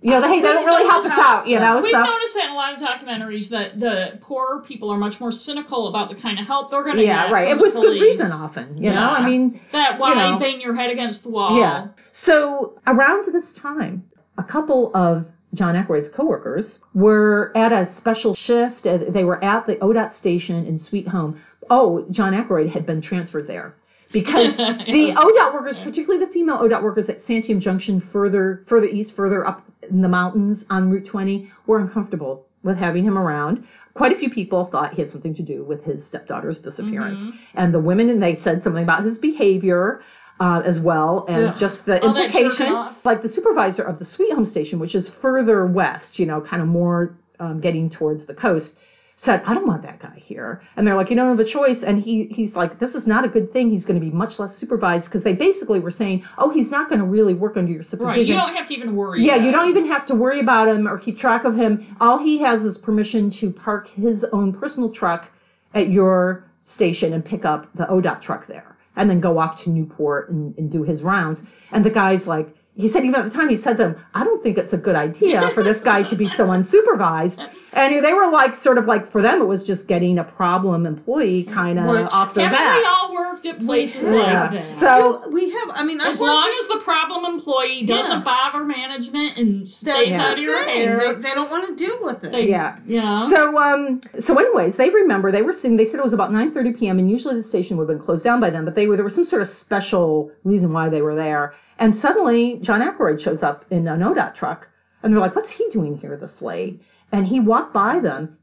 you 0.00 0.12
know, 0.12 0.20
they, 0.20 0.28
they 0.36 0.42
don't 0.42 0.64
really 0.64 0.86
help 0.88 1.04
us 1.04 1.12
out, 1.18 1.46
you 1.48 1.58
know, 1.58 1.80
We've 1.82 1.90
so. 1.90 2.00
noticed 2.02 2.34
that 2.34 2.44
in 2.46 2.50
a 2.52 2.54
lot 2.54 2.74
of 2.74 2.80
documentaries 2.80 3.48
that 3.50 3.80
the 3.80 4.18
poor 4.20 4.60
people 4.62 4.90
are 4.90 4.96
much 4.96 5.18
more 5.18 5.32
cynical 5.32 5.88
about 5.88 6.08
the 6.08 6.14
kind 6.14 6.38
of 6.38 6.46
help 6.46 6.70
they're 6.70 6.84
going 6.84 6.96
to 6.96 7.02
Yeah, 7.04 7.26
get. 7.26 7.32
right. 7.32 7.48
from 7.50 7.58
It 7.58 7.62
was 7.62 7.72
good 7.72 8.00
reason 8.00 8.30
often, 8.30 8.78
you 8.82 8.90
know. 8.90 9.10
I 9.10 9.24
mean, 9.26 9.60
That 9.72 9.98
why 9.98 10.10
you 10.10 10.14
know. 10.32 10.38
bang 10.38 10.60
your 10.60 10.74
head 10.74 10.90
against 10.90 11.24
the 11.24 11.30
wall. 11.30 11.58
yeah. 11.58 11.88
So 12.12 12.78
around 12.86 13.32
this 13.32 13.52
time, 13.54 14.04
a 14.38 14.44
couple 14.44 14.94
of 14.94 15.26
John 15.54 15.74
Ackroyd's 15.74 16.08
coworkers 16.10 16.78
were 16.94 17.50
at 17.56 17.72
a 17.72 17.92
special 17.94 18.34
shift. 18.34 18.84
They 18.84 19.24
were 19.24 19.42
at 19.42 19.66
the 19.66 19.76
ODOT 19.76 20.12
station 20.14 20.64
in 20.66 20.78
Sweet 20.78 21.08
Home. 21.08 21.40
Oh, 21.70 22.06
John 22.10 22.34
Aykroyd 22.34 22.70
had 22.70 22.86
been 22.86 23.00
transferred 23.02 23.46
there. 23.48 23.74
Because 24.12 24.56
the 24.56 25.12
ODOT 25.16 25.54
workers, 25.54 25.78
particularly 25.78 26.24
the 26.24 26.32
female 26.32 26.58
ODOT 26.58 26.82
workers 26.82 27.08
at 27.08 27.24
Santiam 27.24 27.60
Junction, 27.60 28.00
further 28.12 28.64
further 28.66 28.86
east, 28.86 29.14
further 29.14 29.46
up 29.46 29.64
in 29.88 30.02
the 30.02 30.08
mountains 30.08 30.64
on 30.70 30.90
Route 30.90 31.06
20, 31.06 31.50
were 31.66 31.78
uncomfortable 31.78 32.46
with 32.62 32.76
having 32.76 33.04
him 33.04 33.16
around. 33.16 33.64
Quite 33.94 34.12
a 34.12 34.18
few 34.18 34.30
people 34.30 34.66
thought 34.66 34.94
he 34.94 35.02
had 35.02 35.10
something 35.10 35.34
to 35.34 35.42
do 35.42 35.64
with 35.64 35.84
his 35.84 36.04
stepdaughter's 36.04 36.60
disappearance. 36.60 37.18
And 37.54 37.72
the 37.72 37.80
women, 37.80 38.08
and 38.10 38.22
they 38.22 38.36
said 38.36 38.62
something 38.62 38.82
about 38.82 39.04
his 39.04 39.18
behavior 39.18 40.02
uh, 40.40 40.62
as 40.64 40.80
well 40.80 41.24
as 41.28 41.54
Ugh. 41.54 41.60
just 41.60 41.84
the 41.84 42.00
All 42.02 42.16
implication. 42.16 42.94
Like 43.04 43.22
the 43.22 43.28
supervisor 43.28 43.82
of 43.82 43.98
the 43.98 44.04
Sweet 44.04 44.32
Home 44.32 44.44
Station, 44.44 44.78
which 44.78 44.94
is 44.94 45.08
further 45.20 45.66
west, 45.66 46.18
you 46.18 46.26
know, 46.26 46.40
kind 46.40 46.62
of 46.62 46.68
more 46.68 47.16
um, 47.40 47.60
getting 47.60 47.90
towards 47.90 48.26
the 48.26 48.34
coast, 48.34 48.74
said, 49.20 49.42
I 49.44 49.52
don't 49.52 49.66
want 49.66 49.82
that 49.82 49.98
guy 49.98 50.14
here. 50.16 50.62
And 50.76 50.86
they're 50.86 50.94
like, 50.94 51.10
you 51.10 51.16
don't 51.16 51.36
have 51.36 51.44
a 51.44 51.50
choice. 51.50 51.82
And 51.82 52.00
he 52.00 52.26
he's 52.26 52.54
like, 52.54 52.78
this 52.78 52.94
is 52.94 53.04
not 53.04 53.24
a 53.24 53.28
good 53.28 53.52
thing. 53.52 53.68
He's 53.68 53.84
going 53.84 54.00
to 54.00 54.04
be 54.04 54.12
much 54.12 54.38
less 54.38 54.56
supervised 54.56 55.06
because 55.06 55.24
they 55.24 55.32
basically 55.32 55.80
were 55.80 55.90
saying, 55.90 56.24
oh, 56.38 56.50
he's 56.50 56.70
not 56.70 56.88
going 56.88 57.00
to 57.00 57.04
really 57.04 57.34
work 57.34 57.56
under 57.56 57.72
your 57.72 57.82
supervision. 57.82 58.06
Right. 58.06 58.26
You 58.26 58.34
don't 58.34 58.54
have 58.54 58.68
to 58.68 58.74
even 58.74 58.94
worry. 58.94 59.24
Yeah, 59.24 59.34
you 59.34 59.50
don't 59.50 59.68
even 59.70 59.88
have 59.88 60.06
to 60.06 60.14
worry 60.14 60.38
about 60.38 60.68
him 60.68 60.86
or 60.86 60.98
keep 60.98 61.18
track 61.18 61.44
of 61.44 61.56
him. 61.56 61.96
All 62.00 62.18
he 62.18 62.38
has 62.38 62.62
is 62.62 62.78
permission 62.78 63.30
to 63.32 63.50
park 63.50 63.88
his 63.88 64.24
own 64.32 64.52
personal 64.52 64.90
truck 64.90 65.28
at 65.74 65.90
your 65.90 66.44
station 66.64 67.12
and 67.12 67.24
pick 67.24 67.44
up 67.44 67.68
the 67.74 67.86
ODOT 67.86 68.22
truck 68.22 68.46
there 68.46 68.76
and 68.94 69.10
then 69.10 69.20
go 69.20 69.38
off 69.38 69.62
to 69.64 69.70
Newport 69.70 70.30
and, 70.30 70.56
and 70.58 70.70
do 70.70 70.84
his 70.84 71.02
rounds. 71.02 71.42
And 71.72 71.84
the 71.84 71.90
guy's 71.90 72.24
like, 72.26 72.54
he 72.76 72.88
said 72.88 73.04
even 73.04 73.16
at 73.16 73.24
the 73.24 73.36
time, 73.36 73.48
he 73.48 73.56
said 73.60 73.78
to 73.78 73.82
them, 73.82 74.04
I 74.14 74.22
don't 74.22 74.40
think 74.44 74.58
it's 74.58 74.72
a 74.72 74.76
good 74.76 74.94
idea 74.94 75.50
for 75.54 75.64
this 75.64 75.80
guy 75.80 76.04
to 76.04 76.14
be 76.14 76.28
so 76.28 76.46
unsupervised. 76.46 77.44
And 77.72 78.02
they 78.04 78.14
were 78.14 78.30
like, 78.30 78.58
sort 78.60 78.78
of 78.78 78.86
like, 78.86 79.10
for 79.12 79.20
them, 79.20 79.42
it 79.42 79.44
was 79.44 79.62
just 79.62 79.86
getting 79.86 80.18
a 80.18 80.24
problem 80.24 80.86
employee 80.86 81.44
kind 81.44 81.78
of 81.78 81.84
Which- 81.86 82.08
off 82.10 82.34
their 82.34 82.48
Haven't 82.48 82.58
back. 82.58 82.76
we 82.78 82.84
all 82.86 83.14
worked 83.14 83.44
at 83.46 83.58
places 83.64 83.96
Yeah. 84.02 84.10
like 84.10 84.52
that? 84.52 84.80
So, 84.80 85.28
we 85.30 85.50
have. 85.50 85.68
I 85.74 85.84
mean, 85.84 86.00
as 86.00 86.18
worked 86.18 86.32
long 86.32 86.50
as 86.62 86.68
the 86.68 86.78
problem 86.82 87.26
employee 87.34 87.84
doesn't 87.84 88.10
Yeah. 88.10 88.24
bother 88.24 88.64
management 88.64 89.36
and 89.36 89.68
stays 89.68 90.08
Yeah. 90.08 90.22
out 90.26 90.32
of 90.38 90.42
your 90.42 90.56
thing. 90.64 90.76
hair, 90.86 91.14
They, 91.16 91.22
they 91.28 91.34
don't 91.34 91.50
want 91.50 91.68
to 91.68 91.76
deal 91.76 91.98
with 92.02 92.24
it. 92.24 92.32
they, 92.32 92.48
yeah. 92.48 92.76
yeah. 92.86 93.28
So 93.28 93.58
um 93.58 94.00
so 94.20 94.34
anyways, 94.36 94.76
they 94.76 94.88
remember 94.90 95.30
they 95.30 95.42
were 95.42 95.52
sitting 95.52 95.76
they 95.76 95.84
said 95.84 95.96
it 95.96 96.04
was 96.04 96.12
about 96.14 96.30
9:30 96.32 96.72
p.m. 96.78 96.98
and 96.98 97.10
usually 97.10 97.36
the 97.40 97.46
station 97.46 97.76
would 97.76 97.88
have 97.88 97.96
been 97.98 98.04
closed 98.04 98.24
down 98.24 98.40
by 98.40 98.48
then, 98.50 98.64
but 98.64 98.74
they 98.74 98.86
were 98.86 98.96
there 98.96 99.04
was 99.04 99.14
some 99.14 99.24
sort 99.26 99.42
of 99.42 99.48
special 99.48 100.30
reason 100.44 100.72
why 100.72 100.88
they 100.88 101.02
were 101.02 101.14
there. 101.14 101.52
And 101.78 101.94
suddenly 101.96 102.58
John 102.62 102.80
Ackroyd 102.82 103.20
shows 103.20 103.42
up 103.42 103.64
in 103.70 103.86
an 103.86 104.00
ODOT 104.02 104.34
truck 104.34 104.68
and 105.02 105.12
they're 105.12 105.20
like, 105.20 105.36
"What's 105.36 105.50
he 105.52 105.68
doing 105.70 105.96
here 105.98 106.16
this 106.16 106.42
late?" 106.42 106.80
And 107.12 107.26
he 107.26 107.40
walked 107.40 107.72
by 107.72 108.00
them 108.00 108.36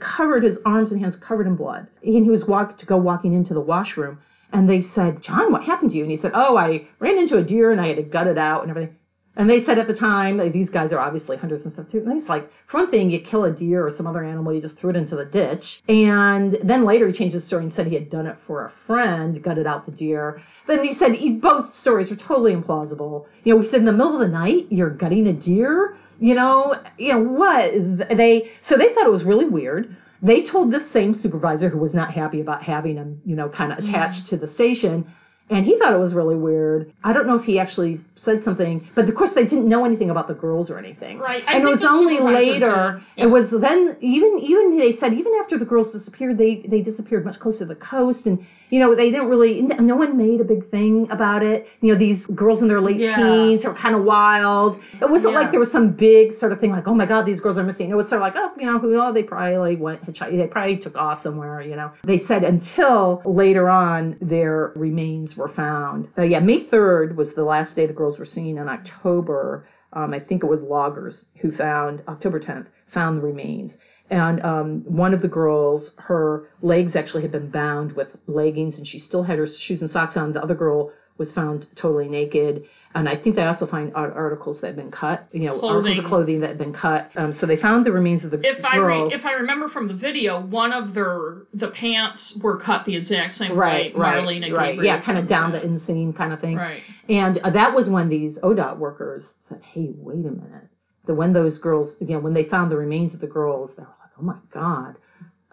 covered 0.00 0.42
his 0.42 0.58
arms 0.64 0.90
and 0.90 1.00
hands 1.00 1.16
covered 1.16 1.46
in 1.46 1.56
blood. 1.56 1.86
And 2.02 2.24
he 2.24 2.30
was 2.30 2.46
walk 2.46 2.76
to 2.78 2.86
go 2.86 2.96
walking 2.96 3.32
into 3.32 3.54
the 3.54 3.60
washroom 3.60 4.18
and 4.52 4.68
they 4.68 4.80
said, 4.80 5.22
"John, 5.22 5.52
what 5.52 5.62
happened 5.62 5.92
to 5.92 5.96
you?" 5.96 6.02
And 6.02 6.10
he 6.10 6.16
said, 6.16 6.32
"Oh, 6.34 6.56
I 6.56 6.84
ran 7.00 7.18
into 7.18 7.36
a 7.36 7.42
deer 7.42 7.70
and 7.70 7.80
I 7.80 7.86
had 7.86 7.96
to 7.96 8.02
gut 8.02 8.26
it 8.26 8.38
out 8.38 8.62
and 8.62 8.70
everything." 8.70 8.94
And 9.34 9.48
they 9.48 9.64
said 9.64 9.78
at 9.78 9.86
the 9.86 9.94
time, 9.94 10.36
like, 10.36 10.52
these 10.52 10.68
guys 10.68 10.92
are 10.92 10.98
obviously 10.98 11.38
hunters 11.38 11.64
and 11.64 11.72
stuff 11.72 11.88
too. 11.88 11.98
And 11.98 12.12
he's 12.20 12.28
like, 12.28 12.50
for 12.66 12.80
one 12.80 12.90
thing, 12.90 13.10
you 13.10 13.20
kill 13.20 13.44
a 13.44 13.50
deer 13.50 13.86
or 13.86 13.94
some 13.96 14.06
other 14.06 14.22
animal, 14.22 14.52
you 14.52 14.60
just 14.60 14.76
throw 14.76 14.90
it 14.90 14.96
into 14.96 15.16
the 15.16 15.24
ditch. 15.24 15.82
And 15.88 16.58
then 16.62 16.84
later 16.84 17.06
he 17.06 17.14
changed 17.14 17.34
his 17.34 17.44
story 17.44 17.64
and 17.64 17.72
said 17.72 17.86
he 17.86 17.94
had 17.94 18.10
done 18.10 18.26
it 18.26 18.36
for 18.46 18.66
a 18.66 18.72
friend, 18.86 19.42
gutted 19.42 19.66
out 19.66 19.86
the 19.86 19.92
deer. 19.92 20.42
Then 20.66 20.84
he 20.84 20.94
said 20.94 21.14
he, 21.14 21.32
both 21.32 21.74
stories 21.74 22.10
were 22.10 22.16
totally 22.16 22.54
implausible. 22.54 23.26
You 23.44 23.54
know, 23.54 23.60
we 23.60 23.70
said 23.70 23.80
in 23.80 23.86
the 23.86 23.92
middle 23.92 24.14
of 24.14 24.20
the 24.20 24.28
night, 24.28 24.66
you're 24.68 24.90
gutting 24.90 25.26
a 25.26 25.32
deer. 25.32 25.96
You 26.18 26.34
know, 26.34 26.80
you 26.98 27.12
know 27.14 27.20
what? 27.20 27.72
They 28.16 28.50
so 28.60 28.76
they 28.76 28.94
thought 28.94 29.06
it 29.06 29.10
was 29.10 29.24
really 29.24 29.46
weird. 29.46 29.96
They 30.20 30.42
told 30.42 30.72
this 30.72 30.88
same 30.92 31.14
supervisor 31.14 31.68
who 31.68 31.78
was 31.78 31.94
not 31.94 32.12
happy 32.12 32.40
about 32.40 32.62
having 32.62 32.94
him, 32.96 33.20
you 33.24 33.34
know, 33.34 33.48
kind 33.48 33.72
of 33.72 33.78
mm-hmm. 33.78 33.88
attached 33.88 34.26
to 34.26 34.36
the 34.36 34.46
station. 34.46 35.12
And 35.52 35.64
he 35.66 35.78
thought 35.78 35.92
it 35.92 35.98
was 35.98 36.14
really 36.14 36.36
weird. 36.36 36.92
I 37.04 37.12
don't 37.12 37.26
know 37.26 37.36
if 37.36 37.44
he 37.44 37.58
actually 37.58 38.00
said 38.16 38.42
something, 38.42 38.86
but 38.94 39.08
of 39.08 39.14
course 39.14 39.32
they 39.32 39.44
didn't 39.44 39.68
know 39.68 39.84
anything 39.84 40.10
about 40.10 40.28
the 40.28 40.34
girls 40.34 40.70
or 40.70 40.78
anything. 40.78 41.18
Right. 41.18 41.42
I 41.46 41.56
And 41.56 41.64
it 41.64 41.68
was 41.68 41.82
only 41.84 42.18
later. 42.20 43.00
did. 43.16 43.24
It 43.24 43.30
was 43.30 43.50
then 43.50 43.96
even 44.00 44.38
even 44.40 44.78
they 44.78 44.96
said 44.96 45.12
even 45.12 45.32
after 45.40 45.58
the 45.58 45.64
girls 45.64 45.92
disappeared, 45.92 46.38
they 46.38 46.56
they 46.68 46.80
disappeared 46.80 47.24
much 47.24 47.38
closer 47.40 47.60
to 47.60 47.64
the 47.66 47.74
coast, 47.74 48.26
and 48.26 48.44
you 48.70 48.78
know 48.80 48.94
they 48.94 49.10
didn't 49.10 49.28
really. 49.28 49.62
No 49.62 49.96
one 49.96 50.16
made 50.16 50.40
a 50.40 50.44
big 50.44 50.70
thing 50.70 51.08
about 51.10 51.42
it. 51.42 51.66
You 51.80 51.92
know 51.92 51.98
these 51.98 52.24
girls 52.26 52.62
in 52.62 52.68
their 52.68 52.80
late 52.80 52.96
Yeah. 52.98 53.16
teens 53.16 53.64
are 53.64 53.74
kind 53.74 53.94
of 53.94 54.04
wild. 54.04 54.78
It 55.00 55.10
wasn't 55.10 55.32
Yeah. 55.32 55.40
like 55.40 55.50
there 55.50 55.60
was 55.60 55.70
some 55.70 55.90
big 55.90 56.34
sort 56.34 56.52
of 56.52 56.60
thing 56.60 56.70
like 56.70 56.86
oh 56.88 56.94
my 56.94 57.06
god 57.06 57.26
these 57.26 57.40
girls 57.40 57.58
are 57.58 57.62
missing. 57.64 57.90
It 57.90 57.96
was 57.96 58.08
sort 58.08 58.22
of 58.22 58.26
like 58.26 58.34
oh 58.36 58.52
you 58.58 58.66
know 58.66 58.78
who 58.78 58.96
oh 58.98 59.12
they 59.12 59.22
probably 59.24 59.76
went 59.76 60.02
hitchhiking. 60.06 60.36
They 60.38 60.46
probably 60.46 60.76
took 60.78 60.96
off 60.96 61.20
somewhere. 61.20 61.60
You 61.60 61.76
know 61.76 61.90
they 62.04 62.18
said 62.18 62.44
until 62.44 63.22
later 63.24 63.68
on 63.68 64.16
their 64.20 64.72
remains 64.76 65.36
were 65.42 65.48
found. 65.48 66.08
Uh, 66.16 66.22
yeah, 66.22 66.40
May 66.40 66.64
third 66.64 67.16
was 67.16 67.34
the 67.34 67.44
last 67.44 67.76
day 67.76 67.86
the 67.86 67.92
girls 67.92 68.18
were 68.18 68.24
seen 68.24 68.58
in 68.58 68.68
October. 68.68 69.66
Um, 69.92 70.14
I 70.14 70.20
think 70.20 70.42
it 70.42 70.46
was 70.46 70.60
loggers 70.60 71.26
who 71.40 71.52
found 71.52 72.02
October 72.08 72.40
10th 72.40 72.66
found 72.86 73.18
the 73.18 73.22
remains. 73.22 73.76
And 74.10 74.42
um, 74.44 74.82
one 74.86 75.14
of 75.14 75.22
the 75.22 75.28
girls, 75.28 75.94
her 75.98 76.48
legs 76.60 76.96
actually 76.96 77.22
had 77.22 77.32
been 77.32 77.50
bound 77.50 77.92
with 77.92 78.08
leggings, 78.26 78.78
and 78.78 78.86
she 78.86 78.98
still 78.98 79.22
had 79.22 79.38
her 79.38 79.46
shoes 79.46 79.80
and 79.80 79.90
socks 79.90 80.16
on. 80.16 80.32
The 80.32 80.42
other 80.42 80.54
girl 80.54 80.92
was 81.22 81.30
found 81.30 81.66
totally 81.76 82.08
naked, 82.08 82.64
and 82.96 83.08
I 83.08 83.14
think 83.16 83.36
they 83.36 83.44
also 83.44 83.66
find 83.66 83.92
articles 83.94 84.60
that 84.60 84.66
had 84.72 84.76
been 84.76 84.90
cut, 84.90 85.18
you 85.30 85.44
know, 85.46 85.54
articles 85.60 85.70
Clothing. 85.82 85.98
of 86.00 86.04
clothing 86.12 86.40
that 86.40 86.48
had 86.48 86.58
been 86.58 86.72
cut. 86.72 87.10
Um, 87.14 87.32
so 87.32 87.46
they 87.46 87.56
found 87.56 87.86
the 87.86 87.92
remains 87.92 88.24
of 88.24 88.32
the 88.32 88.40
If 88.44 88.64
I 88.64 88.76
re- 88.76 88.82
girls. 88.82 89.12
if 89.12 89.24
I 89.24 89.34
remember 89.34 89.68
from 89.68 89.86
the 89.86 89.94
video, 89.94 90.40
one 90.44 90.72
of 90.72 90.94
their 90.94 91.42
the 91.54 91.68
pants 91.68 92.36
were 92.42 92.56
cut 92.58 92.84
the 92.86 92.96
exact 92.96 93.34
same 93.34 93.56
right, 93.56 93.94
way 93.94 94.00
right, 94.00 94.24
Marlene 94.24 94.52
right, 94.52 94.72
Gabriel 94.72 94.84
yeah, 94.84 95.00
kind 95.00 95.16
of 95.16 95.28
down 95.28 95.52
the 95.52 95.60
inseam 95.60 96.14
kind 96.16 96.32
of 96.32 96.40
thing. 96.40 96.56
Right. 96.56 96.82
And 97.08 97.38
uh, 97.38 97.50
that 97.50 97.72
was 97.72 97.88
when 97.88 98.08
these 98.08 98.36
ODOT 98.38 98.78
workers 98.78 99.32
said, 99.48 99.60
"Hey, 99.62 99.90
wait 99.96 100.26
a 100.26 100.30
minute." 100.30 100.68
The 101.06 101.14
when 101.14 101.32
those 101.32 101.58
girls, 101.58 101.96
you 102.00 102.08
know, 102.14 102.18
when 102.20 102.34
they 102.34 102.44
found 102.44 102.70
the 102.72 102.76
remains 102.76 103.14
of 103.14 103.20
the 103.20 103.28
girls, 103.28 103.74
they 103.76 103.82
were 103.84 103.88
like, 104.00 104.10
"Oh 104.18 104.22
my 104.22 104.38
God." 104.52 104.96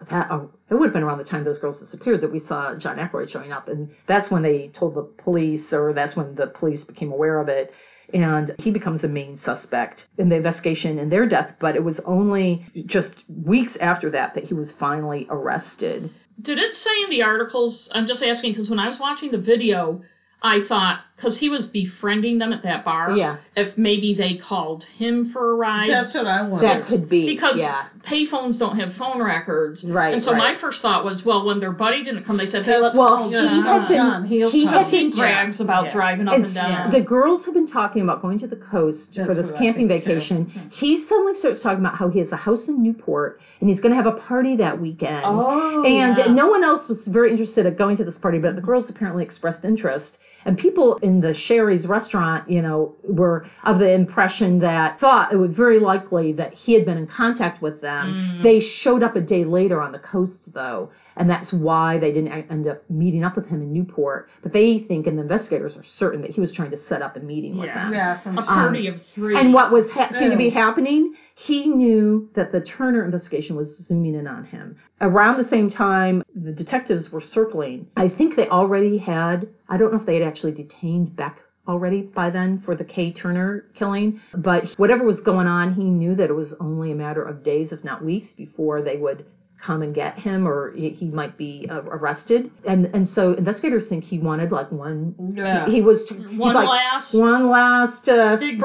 That 0.08 0.28
oh, 0.30 0.50
it 0.70 0.74
would 0.74 0.86
have 0.86 0.92
been 0.94 1.02
around 1.02 1.18
the 1.18 1.24
time 1.24 1.44
those 1.44 1.58
girls 1.58 1.78
disappeared 1.80 2.22
that 2.22 2.32
we 2.32 2.40
saw 2.40 2.74
John 2.76 2.98
Ackroyd 2.98 3.28
showing 3.28 3.52
up, 3.52 3.68
and 3.68 3.90
that's 4.06 4.30
when 4.30 4.42
they 4.42 4.68
told 4.68 4.94
the 4.94 5.02
police, 5.02 5.72
or 5.72 5.92
that's 5.92 6.16
when 6.16 6.34
the 6.34 6.46
police 6.46 6.84
became 6.84 7.12
aware 7.12 7.38
of 7.40 7.48
it. 7.48 7.72
and 8.12 8.54
he 8.58 8.70
becomes 8.70 9.04
a 9.04 9.08
main 9.08 9.36
suspect 9.36 10.06
in 10.18 10.28
the 10.28 10.36
investigation 10.36 10.98
in 10.98 11.08
their 11.10 11.28
death. 11.28 11.54
But 11.60 11.76
it 11.76 11.84
was 11.84 12.00
only 12.00 12.66
just 12.86 13.22
weeks 13.28 13.76
after 13.80 14.10
that 14.10 14.34
that 14.34 14.44
he 14.44 14.54
was 14.54 14.72
finally 14.72 15.26
arrested. 15.30 16.10
Did 16.40 16.58
it 16.58 16.74
say 16.74 17.02
in 17.04 17.10
the 17.10 17.22
articles? 17.22 17.88
I'm 17.92 18.06
just 18.06 18.22
asking 18.22 18.52
because 18.52 18.70
when 18.70 18.78
I 18.78 18.88
was 18.88 18.98
watching 18.98 19.30
the 19.30 19.38
video, 19.38 20.02
I 20.42 20.62
thought 20.66 21.00
because 21.20 21.36
he 21.36 21.50
was 21.50 21.66
befriending 21.66 22.38
them 22.38 22.50
at 22.52 22.62
that 22.62 22.82
bar. 22.82 23.10
Yeah. 23.10 23.36
If 23.54 23.76
maybe 23.76 24.14
they 24.14 24.38
called 24.38 24.84
him 24.84 25.30
for 25.32 25.52
a 25.52 25.54
ride. 25.54 25.90
That's 25.90 26.14
what 26.14 26.26
I 26.26 26.48
wondered. 26.48 26.66
That 26.66 26.86
could 26.86 27.10
be 27.10 27.26
because 27.26 27.58
yeah. 27.58 27.88
payphones 28.06 28.58
don't 28.58 28.78
have 28.78 28.94
phone 28.94 29.22
records. 29.22 29.84
Right, 29.84 30.14
And 30.14 30.22
so 30.22 30.32
my 30.32 30.56
first 30.58 30.80
thought 30.80 31.04
was, 31.04 31.22
well, 31.22 31.44
when 31.44 31.60
their 31.60 31.72
buddy 31.72 32.02
didn't 32.04 32.24
come, 32.24 32.38
they 32.38 32.48
said, 32.48 32.64
hey, 32.64 32.78
let's 32.78 32.96
Well, 32.96 33.16
call 33.18 33.26
he 33.28 33.32
John. 33.34 33.62
had 33.64 33.88
been 33.88 33.96
John, 33.98 34.24
he'll 34.26 34.50
he 34.50 34.64
come. 34.64 34.72
had 34.84 34.86
he 34.86 35.08
been 35.10 35.18
brags 35.18 35.60
about 35.60 35.86
Yeah. 35.86 35.92
driving 35.92 36.26
up 36.28 36.38
As 36.38 36.46
and 36.46 36.54
down. 36.54 36.90
the 36.90 37.02
girls 37.02 37.44
have 37.44 37.52
been 37.52 37.68
talking 37.70 38.00
about 38.02 38.22
going 38.22 38.38
to 38.38 38.46
the 38.46 38.56
coast 38.56 39.14
That's 39.14 39.28
for 39.28 39.34
this 39.34 39.52
camping 39.52 39.88
think, 39.88 40.04
too. 40.04 40.10
vacation. 40.14 40.44
Hmm. 40.46 40.68
He 40.70 41.04
suddenly 41.04 41.34
starts 41.34 41.60
talking 41.60 41.80
about 41.80 41.96
how 41.96 42.08
he 42.08 42.20
has 42.20 42.32
a 42.32 42.36
house 42.36 42.66
in 42.68 42.82
Newport 42.82 43.40
and 43.60 43.68
he's 43.68 43.80
going 43.80 43.92
to 43.94 43.96
have 44.02 44.06
a 44.06 44.18
party 44.18 44.56
that 44.56 44.80
weekend. 44.80 45.20
Oh, 45.26 45.84
and 45.84 46.16
yeah. 46.16 46.26
no 46.32 46.48
one 46.48 46.64
else 46.64 46.88
was 46.88 47.06
very 47.08 47.30
interested 47.30 47.66
in 47.66 47.74
going 47.74 47.98
to 47.98 48.04
this 48.04 48.16
party, 48.16 48.38
but 48.38 48.54
the 48.56 48.62
girls 48.62 48.88
apparently 48.88 49.22
expressed 49.22 49.64
interest. 49.66 50.18
And 50.46 50.56
people 50.56 50.96
in 51.02 51.09
the 51.18 51.34
Shari's 51.34 51.86
restaurant, 51.86 52.48
you 52.48 52.62
know, 52.62 52.94
were 53.02 53.44
of 53.64 53.80
the 53.80 53.90
impression 53.90 54.60
that 54.60 55.00
thought 55.00 55.32
it 55.32 55.36
was 55.36 55.52
very 55.52 55.80
likely 55.80 56.32
that 56.34 56.54
he 56.54 56.74
had 56.74 56.84
been 56.84 56.96
in 56.98 57.06
contact 57.08 57.60
with 57.60 57.80
them. 57.80 58.14
Mm. 58.14 58.42
They 58.44 58.60
showed 58.60 59.02
up 59.02 59.16
a 59.16 59.20
day 59.20 59.44
later 59.44 59.80
on 59.80 59.90
the 59.90 59.98
coast, 59.98 60.52
though, 60.52 60.90
and 61.16 61.28
that's 61.28 61.52
why 61.52 61.98
they 61.98 62.12
didn't 62.12 62.30
end 62.30 62.68
up 62.68 62.88
meeting 62.88 63.24
up 63.24 63.34
with 63.34 63.48
him 63.48 63.62
in 63.62 63.72
Newport. 63.72 64.28
But 64.42 64.52
they 64.52 64.78
think, 64.78 65.06
and 65.08 65.18
the 65.18 65.22
investigators 65.22 65.76
are 65.76 65.82
certain, 65.82 66.20
that 66.22 66.30
he 66.30 66.40
was 66.40 66.52
trying 66.52 66.70
to 66.70 66.78
set 66.78 67.02
up 67.02 67.16
a 67.16 67.20
meeting 67.20 67.58
with 67.58 67.74
them. 67.74 67.92
Yeah, 67.92 68.20
a 68.24 68.42
party 68.42 68.86
of 68.86 69.00
three. 69.14 69.36
And 69.36 69.52
what 69.52 69.72
was 69.72 69.90
ha- 69.90 70.10
seemed 70.18 70.30
to 70.30 70.38
be 70.38 70.50
happening, 70.50 71.14
he 71.40 71.66
knew 71.66 72.28
that 72.34 72.52
the 72.52 72.60
Turner 72.60 73.02
investigation 73.02 73.56
was 73.56 73.78
zooming 73.78 74.14
in 74.14 74.26
on 74.26 74.44
him. 74.44 74.76
Around 75.00 75.38
the 75.38 75.48
same 75.48 75.70
time, 75.70 76.22
the 76.34 76.52
detectives 76.52 77.10
were 77.10 77.20
circling. 77.22 77.86
I 77.96 78.10
think 78.10 78.36
they 78.36 78.46
already 78.48 78.98
had, 78.98 79.48
I 79.66 79.78
don't 79.78 79.90
know 79.90 79.98
if 79.98 80.04
they 80.04 80.18
had 80.18 80.28
actually 80.28 80.52
detained 80.52 81.16
Beck 81.16 81.40
already 81.66 82.02
by 82.02 82.28
then 82.28 82.60
for 82.60 82.74
the 82.74 82.84
Kaye 82.84 83.12
Turner 83.12 83.64
killing, 83.72 84.20
but 84.34 84.74
whatever 84.76 85.02
was 85.02 85.22
going 85.22 85.46
on, 85.46 85.72
he 85.72 85.84
knew 85.84 86.14
that 86.14 86.28
it 86.28 86.34
was 86.34 86.52
only 86.60 86.92
a 86.92 86.94
matter 86.94 87.22
of 87.22 87.42
days, 87.42 87.72
if 87.72 87.82
not 87.84 88.04
weeks, 88.04 88.34
before 88.34 88.82
they 88.82 88.98
would 88.98 89.24
come 89.60 89.82
and 89.82 89.94
get 89.94 90.18
him 90.18 90.46
or 90.48 90.72
he 90.72 90.88
he 90.90 91.08
might 91.08 91.36
be 91.36 91.66
uh, 91.70 91.82
arrested 91.82 92.50
and 92.66 92.86
and 92.94 93.06
so 93.08 93.32
investigators 93.34 93.86
think 93.86 94.02
he 94.04 94.18
wanted 94.18 94.50
like 94.52 94.70
one 94.72 95.14
Yeah. 95.36 95.66
he, 95.66 95.76
he 95.76 95.80
was 95.82 96.08
he's 96.08 96.38
One 96.38 96.54
like, 96.54 96.68
last- 96.68 97.12
one 97.14 97.50
last 97.50 98.08
uh, 98.08 98.36
spree 98.38 98.56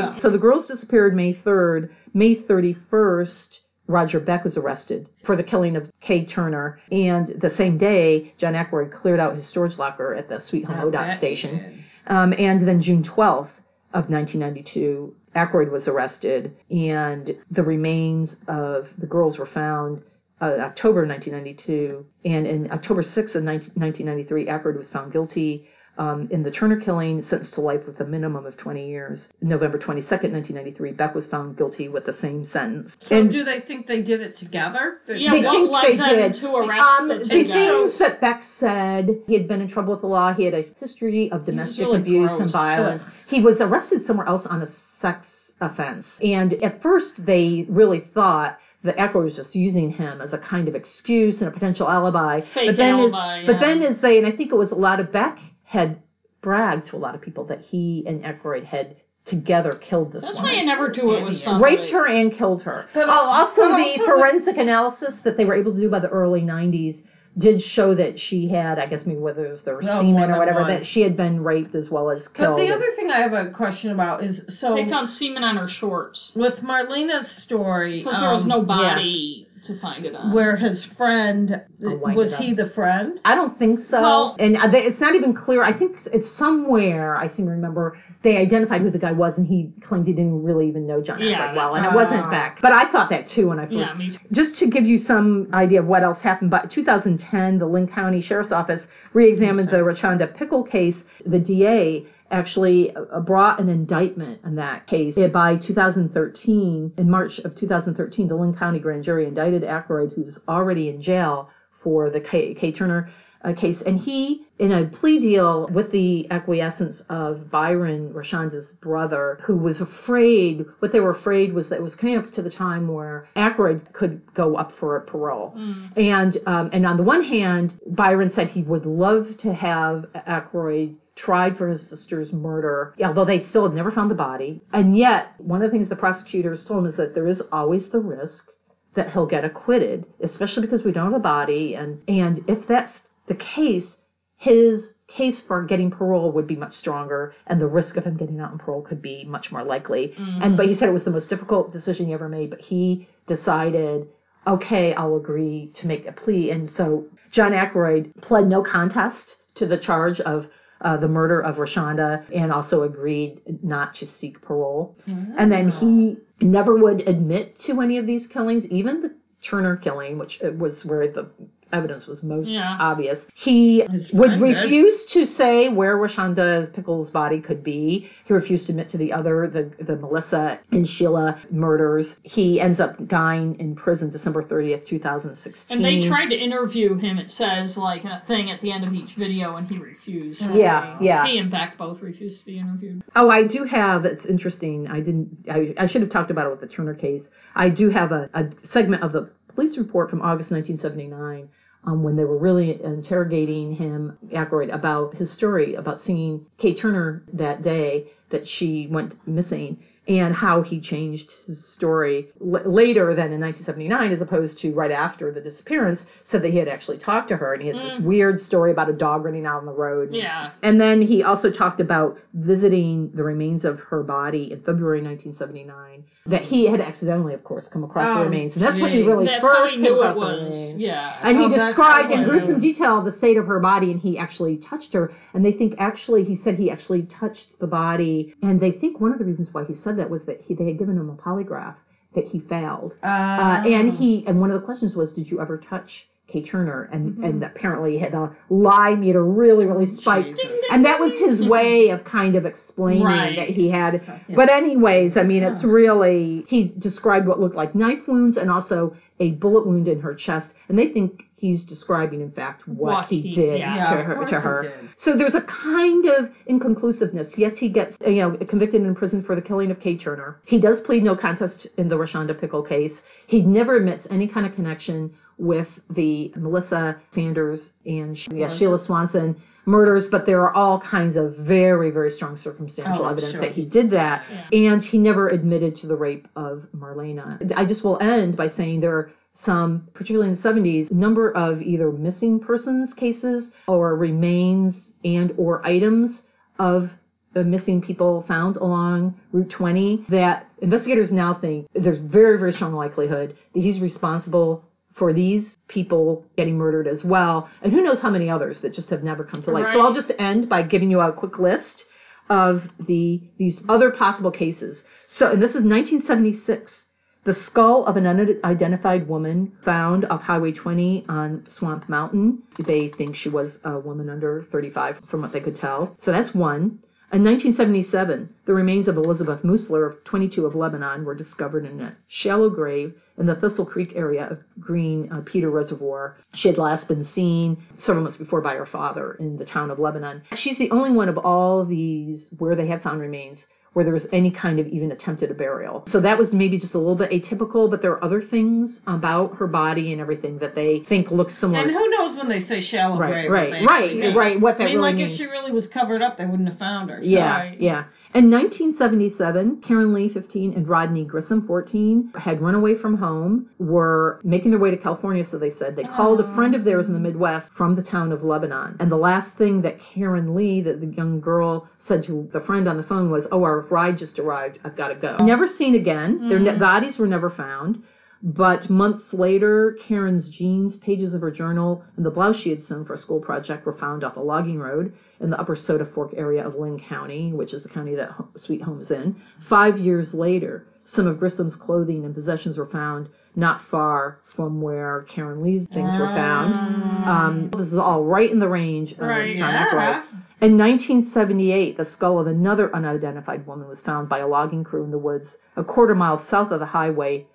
bang. 0.00 0.18
so 0.18 0.30
the 0.30 0.38
girls 0.38 0.66
disappeared 0.68 1.14
May 1.14 1.34
3rd. 1.34 1.90
May 2.14 2.34
31st, 2.36 3.58
Roger 3.86 4.20
Beck 4.20 4.44
was 4.44 4.56
arrested 4.56 5.08
for 5.24 5.36
the 5.36 5.42
killing 5.42 5.76
of 5.76 5.90
Kaye 6.00 6.24
Turner. 6.24 6.80
And 6.90 7.28
the 7.40 7.50
same 7.50 7.78
day, 7.78 8.32
John 8.38 8.54
Ackroyd 8.54 8.92
cleared 8.92 9.20
out 9.20 9.36
his 9.36 9.46
storage 9.46 9.78
locker 9.78 10.14
at 10.14 10.28
the 10.28 10.40
Sweet 10.40 10.64
Home 10.64 10.76
I 10.78 10.84
ODOT 10.84 11.16
station. 11.18 11.84
Um, 12.06 12.32
and 12.38 12.66
then 12.66 12.80
June 12.82 13.02
12th 13.04 13.50
of 13.94 14.08
1992, 14.10 15.14
Ackroyd 15.34 15.70
was 15.70 15.88
arrested, 15.88 16.56
and 16.70 17.36
the 17.50 17.62
remains 17.62 18.36
of 18.48 18.88
the 18.98 19.06
girls 19.06 19.38
were 19.38 19.46
found 19.46 20.02
uh, 20.40 20.56
October 20.60 21.06
1992. 21.06 22.04
And 22.24 22.46
in 22.46 22.70
October 22.70 23.02
6th 23.02 23.34
of 23.34 23.42
19, 23.42 23.72
1993, 23.74 24.48
Ackroyd 24.48 24.76
was 24.76 24.90
found 24.90 25.12
guilty 25.12 25.68
um, 25.98 26.28
in 26.30 26.44
the 26.44 26.50
Turner 26.50 26.80
killing, 26.80 27.22
sentenced 27.22 27.54
to 27.54 27.60
life 27.60 27.84
with 27.86 27.98
a 28.00 28.04
minimum 28.04 28.46
of 28.46 28.56
20 28.56 28.88
years. 28.88 29.26
November 29.40 29.78
22nd, 29.78 30.30
1993, 30.32 30.92
Beck 30.92 31.14
was 31.14 31.26
found 31.26 31.56
guilty 31.56 31.88
with 31.88 32.06
the 32.06 32.12
same 32.12 32.44
sentence. 32.44 32.96
So 33.00 33.18
and 33.18 33.32
do 33.32 33.42
they 33.44 33.60
think 33.60 33.88
they 33.88 34.02
did 34.02 34.20
it 34.20 34.36
together? 34.36 34.98
Yeah, 35.08 35.32
they 35.32 35.42
what 35.42 35.52
think 35.52 35.70
led 35.70 35.84
they 35.84 35.96
them 35.96 36.32
did. 36.32 36.40
to 36.40 36.54
arrest 36.54 37.00
um, 37.00 37.08
the 37.08 37.18
the 37.18 37.24
two 37.28 37.44
guys? 37.44 37.52
things 37.52 37.98
that 37.98 38.20
Beck 38.20 38.44
said, 38.58 39.08
he 39.26 39.34
had 39.34 39.48
been 39.48 39.60
in 39.60 39.68
trouble 39.68 39.92
with 39.92 40.02
the 40.02 40.06
law. 40.06 40.32
He 40.32 40.44
had 40.44 40.54
a 40.54 40.62
history 40.78 41.32
of 41.32 41.44
domestic 41.44 41.86
really 41.86 41.98
abuse 41.98 42.28
gross. 42.28 42.42
and 42.42 42.52
violence. 42.52 43.02
He 43.26 43.42
was 43.42 43.60
arrested 43.60 44.06
somewhere 44.06 44.26
else 44.28 44.46
on 44.46 44.62
a 44.62 44.68
sex 45.00 45.26
offense. 45.60 46.06
And 46.22 46.52
at 46.62 46.80
first, 46.80 47.14
they 47.26 47.66
really 47.68 48.00
thought 48.14 48.58
that 48.84 48.98
Ackroyd 48.98 49.24
was 49.24 49.36
just 49.36 49.54
using 49.54 49.90
him 49.90 50.20
as 50.20 50.32
a 50.32 50.38
kind 50.38 50.68
of 50.68 50.74
excuse 50.74 51.40
and 51.40 51.48
a 51.48 51.50
potential 51.50 51.88
alibi. 51.88 52.42
Fake 52.54 52.68
but 52.68 52.76
then, 52.76 52.94
alibi, 52.94 53.40
as, 53.40 53.46
but 53.46 53.60
then, 53.60 53.82
as 53.82 53.98
they, 53.98 54.18
and 54.18 54.26
I 54.26 54.30
think 54.30 54.52
it 54.52 54.56
was 54.56 54.70
a 54.70 54.76
lot 54.76 55.00
of 55.00 55.10
Beck 55.12 55.38
had 55.64 56.00
bragged 56.40 56.86
to 56.86 56.96
a 56.96 56.98
lot 56.98 57.14
of 57.14 57.20
people 57.20 57.44
that 57.46 57.60
he 57.60 58.04
and 58.06 58.24
Ackroyd 58.24 58.64
had 58.64 58.96
together 59.24 59.72
killed 59.72 60.12
this 60.12 60.22
That's 60.22 60.36
woman 60.36 60.52
why 60.52 60.58
you 60.60 60.64
never 60.66 60.88
do 60.88 61.12
it 61.14 61.24
with 61.24 61.36
somebody. 61.36 61.76
raped 61.76 61.90
her 61.90 62.06
and 62.06 62.32
killed 62.32 62.62
her. 62.62 62.86
But 62.94 63.08
Oh, 63.08 63.12
also, 63.12 63.62
but 63.62 63.76
the 63.76 63.82
also 64.00 64.04
forensic 64.04 64.56
analysis 64.56 65.18
that 65.24 65.36
they 65.36 65.44
were 65.44 65.54
able 65.54 65.74
to 65.74 65.80
do 65.80 65.90
by 65.90 65.98
the 65.98 66.08
early 66.08 66.40
90s 66.40 67.02
did 67.38 67.62
show 67.62 67.94
that 67.94 68.18
she 68.18 68.48
had, 68.48 68.78
I 68.78 68.86
guess 68.86 69.06
maybe 69.06 69.20
whether 69.20 69.46
it 69.46 69.50
was 69.50 69.62
their 69.62 69.80
No, 69.80 70.00
semen 70.00 70.30
or 70.30 70.38
whatever, 70.38 70.60
one. 70.60 70.68
that 70.70 70.84
she 70.84 71.02
had 71.02 71.16
been 71.16 71.42
raped 71.42 71.74
as 71.74 71.90
well 71.90 72.10
as 72.10 72.26
killed. 72.28 72.58
But 72.58 72.64
the 72.64 72.74
other 72.74 72.92
thing 72.96 73.10
I 73.10 73.20
have 73.20 73.32
a 73.32 73.50
question 73.50 73.90
about 73.92 74.22
is 74.24 74.42
so 74.48 74.74
They 74.74 74.88
found 74.88 75.08
semen 75.10 75.44
on 75.44 75.56
her 75.56 75.68
shorts 75.68 76.32
with 76.34 76.60
Marlena's 76.62 77.30
story, 77.30 78.02
because 78.02 78.20
there 78.20 78.32
was 78.32 78.42
um, 78.42 78.48
no 78.48 78.62
body 78.62 79.47
to 79.68 79.78
find 79.80 80.04
it 80.04 80.14
on. 80.14 80.32
where 80.32 80.56
his 80.56 80.84
friend 80.84 81.62
was 81.80 82.36
he 82.36 82.52
the 82.54 82.68
friend? 82.70 83.20
I 83.24 83.34
don't 83.36 83.56
think 83.58 83.86
so. 83.88 84.02
Well- 84.02 84.36
and 84.40 84.56
uh, 84.56 84.66
they- 84.66 84.82
it's 84.84 85.00
not 85.00 85.14
even 85.14 85.32
clear. 85.34 85.62
I 85.62 85.72
think 85.72 85.96
it's 86.12 86.30
somewhere, 86.30 87.16
I 87.16 87.28
seem 87.28 87.46
to 87.46 87.52
remember, 87.52 87.96
they 88.22 88.36
identified 88.38 88.80
who 88.80 88.90
the 88.90 88.98
guy 88.98 89.12
was 89.12 89.38
and 89.38 89.46
he 89.46 89.72
claimed 89.80 90.06
he 90.06 90.12
didn't 90.12 90.42
really 90.42 90.66
even 90.68 90.86
know 90.86 91.00
John 91.00 91.20
Yeah, 91.20 91.44
Ackroyd 91.44 91.56
well. 91.56 91.74
And 91.76 91.84
it 91.86 91.92
uh, 91.92 91.94
wasn't 91.94 92.30
Beck. 92.30 92.58
But 92.60 92.72
I 92.72 92.90
thought 92.90 93.10
that 93.10 93.26
too 93.28 93.48
when 93.48 93.58
I 93.60 93.66
first 93.66 93.76
yeah, 93.76 93.94
me 93.94 94.10
too. 94.12 94.18
just 94.32 94.58
to 94.58 94.66
give 94.66 94.84
you 94.84 94.98
some 94.98 95.48
idea 95.52 95.80
of 95.80 95.86
what 95.86 96.02
else 96.02 96.20
happened, 96.20 96.50
by 96.50 96.62
2010, 96.66 97.58
the 97.58 97.66
Linn 97.66 97.86
County 97.86 98.20
Sheriff's 98.20 98.52
Office 98.52 98.86
re-examined 99.12 99.68
the 99.70 99.76
Rachanda 99.78 100.34
Pickle 100.34 100.64
case. 100.64 101.04
The 101.26 101.38
DA 101.38 102.06
actually 102.30 102.94
brought 103.24 103.60
an 103.60 103.68
indictment 103.68 104.40
in 104.44 104.56
that 104.56 104.86
case. 104.86 105.16
By 105.32 105.56
2013, 105.56 106.92
in 106.96 107.10
March 107.10 107.38
of 107.40 107.56
2013, 107.56 108.28
the 108.28 108.36
Linn 108.36 108.54
County 108.54 108.78
Grand 108.78 109.04
Jury 109.04 109.26
indicted 109.26 109.64
Ackroyd, 109.64 110.12
who's 110.14 110.38
already 110.48 110.88
in 110.88 111.02
jail 111.02 111.50
for 111.82 112.10
the 112.10 112.20
Kaye, 112.20 112.54
Kaye 112.54 112.72
Turner 112.72 113.08
uh, 113.44 113.52
case, 113.52 113.80
and 113.82 114.00
he, 114.00 114.42
in 114.58 114.72
a 114.72 114.86
plea 114.86 115.20
deal 115.20 115.68
with 115.68 115.92
the 115.92 116.28
acquiescence 116.30 117.00
of 117.08 117.48
Byron 117.50 118.12
Rachanda's 118.12 118.72
brother, 118.72 119.38
who 119.42 119.56
was 119.56 119.80
afraid, 119.80 120.64
what 120.80 120.90
they 120.92 120.98
were 120.98 121.12
afraid 121.12 121.52
was 121.52 121.68
that 121.68 121.76
it 121.76 121.82
was 121.82 121.94
coming 121.94 122.16
up 122.16 122.32
to 122.32 122.42
the 122.42 122.50
time 122.50 122.88
where 122.88 123.28
Ackroyd 123.36 123.92
could 123.92 124.22
go 124.34 124.56
up 124.56 124.72
for 124.72 124.96
a 124.96 125.02
parole. 125.02 125.52
And, 125.96 126.36
um, 126.46 126.70
and 126.72 126.84
on 126.84 126.96
the 126.96 127.04
one 127.04 127.22
hand, 127.22 127.78
Byron 127.86 128.32
said 128.32 128.48
he 128.48 128.62
would 128.62 128.86
love 128.86 129.36
to 129.38 129.54
have 129.54 130.06
Ackroyd 130.14 130.96
tried 131.18 131.58
for 131.58 131.68
his 131.68 131.86
sister's 131.86 132.32
murder, 132.32 132.94
although 133.02 133.24
they 133.24 133.44
still 133.44 133.64
had 133.64 133.74
never 133.74 133.90
found 133.90 134.10
the 134.10 134.14
body. 134.14 134.62
And 134.72 134.96
yet, 134.96 135.34
one 135.38 135.62
of 135.62 135.70
the 135.70 135.76
things 135.76 135.88
the 135.88 135.96
prosecutors 135.96 136.64
told 136.64 136.84
him 136.84 136.90
is 136.90 136.96
that 136.96 137.14
there 137.14 137.26
is 137.26 137.42
always 137.52 137.88
the 137.88 137.98
risk 137.98 138.50
that 138.94 139.10
he'll 139.10 139.26
get 139.26 139.44
acquitted, 139.44 140.06
especially 140.20 140.62
because 140.62 140.84
we 140.84 140.92
don't 140.92 141.12
have 141.12 141.14
a 141.14 141.18
body. 141.18 141.74
And, 141.74 142.00
and 142.08 142.44
if 142.48 142.66
that's 142.68 143.00
the 143.26 143.34
case, 143.34 143.96
his 144.36 144.94
case 145.08 145.42
for 145.42 145.64
getting 145.64 145.90
parole 145.90 146.30
would 146.32 146.46
be 146.46 146.54
much 146.54 146.74
stronger, 146.74 147.34
and 147.48 147.60
the 147.60 147.66
risk 147.66 147.96
of 147.96 148.04
him 148.04 148.16
getting 148.16 148.38
out 148.38 148.52
on 148.52 148.58
parole 148.58 148.82
could 148.82 149.02
be 149.02 149.24
much 149.24 149.50
more 149.50 149.64
likely. 149.64 150.08
Mm-hmm. 150.08 150.42
And 150.42 150.56
but 150.56 150.66
he 150.66 150.74
said 150.76 150.88
it 150.88 150.92
was 150.92 151.04
the 151.04 151.10
most 151.10 151.28
difficult 151.28 151.72
decision 151.72 152.06
he 152.06 152.14
ever 152.14 152.28
made. 152.28 152.50
But 152.50 152.60
he 152.60 153.08
decided, 153.26 154.06
okay, 154.46 154.94
I'll 154.94 155.16
agree 155.16 155.72
to 155.74 155.88
make 155.88 156.06
a 156.06 156.12
plea. 156.12 156.50
And 156.50 156.70
so 156.70 157.06
John 157.32 157.52
Ackroyd 157.52 158.12
pled 158.22 158.46
no 158.46 158.62
contest 158.62 159.36
to 159.56 159.66
the 159.66 159.78
charge 159.78 160.20
of 160.20 160.46
uh, 160.80 160.96
the 160.96 161.08
murder 161.08 161.40
of 161.40 161.56
Rachanda 161.56 162.24
and 162.34 162.52
also 162.52 162.82
agreed 162.82 163.40
not 163.62 163.94
to 163.94 164.06
seek 164.06 164.40
parole. 164.40 164.96
And 165.36 165.50
then 165.50 165.68
he 165.68 166.16
never 166.40 166.76
would 166.76 167.08
admit 167.08 167.58
to 167.60 167.80
any 167.80 167.98
of 167.98 168.06
these 168.06 168.26
killings, 168.26 168.64
even 168.66 169.02
the 169.02 169.14
Turner 169.40 169.76
killing, 169.76 170.18
which 170.18 170.40
uh, 170.42 170.52
was 170.52 170.84
where 170.84 171.06
the 171.08 171.28
evidence 171.72 172.06
was 172.06 172.22
most 172.22 172.48
Yeah. 172.48 172.76
obvious. 172.80 173.26
He 173.34 173.82
His 173.90 174.12
would 174.12 174.32
did. 174.32 174.40
refuse 174.40 175.04
to 175.06 175.26
say 175.26 175.68
where 175.68 175.96
Rachanda 175.96 176.72
Pickles' 176.72 177.10
body 177.10 177.40
could 177.40 177.62
be. 177.62 178.08
He 178.24 178.34
refused 178.34 178.66
to 178.66 178.72
admit 178.72 178.88
to 178.90 178.98
the 178.98 179.12
other, 179.12 179.46
the, 179.48 179.84
the 179.84 179.96
Melissa 179.96 180.58
and 180.72 180.88
Sheila 180.88 181.38
murders. 181.50 182.16
He 182.22 182.60
ends 182.60 182.80
up 182.80 183.06
dying 183.06 183.58
in 183.60 183.74
prison 183.74 184.10
December 184.10 184.42
30th, 184.42 184.86
2016. 184.86 185.76
And 185.76 185.84
they 185.84 186.08
tried 186.08 186.28
to 186.30 186.36
interview 186.36 186.96
him, 186.96 187.18
it 187.18 187.30
says, 187.30 187.76
like 187.76 188.04
a 188.04 188.22
thing 188.26 188.50
at 188.50 188.60
the 188.60 188.72
end 188.72 188.84
of 188.84 188.92
each 188.94 189.14
video, 189.14 189.56
and 189.56 189.66
he 189.68 189.78
refused. 189.78 190.42
Yeah, 190.54 190.96
yeah. 191.00 191.26
He 191.26 191.38
and 191.38 191.50
Beck 191.50 191.76
both 191.78 192.00
refused 192.02 192.40
to 192.40 192.46
be 192.46 192.58
interviewed. 192.58 193.02
Oh, 193.16 193.30
I 193.30 193.46
do 193.46 193.64
have. 193.64 194.04
It's 194.04 194.26
interesting. 194.26 194.86
I 194.88 195.00
didn't. 195.00 195.46
I, 195.50 195.74
I 195.78 195.86
should 195.86 196.02
have 196.02 196.10
talked 196.10 196.30
about 196.30 196.46
it 196.46 196.50
with 196.50 196.60
the 196.60 196.66
Turner 196.66 196.94
case. 196.94 197.28
I 197.54 197.68
do 197.68 197.90
have 197.90 198.12
a, 198.12 198.28
a 198.34 198.46
segment 198.66 199.02
of 199.02 199.12
the 199.12 199.30
police 199.54 199.76
report 199.76 200.08
from 200.10 200.22
August 200.22 200.50
1979 200.50 201.48
um, 201.84 202.02
when 202.02 202.16
they 202.16 202.24
were 202.24 202.38
really 202.38 202.82
interrogating 202.82 203.74
him, 203.74 204.18
Ackroyd, 204.32 204.70
about 204.70 205.14
his 205.14 205.30
story 205.30 205.74
about 205.74 206.02
seeing 206.02 206.46
Kaye 206.58 206.74
Turner 206.74 207.22
that 207.32 207.62
day 207.62 208.10
that 208.30 208.46
she 208.48 208.88
went 208.90 209.16
missing 209.26 209.78
and 210.08 210.34
how 210.34 210.62
he 210.62 210.80
changed 210.80 211.32
his 211.46 211.64
story 211.64 212.28
l- 212.40 212.62
later 212.64 213.14
than 213.14 213.30
in 213.32 213.40
1979 213.40 214.12
as 214.12 214.20
opposed 214.20 214.58
to 214.58 214.72
right 214.72 214.90
after 214.90 215.30
the 215.30 215.40
disappearance 215.40 216.02
said 216.24 216.42
that 216.42 216.50
he 216.50 216.58
had 216.58 216.68
actually 216.68 216.98
talked 216.98 217.28
to 217.28 217.36
her 217.36 217.52
and 217.52 217.62
he 217.62 217.68
had 217.68 217.76
this 217.76 217.98
mm. 217.98 218.04
weird 218.04 218.40
story 218.40 218.70
about 218.70 218.88
a 218.88 218.92
dog 218.92 219.24
running 219.24 219.44
out 219.46 219.58
on 219.58 219.66
the 219.66 219.72
road 219.72 220.08
Yeah. 220.12 220.50
and 220.62 220.80
then 220.80 221.02
he 221.02 221.22
also 221.22 221.50
talked 221.50 221.80
about 221.80 222.18
visiting 222.32 223.10
the 223.14 223.22
remains 223.22 223.64
of 223.64 223.78
her 223.80 224.02
body 224.02 224.50
in 224.50 224.60
February 224.62 225.02
1979. 225.02 226.04
That 226.26 226.42
he 226.42 226.66
had 226.66 226.80
accidentally, 226.80 227.34
of 227.34 227.44
course, 227.44 227.68
come 227.68 227.84
across 227.84 228.06
the 228.06 228.20
Oh, 228.20 228.24
remains, 228.24 228.54
and 228.54 228.62
that's 228.62 228.80
when 228.80 228.92
he 228.92 229.02
really 229.02 229.26
That's 229.26 229.42
first 229.42 229.70
he 229.70 229.76
came 229.76 229.84
knew 229.84 230.02
it 230.02 230.10
across 230.10 230.16
the 230.16 230.44
remains. 230.44 230.78
Yeah. 230.78 231.18
And 231.22 231.38
he 231.38 231.44
Oh, 231.44 231.48
that's 231.48 231.68
described 231.68 232.10
in 232.12 232.24
gruesome 232.24 232.60
detail 232.60 233.02
the 233.02 233.16
state 233.16 233.36
of 233.36 233.46
her 233.46 233.60
body, 233.60 233.90
and 233.90 234.00
he 234.00 234.18
actually 234.18 234.58
touched 234.58 234.92
her. 234.92 235.12
And 235.34 235.44
they 235.44 235.52
think 235.52 235.74
actually, 235.78 236.24
he 236.24 236.36
said 236.36 236.54
he 236.56 236.70
actually 236.70 237.02
touched 237.02 237.58
the 237.60 237.66
body, 237.66 238.34
and 238.42 238.60
they 238.60 238.70
think 238.72 239.00
one 239.00 239.12
of 239.12 239.18
the 239.18 239.24
reasons 239.24 239.52
why 239.52 239.64
he 239.64 239.74
said 239.74 239.96
that 239.98 240.10
was 240.10 240.24
that 240.26 240.40
he, 240.40 240.54
they 240.54 240.64
had 240.66 240.78
given 240.78 240.96
him 240.96 241.10
a 241.10 241.14
polygraph 241.14 241.76
that 242.14 242.24
he 242.24 242.40
failed. 242.40 242.96
Ah. 243.02 243.62
Uh, 243.62 243.68
and 243.68 243.92
he 243.92 244.24
and 244.26 244.40
one 244.40 244.50
of 244.50 244.60
the 244.60 244.64
questions 244.64 244.96
was, 244.96 245.12
"Did 245.12 245.30
you 245.30 245.40
ever 245.40 245.58
touch 245.58 246.08
Kaye 246.26 246.42
Turner?" 246.42 246.88
And 246.92 247.12
mm-hmm. 247.12 247.24
and 247.24 247.44
apparently 247.44 247.98
had 247.98 248.12
the 248.12 248.34
lie 248.48 248.94
meter 248.94 249.24
really 249.24 249.66
really 249.66 249.86
spiked, 249.86 250.40
and 250.70 250.84
that 250.84 250.98
was 250.98 251.12
his 251.18 251.46
way 251.46 251.90
of 251.90 252.04
kind 252.04 252.34
of 252.36 252.46
explaining 252.46 253.04
Right. 253.04 253.36
that 253.36 253.48
he 253.50 253.68
had. 253.68 254.22
But 254.34 254.50
anyways, 254.50 255.16
I 255.16 255.22
mean, 255.22 255.42
it's 255.42 255.64
ah. 255.64 255.68
really 255.68 256.44
he 256.48 256.64
described 256.78 257.26
what 257.26 257.40
looked 257.40 257.56
like 257.56 257.74
knife 257.74 258.06
wounds 258.06 258.36
and 258.36 258.50
also 258.50 258.94
a 259.20 259.32
bullet 259.32 259.66
wound 259.66 259.88
in 259.88 260.00
her 260.00 260.14
chest, 260.14 260.54
and 260.68 260.78
they 260.78 260.88
think 260.88 261.24
he's 261.38 261.62
describing 261.62 262.20
in 262.20 262.30
fact 262.32 262.66
what, 262.68 262.92
What 262.92 263.06
he, 263.06 263.20
he- 263.20 263.34
did 263.34 263.58
yeah. 263.60 263.76
Yeah, 263.76 263.96
to 263.96 264.02
her 264.02 264.14
to 264.24 264.26
he 264.26 264.34
her. 264.34 264.72
So 264.96 265.16
there's 265.16 265.34
a 265.34 265.42
kind 265.42 266.04
of 266.06 266.30
inconclusiveness. 266.46 267.38
Yes, 267.38 267.56
he 267.56 267.68
gets 267.68 267.96
you 268.06 268.22
know 268.22 268.36
convicted 268.48 268.80
and 268.80 268.86
imprisoned 268.88 269.24
for 269.26 269.34
the 269.34 269.42
killing 269.42 269.70
of 269.70 269.80
Kaye 269.80 269.96
Turner. 269.98 270.40
He 270.44 270.60
does 270.60 270.80
plead 270.80 271.02
no 271.02 271.16
contest 271.16 271.66
in 271.76 271.88
the 271.88 271.96
Rachanda 271.96 272.38
Pickle 272.38 272.62
case. 272.62 273.00
He 273.26 273.42
never 273.42 273.76
admits 273.76 274.06
any 274.10 274.28
kind 274.28 274.46
of 274.46 274.54
connection 274.54 275.14
with 275.38 275.68
the 275.90 276.32
Melissa 276.36 277.00
Sanders 277.12 277.70
and 277.86 278.18
yeah, 278.32 278.52
Sheila 278.52 278.84
Swanson 278.84 279.40
murders, 279.66 280.08
but 280.08 280.26
there 280.26 280.40
are 280.42 280.52
all 280.52 280.80
kinds 280.80 281.14
of 281.14 281.36
very, 281.36 281.90
very 281.92 282.10
strong 282.10 282.36
circumstantial 282.36 283.04
Oh, 283.04 283.08
evidence 283.08 283.32
sure. 283.34 283.42
that 283.42 283.52
he 283.52 283.64
did 283.64 283.90
that. 283.90 284.24
And 284.52 284.82
he 284.82 284.98
never 284.98 285.28
admitted 285.28 285.76
to 285.76 285.86
the 285.86 285.94
rape 285.94 286.26
of 286.34 286.66
Marlena. 286.74 287.52
I 287.54 287.64
just 287.66 287.84
will 287.84 288.00
end 288.02 288.36
by 288.36 288.48
saying 288.48 288.80
there 288.80 288.96
are 288.96 289.12
some, 289.40 289.88
particularly 289.94 290.30
in 290.30 290.36
the 290.36 290.42
70s, 290.42 290.90
number 290.90 291.30
of 291.32 291.62
either 291.62 291.92
missing 291.92 292.40
persons 292.40 292.92
cases 292.92 293.52
or 293.66 293.96
remains 293.96 294.74
and 295.04 295.32
or 295.36 295.64
items 295.66 296.22
of 296.58 296.90
the 297.34 297.44
missing 297.44 297.80
people 297.80 298.24
found 298.26 298.56
along 298.56 299.14
Route 299.32 299.50
20 299.50 300.06
that 300.08 300.46
investigators 300.60 301.12
now 301.12 301.34
think 301.34 301.68
there's 301.74 302.00
very, 302.00 302.38
very 302.38 302.52
strong 302.52 302.72
likelihood 302.72 303.36
that 303.54 303.60
he's 303.60 303.80
responsible 303.80 304.64
for 304.96 305.12
these 305.12 305.56
people 305.68 306.26
getting 306.36 306.58
murdered 306.58 306.88
as 306.88 307.04
well. 307.04 307.48
And 307.62 307.72
who 307.72 307.82
knows 307.82 308.00
how 308.00 308.10
many 308.10 308.28
others 308.28 308.60
that 308.60 308.72
just 308.72 308.90
have 308.90 309.04
never 309.04 309.22
come 309.24 309.42
to 309.44 309.52
light. 309.52 309.72
So 309.72 309.80
I'll 309.80 309.94
just 309.94 310.10
end 310.18 310.48
by 310.48 310.62
giving 310.62 310.90
you 310.90 311.00
a 311.00 311.12
quick 311.12 311.38
list 311.38 311.84
of 312.28 312.64
the 312.80 313.22
these 313.38 313.60
other 313.68 313.90
possible 313.90 314.32
cases. 314.32 314.82
So 315.06 315.30
and 315.30 315.40
this 315.40 315.50
is 315.50 315.62
1976. 315.62 316.86
The 317.28 317.34
skull 317.34 317.84
of 317.84 317.98
an 317.98 318.06
unidentified 318.06 319.06
woman 319.06 319.52
found 319.62 320.06
off 320.06 320.22
Highway 320.22 320.52
20 320.52 321.04
on 321.10 321.44
Swamp 321.46 321.86
Mountain. 321.86 322.42
They 322.58 322.88
think 322.88 323.16
she 323.16 323.28
was 323.28 323.58
a 323.64 323.78
woman 323.78 324.08
under 324.08 324.46
35 324.50 325.00
from 325.10 325.20
what 325.20 325.32
they 325.32 325.40
could 325.40 325.54
tell. 325.54 325.94
So 325.98 326.10
that's 326.10 326.34
one. 326.34 326.78
In 327.12 327.22
1977, 327.22 328.34
the 328.46 328.54
remains 328.54 328.88
of 328.88 328.96
Elizabeth 328.96 329.42
Musler 329.42 329.90
of 329.90 330.02
22 330.04 330.46
of 330.46 330.54
Lebanon 330.54 331.04
were 331.04 331.14
discovered 331.14 331.66
in 331.66 331.82
a 331.82 331.94
shallow 332.06 332.48
grave 332.48 332.94
in 333.18 333.26
the 333.26 333.34
Thistle 333.34 333.66
Creek 333.66 333.92
area 333.94 334.26
of 334.30 334.38
Green 334.58 335.12
uh, 335.12 335.20
Peter 335.26 335.50
Reservoir. 335.50 336.16
She 336.32 336.48
had 336.48 336.56
last 336.56 336.88
been 336.88 337.04
seen 337.04 337.62
several 337.76 338.04
months 338.04 338.16
before 338.16 338.40
by 338.40 338.54
her 338.54 338.64
father 338.64 339.18
in 339.20 339.36
the 339.36 339.44
town 339.44 339.70
of 339.70 339.78
Lebanon. 339.78 340.22
She's 340.34 340.56
the 340.56 340.70
only 340.70 340.92
one 340.92 341.10
of 341.10 341.18
all 341.18 341.66
these 341.66 342.30
where 342.38 342.56
they 342.56 342.68
have 342.68 342.80
found 342.80 343.02
remains 343.02 343.46
where 343.78 343.84
there 343.84 343.94
was 343.94 344.08
any 344.10 344.28
kind 344.28 344.58
of 344.58 344.66
even 344.66 344.90
attempted 344.90 345.30
a 345.30 345.34
burial. 345.34 345.84
So 345.86 346.00
that 346.00 346.18
was 346.18 346.32
maybe 346.32 346.58
just 346.58 346.74
a 346.74 346.78
little 346.78 346.96
bit 346.96 347.12
atypical, 347.12 347.70
but 347.70 347.80
there 347.80 347.92
are 347.92 348.02
other 348.02 348.20
things 348.20 348.80
about 348.88 349.36
her 349.36 349.46
body 349.46 349.92
and 349.92 350.00
everything 350.00 350.36
that 350.40 350.56
they 350.56 350.80
think 350.88 351.12
looks 351.12 351.38
similar. 351.38 351.60
And 351.62 351.70
who 351.70 351.88
knows 351.90 352.16
when 352.16 352.28
they 352.28 352.40
say 352.40 352.60
shallow 352.60 352.98
Right, 352.98 353.28
grave? 353.28 353.30
right, 353.30 353.64
right, 353.64 353.96
mean. 353.96 354.16
right, 354.16 354.40
what 354.40 354.58
that 354.58 354.64
I 354.64 354.66
mean, 354.66 354.78
really 354.78 354.88
like 354.88 354.96
means. 354.96 355.12
if 355.12 355.18
she 355.18 355.26
really 355.26 355.52
was 355.52 355.68
covered 355.68 356.02
up, 356.02 356.18
they 356.18 356.26
wouldn't 356.26 356.48
have 356.48 356.58
found 356.58 356.90
her. 356.90 356.96
So- 356.96 357.02
Yeah, 357.08 357.52
yeah. 357.60 357.84
In 358.14 358.30
1977, 358.30 359.60
Karen 359.60 359.94
Lee, 359.94 360.08
15, 360.08 360.54
and 360.54 360.66
Rodney 360.68 361.04
Grissom, 361.04 361.46
14, 361.46 362.12
had 362.16 362.40
run 362.40 362.56
away 362.56 362.74
from 362.74 362.96
home, 362.96 363.48
were 363.60 364.20
making 364.24 364.50
their 364.50 364.58
way 364.58 364.72
to 364.72 364.76
California, 364.76 365.24
so 365.24 365.38
they 365.38 365.50
said. 365.50 365.76
They 365.76 365.84
called 365.84 366.18
a 366.20 366.34
friend 366.34 366.54
of 366.56 366.64
theirs 366.64 366.88
in 366.88 366.94
the 366.94 366.98
Midwest 366.98 367.52
from 367.54 367.76
the 367.76 367.82
town 367.82 368.10
of 368.10 368.24
Lebanon. 368.24 368.76
And 368.80 368.90
the 368.90 368.96
last 368.96 369.30
thing 369.36 369.62
that 369.62 369.78
Karen 369.78 370.34
Lee, 370.34 370.62
the, 370.62 370.72
the 370.74 370.86
young 370.86 371.20
girl, 371.20 371.68
said 371.78 372.02
to 372.04 372.28
the 372.32 372.40
friend 372.40 372.66
on 372.66 372.76
the 372.76 372.82
phone 372.82 373.10
was, 373.10 373.26
Oh, 373.30 373.44
our 373.44 373.67
ride 373.70 373.98
just 373.98 374.18
arrived. 374.18 374.58
I've 374.64 374.76
got 374.76 374.88
to 374.88 374.94
go. 374.94 375.16
Never 375.20 375.46
seen 375.46 375.74
again. 375.74 376.28
Their 376.28 376.38
ne- 376.38 376.50
mm-hmm. 376.50 376.60
bodies 376.60 376.98
were 376.98 377.06
never 377.06 377.30
found. 377.30 377.82
But 378.20 378.68
months 378.68 379.12
later, 379.12 379.78
Karen's 379.86 380.28
jeans, 380.28 380.76
pages 380.78 381.14
of 381.14 381.20
her 381.20 381.30
journal, 381.30 381.84
and 381.96 382.04
the 382.04 382.10
blouse 382.10 382.36
she 382.36 382.50
had 382.50 382.62
sewn 382.62 382.84
for 382.84 382.94
a 382.94 382.98
school 382.98 383.20
project 383.20 383.64
were 383.64 383.76
found 383.78 384.02
off 384.02 384.16
a 384.16 384.20
logging 384.20 384.58
road 384.58 384.92
in 385.20 385.30
the 385.30 385.38
upper 385.38 385.54
Soda 385.54 385.86
Fork 385.86 386.14
area 386.16 386.44
of 386.44 386.56
Linn 386.56 386.80
County, 386.80 387.32
which 387.32 387.54
is 387.54 387.62
the 387.62 387.68
county 387.68 387.94
that 387.94 388.10
Sweet 388.36 388.62
Home 388.62 388.80
is 388.80 388.90
in. 388.90 389.14
Five 389.48 389.78
years 389.78 390.14
later, 390.14 390.66
some 390.82 391.06
of 391.06 391.18
Grissom's 391.18 391.54
clothing 391.54 392.04
and 392.04 392.14
possessions 392.14 392.58
were 392.58 392.66
found 392.66 393.08
not 393.36 393.60
far 393.70 394.18
from 394.34 394.60
where 394.60 395.06
Karen 395.08 395.42
Lee's 395.44 395.68
things 395.68 395.92
were 395.96 396.06
found. 396.08 396.54
Ah. 396.56 397.26
Um, 397.26 397.50
this 397.56 397.68
is 397.68 397.78
all 397.78 398.02
right 398.02 398.30
in 398.30 398.40
the 398.40 398.48
range 398.48 398.92
of 398.94 399.00
Right. 399.00 399.36
John 399.36 399.54
Yeah. 399.54 400.02
In 400.40 400.56
1978, 400.56 401.76
the 401.76 401.84
skull 401.84 402.20
of 402.20 402.28
another 402.28 402.74
unidentified 402.74 403.46
woman 403.46 403.66
was 403.68 403.82
found 403.82 404.08
by 404.08 404.18
a 404.20 404.28
logging 404.28 404.62
crew 404.62 404.84
in 404.84 404.90
the 404.92 404.98
woods 404.98 405.36
a 405.56 405.64
quarter 405.64 405.94
mile 405.96 406.18
south 406.18 406.52
of 406.52 406.60
the 406.60 406.66
highway 406.66 407.26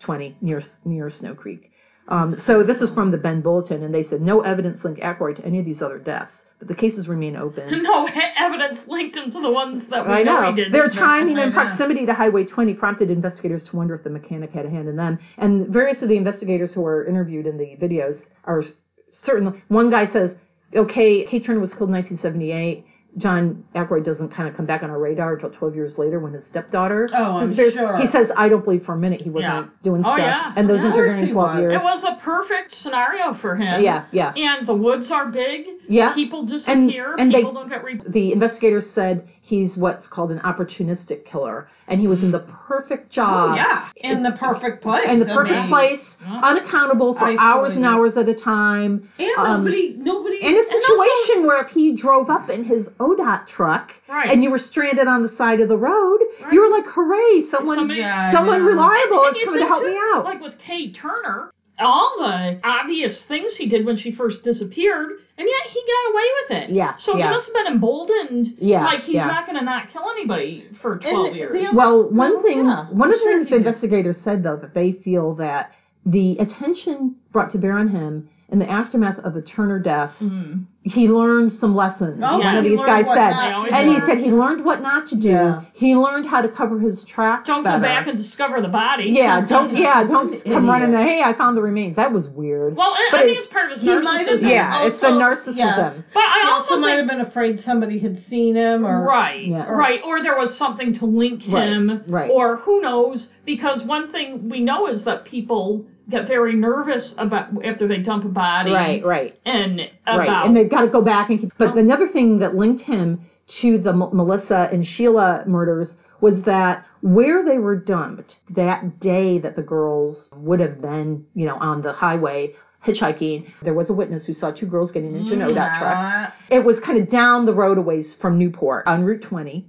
20 0.00 0.36
near 0.40 0.62
near 0.84 1.10
Snow 1.10 1.34
Creek. 1.34 1.70
Um, 2.08 2.38
so 2.38 2.62
this 2.62 2.80
is 2.80 2.90
from 2.90 3.10
the 3.10 3.18
Bend 3.18 3.42
Bulletin, 3.42 3.82
and 3.82 3.92
they 3.92 4.04
said 4.04 4.20
no 4.20 4.40
evidence 4.40 4.84
linked 4.84 5.00
Ackroyd 5.02 5.36
to 5.36 5.44
any 5.44 5.58
of 5.58 5.64
these 5.64 5.82
other 5.82 5.98
deaths, 5.98 6.40
but 6.58 6.68
the 6.68 6.74
cases 6.74 7.08
remain 7.08 7.36
open. 7.36 7.68
No 7.82 8.08
evidence 8.36 8.86
linked 8.86 9.16
him 9.16 9.32
to 9.32 9.40
the 9.40 9.50
ones 9.50 9.84
that 9.90 10.06
we 10.06 10.14
I 10.14 10.22
know. 10.22 10.50
he 10.50 10.56
didn't. 10.56 10.72
Their 10.72 10.88
timing 10.88 11.36
and 11.38 11.52
proximity 11.52 12.06
to 12.06 12.14
Highway 12.14 12.44
20 12.44 12.74
prompted 12.74 13.10
investigators 13.10 13.64
to 13.64 13.76
wonder 13.76 13.94
if 13.94 14.04
the 14.04 14.10
mechanic 14.10 14.52
had 14.52 14.66
a 14.66 14.70
hand 14.70 14.88
in 14.88 14.96
them. 14.96 15.18
And 15.36 15.68
various 15.68 16.00
of 16.00 16.08
the 16.08 16.16
investigators 16.16 16.72
who 16.72 16.82
were 16.82 17.04
interviewed 17.04 17.46
in 17.46 17.58
the 17.58 17.76
videos 17.76 18.24
are 18.44 18.62
certain. 19.10 19.62
One 19.68 19.90
guy 19.90 20.06
says, 20.06 20.36
okay, 20.76 21.24
Kate 21.24 21.44
Turner 21.44 21.60
was 21.60 21.72
killed 21.74 21.88
in 21.90 21.94
1978. 21.94 22.84
John 23.18 23.64
Ackroyd 23.74 24.04
doesn't 24.04 24.28
kind 24.28 24.46
of 24.46 24.54
come 24.54 24.66
back 24.66 24.82
on 24.82 24.90
our 24.90 24.98
radar 24.98 25.32
until 25.34 25.48
12 25.48 25.74
years 25.74 25.96
later 25.96 26.20
when 26.20 26.34
his 26.34 26.44
stepdaughter 26.44 27.08
Oh, 27.14 27.38
I'm 27.38 27.44
disappears. 27.48 27.72
sure. 27.72 27.96
He 27.96 28.08
says, 28.08 28.30
I 28.36 28.50
don't 28.50 28.62
believe 28.62 28.84
for 28.84 28.92
a 28.92 28.98
minute 28.98 29.22
he 29.22 29.30
wasn't 29.30 29.54
Yeah. 29.54 29.70
doing 29.82 30.02
Oh, 30.04 30.08
stuff. 30.16 30.18
yeah. 30.18 30.52
And 30.54 30.68
those 30.68 30.82
course 30.82 30.94
intervening 30.94 31.32
12 31.32 31.54
was. 31.54 31.60
years. 31.62 31.72
It 31.80 31.82
was 31.82 32.04
a 32.04 32.18
perfect 32.22 32.74
scenario 32.74 33.32
for 33.32 33.56
him. 33.56 33.82
Yeah, 33.82 34.04
yeah. 34.12 34.34
And 34.36 34.66
the 34.66 34.74
woods 34.74 35.10
are 35.10 35.30
big. 35.30 35.64
Yeah. 35.88 36.12
People 36.12 36.42
disappear. 36.44 37.14
and 37.18 37.32
they- 37.32 37.38
people 37.38 37.54
don't 37.54 37.70
get 37.70 37.82
re- 37.84 37.98
the 38.06 38.32
investigators 38.32 38.90
said 38.90 39.26
he's 39.46 39.76
what's 39.76 40.08
called 40.08 40.32
an 40.32 40.40
opportunistic 40.40 41.24
killer, 41.24 41.68
and 41.86 42.00
he 42.00 42.08
was 42.08 42.20
in 42.24 42.32
the 42.32 42.40
perfect 42.40 43.10
job. 43.10 43.52
Oh, 43.52 43.54
yeah. 43.54 43.88
In 43.96 44.24
the 44.24 44.32
perfect 44.32 44.82
place. 44.82 45.08
in 45.08 45.20
the 45.20 45.30
I 45.30 45.34
perfect 45.34 45.54
mean, 45.60 45.68
place, 45.68 46.00
unaccountable 46.26 47.14
for 47.14 47.32
hours 47.38 47.76
and 47.76 47.84
hours 47.84 48.16
at 48.16 48.28
a 48.28 48.34
time. 48.34 49.08
And 49.20 49.30
Um, 49.38 49.64
nobody, 49.64 49.94
nobody. 49.98 50.38
in 50.44 50.56
a 50.56 50.64
situation 50.64 51.46
where 51.46 51.62
if 51.62 51.70
he 51.70 51.92
drove 51.92 52.28
up 52.28 52.50
in 52.50 52.64
his 52.64 52.88
ODOT 52.98 53.46
truck 53.46 53.92
Right. 54.08 54.30
and 54.32 54.42
you 54.42 54.50
were 54.50 54.58
stranded 54.58 55.06
on 55.06 55.22
the 55.22 55.28
side 55.36 55.60
of 55.60 55.68
the 55.68 55.78
road, 55.78 56.18
you 56.50 56.60
were 56.60 56.68
like, 56.76 56.86
"Hooray! 56.88 57.42
Someone, 57.50 57.76
Somebody- 57.76 58.00
Yeah, 58.00 58.32
someone 58.32 58.62
know. 58.62 58.66
reliable 58.72 59.26
And 59.26 59.36
is 59.36 59.44
coming 59.44 59.60
to 59.60 59.66
help 59.66 59.82
too, 59.84 59.90
me 59.92 59.98
out." 60.14 60.24
Like 60.24 60.40
with 60.42 60.58
Kaye 60.58 60.90
Turner, 60.92 61.52
all 61.78 62.16
the 62.18 62.58
obvious 62.64 63.22
things 63.22 63.54
he 63.54 63.66
did 63.68 63.86
when 63.86 63.96
she 63.96 64.10
first 64.10 64.42
disappeared, 64.42 65.12
and 65.38 65.46
yet 65.46 65.66
he 65.72 65.80
got 65.80 66.12
away 66.12 66.24
with 66.40 66.62
it. 66.70 66.74
Yeah, 66.74 66.96
So 66.96 67.16
yeah. 67.16 67.28
he 67.28 67.34
must 67.34 67.46
have 67.46 67.54
been 67.54 67.72
emboldened. 67.74 68.54
Yeah, 68.58 68.84
Like 68.84 69.00
he's 69.02 69.16
yeah. 69.16 69.26
not 69.26 69.46
going 69.46 69.58
to 69.58 69.64
not 69.64 69.90
kill 69.92 70.08
anybody 70.10 70.66
for 70.80 70.98
12 70.98 71.26
the 71.30 71.34
years. 71.36 71.66
other- 71.68 71.76
Well, 71.76 72.02
one 72.10 72.16
Well, 72.34 72.42
thing, 72.42 72.64
yeah, 72.64 72.86
one 72.90 73.08
I'm 73.08 73.14
of 73.14 73.18
the 73.20 73.24
sure 73.24 73.32
things 73.38 73.50
the 73.50 73.56
investigators 73.56 74.16
said 74.24 74.42
though 74.42 74.56
that 74.56 74.72
they 74.74 74.92
feel 74.92 75.34
that 75.36 75.72
the 76.06 76.38
attention 76.38 77.16
brought 77.32 77.50
to 77.52 77.58
bear 77.58 77.72
on 77.72 77.88
him 77.88 78.28
in 78.48 78.60
the 78.60 78.70
aftermath 78.70 79.18
of 79.18 79.34
the 79.34 79.42
Turner 79.42 79.80
death. 79.80 80.12
Mm. 80.20 80.66
He 80.82 81.08
learned 81.08 81.52
some 81.54 81.74
lessons. 81.74 82.22
Oh, 82.24 82.38
One 82.38 82.56
of 82.56 82.62
these 82.62 82.78
guys 82.78 83.04
said, 83.06 83.30
not 83.30 83.66
to 83.66 83.74
and 83.74 83.90
he 83.92 83.98
said 84.06 84.18
he 84.18 84.30
learned 84.30 84.64
what 84.64 84.80
not 84.82 85.08
to 85.08 85.16
do. 85.16 85.30
Yeah. 85.30 85.62
He 85.72 85.96
learned 85.96 86.28
how 86.28 86.42
to 86.42 86.48
cover 86.48 86.78
his 86.78 87.02
tracks 87.02 87.48
Don't 87.48 87.64
better. 87.64 87.78
go 87.78 87.82
back 87.82 88.06
and 88.06 88.16
discover 88.16 88.60
the 88.60 88.68
body. 88.68 89.06
yeah, 89.10 89.40
don't 89.48 89.76
yeah, 89.76 90.04
don't 90.04 90.28
just 90.30 90.44
come 90.44 90.52
Idiot. 90.68 90.68
running. 90.68 90.94
and, 90.94 91.02
Hey, 91.08 91.22
I 91.24 91.32
found 91.32 91.56
the 91.56 91.62
remains. 91.62 91.96
That 91.96 92.12
was 92.12 92.28
weird. 92.28 92.76
Well, 92.76 92.92
I, 92.94 93.08
But 93.10 93.20
I 93.20 93.22
think 93.24 93.38
it's 93.38 93.48
part 93.48 93.72
of 93.72 93.78
his 93.78 93.82
he 93.82 93.88
might 93.98 94.28
have 94.28 94.38
narcissism. 94.38 94.40
been 94.42 94.48
yeah, 94.50 94.86
it's 94.86 95.00
the 95.00 95.06
narcissism. 95.08 95.56
yes. 95.56 95.96
But 96.14 96.20
I 96.20 96.40
He 96.42 96.48
also 96.48 96.70
also 96.74 96.80
might 96.80 96.98
have 96.98 97.08
been 97.08 97.20
afraid 97.20 97.64
somebody 97.64 97.98
had 97.98 98.24
seen 98.28 98.54
him 98.54 98.86
or 98.86 99.02
Right, 99.02 99.44
Yeah. 99.44 99.66
right. 99.68 100.00
Or 100.04 100.22
there 100.22 100.36
was 100.36 100.54
something 100.56 100.94
to 101.00 101.04
link 101.06 101.42
Right, 101.48 101.66
him, 101.66 102.04
right. 102.06 102.30
or 102.30 102.58
who 102.58 102.80
knows? 102.80 103.28
Because 103.44 103.82
one 103.82 104.12
thing 104.12 104.48
we 104.48 104.60
know 104.60 104.86
is 104.86 105.02
that 105.02 105.24
people 105.24 105.84
get 106.08 106.26
very 106.28 106.54
nervous 106.54 107.14
about 107.18 107.64
after 107.64 107.86
they 107.88 107.98
dump 107.98 108.24
a 108.24 108.28
body, 108.28 108.72
Right, 108.72 109.04
right. 109.04 109.38
And 109.44 109.80
about 110.06 110.18
Right, 110.18 110.46
and 110.46 110.56
they've 110.56 110.70
got 110.70 110.82
to 110.82 110.88
go 110.88 111.02
back 111.02 111.30
and 111.30 111.40
keep. 111.40 111.52
But 111.58 111.76
another 111.76 112.08
thing 112.08 112.38
that 112.38 112.54
linked 112.54 112.82
him 112.82 113.20
to 113.48 113.78
the 113.78 113.90
M- 113.90 114.10
Melissa 114.12 114.68
and 114.72 114.86
Sheila 114.86 115.44
murders 115.46 115.96
was 116.20 116.42
that 116.42 116.84
where 117.00 117.44
they 117.44 117.58
were 117.58 117.76
dumped 117.76 118.40
that 118.50 118.98
day 119.00 119.38
that 119.38 119.54
the 119.56 119.62
girls 119.62 120.30
would 120.36 120.60
have 120.60 120.80
been, 120.80 121.26
you 121.34 121.46
know, 121.46 121.54
on 121.56 121.82
the 121.82 121.92
highway 121.92 122.54
hitchhiking, 122.84 123.50
there 123.62 123.74
was 123.74 123.90
a 123.90 123.94
witness 123.94 124.26
who 124.26 124.32
saw 124.32 124.50
two 124.50 124.66
girls 124.66 124.92
getting 124.92 125.14
into 125.14 125.32
an 125.32 125.40
ODOT 125.40 125.78
truck. 125.78 126.32
It 126.50 126.64
was 126.64 126.80
kind 126.80 127.00
of 127.00 127.10
down 127.10 127.46
the 127.46 127.54
road 127.54 127.78
a 127.78 127.82
ways 127.82 128.14
from 128.14 128.38
Newport 128.38 128.86
on 128.86 129.04
Route 129.04 129.22
20. 129.22 129.66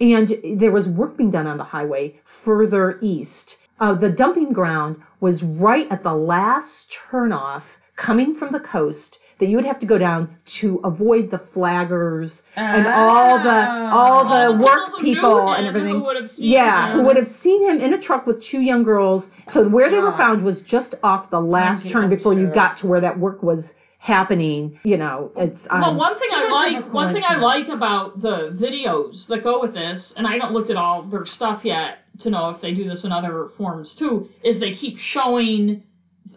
And 0.00 0.58
there 0.58 0.70
was 0.72 0.86
work 0.88 1.16
being 1.16 1.30
done 1.30 1.46
on 1.46 1.58
the 1.58 1.64
highway 1.64 2.20
further 2.44 2.98
east. 3.02 3.56
Uh, 3.82 3.92
the 3.94 4.08
dumping 4.10 4.52
ground 4.52 4.96
was 5.18 5.42
right 5.42 5.88
at 5.90 6.04
the 6.04 6.14
last 6.14 6.96
turnoff 7.10 7.64
coming 7.96 8.32
from 8.36 8.52
the 8.52 8.60
coast 8.60 9.18
that 9.40 9.46
you 9.48 9.56
would 9.56 9.64
have 9.64 9.80
to 9.80 9.86
go 9.86 9.98
down 9.98 10.36
to 10.46 10.80
avoid 10.84 11.32
the 11.32 11.38
flaggers 11.52 12.42
and 12.54 12.86
all 12.86 13.42
the 13.42 13.68
all 13.90 14.24
the 14.24 14.46
All 14.46 14.56
work 14.56 15.00
people 15.00 15.02
people 15.02 15.52
and 15.52 15.66
everything. 15.66 15.96
who 15.96 16.04
would 16.04 16.14
have 16.14 16.30
seen 16.30 16.50
yeah, 16.50 16.92
him. 16.92 16.98
who 17.00 17.04
would 17.06 17.16
have 17.16 17.28
seen 17.42 17.68
him 17.68 17.80
in 17.80 17.92
a 17.92 18.00
truck 18.00 18.24
with 18.24 18.40
two 18.40 18.60
young 18.60 18.84
girls. 18.84 19.30
So 19.48 19.68
where 19.68 19.90
they 19.90 19.98
were 19.98 20.16
found 20.16 20.44
was 20.44 20.60
just 20.60 20.94
off 21.02 21.30
the 21.30 21.40
last 21.40 21.88
turn 21.88 22.08
before 22.08 22.34
you 22.34 22.46
got 22.46 22.76
to 22.78 22.86
where 22.86 23.00
that 23.00 23.18
work 23.18 23.42
was 23.42 23.72
happening. 23.98 24.78
You 24.84 24.96
know, 24.96 25.32
it's 25.36 25.60
um, 25.70 25.80
Well, 25.80 25.96
one 25.96 26.18
thing 26.20 26.28
I 26.32 26.40
Sort 26.40 26.44
of 26.44 26.50
a 26.50 26.54
like, 26.54 26.94
one 26.94 27.14
thing 27.14 27.24
I 27.26 27.34
like 27.36 27.66
about 27.66 28.22
the 28.22 28.56
videos 28.56 29.26
that 29.26 29.42
go 29.42 29.60
with 29.60 29.74
this, 29.74 30.14
and 30.16 30.24
I 30.24 30.34
haven't 30.34 30.52
looked 30.52 30.70
at 30.70 30.76
all 30.76 31.02
their 31.02 31.26
stuff 31.26 31.64
yet 31.64 31.98
to 32.20 32.30
know 32.30 32.50
if 32.50 32.60
they 32.60 32.74
do 32.74 32.84
this 32.88 33.04
in 33.04 33.12
other 33.12 33.48
forms 33.56 33.94
too, 33.94 34.28
is 34.42 34.60
they 34.60 34.72
keep 34.74 34.98
showing 34.98 35.82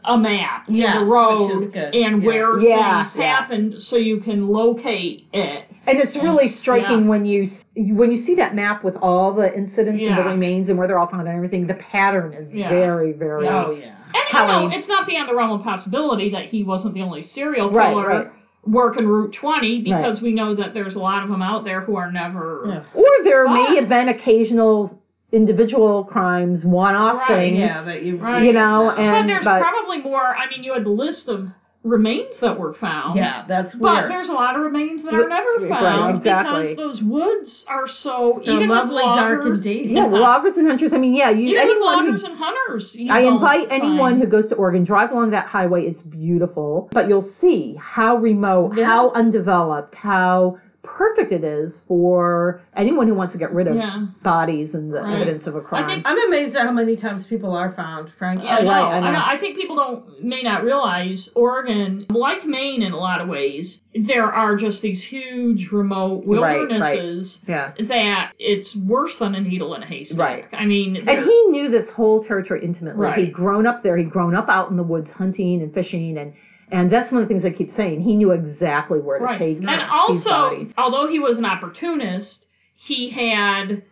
a 0.08 0.18
map 0.18 0.70
in 0.70 0.76
Yes, 0.76 0.94
the 0.96 1.00
which 1.02 1.10
road 1.10 1.64
is 1.64 1.70
good. 1.72 1.96
and 1.96 2.22
Yeah. 2.22 2.28
where 2.28 2.60
Yeah, 2.60 3.04
things 3.04 3.16
yeah. 3.18 3.36
happened, 3.40 3.82
so 3.82 3.96
you 3.96 4.20
can 4.20 4.48
locate 4.48 5.26
it. 5.34 5.64
And 5.88 5.98
it's 6.00 6.16
really 6.16 6.48
striking 6.48 7.04
Yeah. 7.04 7.10
when 7.10 7.26
you 7.26 7.48
when 7.76 8.10
you 8.10 8.16
see 8.18 8.36
that 8.36 8.56
map 8.56 8.84
with 8.86 8.96
all 9.02 9.34
the 9.34 9.54
incidents 9.56 10.02
and 10.02 10.18
the 10.18 10.24
remains 10.24 10.70
and 10.70 10.78
where 10.78 10.88
they're 10.88 10.98
all 11.00 11.08
found 11.08 11.28
and 11.28 11.36
everything. 11.36 11.68
The 11.68 11.74
pattern 11.74 12.32
is 12.34 12.54
Yeah. 12.54 12.70
very, 12.70 13.12
very. 13.14 13.48
Oh 13.48 13.72
yeah. 13.78 13.92
And 14.14 14.24
you 14.32 14.48
know, 14.70 14.78
it's 14.78 14.88
not 14.88 15.06
beyond 15.08 15.28
the 15.28 15.36
realm 15.36 15.52
of 15.52 15.62
possibility 15.64 16.30
that 16.30 16.46
he 16.46 16.64
wasn't 16.64 16.94
the 16.94 17.02
only 17.02 17.22
serial 17.22 17.70
killer 17.70 18.08
right. 18.08 18.28
working 18.66 19.06
Route 19.08 19.34
20 19.34 19.82
because 19.82 20.22
we 20.22 20.34
know 20.34 20.56
that 20.56 20.74
there's 20.74 20.96
a 20.96 21.00
lot 21.00 21.24
of 21.24 21.30
them 21.30 21.42
out 21.42 21.66
there 21.66 21.82
who 21.82 21.98
are 21.98 22.12
never. 22.12 22.64
Yeah. 22.68 22.84
Or 23.02 23.06
there 23.24 23.48
may 23.50 23.76
have 23.76 23.90
been 23.90 24.08
occasional 24.08 25.02
individual 25.36 26.04
crimes, 26.06 26.66
one-off 26.66 27.20
Right, 27.30 27.40
things. 27.40 27.60
Yeah, 27.60 27.84
that 27.84 28.04
you 28.04 28.18
Right. 28.18 28.44
You 28.44 28.54
know, 28.54 28.92
But 28.96 29.00
and 29.00 29.30
there's 29.30 29.44
but 29.44 29.62
probably 29.62 30.02
more. 30.02 30.22
I 30.24 30.48
mean, 30.50 30.64
you 30.64 30.74
had 30.74 30.86
the 30.86 30.90
list 30.90 31.28
of 31.28 31.48
remains 31.84 32.40
that 32.40 32.60
were 32.60 32.74
found. 32.74 33.16
Yeah, 33.16 33.44
that's 33.48 33.76
But 33.76 34.08
there's 34.08 34.30
a 34.30 34.34
lot 34.34 34.56
of 34.56 34.64
remains 34.64 35.04
that 35.04 35.14
are 35.14 35.20
Right, 35.20 35.30
never 35.30 35.68
right, 35.68 35.70
found 35.70 36.18
exactly. 36.18 36.70
because 36.70 36.76
those 36.78 37.04
woods 37.04 37.64
are 37.68 37.88
so 37.88 38.42
They're 38.44 38.56
even 38.56 38.70
lovely, 38.70 38.96
with 38.96 39.04
dark, 39.04 39.42
and 39.42 39.50
loggers, 39.52 39.64
deep. 39.64 39.86
yeah, 39.92 40.06
loggers 40.08 40.58
and 40.58 40.68
hunters. 40.68 40.94
I 40.94 40.98
mean, 40.98 41.14
yeah, 41.14 41.30
you 41.30 41.50
Even 41.50 41.68
with 41.68 41.70
anyone 41.78 42.06
who 42.06 42.12
loggers 42.12 42.24
and 42.24 42.36
hunters. 42.38 42.96
You 42.96 43.14
I 43.14 43.20
invite 43.20 43.68
anyone 43.70 44.14
find- 44.14 44.24
who 44.24 44.28
goes 44.28 44.48
to 44.48 44.56
Oregon, 44.56 44.84
drive 44.84 45.12
along 45.12 45.30
that 45.32 45.46
highway. 45.46 45.86
It's 45.86 46.02
beautiful, 46.02 46.90
but 46.92 47.08
you'll 47.08 47.30
see 47.40 47.76
how 47.80 48.16
remote, 48.18 48.76
Yeah. 48.76 48.86
how 48.86 49.12
undeveloped, 49.12 49.94
how 49.94 50.58
perfect 50.96 51.34
it 51.34 51.44
is 51.44 51.82
for 51.90 52.62
anyone 52.76 53.06
who 53.08 53.14
wants 53.14 53.34
to 53.34 53.38
get 53.38 53.52
rid 53.54 53.68
of 53.68 53.76
Yeah. 53.76 54.06
bodies 54.24 54.74
and 54.74 54.94
the 54.94 55.02
Right. 55.02 55.16
evidence 55.16 55.46
of 55.46 55.56
a 55.56 55.62
crime. 55.62 55.84
I 55.84 55.88
think- 55.96 56.10
I'm 56.10 56.28
amazed 56.28 56.56
at 56.56 56.66
how 56.66 56.72
many 56.72 56.96
times 56.96 57.26
people 57.26 57.52
are 57.54 57.74
found, 57.74 58.10
frankly. 58.18 58.48
Yeah, 58.48 58.58
I 58.58 58.62
know, 58.62 58.70
Right, 58.70 58.82
I 58.82 58.98
I 58.98 59.00
know. 59.02 59.12
know. 59.12 59.24
I 59.26 59.38
think 59.38 59.58
people 59.58 59.76
don't 59.76 60.24
may 60.24 60.42
not 60.42 60.64
realize 60.64 61.30
Oregon, 61.36 62.06
like 62.10 62.46
Maine 62.46 62.82
in 62.82 62.94
a 62.94 62.98
lot 62.98 63.20
of 63.20 63.28
ways, 63.28 63.82
there 63.94 64.32
are 64.32 64.56
just 64.56 64.82
these 64.82 65.04
huge 65.04 65.70
remote 65.72 66.24
Right, 66.26 66.40
right. 66.42 66.58
wildernesses 66.60 67.42
yeah. 67.48 67.72
that 67.80 68.32
it's 68.40 68.74
worse 68.76 69.18
than 69.20 69.36
a 69.36 69.42
needle 69.42 69.74
in 69.76 69.84
a 69.84 69.86
haystack. 69.86 70.20
Right. 70.20 70.46
I 70.54 70.66
mean, 70.66 70.96
And 71.08 71.26
he 71.26 71.44
knew 71.50 71.68
this 71.68 71.90
whole 71.92 72.24
territory 72.24 72.62
intimately. 72.64 73.02
Right. 73.02 73.18
He'd 73.20 73.34
grown 73.34 73.68
up 73.68 73.84
there. 73.84 73.98
He'd 73.98 74.12
grown 74.12 74.34
up 74.34 74.48
out 74.50 74.72
in 74.72 74.78
the 74.78 74.84
woods 74.84 75.12
hunting 75.12 75.62
and 75.62 75.74
fishing, 75.74 76.18
and 76.18 76.32
and 76.72 76.92
that's 76.92 77.12
one 77.12 77.22
of 77.22 77.28
the 77.28 77.34
things 77.34 77.46
I 77.46 77.52
keep 77.52 77.70
saying. 77.72 78.02
He 78.02 78.16
knew 78.16 78.32
exactly 78.32 79.00
where 79.00 79.20
to 79.20 79.26
Right. 79.26 79.38
take 79.40 79.58
And 79.58 79.82
also, 79.92 80.68
although 80.78 81.08
he 81.08 81.20
was 81.20 81.38
an 81.38 81.46
opportunist, 81.46 82.46
he 82.76 83.10
had 83.10 83.84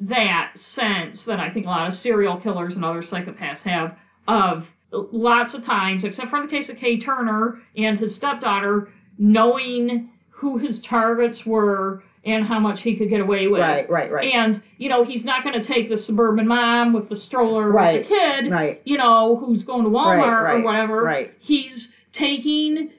that 0.00 0.52
sense 0.56 1.24
that 1.24 1.38
I 1.40 1.50
think 1.50 1.66
a 1.66 1.68
lot 1.68 1.88
of 1.88 1.94
serial 1.94 2.36
killers 2.38 2.74
and 2.76 2.84
other 2.84 3.02
psychopaths 3.02 3.60
have 3.62 3.96
of 4.28 4.66
lots 4.92 5.54
of 5.54 5.64
times, 5.64 6.04
except 6.04 6.30
for 6.30 6.36
in 6.38 6.42
the 6.46 6.50
case 6.50 6.68
of 6.68 6.76
Kaye 6.76 6.98
Turner 6.98 7.60
and 7.76 7.98
his 7.98 8.14
stepdaughter, 8.14 8.88
knowing 9.18 10.10
who 10.30 10.56
his 10.58 10.80
targets 10.80 11.44
were 11.44 12.02
and 12.24 12.44
how 12.44 12.58
much 12.58 12.82
he 12.82 12.96
could 12.96 13.08
get 13.08 13.20
away 13.20 13.46
with. 13.48 13.60
Right, 13.60 13.88
right, 13.88 14.10
right. 14.10 14.32
And, 14.34 14.62
you 14.78 14.88
know, 14.88 15.04
he's 15.04 15.24
not 15.24 15.42
going 15.42 15.54
to 15.60 15.64
take 15.64 15.88
the 15.88 15.96
suburban 15.96 16.46
mom 16.46 16.92
with 16.92 17.08
the 17.08 17.16
stroller 17.16 17.70
Right, 17.70 18.00
with 18.00 18.08
the 18.08 18.14
kid, 18.14 18.50
right. 18.50 18.80
you 18.84 18.98
know, 18.98 19.36
who's 19.36 19.64
going 19.64 19.84
to 19.84 19.90
Walmart 19.90 20.18
Right, 20.18 20.42
right, 20.42 20.60
or 20.60 20.64
whatever. 20.64 21.02
right. 21.02 21.32
He's 21.40 21.92
taking 22.12 22.90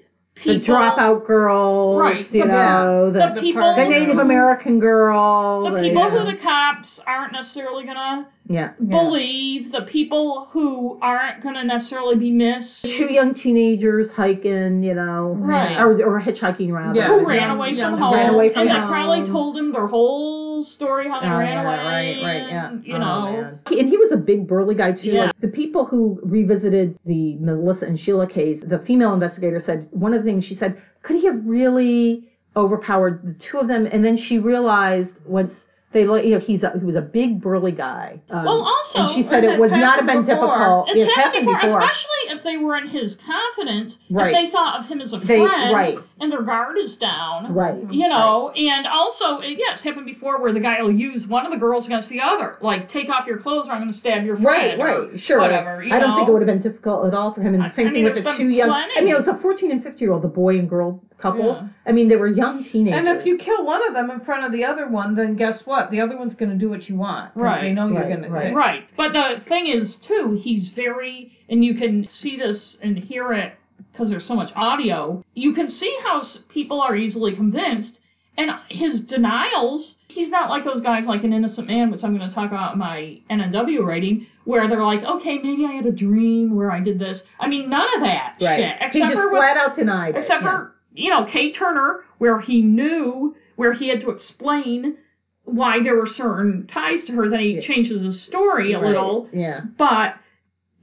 The 0.43 0.59
dropout 0.59 1.25
girls, 1.27 1.99
Right, 2.01 2.31
you 2.33 2.41
the- 2.41 2.47
know, 2.47 3.11
the 3.11 3.33
the, 3.35 3.41
people 3.41 3.75
the 3.75 3.85
Native 3.87 4.17
American 4.17 4.79
girl. 4.79 5.63
the 5.69 5.81
people 5.81 6.03
you 6.03 6.09
who 6.09 6.31
the 6.31 6.37
cops 6.37 6.99
aren't 7.05 7.33
necessarily 7.33 7.85
gonna 7.85 8.27
yeah. 8.47 8.71
believe, 8.87 9.71
the 9.71 9.81
people 9.83 10.47
who 10.51 10.97
aren't 11.01 11.43
gonna 11.43 11.63
necessarily 11.63 12.15
be 12.15 12.31
missed, 12.31 12.85
Two 12.87 13.11
young 13.13 13.35
teenagers 13.35 14.09
hiking, 14.09 14.81
you 14.81 14.95
know, 14.95 15.35
Right. 15.37 15.79
or, 15.79 15.91
or 16.03 16.19
hitchking 16.19 16.73
rather. 16.73 16.97
Yeah. 16.99 17.07
who 17.09 17.23
ran 17.27 17.41
young- 17.41 17.57
away 17.57 17.69
young- 17.71 17.91
from 17.91 17.99
home, 17.99 18.13
ran 18.15 18.33
away 18.33 18.49
from 18.51 18.61
and 18.63 18.71
they 18.71 18.79
home. 18.79 18.89
probably 18.89 19.25
told 19.27 19.57
him 19.57 19.71
their 19.73 19.85
whole 19.87 20.40
story 20.81 21.07
how 21.07 21.19
they 21.19 21.27
Oh, 21.27 21.37
ran 21.37 21.53
yeah, 21.53 21.61
away, 21.63 21.77
right, 21.85 22.23
right, 22.23 22.49
yeah. 22.49 22.69
and, 22.71 22.85
you 22.87 22.95
Oh, 22.95 22.99
know. 22.99 23.51
He- 23.69 23.79
and 23.79 23.87
he 23.89 23.97
was 23.97 24.11
a 24.11 24.17
big 24.17 24.47
burly 24.47 24.75
guy 24.75 24.93
too. 24.93 25.11
Yeah. 25.11 25.25
Like, 25.25 25.39
the 25.39 25.47
people 25.47 25.85
who 25.85 26.19
revisited 26.23 26.97
the 27.05 27.37
Melissa 27.39 27.85
and 27.85 27.99
Sheila 27.99 28.27
case, 28.27 28.61
the 28.65 28.79
female 28.79 29.13
investigator 29.13 29.59
said 29.59 29.87
one 29.91 30.13
of 30.13 30.23
the 30.23 30.29
things 30.29 30.43
she 30.43 30.55
said, 30.55 30.77
could 31.03 31.17
he 31.17 31.25
have 31.27 31.39
really 31.45 32.23
overpowered 32.55 33.21
the 33.23 33.33
two 33.33 33.57
of 33.59 33.67
them? 33.67 33.87
And 33.91 34.03
then 34.03 34.17
she 34.17 34.39
realized 34.39 35.15
once 35.25 35.65
they, 35.93 36.05
look- 36.05 36.23
you 36.23 36.31
know, 36.31 36.39
he's 36.39 36.63
a, 36.63 36.77
he 36.79 36.85
was 36.85 36.95
a 36.95 37.01
big 37.01 37.41
burly 37.41 37.71
guy. 37.71 38.21
Um, 38.29 38.45
Well, 38.45 38.61
also, 38.63 38.99
and 38.99 39.09
she 39.11 39.23
said 39.23 39.43
it 39.43 39.59
would 39.59 39.71
not 39.71 39.97
have 39.97 40.05
been 40.05 40.23
happened 40.23 40.25
before. 40.27 40.47
difficult. 40.47 40.89
It's 40.89 40.99
It 40.99 41.13
happened 41.15 41.45
before, 41.47 41.81
especially 41.81 42.37
if 42.37 42.43
they 42.43 42.57
were 42.57 42.77
in 42.77 42.87
his 42.87 43.17
confidence, 43.17 43.97
Right. 44.09 44.27
if 44.27 44.33
they 44.33 44.49
thought 44.51 44.79
of 44.79 44.85
him 44.85 45.01
as 45.01 45.13
a 45.13 45.17
They- 45.19 45.45
friend, 45.45 45.73
right. 45.73 45.97
and 46.19 46.31
their 46.31 46.41
guard 46.43 46.77
is 46.77 46.95
down. 46.95 47.53
Right. 47.53 47.75
You 47.89 48.07
know, 48.07 48.51
and 48.51 48.87
also, 48.87 49.39
it- 49.39 49.57
yeah, 49.57 49.73
it's 49.73 49.81
happened 49.81 50.05
before 50.05 50.41
where 50.41 50.53
the 50.53 50.59
guy 50.59 50.81
will 50.81 50.91
use 50.91 51.27
one 51.27 51.45
of 51.45 51.51
the 51.51 51.57
girls 51.57 51.85
against 51.85 52.09
the 52.09 52.21
other. 52.21 52.57
Like, 52.61 52.87
take 52.87 53.09
off 53.09 53.27
your 53.27 53.37
clothes 53.37 53.67
or 53.67 53.71
I'm 53.73 53.81
going 53.81 53.91
to 53.91 53.97
stab 53.97 54.23
your 54.23 54.35
Right, 54.37 54.75
friend. 54.77 54.81
or 54.81 55.09
right, 55.09 55.19
sure. 55.19 55.39
Whatever. 55.39 55.83
You 55.83 55.93
I 55.93 55.99
don't 55.99 56.11
know? 56.11 56.15
think 56.17 56.29
it 56.29 56.31
would 56.31 56.41
have 56.41 56.47
been 56.47 56.61
difficult 56.61 57.05
at 57.07 57.13
all 57.13 57.33
for 57.33 57.41
him. 57.41 57.53
And 57.53 57.63
the 57.63 57.69
same 57.69 57.89
I 57.89 57.91
thing 57.91 58.03
with 58.03 58.15
the 58.23 58.33
two 58.37 58.49
young. 58.49 58.69
plenty. 58.69 58.93
I 58.97 59.01
mean, 59.01 59.13
it 59.13 59.17
was 59.17 59.27
a 59.27 59.35
14 59.35 59.71
and 59.71 59.83
15 59.83 60.05
year 60.05 60.13
old, 60.13 60.21
the 60.23 60.27
boy 60.27 60.57
and 60.57 60.69
girl 60.69 61.01
couple. 61.21 61.45
Yeah. 61.45 61.67
I 61.85 61.91
mean, 61.91 62.07
they 62.09 62.15
were 62.17 62.27
young 62.27 62.63
teenagers. 62.63 62.97
And 62.99 63.07
if 63.19 63.25
you 63.25 63.37
kill 63.37 63.65
one 63.65 63.85
of 63.87 63.93
them 63.93 64.09
in 64.11 64.19
front 64.21 64.45
of 64.45 64.51
the 64.51 64.65
other 64.65 64.87
one, 64.87 65.15
then 65.15 65.35
guess 65.35 65.65
what? 65.65 65.91
The 65.91 66.01
other 66.01 66.17
one's 66.17 66.35
going 66.35 66.51
to 66.51 66.57
do 66.57 66.69
what 66.69 66.89
you 66.89 66.95
want. 66.95 67.31
Right, 67.35 67.61
They 67.61 67.73
know 67.73 67.87
you're 67.87 67.97
right, 68.01 68.09
going 68.09 68.23
to. 68.23 68.29
right. 68.29 68.53
Right. 68.53 68.83
But 68.97 69.13
the 69.13 69.41
thing 69.47 69.67
is, 69.67 69.95
too, 69.97 70.39
he's 70.41 70.71
very, 70.71 71.31
and 71.49 71.63
you 71.63 71.75
can 71.75 72.07
see 72.07 72.37
this 72.37 72.77
and 72.81 72.97
hear 72.97 73.33
it 73.33 73.53
because 73.91 74.09
there's 74.09 74.25
so 74.25 74.35
much 74.35 74.51
audio. 74.55 75.23
You 75.33 75.53
can 75.53 75.69
see 75.69 75.95
how 76.03 76.23
people 76.49 76.81
are 76.81 76.95
easily 76.95 77.35
convinced. 77.35 77.99
And 78.37 78.49
his 78.69 79.03
denials, 79.03 79.97
he's 80.07 80.29
not 80.29 80.49
like 80.49 80.63
those 80.63 80.79
guys 80.81 81.05
like 81.05 81.23
an 81.25 81.33
innocent 81.33 81.67
man, 81.67 81.91
which 81.91 82.01
I'm 82.03 82.15
going 82.17 82.27
to 82.27 82.33
talk 82.33 82.49
about 82.49 82.73
in 82.73 82.79
my 82.79 83.19
NNW 83.29 83.85
rating, 83.85 84.25
where 84.45 84.67
they're 84.69 84.83
like, 84.83 85.03
okay, 85.03 85.37
maybe 85.39 85.65
I 85.65 85.71
had 85.73 85.85
a 85.85 85.91
dream 85.91 86.55
where 86.55 86.71
I 86.71 86.79
did 86.79 86.97
this. 86.97 87.25
I 87.39 87.47
mean, 87.47 87.69
none 87.69 87.93
of 87.95 88.01
that 88.01 88.37
Right. 88.41 88.57
shit. 88.57 88.77
he 88.79 88.85
Except 88.85 89.11
just 89.11 89.13
for 89.15 89.29
with- 89.31 89.39
flat 89.39 89.57
out 89.57 89.75
denied 89.75 90.15
it. 90.15 90.19
except 90.19 90.43
yeah. 90.43 90.49
for 90.49 90.70
you 90.93 91.09
know 91.09 91.25
Kate 91.25 91.55
Turner, 91.55 92.03
where 92.17 92.39
he 92.39 92.61
knew 92.61 93.35
where 93.55 93.73
he 93.73 93.87
had 93.89 94.01
to 94.01 94.09
explain 94.09 94.97
why 95.43 95.81
there 95.83 95.95
were 95.95 96.07
certain 96.07 96.67
ties 96.67 97.05
to 97.05 97.13
her. 97.13 97.29
Then 97.29 97.39
he 97.39 97.55
Yeah. 97.55 97.61
changes 97.61 98.01
his 98.01 98.21
story 98.21 98.73
a 98.73 98.79
Right, 98.79 98.87
little, 98.87 99.27
Yeah. 99.33 99.61
but 99.77 100.15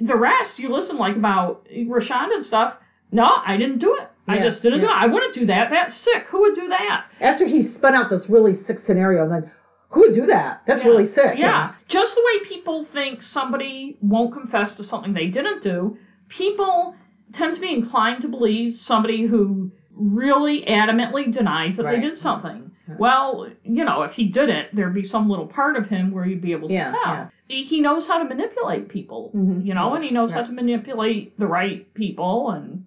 the 0.01 0.17
rest, 0.17 0.59
you 0.59 0.69
listen 0.69 0.97
like 0.99 1.17
about 1.17 1.67
Rachanda 1.71 2.35
and 2.35 2.45
stuff. 2.45 2.77
No, 3.11 3.29
I 3.45 3.57
didn't 3.57 3.79
do 3.79 3.97
it. 3.97 4.09
I 4.27 4.39
just 4.39 4.63
didn't 4.63 4.81
do 4.81 4.87
it. 4.87 4.93
I 4.93 5.07
wouldn't 5.07 5.35
do 5.35 5.47
that. 5.47 5.71
That's 5.71 5.95
sick. 5.95 6.25
Who 6.29 6.41
would 6.43 6.55
do 6.55 6.69
that? 6.69 7.07
After 7.21 7.47
he 7.47 7.63
spun 7.63 7.95
out 7.95 8.11
this 8.11 8.29
really 8.29 8.53
sick 8.53 8.79
scenario, 8.79 9.23
and 9.25 9.33
then 9.33 9.51
who 9.89 10.01
would 10.01 10.13
do 10.13 10.27
that? 10.27 10.61
That's 10.67 10.85
Yeah. 10.85 10.91
really 10.91 11.07
sick. 11.07 11.39
Yeah. 11.39 11.71
Just 11.89 12.15
the 12.15 12.23
way 12.27 12.45
people 12.47 12.85
think 12.85 13.23
somebody 13.23 13.97
won't 14.03 14.35
confess 14.35 14.77
to 14.77 14.85
something 14.85 15.15
they 15.15 15.29
didn't 15.29 15.63
do, 15.63 15.97
people 16.29 16.95
tend 17.33 17.55
to 17.55 17.61
be 17.61 17.73
inclined 17.73 18.21
to 18.23 18.29
believe 18.29 18.77
somebody 18.77 19.23
who 19.25 19.68
really 19.99 20.63
adamantly 20.65 21.33
denies 21.33 21.77
that 21.77 21.85
Right. 21.85 21.97
they 21.97 22.09
did 22.09 22.17
something. 22.19 22.71
Yeah. 22.89 22.95
Well, 22.99 23.49
you 23.65 23.85
know, 23.85 24.03
if 24.03 24.13
he 24.13 24.29
did 24.29 24.49
it, 24.49 24.75
there'd 24.75 24.95
be 24.95 25.03
some 25.05 25.29
little 25.29 25.47
part 25.47 25.77
of 25.77 25.89
him 25.89 26.11
where 26.11 26.25
you'd 26.27 26.41
be 26.41 26.53
able 26.53 26.69
to 26.69 26.75
Yeah, 26.75 26.93
tell. 26.93 27.15
yeah. 27.15 27.29
He 27.49 27.65
he 27.65 27.81
knows 27.81 28.07
how 28.09 28.19
to 28.19 28.25
manipulate 28.25 28.89
people, 28.89 29.31
Mhm. 29.35 29.65
you 29.67 29.75
know, 29.75 29.95
and 29.95 30.05
he 30.05 30.11
knows 30.11 30.33
how 30.33 30.43
to 30.43 30.53
manipulate 30.53 31.39
the 31.39 31.47
right 31.47 31.93
people 31.95 32.51
and 32.51 32.85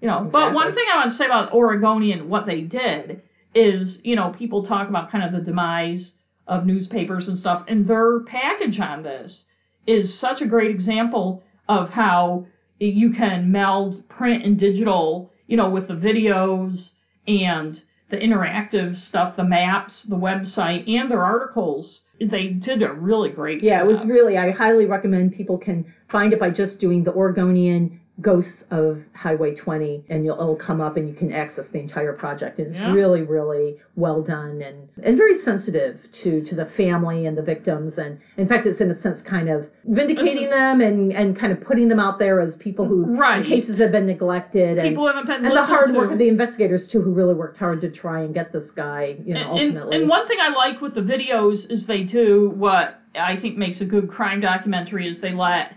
you 0.00 0.08
know. 0.08 0.28
But 0.30 0.54
one 0.54 0.72
thing 0.72 0.84
I 0.92 0.96
want 0.96 1.10
to 1.10 1.16
say 1.16 1.26
about 1.26 1.52
Oregonian, 1.52 2.28
what 2.28 2.46
they 2.46 2.62
did 2.62 3.22
is, 3.54 4.00
you 4.04 4.14
know, 4.16 4.30
people 4.30 4.62
talk 4.62 4.88
about 4.88 5.10
kind 5.10 5.24
of 5.24 5.32
the 5.32 5.40
demise 5.40 6.14
of 6.46 6.66
newspapers 6.66 7.28
and 7.28 7.38
stuff, 7.38 7.64
and 7.68 7.86
their 7.86 8.20
package 8.20 8.78
on 8.80 9.02
this 9.02 9.46
is 9.86 10.12
such 10.12 10.40
a 10.42 10.46
great 10.46 10.70
example 10.70 11.42
of 11.68 11.90
how 11.90 12.44
you 12.78 13.10
can 13.10 13.50
meld 13.52 14.08
print 14.08 14.44
and 14.44 14.58
digital, 14.58 15.30
you 15.50 15.56
know, 15.56 15.68
with 15.68 15.88
the 15.88 15.94
videos 15.94 16.92
and 17.26 17.82
the 18.08 18.16
interactive 18.16 18.96
stuff, 18.96 19.36
the 19.36 19.44
maps, 19.44 20.04
the 20.04 20.16
website, 20.16 20.88
and 20.88 21.10
their 21.10 21.24
articles. 21.24 22.02
They 22.20 22.48
did 22.48 22.82
a 22.82 22.92
really 22.92 23.30
great 23.30 23.62
Yeah, 23.62 23.80
it 23.80 23.86
was 23.86 24.04
really. 24.04 24.38
I 24.38 24.50
highly 24.52 24.86
recommend 24.86 25.32
people 25.32 25.58
can 25.58 25.92
find 26.08 26.32
it 26.32 26.38
by 26.38 26.50
just 26.50 26.80
doing 26.80 27.04
the 27.04 27.12
Oregonian 27.12 27.99
Ghosts 28.20 28.64
of 28.70 29.00
Highway 29.14 29.54
20, 29.54 30.04
and 30.08 30.24
you'll 30.24 30.34
it'll 30.36 30.56
come 30.56 30.80
up, 30.80 30.96
and 30.96 31.08
you 31.08 31.14
can 31.14 31.32
access 31.32 31.66
the 31.68 31.78
entire 31.78 32.12
project. 32.12 32.58
And 32.58 32.68
it's 32.68 32.78
Yeah. 32.78 32.92
really, 32.92 33.22
really 33.22 33.76
well 33.96 34.22
done, 34.22 34.60
and 34.62 34.88
and 35.02 35.16
very 35.16 35.38
sensitive 35.40 35.96
to 36.10 36.42
to 36.42 36.54
the 36.54 36.64
family 36.66 37.26
and 37.26 37.36
the 37.36 37.42
victims. 37.42 37.96
And 37.98 38.18
in 38.36 38.46
fact, 38.46 38.66
it's 38.66 38.80
in 38.80 38.90
a 38.90 38.96
sense 38.96 39.22
kind 39.22 39.48
of 39.48 39.68
vindicating 39.84 40.50
them 40.50 40.80
and 40.80 41.12
and 41.12 41.36
kind 41.36 41.52
of 41.52 41.60
putting 41.60 41.88
them 41.88 42.00
out 42.00 42.18
there 42.18 42.40
as 42.40 42.56
people 42.56 42.84
who 42.84 43.04
Right. 43.16 43.44
cases 43.44 43.78
have 43.78 43.92
been 43.92 44.06
neglected. 44.06 44.78
And, 44.78 44.88
People 44.90 45.06
haven't 45.06 45.26
been 45.26 45.44
and 45.44 45.56
the 45.56 45.62
hard 45.62 45.88
to. 45.88 45.92
work 45.94 46.10
of 46.10 46.18
the 46.18 46.28
investigators 46.28 46.88
too, 46.88 47.00
who 47.00 47.12
really 47.12 47.34
worked 47.34 47.56
hard 47.56 47.80
to 47.82 47.88
try 47.88 48.20
and 48.20 48.34
get 48.34 48.52
this 48.52 48.70
guy, 48.70 49.16
you 49.24 49.34
know, 49.34 49.40
And- 49.40 49.50
ultimately. 49.50 49.94
And, 49.94 50.02
and 50.02 50.10
one 50.10 50.26
thing 50.26 50.38
I 50.40 50.48
like 50.50 50.80
with 50.80 50.94
the 50.94 51.02
videos 51.02 51.70
is 51.70 51.86
they 51.86 52.02
do 52.04 52.50
what 52.56 52.96
I 53.18 53.36
think 53.36 53.56
makes 53.56 53.80
a 53.80 53.84
good 53.84 54.08
crime 54.08 54.40
documentary 54.40 55.08
is 55.08 55.20
they 55.20 55.32
let 55.32 55.72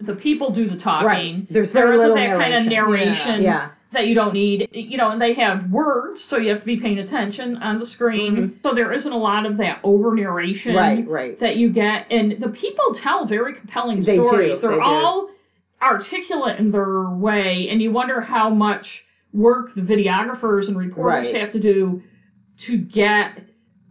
the 0.00 0.14
people 0.14 0.50
do 0.50 0.68
the 0.68 0.76
talking. 0.78 1.06
Right. 1.06 1.46
There's 1.50 1.72
there 1.72 1.84
very 1.84 1.96
isn't 1.96 2.08
little 2.14 2.16
that 2.16 2.38
kind 2.40 2.54
of 2.54 2.66
narration. 2.72 3.14
narration 3.24 3.42
yeah. 3.42 3.70
that 3.92 4.06
you 4.06 4.14
don't 4.14 4.32
need. 4.34 4.68
You 4.72 4.96
know, 4.96 5.10
and 5.10 5.20
they 5.20 5.34
have 5.34 5.70
words, 5.70 6.22
so 6.22 6.36
you 6.36 6.50
have 6.50 6.60
to 6.60 6.66
be 6.66 6.78
paying 6.80 6.98
attention 6.98 7.56
on 7.56 7.78
the 7.78 7.86
screen. 7.86 8.60
So 8.62 8.74
there 8.74 8.92
isn't 8.92 9.10
a 9.12 9.16
lot 9.18 9.46
of 9.46 9.56
that 9.58 9.80
over 9.82 10.14
narration 10.14 10.74
Mm-hmm. 10.76 11.08
Right. 11.08 11.08
Right. 11.08 11.40
that 11.40 11.56
you 11.56 11.70
get. 11.70 12.06
And 12.10 12.40
the 12.40 12.48
people 12.48 12.94
tell 12.94 13.26
very 13.26 13.54
compelling 13.54 14.02
They 14.02 14.16
do, 14.16 14.26
stories. 14.26 14.60
They're 14.60 14.70
they 14.70 14.76
do. 14.76 14.82
all 14.82 15.30
articulate 15.80 16.58
in 16.58 16.70
their 16.72 17.08
way, 17.10 17.68
and 17.68 17.80
you 17.80 17.92
wonder 17.92 18.20
how 18.20 18.50
much 18.50 19.04
work 19.32 19.74
the 19.74 19.82
videographers 19.82 20.68
and 20.68 20.76
reporters 20.76 21.32
Right. 21.32 21.34
have 21.40 21.52
to 21.52 21.60
do 21.60 22.02
to 22.58 22.76
get 22.78 23.40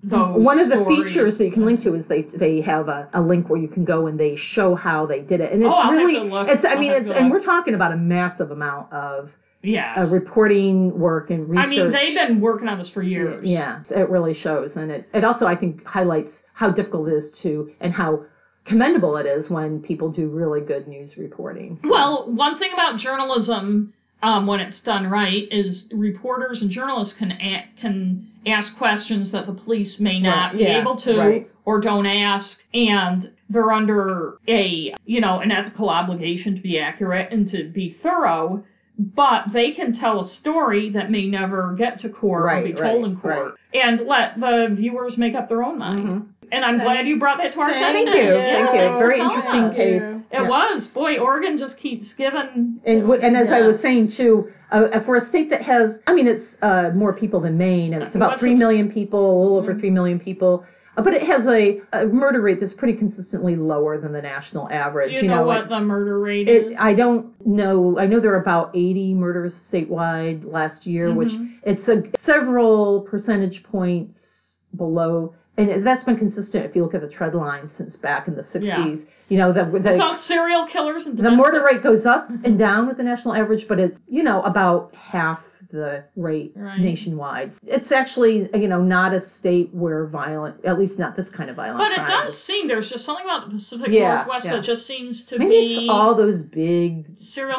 those. 0.10 0.44
One 0.44 0.60
of 0.60 0.70
the 0.70 0.76
stories. 0.82 1.12
features 1.14 1.38
that 1.38 1.46
you 1.46 1.52
can 1.52 1.66
link 1.66 1.82
to 1.82 1.94
is 1.96 2.06
they 2.06 2.24
they 2.24 2.62
have 2.62 2.88
a, 2.88 3.10
a 3.14 3.22
link 3.22 3.50
where 3.50 3.60
you 3.60 3.68
can 3.68 3.86
go 3.86 4.08
and 4.08 4.20
they 4.20 4.36
show 4.36 4.76
how 4.76 5.06
they 5.06 5.20
did 5.22 5.42
it, 5.42 5.52
and 5.52 5.62
it's 5.64 5.72
Oh, 5.74 5.92
really 5.92 6.16
it's 6.52 6.66
I 6.66 6.74
I'll 6.74 6.80
mean 6.80 6.92
it's 6.92 7.10
and 7.10 7.30
we're 7.32 7.44
talking 7.44 7.74
about 7.74 7.92
a 7.92 7.98
massive 7.98 8.52
amount 8.52 8.92
of 8.94 9.32
Yes. 9.64 9.98
uh, 9.98 10.08
reporting 10.14 10.98
work 10.98 11.30
and 11.32 11.50
research. 11.50 11.66
I 11.66 11.70
mean, 11.70 11.92
they've 11.92 12.16
been 12.16 12.40
working 12.42 12.68
on 12.70 12.78
this 12.78 12.90
for 12.90 13.02
years. 13.02 13.44
yeah, 13.44 13.82
it 13.90 14.08
really 14.10 14.34
shows, 14.34 14.78
and 14.78 14.92
it 14.92 15.10
it 15.14 15.24
also 15.24 15.46
I 15.46 15.56
think 15.56 15.84
highlights 15.86 16.32
how 16.54 16.70
difficult 16.70 17.10
it 17.10 17.14
is 17.14 17.32
to 17.42 17.70
and 17.82 17.92
how 17.92 18.24
commendable 18.66 19.18
it 19.18 19.26
is 19.26 19.50
when 19.50 19.80
people 19.82 20.12
do 20.12 20.28
really 20.30 20.62
good 20.62 20.88
news 20.88 21.18
reporting. 21.18 21.80
Well, 21.84 22.32
one 22.34 22.60
thing 22.60 22.72
about 22.74 22.98
journalism, 23.00 23.94
um, 24.24 24.48
when 24.48 24.60
it's 24.60 24.82
done 24.82 25.08
right, 25.10 25.48
is 25.52 25.88
reporters 25.94 26.62
and 26.62 26.72
journalists 26.72 27.14
can 27.14 27.32
a- 27.34 27.66
can 27.80 28.28
ask 28.46 28.76
questions 28.78 29.32
that 29.32 29.46
the 29.46 29.54
police 29.54 30.00
may 30.00 30.20
not 30.20 30.52
Right, 30.54 30.58
be 30.58 30.64
yeah, 30.64 30.82
able 30.82 30.96
to 30.98 31.18
right. 31.18 31.50
or 31.66 31.82
don't 31.82 32.06
ask, 32.06 32.62
and 32.74 33.32
they're 33.50 33.72
under 33.72 34.38
a 34.48 34.94
you 35.06 35.22
know 35.22 35.40
an 35.40 35.52
ethical 35.52 35.90
obligation 35.90 36.56
to 36.56 36.62
be 36.62 36.80
accurate 36.80 37.32
and 37.32 37.48
to 37.50 37.66
be 37.70 37.92
thorough. 38.02 38.64
But 39.00 39.54
they 39.54 39.74
can 39.74 39.94
tell 39.94 40.22
a 40.22 40.26
story 40.26 40.90
that 40.90 41.12
may 41.12 41.28
never 41.28 41.76
get 41.78 42.00
to 42.00 42.10
court 42.10 42.46
Right, 42.46 42.64
or 42.64 42.68
be 42.68 42.74
told 42.74 43.04
right, 43.04 43.12
in 43.12 43.18
court, 43.18 43.56
and 43.76 44.02
let 44.08 44.40
the 44.40 44.70
viewers 44.72 45.20
make 45.20 45.36
up 45.36 45.50
their 45.50 45.62
own 45.64 45.78
mind. 45.78 46.08
Mhm. 46.08 46.26
And 46.52 46.66
I'm 46.66 46.80
glad 46.80 47.06
you 47.08 47.20
brought 47.20 47.38
that 47.38 47.54
to 47.54 47.60
our 47.60 47.70
attention. 47.70 48.06
Thank 48.06 48.18
you, 48.18 48.34
Yeah, 48.36 48.54
thank 48.54 48.74
you. 48.94 48.98
Very 48.98 49.20
interesting 49.20 49.62
us. 49.66 49.76
case. 49.76 50.17
It 50.32 50.42
Yeah. 50.42 50.50
was. 50.50 50.88
Boy, 50.90 51.18
Oregon 51.20 51.58
just 51.58 51.78
keeps 51.78 52.14
giving. 52.14 52.80
And 52.86 53.02
w- 53.04 53.22
and 53.22 53.38
as 53.38 53.50
I 53.50 53.62
was 53.62 53.80
saying 53.80 54.10
too, 54.10 54.48
uh, 54.72 55.00
for 55.02 55.16
a 55.16 55.26
state 55.26 55.50
that 55.52 55.62
has, 55.62 56.00
I 56.06 56.14
mean, 56.14 56.28
it's 56.28 56.56
uh, 56.62 56.92
more 56.94 57.14
people 57.14 57.40
than 57.40 57.58
Maine, 57.58 57.94
and 57.94 58.04
it's 58.04 58.16
about 58.16 58.32
What's 58.32 58.42
three 58.42 58.54
it- 58.54 58.58
million 58.58 58.92
people, 58.92 59.20
a 59.20 59.42
little 59.42 59.58
over 59.58 59.74
three 59.74 59.90
million 59.90 60.20
people, 60.20 60.66
uh, 60.98 61.02
but 61.02 61.14
it 61.14 61.22
has 61.24 61.48
a, 61.48 61.80
a 61.94 62.08
murder 62.08 62.42
rate 62.42 62.60
that's 62.60 62.74
pretty 62.74 62.96
consistently 62.98 63.56
lower 63.56 63.98
than 63.98 64.12
the 64.12 64.22
national 64.22 64.70
average. 64.70 65.14
Do 65.14 65.22
you, 65.26 65.30
know, 65.30 65.46
what 65.46 65.62
it- 65.64 65.70
the 65.70 65.80
murder 65.80 66.20
rate 66.20 66.50
it, 66.50 66.68
is? 66.72 66.76
I 66.78 66.94
don't 66.94 67.28
know. 67.48 67.98
I 67.98 68.06
know 68.06 68.20
there 68.20 68.34
are 68.34 68.42
about 68.42 68.72
80 68.74 69.14
murders 69.14 69.54
statewide 69.72 70.44
last 70.52 70.86
year, 70.86 71.14
which 71.14 71.32
Mhm. 71.32 71.52
it's 71.64 71.88
a 71.88 72.04
several 72.20 73.02
percentage 73.02 73.64
points 73.64 74.58
below, 74.76 75.34
and 75.58 75.86
that's 75.86 76.04
been 76.04 76.18
consistent 76.18 76.66
if 76.66 76.76
you 76.76 76.84
look 76.84 76.94
at 76.94 77.02
the 77.02 77.10
trend 77.10 77.34
line 77.36 77.68
since 77.68 77.96
back 77.96 78.28
in 78.28 78.36
the 78.36 78.44
60s. 78.44 79.06
You 79.30 79.38
know, 79.40 79.52
the, 79.52 79.66
the 79.66 80.18
serial 80.20 80.68
killers 80.68 81.06
and 81.06 81.18
the 81.18 81.32
murder 81.32 81.64
rate 81.66 81.84
goes 81.84 82.06
up 82.06 82.30
and 82.46 82.58
down 82.60 82.88
with 82.88 82.98
the 82.98 83.04
national 83.04 83.34
average, 83.34 83.68
but 83.68 83.80
it's, 83.80 84.00
you 84.08 84.24
know, 84.24 84.42
about 84.44 84.94
half 84.96 85.40
the 85.70 86.06
rate 86.16 86.54
Right. 86.56 86.80
nationwide. 86.80 87.52
It's 87.66 87.92
actually, 87.92 88.48
you 88.54 88.70
know, 88.70 88.82
not 88.82 89.14
a 89.14 89.28
state 89.28 89.74
where 89.74 90.06
violent, 90.06 90.64
at 90.64 90.80
least 90.80 90.98
not 90.98 91.18
this 91.18 91.28
kind 91.30 91.50
of 91.50 91.58
violent 91.58 91.80
But 91.80 91.92
it 91.92 92.08
does 92.08 92.34
is. 92.36 92.42
seem 92.44 92.70
there's 92.70 92.90
just 92.90 93.04
something 93.04 93.26
about 93.26 93.50
the 93.50 93.56
Pacific 93.56 93.88
Yeah, 93.90 94.16
Northwest 94.18 94.46
yeah. 94.46 94.54
that 94.56 94.64
just 94.64 94.88
seems 94.88 95.26
to 95.26 95.38
Maybe 95.40 95.50
be 95.50 95.76
it's 95.82 95.90
all 95.90 96.16
those 96.16 96.42
big, 96.42 97.08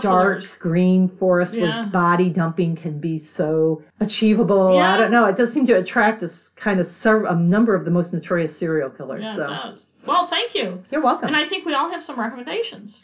dark 0.00 0.38
killers. 0.38 0.48
green 0.58 1.08
forests 1.18 1.54
Yeah. 1.54 1.82
where 1.82 1.86
body 1.92 2.30
dumping 2.30 2.76
can 2.76 2.98
be 2.98 3.18
so 3.18 3.82
achievable. 4.00 4.74
Yeah. 4.74 4.94
I 4.94 4.96
don't 4.96 5.10
know. 5.10 5.26
It 5.26 5.36
does 5.36 5.52
seem 5.52 5.66
to 5.66 5.74
attract 5.78 6.22
this 6.22 6.47
kind 6.60 6.80
of 6.80 6.90
ser- 7.02 7.26
a 7.26 7.34
number 7.34 7.74
of 7.74 7.84
the 7.84 7.90
most 7.90 8.12
notorious 8.12 8.56
serial 8.58 8.90
killers. 8.90 9.22
Yeah, 9.22 9.36
so 9.36 9.42
it 9.42 9.46
does. 9.48 9.84
Well, 10.06 10.28
thank 10.28 10.54
you. 10.54 10.84
you're 10.90 11.02
welcome. 11.02 11.28
And 11.28 11.36
I 11.36 11.48
think 11.48 11.66
we 11.66 11.74
all 11.74 11.90
have 11.90 12.02
some 12.02 12.18
recommendations. 12.18 12.98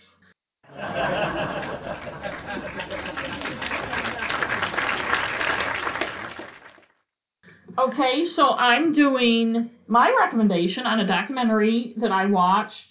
Okay, 7.77 8.25
so 8.25 8.51
I'm 8.51 8.93
doing 8.93 9.71
my 9.89 10.15
recommendation 10.21 10.87
on 10.87 11.01
a 11.01 11.07
documentary 11.07 11.95
that 11.97 12.13
I 12.13 12.27
watched 12.27 12.87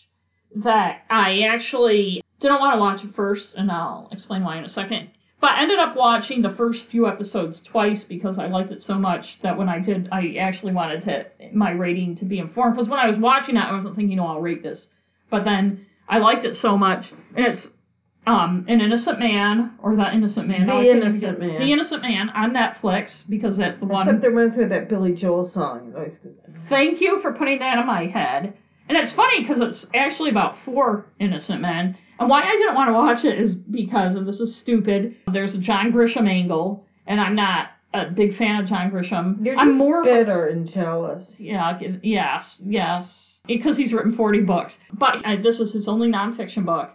that 0.57 1.03
I 1.09 1.41
actually 1.43 2.21
didn't 2.39 2.59
want 2.59 2.75
to 2.75 2.79
watch 2.79 3.03
at 3.05 3.15
first, 3.15 3.55
and 3.55 3.71
I'll 3.71 4.09
explain 4.11 4.43
why 4.43 4.57
in 4.57 4.65
a 4.65 4.69
second. 4.69 5.09
But 5.43 5.55
I 5.55 5.63
ended 5.63 5.77
up 5.77 5.97
watching 5.97 6.41
the 6.41 6.51
first 6.51 6.85
few 6.85 7.05
episodes 7.05 7.61
twice 7.61 8.05
because 8.05 8.39
I 8.39 8.47
liked 8.47 8.71
it 8.71 8.81
so 8.81 8.97
much 8.97 9.41
that 9.41 9.57
when 9.57 9.67
I 9.67 9.79
did, 9.79 10.07
I 10.09 10.35
actually 10.39 10.71
wanted 10.71 11.01
to 11.01 11.25
my 11.53 11.71
rating 11.71 12.15
to 12.19 12.23
be 12.23 12.39
informed. 12.39 12.75
Because 12.75 12.87
when 12.87 12.97
I 12.97 13.09
was 13.09 13.17
watching 13.17 13.57
it, 13.57 13.59
I 13.59 13.73
wasn't 13.73 13.97
thinking, 13.97 14.21
oh, 14.21 14.27
I'll 14.27 14.39
rate 14.39 14.63
this. 14.63 14.87
But 15.29 15.43
then 15.43 15.85
I 16.07 16.19
liked 16.19 16.45
it 16.45 16.55
so 16.55 16.77
much, 16.77 17.11
and 17.35 17.45
it's 17.45 17.67
um, 18.25 18.63
an 18.69 18.79
innocent 18.79 19.19
man 19.19 19.73
or 19.83 19.97
the 19.97 20.13
innocent 20.13 20.47
man. 20.47 20.65
The 20.65 20.89
Innocent 20.89 21.39
Man. 21.41 21.59
The 21.59 21.73
innocent 21.73 22.03
man 22.03 22.29
on 22.29 22.53
Netflix 22.53 23.27
because 23.27 23.57
that's 23.57 23.75
the 23.75 23.85
one. 23.85 24.07
Except 24.07 24.21
there 24.21 24.29
reminds 24.29 24.55
me 24.55 24.63
of 24.63 24.69
that 24.69 24.87
Billy 24.87 25.13
Joel 25.13 25.49
song. 25.49 25.93
Thank 26.69 27.01
you 27.01 27.21
for 27.21 27.33
putting 27.33 27.59
that 27.59 27.79
in 27.79 27.85
my 27.85 28.05
head. 28.05 28.53
And 28.87 28.97
it's 28.97 29.11
funny 29.11 29.41
because 29.41 29.59
it's 29.59 29.87
actually 29.93 30.29
about 30.29 30.57
four 30.63 31.05
innocent 31.19 31.59
men. 31.61 31.97
And 32.19 32.29
why 32.29 32.43
I 32.43 32.51
didn't 32.51 32.75
want 32.75 32.89
to 32.89 32.93
watch 32.93 33.25
it 33.25 33.39
is 33.39 33.55
because, 33.55 34.15
and 34.15 34.27
this 34.27 34.39
is 34.39 34.55
stupid, 34.55 35.15
there's 35.31 35.55
a 35.55 35.57
John 35.59 35.91
Grisham 35.91 36.29
angle, 36.29 36.85
and 37.07 37.19
I'm 37.19 37.35
not 37.35 37.69
a 37.93 38.09
big 38.09 38.35
fan 38.37 38.61
of 38.61 38.67
John 38.69 38.89
Grisham. 38.91 39.43
You're 39.45 39.57
I'm 39.57 39.77
more 39.77 40.03
bitter 40.03 40.47
and 40.47 40.67
jealous. 40.67 41.25
yeah, 41.37 41.79
yes, 42.01 42.61
yes, 42.65 43.41
because 43.45 43.77
he's 43.77 43.93
written 43.93 44.15
40 44.15 44.41
books. 44.41 44.77
But 44.93 45.25
uh, 45.25 45.37
this 45.41 45.59
is 45.59 45.73
his 45.73 45.87
only 45.87 46.09
nonfiction 46.09 46.65
book. 46.65 46.91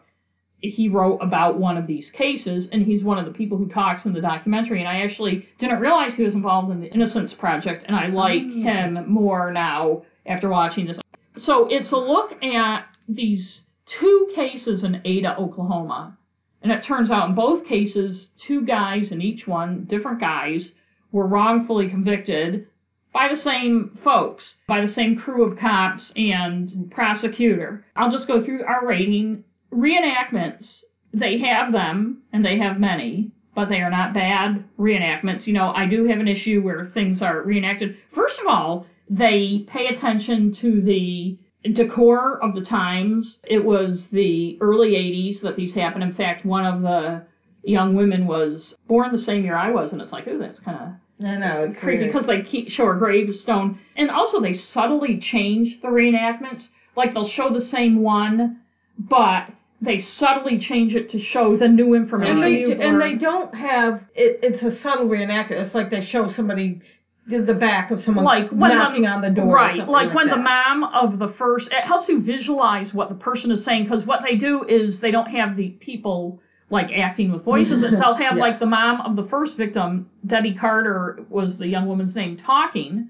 He 0.61 0.89
wrote 0.89 1.19
about 1.19 1.59
one 1.59 1.77
of 1.77 1.87
these 1.87 2.11
cases, 2.11 2.69
and 2.73 2.83
he's 2.83 3.05
one 3.05 3.17
of 3.19 3.27
the 3.27 3.31
people 3.33 3.57
who 3.59 3.69
talks 3.69 4.07
in 4.07 4.13
the 4.13 4.21
documentary. 4.21 4.81
And 4.81 4.89
I 4.89 5.03
actually 5.03 5.47
didn't 5.59 5.79
realize 5.79 6.15
he 6.15 6.25
was 6.25 6.35
involved 6.35 6.71
in 6.71 6.81
the 6.81 6.89
Innocence 6.89 7.33
Project, 7.33 7.85
and 7.87 7.95
I 7.95 8.07
like 8.09 8.43
Mm. 8.43 8.63
him 8.65 9.05
more 9.09 9.53
now 9.53 10.03
after 10.27 10.49
watching 10.49 10.87
this. 10.87 11.01
So 11.37 11.67
it's 11.69 11.93
a 11.93 11.97
look 11.97 12.43
at 12.43 12.87
these 13.09 13.63
two 13.89 14.31
cases 14.35 14.85
in 14.85 15.01
Ada, 15.05 15.37
Oklahoma. 15.39 16.17
And 16.63 16.73
it 16.73 16.83
turns 16.83 17.11
out 17.11 17.29
in 17.29 17.35
both 17.35 17.65
cases, 17.65 18.31
two 18.37 18.63
guys 18.63 19.13
in 19.13 19.23
each 19.23 19.47
one, 19.47 19.85
different 19.85 20.21
guys, 20.21 20.73
were 21.13 21.27
wrongfully 21.27 21.89
convicted 21.89 22.67
by 23.13 23.29
the 23.29 23.37
same 23.37 23.99
folks, 24.05 24.57
by 24.67 24.81
the 24.81 24.89
same 24.89 25.17
crew 25.17 25.45
of 25.45 25.59
cops 25.59 26.13
and 26.17 26.91
prosecutor. 26.91 27.85
I'll 27.97 28.11
just 28.11 28.29
go 28.29 28.43
through 28.43 28.65
our 28.65 28.87
rating. 28.87 29.45
Reenactments, 29.73 30.83
they 31.13 31.39
have 31.39 31.73
them, 31.73 32.23
and 32.33 32.45
they 32.45 32.59
have 32.59 32.81
many, 32.81 33.31
but 33.55 33.69
they 33.69 33.81
are 33.81 33.91
not 33.91 34.15
bad 34.15 34.65
reenactments. 34.79 35.47
You 35.47 35.55
know, 35.55 35.73
I 35.75 35.87
do 35.87 36.05
have 36.07 36.21
an 36.21 36.29
issue 36.29 36.61
where 36.63 36.87
things 36.87 37.23
are 37.23 37.43
reenacted. 37.43 37.97
First 38.13 38.41
of 38.41 38.47
all, 38.47 38.87
they 39.11 39.61
pay 39.69 39.87
attention 39.87 40.53
to 40.55 40.83
the 40.83 41.39
decor 41.69 42.43
of 42.43 42.55
the 42.55 42.63
times. 42.65 43.39
It 43.45 43.65
was 43.65 44.09
the 44.09 44.59
early 44.61 44.93
80s 44.93 45.41
that 45.43 45.57
these 45.57 45.75
happened. 45.75 46.05
In 46.05 46.15
fact, 46.15 46.45
one 46.45 46.65
of 46.65 46.83
the 46.83 47.23
young 47.63 47.95
women 47.95 48.27
was 48.27 48.77
born 48.87 49.13
the 49.13 49.19
same 49.19 49.45
year 49.45 49.57
I 49.57 49.71
was, 49.71 49.93
and 49.93 50.01
it's 50.01 50.13
like, 50.13 50.27
ooh, 50.29 50.39
that's 50.39 50.61
kind 50.61 50.79
of 50.79 50.89
I 51.25 51.37
know 51.37 51.65
it's 51.65 51.79
creepy 51.79 52.07
because 52.07 52.27
they 52.27 52.43
keep 52.43 52.69
show 52.69 52.89
a 52.91 52.97
gravestone, 52.97 53.79
and 53.97 54.11
also 54.11 54.41
they 54.41 54.55
subtly 54.55 55.19
change 55.19 55.81
the 55.83 55.89
reenactments. 55.89 56.69
Like 56.97 57.13
they'll 57.13 57.27
show 57.27 57.53
the 57.53 57.61
same 57.61 58.03
one, 58.03 58.61
but 58.99 59.51
they 59.81 60.01
subtly 60.01 60.59
change 60.59 60.95
it 60.95 61.11
to 61.11 61.19
show 61.19 61.57
the 61.57 61.69
new 61.69 61.95
information. 61.95 62.43
and 62.43 62.43
they 62.43 62.87
and 62.87 63.01
they 63.01 63.15
don't 63.17 63.55
have 63.55 64.03
it, 64.15 64.41
it's 64.43 64.63
a 64.63 64.75
subtle 64.77 65.07
reenactment. 65.07 65.53
It's 65.53 65.75
like 65.75 65.91
they 65.91 66.01
show 66.01 66.29
somebody 66.29 66.83
the 67.29 67.41
the 67.41 67.55
back 67.55 67.91
of 67.91 68.01
someone 68.01 68.25
like 68.25 68.49
when 68.51 68.71
knocking 68.71 69.03
the, 69.03 69.09
on 69.09 69.21
the 69.21 69.31
door, 69.31 69.55
right? 69.55 69.77
something 69.77 69.93
Like, 69.93 70.15
when 70.15 70.29
the 70.29 70.37
mom 70.37 70.85
of 70.85 71.19
the 71.19 71.29
first, 71.29 71.69
it 71.73 71.85
helps 71.85 72.09
you 72.09 72.21
visualize 72.21 72.93
what 72.95 73.09
the 73.09 73.15
person 73.15 73.51
is 73.51 73.63
saying 73.63 73.85
because 73.85 74.05
what 74.07 74.23
they 74.23 74.37
do 74.37 74.65
is 74.65 75.01
they 75.01 75.11
don't 75.11 75.29
have 75.31 75.57
the 75.57 75.71
people 75.71 76.41
like 76.71 76.91
acting 76.93 77.31
with 77.33 77.45
voices. 77.45 77.81
They'll 77.91 78.15
have 78.15 78.37
Yes. 78.37 78.41
like 78.41 78.59
the 78.59 78.67
mom 78.67 79.01
of 79.03 79.17
the 79.17 79.25
first 79.25 79.57
victim, 79.57 80.09
Debbie 80.27 80.53
Carter 80.55 81.19
was 81.29 81.57
the 81.57 81.67
young 81.67 81.87
woman's 81.87 82.15
name, 82.15 82.37
talking. 82.37 83.09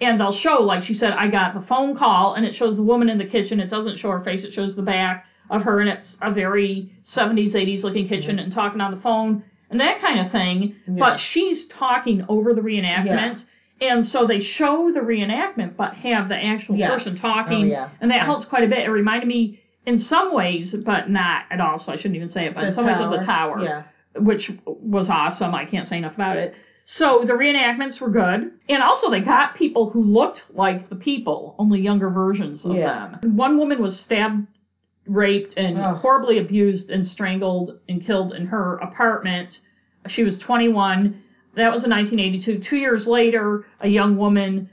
And 0.00 0.20
they'll 0.20 0.32
show, 0.32 0.62
like 0.62 0.84
she 0.84 0.94
said, 0.94 1.12
I 1.14 1.26
got 1.28 1.54
the 1.54 1.60
phone 1.60 1.96
call, 1.96 2.34
and 2.34 2.46
it 2.46 2.54
shows 2.54 2.76
the 2.76 2.82
woman 2.82 3.08
in 3.08 3.18
the 3.18 3.24
kitchen. 3.24 3.58
It 3.58 3.68
doesn't 3.68 3.98
show 3.98 4.10
her 4.10 4.20
face; 4.20 4.44
it 4.44 4.52
shows 4.52 4.76
the 4.76 4.82
back 4.82 5.26
of 5.50 5.62
her, 5.62 5.80
and 5.80 5.88
it's 5.88 6.16
a 6.22 6.30
very 6.30 6.88
70s, 7.04 7.52
80s 7.54 7.82
looking 7.82 8.06
kitchen, 8.06 8.38
and 8.38 8.52
talking 8.52 8.80
on 8.80 8.92
the 8.92 8.96
phone, 9.00 9.42
and 9.70 9.80
that 9.80 10.00
kind 10.00 10.20
of 10.20 10.30
thing. 10.30 10.76
But 11.00 11.18
she's 11.18 11.66
talking 11.66 12.24
over 12.28 12.54
the 12.54 12.60
reenactment. 12.60 13.44
And 13.80 14.04
so 14.04 14.26
they 14.26 14.40
show 14.40 14.90
the 14.92 15.00
reenactment, 15.00 15.76
but 15.76 15.94
have 15.94 16.28
the 16.28 16.36
actual 16.36 16.76
Yes. 16.76 16.90
person 16.90 17.14
oh, 17.16 17.20
talking, 17.20 17.64
Oh, 17.64 17.66
yeah. 17.66 17.88
and 18.00 18.10
that 18.10 18.16
Right. 18.18 18.24
helps 18.24 18.44
quite 18.44 18.64
a 18.64 18.66
bit. 18.66 18.86
It 18.86 18.90
reminded 18.90 19.26
me, 19.28 19.60
in 19.86 19.98
some 19.98 20.34
ways, 20.34 20.74
but 20.74 21.08
not 21.08 21.42
at 21.50 21.60
all. 21.60 21.78
So 21.78 21.92
I 21.92 21.96
shouldn't 21.96 22.16
even 22.16 22.28
say 22.28 22.46
it. 22.46 22.54
But 22.54 22.60
in 22.64 22.66
The 22.66 22.72
some 22.72 22.86
ways, 22.86 22.98
of 22.98 23.10
the 23.10 23.18
tower, 23.18 23.62
Yeah. 23.62 23.82
which 24.20 24.50
was 24.66 25.08
awesome. 25.08 25.54
I 25.54 25.64
can't 25.64 25.86
say 25.86 25.96
enough 25.98 26.14
about 26.14 26.36
it. 26.36 26.54
So 26.84 27.22
the 27.24 27.34
reenactments 27.34 28.00
were 28.00 28.08
good, 28.08 28.50
and 28.68 28.82
also 28.82 29.10
they 29.10 29.20
got 29.20 29.54
people 29.54 29.90
who 29.90 30.02
looked 30.02 30.42
like 30.54 30.88
the 30.88 30.96
people, 30.96 31.54
only 31.58 31.80
younger 31.80 32.08
versions 32.10 32.64
of 32.64 32.74
Yeah. 32.74 33.08
them. 33.22 33.36
One 33.36 33.58
woman 33.58 33.80
was 33.80 33.98
stabbed, 33.98 34.46
raped, 35.06 35.54
and 35.56 35.78
Ugh. 35.78 35.96
horribly 35.98 36.38
abused 36.38 36.90
and 36.90 37.06
strangled 37.06 37.78
and 37.88 38.02
killed 38.02 38.32
in 38.34 38.46
her 38.46 38.76
apartment. 38.78 39.60
She 40.06 40.24
was 40.24 40.38
21. 40.38 41.14
That 41.58 41.72
was 41.72 41.84
in 41.84 41.90
1982. 41.90 42.60
Two 42.68 42.76
years 42.76 43.06
later, 43.06 43.66
a 43.80 43.88
young 43.88 44.16
woman 44.16 44.70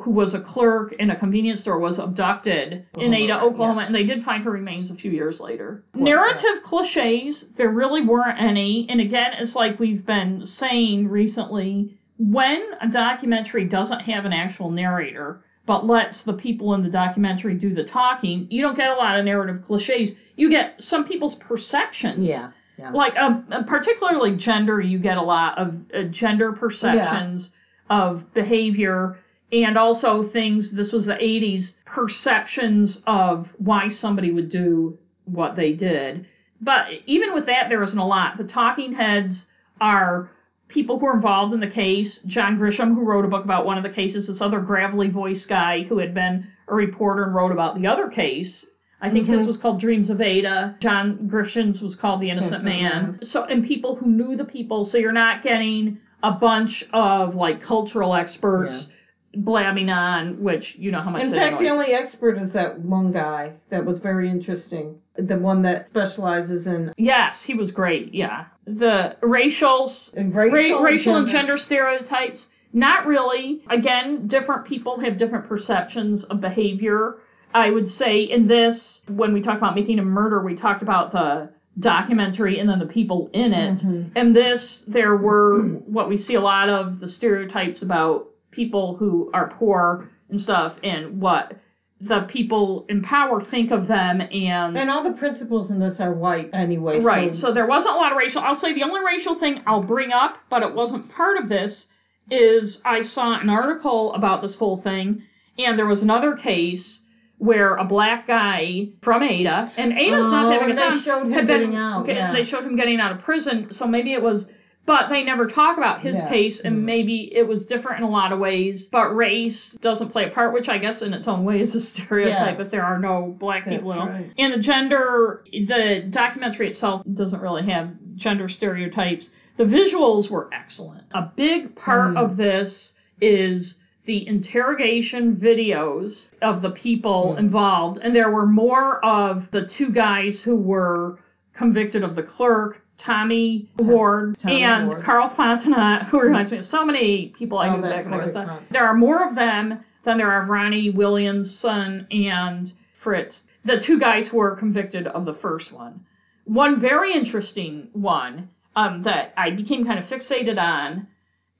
who 0.00 0.10
was 0.10 0.34
a 0.34 0.40
clerk 0.40 0.92
in 0.94 1.10
a 1.10 1.16
convenience 1.16 1.60
store 1.60 1.78
was 1.78 1.98
abducted 1.98 2.84
in 2.96 3.14
Oh, 3.14 3.16
Ada, 3.16 3.40
Oklahoma, 3.42 3.82
yeah. 3.82 3.86
and 3.86 3.94
they 3.94 4.04
did 4.04 4.24
find 4.24 4.42
her 4.44 4.50
remains 4.50 4.90
a 4.90 4.94
few 4.94 5.10
years 5.10 5.40
later. 5.40 5.84
Poor 5.92 6.02
Narrative 6.02 6.62
cliches, 6.64 7.46
there 7.56 7.70
really 7.70 8.04
weren't 8.04 8.40
any. 8.40 8.88
And 8.88 9.00
again, 9.00 9.34
it's 9.38 9.54
like 9.54 9.78
we've 9.78 10.04
been 10.04 10.46
saying 10.46 11.08
recently 11.08 11.96
when 12.18 12.62
a 12.80 12.88
documentary 12.88 13.66
doesn't 13.66 14.00
have 14.00 14.24
an 14.24 14.32
actual 14.32 14.70
narrator, 14.70 15.44
but 15.66 15.86
lets 15.86 16.22
the 16.22 16.32
people 16.32 16.74
in 16.74 16.82
the 16.82 16.88
documentary 16.88 17.54
do 17.54 17.74
the 17.74 17.84
talking, 17.84 18.48
you 18.50 18.62
don't 18.62 18.76
get 18.76 18.90
a 18.90 18.94
lot 18.94 19.18
of 19.18 19.24
narrative 19.24 19.62
cliches. 19.66 20.14
You 20.34 20.50
get 20.50 20.82
some 20.82 21.04
people's 21.06 21.36
perceptions. 21.36 22.26
Yeah. 22.26 22.50
Yeah. 22.78 22.90
Like, 22.90 23.16
um, 23.16 23.46
uh, 23.50 23.64
particularly 23.64 24.36
gender, 24.36 24.80
you 24.80 24.98
get 24.98 25.16
a 25.16 25.22
lot 25.22 25.58
of 25.58 25.74
uh, 25.92 26.02
gender 26.04 26.52
perceptions 26.52 27.52
of 27.90 28.32
behavior 28.34 29.18
and 29.50 29.78
also 29.78 30.28
things, 30.28 30.70
this 30.72 30.92
was 30.92 31.06
the 31.06 31.14
80s, 31.14 31.74
perceptions 31.86 33.02
of 33.06 33.48
why 33.56 33.88
somebody 33.88 34.30
would 34.30 34.50
do 34.50 34.98
what 35.24 35.56
they 35.56 35.72
did. 35.72 36.26
But 36.60 36.88
even 37.06 37.32
with 37.32 37.46
that, 37.46 37.68
there 37.68 37.82
isn't 37.82 37.98
a 37.98 38.06
lot. 38.06 38.36
The 38.36 38.44
talking 38.44 38.92
heads 38.92 39.46
are 39.80 40.30
people 40.68 40.98
who 40.98 41.06
are 41.06 41.14
involved 41.14 41.54
in 41.54 41.60
the 41.60 41.70
case. 41.70 42.20
John 42.22 42.58
Grisham, 42.58 42.94
who 42.94 43.04
wrote 43.04 43.24
a 43.24 43.28
book 43.28 43.44
about 43.44 43.64
one 43.64 43.78
of 43.78 43.84
the 43.84 43.90
cases, 43.90 44.26
this 44.26 44.42
other 44.42 44.60
gravelly 44.60 45.08
voice 45.08 45.46
guy 45.46 45.82
who 45.82 45.98
had 45.98 46.12
been 46.12 46.46
a 46.66 46.74
reporter 46.74 47.24
and 47.24 47.34
wrote 47.34 47.52
about 47.52 47.80
the 47.80 47.86
other 47.86 48.08
case. 48.08 48.66
I 49.00 49.10
think 49.10 49.26
his 49.26 49.38
mm-hmm. 49.38 49.46
was 49.46 49.56
called 49.56 49.80
Dreams 49.80 50.10
of 50.10 50.20
Ada. 50.20 50.76
John 50.80 51.28
Grisham's 51.28 51.80
was 51.80 51.94
called 51.94 52.20
The 52.20 52.30
Innocent 52.30 52.64
Man. 52.64 53.02
Man. 53.02 53.18
So 53.22 53.44
and 53.44 53.64
people 53.64 53.94
who 53.94 54.06
knew 54.06 54.36
the 54.36 54.44
people, 54.44 54.84
so 54.84 54.98
you're 54.98 55.12
not 55.12 55.42
getting 55.42 55.98
a 56.22 56.32
bunch 56.32 56.84
of 56.92 57.36
like 57.36 57.62
cultural 57.62 58.14
experts 58.14 58.90
blabbing 59.34 59.90
on, 59.90 60.42
which 60.42 60.74
you 60.78 60.90
know 60.90 61.00
how 61.00 61.10
much 61.10 61.24
In 61.24 61.32
fact, 61.32 61.60
the 61.60 61.68
only 61.68 61.92
expert 61.92 62.38
is 62.38 62.52
that 62.52 62.80
one 62.80 63.12
guy 63.12 63.52
that 63.70 63.84
was 63.84 63.98
very 63.98 64.28
interesting. 64.28 65.00
The 65.16 65.38
one 65.38 65.62
that 65.62 65.88
specializes 65.88 66.66
in, 66.66 66.92
Yes, 66.96 67.42
he 67.42 67.54
was 67.54 67.70
great. 67.70 68.14
Yeah, 68.14 68.46
the 68.66 69.16
racials, 69.22 70.12
in 70.14 70.32
ra- 70.32 70.44
racial, 70.44 70.80
racial 70.80 71.16
and 71.16 71.28
gender 71.28 71.58
stereotypes. 71.58 72.46
Not 72.72 73.06
really. 73.06 73.62
Again, 73.70 74.26
different 74.26 74.66
people 74.66 75.00
have 75.00 75.16
different 75.16 75.48
perceptions 75.48 76.24
of 76.24 76.40
behavior. 76.40 77.16
I 77.54 77.70
would 77.70 77.88
say 77.88 78.22
in 78.22 78.46
this, 78.46 79.02
when 79.08 79.32
we 79.32 79.40
talk 79.40 79.56
about 79.56 79.74
making 79.74 79.98
a 79.98 80.04
murder, 80.04 80.42
we 80.42 80.54
talked 80.54 80.82
about 80.82 81.12
the 81.12 81.50
documentary 81.78 82.58
and 82.58 82.68
then 82.68 82.78
the 82.78 82.86
people 82.86 83.30
in 83.32 83.52
it. 83.52 83.78
Mm-hmm. 83.78 84.10
And 84.16 84.34
this, 84.34 84.84
there 84.86 85.16
were 85.16 85.62
what 85.62 86.08
we 86.08 86.18
see 86.18 86.34
a 86.34 86.40
lot 86.40 86.68
of 86.68 87.00
the 87.00 87.08
stereotypes 87.08 87.82
about 87.82 88.28
people 88.50 88.96
who 88.96 89.30
are 89.32 89.54
poor 89.58 90.10
and 90.30 90.40
stuff, 90.40 90.76
and 90.82 91.20
what 91.20 91.54
the 92.00 92.22
people 92.22 92.84
in 92.88 93.02
power 93.02 93.40
think 93.40 93.70
of 93.70 93.88
them, 93.88 94.20
and 94.20 94.76
And 94.76 94.90
all 94.90 95.02
the 95.02 95.16
principals 95.16 95.70
in 95.70 95.80
this 95.80 96.00
are 96.00 96.12
white 96.12 96.50
anyway. 96.52 97.00
Right. 97.00 97.34
So, 97.34 97.48
So 97.48 97.54
there 97.54 97.66
wasn't 97.66 97.94
a 97.94 97.98
lot 97.98 98.12
of 98.12 98.18
racial. 98.18 98.42
I'll 98.42 98.54
say 98.54 98.74
the 98.74 98.82
only 98.82 99.04
racial 99.04 99.36
thing 99.36 99.62
I'll 99.66 99.82
bring 99.82 100.12
up, 100.12 100.38
but 100.50 100.62
it 100.62 100.74
wasn't 100.74 101.10
part 101.10 101.38
of 101.38 101.48
this, 101.48 101.88
is 102.30 102.82
I 102.84 103.02
saw 103.02 103.40
an 103.40 103.48
article 103.48 104.12
about 104.14 104.42
this 104.42 104.54
whole 104.54 104.82
thing, 104.82 105.22
and 105.56 105.78
there 105.78 105.86
was 105.86 106.02
another 106.02 106.36
case 106.36 107.02
where 107.38 107.76
a 107.76 107.84
black 107.84 108.26
guy 108.26 108.88
from 109.02 109.22
Ada, 109.22 109.72
and 109.76 109.92
Ada's 109.92 110.20
not 110.30 110.46
Oh, 110.46 110.50
that 110.50 110.60
big 110.60 110.68
a 110.68 110.70
and 110.70 110.78
they 110.78 110.82
town, 110.82 111.02
showed 111.02 111.22
him 111.26 111.32
had 111.32 111.46
been- 111.46 111.60
getting 111.60 111.76
out, 111.76 112.02
okay, 112.02 112.14
yeah. 112.16 112.32
They 112.32 112.44
showed 112.44 112.64
him 112.64 112.76
getting 112.76 113.00
out 113.00 113.12
of 113.12 113.20
prison, 113.20 113.70
so 113.72 113.86
maybe 113.86 114.12
it 114.12 114.22
was. 114.22 114.48
But 114.86 115.10
they 115.10 115.22
never 115.22 115.46
talk 115.46 115.76
about 115.76 116.00
his 116.00 116.14
Yeah. 116.16 116.28
case, 116.30 116.60
and 116.60 116.86
maybe 116.86 117.30
it 117.36 117.46
was 117.46 117.66
different 117.66 117.98
in 117.98 118.04
a 118.04 118.10
lot 118.10 118.32
of 118.32 118.38
ways. 118.38 118.86
But 118.86 119.14
race 119.14 119.72
doesn't 119.82 120.08
play 120.08 120.24
a 120.24 120.30
part, 120.30 120.54
which 120.54 120.70
I 120.70 120.78
guess 120.78 121.02
in 121.02 121.12
its 121.12 121.28
own 121.28 121.44
way 121.44 121.60
is 121.60 121.74
a 121.74 121.80
stereotype 121.92 122.56
Yeah. 122.58 122.64
if 122.64 122.70
there 122.70 122.84
are 122.84 122.98
no 122.98 123.36
black 123.38 123.68
people 123.68 123.90
That's 123.90 124.00
in 124.00 124.08
right. 124.08 124.32
And 124.38 124.54
the 124.54 124.58
gender, 124.60 125.44
the 125.52 126.06
documentary 126.08 126.68
itself 126.70 127.02
doesn't 127.12 127.40
really 127.42 127.64
have 127.70 127.90
gender 128.16 128.48
stereotypes. 128.48 129.28
The 129.58 129.64
visuals 129.64 130.30
were 130.30 130.48
excellent. 130.54 131.04
A 131.12 131.30
big 131.36 131.76
part 131.76 132.14
Mm. 132.14 132.24
of 132.24 132.36
this 132.38 132.94
is 133.20 133.78
the 134.08 134.26
interrogation 134.26 135.36
videos 135.36 136.28
of 136.40 136.62
the 136.62 136.70
people 136.70 137.36
involved, 137.36 138.00
and 138.02 138.16
there 138.16 138.30
were 138.30 138.46
more 138.46 139.04
of 139.04 139.46
the 139.50 139.66
two 139.66 139.90
guys 139.92 140.40
who 140.40 140.56
were 140.56 141.18
convicted 141.54 142.02
of 142.02 142.16
the 142.16 142.22
clerk. 142.22 142.80
Tommy 142.96 143.68
Ward 143.78 144.36
Tommy 144.42 144.64
and 144.64 144.88
Ward. 144.88 145.04
Carl 145.04 145.28
Fontenot, 145.28 146.06
who 146.06 146.20
reminds 146.20 146.50
me 146.50 146.56
of 146.58 146.64
so 146.64 146.84
many 146.84 147.28
people 147.38 147.58
I 147.58 147.68
Oh, 147.68 147.76
knew 147.76 147.82
back 147.82 148.06
in 148.06 148.10
right, 148.10 148.26
the 148.26 148.32
Fontenot. 148.32 148.68
There 148.70 148.84
are 148.84 148.94
more 148.94 149.28
of 149.28 149.36
them 149.36 149.84
than 150.04 150.16
there 150.18 150.32
are 150.32 150.46
Ronnie 150.46 150.90
Williamson 150.90 152.06
and 152.10 152.72
Fritz, 153.00 153.44
the 153.64 153.78
two 153.78 154.00
guys 154.00 154.26
who 154.26 154.38
were 154.38 154.56
convicted 154.56 155.06
of 155.06 155.26
the 155.26 155.34
first 155.34 155.70
one. 155.70 156.00
One 156.46 156.80
very 156.80 157.12
interesting 157.12 157.90
one 157.92 158.48
um, 158.74 159.02
that 159.04 159.34
I 159.36 159.50
became 159.50 159.84
kind 159.84 159.98
of 159.98 160.06
fixated 160.06 160.58
on 160.58 161.06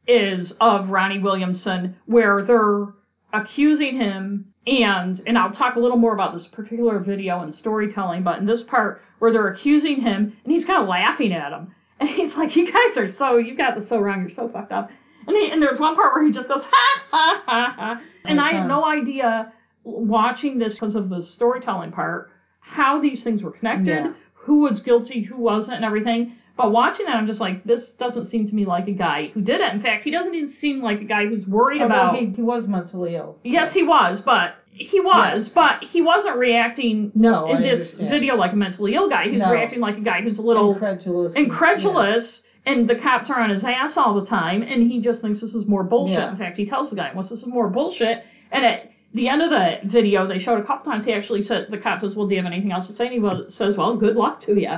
is 0.08 0.52
of 0.60 0.88
Ronnie 0.90 1.18
Williamson, 1.20 1.96
where 2.06 2.42
they're 2.42 2.86
accusing 3.32 3.96
him 3.96 4.46
and 4.66 5.20
and 5.26 5.36
I'll 5.38 5.50
talk 5.50 5.76
a 5.76 5.80
little 5.80 5.96
more 5.96 6.12
about 6.14 6.32
this 6.32 6.46
particular 6.46 6.98
video 6.98 7.40
and 7.40 7.54
storytelling, 7.54 8.22
but 8.22 8.38
in 8.38 8.46
this 8.46 8.62
part 8.62 9.02
where 9.18 9.32
they're 9.32 9.48
accusing 9.48 10.00
him 10.00 10.36
and 10.44 10.52
he's 10.52 10.64
kind 10.64 10.82
of 10.82 10.88
laughing 10.88 11.32
at 11.32 11.52
him. 11.52 11.74
And 12.00 12.08
he's 12.08 12.32
like, 12.36 12.54
You 12.54 12.70
guys 12.70 12.96
are 12.96 13.12
so 13.14 13.38
you 13.38 13.56
got 13.56 13.76
this 13.76 13.88
so 13.88 13.98
wrong, 13.98 14.20
you're 14.20 14.30
so 14.30 14.48
fucked 14.48 14.70
up. 14.72 14.88
And 15.26 15.36
he, 15.36 15.50
and 15.50 15.60
there's 15.60 15.80
one 15.80 15.96
part 15.96 16.14
where 16.14 16.24
he 16.24 16.30
just 16.32 16.46
goes, 16.48 16.62
ha 16.70 17.02
ha 17.10 17.42
ha 17.44 17.74
ha. 17.76 18.02
And 18.24 18.40
I 18.40 18.52
had 18.52 18.68
no 18.68 18.84
idea 18.84 19.52
watching 19.82 20.58
this 20.58 20.74
because 20.74 20.94
of 20.94 21.08
the 21.08 21.20
storytelling 21.22 21.90
part 21.92 22.30
how 22.60 23.00
these 23.00 23.24
things 23.24 23.42
were 23.42 23.50
connected, 23.50 23.86
Yeah. 24.04 24.12
who 24.34 24.60
was 24.60 24.82
guilty, 24.82 25.22
who 25.22 25.38
wasn't, 25.38 25.76
and 25.76 25.84
everything. 25.84 26.36
But 26.58 26.72
watching 26.72 27.06
that, 27.06 27.14
I'm 27.16 27.26
just 27.28 27.40
like, 27.40 27.64
this 27.64 27.90
doesn't 27.92 28.26
seem 28.26 28.46
to 28.48 28.54
me 28.54 28.66
like 28.66 28.88
a 28.88 28.92
guy 28.92 29.28
who 29.28 29.40
did 29.40 29.60
it. 29.60 29.72
In 29.72 29.80
fact, 29.80 30.02
he 30.04 30.10
doesn't 30.10 30.34
even 30.34 30.50
seem 30.50 30.82
like 30.82 31.00
a 31.00 31.04
guy 31.04 31.26
who's 31.26 31.46
worried 31.46 31.80
Although 31.80 31.94
about. 31.94 32.16
he, 32.18 32.26
he 32.30 32.42
was 32.42 32.66
mentally 32.66 33.14
ill. 33.14 33.38
Yes, 33.44 33.72
he 33.72 33.84
was, 33.84 34.20
but 34.20 34.54
he 34.72 34.98
was, 35.00 35.46
Yes. 35.46 35.48
but 35.50 35.84
he 35.84 36.02
wasn't 36.02 36.36
reacting 36.36 37.12
No, 37.14 37.46
in 37.48 37.56
I 37.58 37.60
this 37.60 37.80
understand. 37.94 38.10
video 38.10 38.34
like 38.36 38.52
a 38.52 38.56
mentally 38.56 38.94
ill 38.94 39.08
guy. 39.08 39.24
He 39.28 39.36
was 39.36 39.46
No. 39.46 39.52
reacting 39.52 39.80
like 39.80 39.96
a 39.98 40.00
guy 40.02 40.20
who's 40.20 40.38
a 40.38 40.42
little 40.42 40.72
incredulous. 40.72 41.32
incredulous, 41.34 42.42
and 42.66 42.88
the 42.88 42.96
cops 42.96 43.30
are 43.30 43.40
on 43.40 43.50
his 43.50 43.62
ass 43.64 43.96
all 43.96 44.14
the 44.14 44.26
time, 44.26 44.62
and 44.62 44.82
he 44.90 45.00
just 45.00 45.20
thinks 45.20 45.40
this 45.40 45.54
is 45.54 45.66
more 45.66 45.84
bullshit. 45.84 46.18
Yeah. 46.18 46.30
In 46.32 46.36
fact, 46.36 46.56
he 46.56 46.66
tells 46.66 46.90
the 46.90 46.96
guy, 46.96 47.10
"Well, 47.14 47.22
this 47.22 47.30
is 47.32 47.46
more 47.46 47.68
bullshit," 47.68 48.24
and 48.52 48.64
at 48.64 48.90
the 49.14 49.28
end 49.28 49.42
of 49.42 49.50
the 49.50 49.78
video, 49.84 50.26
they 50.26 50.38
showed 50.38 50.58
a 50.58 50.64
couple 50.64 50.90
times. 50.90 51.04
He 51.04 51.12
actually 51.12 51.42
said, 51.42 51.68
"The 51.70 51.78
cop 51.78 52.00
says, 52.00 52.14
well, 52.14 52.26
do 52.26 52.34
you 52.34 52.42
have 52.42 52.50
anything 52.52 52.72
else 52.72 52.88
to 52.88 52.92
say?" 52.92 53.06
And 53.06 53.24
he 53.24 53.50
says, 53.50 53.76
"Well, 53.76 53.96
good 53.96 54.16
luck 54.16 54.40
to 54.40 54.60
you." 54.60 54.70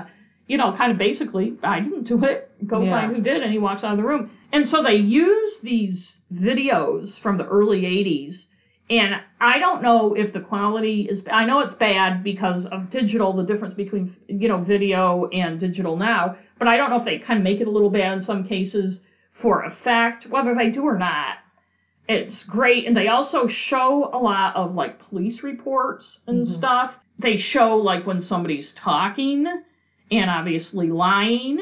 You 0.51 0.56
know, 0.56 0.72
kind 0.72 0.90
of 0.90 0.98
basically, 0.98 1.55
I 1.62 1.78
didn't 1.78 2.09
do 2.09 2.24
it. 2.24 2.51
Go 2.66 2.82
Yeah. 2.82 2.90
find 2.90 3.14
who 3.14 3.22
did, 3.22 3.43
and 3.43 3.52
he 3.52 3.59
walks 3.59 3.85
out 3.85 3.93
of 3.93 3.98
the 3.98 4.05
room. 4.05 4.28
And 4.52 4.66
so 4.66 4.82
they 4.82 4.97
use 4.97 5.60
these 5.62 6.18
videos 6.35 7.20
from 7.20 7.36
the 7.36 7.47
early 7.47 7.86
'80s 7.86 8.48
and 8.90 9.20
I 9.40 9.60
don't 9.60 9.81
know 9.81 10.12
if 10.14 10.32
the 10.32 10.40
quality 10.40 11.02
is. 11.02 11.22
I 11.31 11.44
know 11.44 11.60
it's 11.60 11.74
bad 11.74 12.24
because 12.24 12.66
of 12.66 12.90
digital, 12.90 13.32
the 13.32 13.44
difference 13.44 13.74
between 13.74 14.10
you 14.27 14.48
know 14.48 14.59
video 14.59 15.27
and 15.27 15.60
digital 15.60 15.94
now. 15.97 16.35
But 16.59 16.66
I 16.66 16.77
don't 16.77 16.90
know 16.90 16.97
if 16.97 17.05
they 17.05 17.16
kind 17.18 17.39
of 17.39 17.44
make 17.44 17.60
it 17.60 17.68
a 17.68 17.70
little 17.70 17.89
bad 17.89 18.12
in 18.14 18.20
some 18.20 18.43
cases 18.43 19.01
for 19.31 19.62
effect, 19.62 20.27
whether 20.27 20.52
they 20.52 20.68
do 20.68 20.82
or 20.82 20.97
not. 20.98 21.36
It's 22.09 22.43
great, 22.43 22.86
and 22.86 22.97
they 22.97 23.06
also 23.06 23.47
show 23.47 24.10
a 24.12 24.18
lot 24.18 24.56
of 24.56 24.74
like 24.74 24.98
police 24.98 25.44
reports 25.44 26.18
and 26.27 26.44
Mhm. 26.44 26.48
stuff. 26.48 26.98
They 27.20 27.36
show 27.36 27.77
like 27.77 28.05
when 28.05 28.20
somebody's 28.20 28.72
talking 28.72 29.47
and 30.10 30.30
obviously 30.30 30.90
lying. 30.90 31.60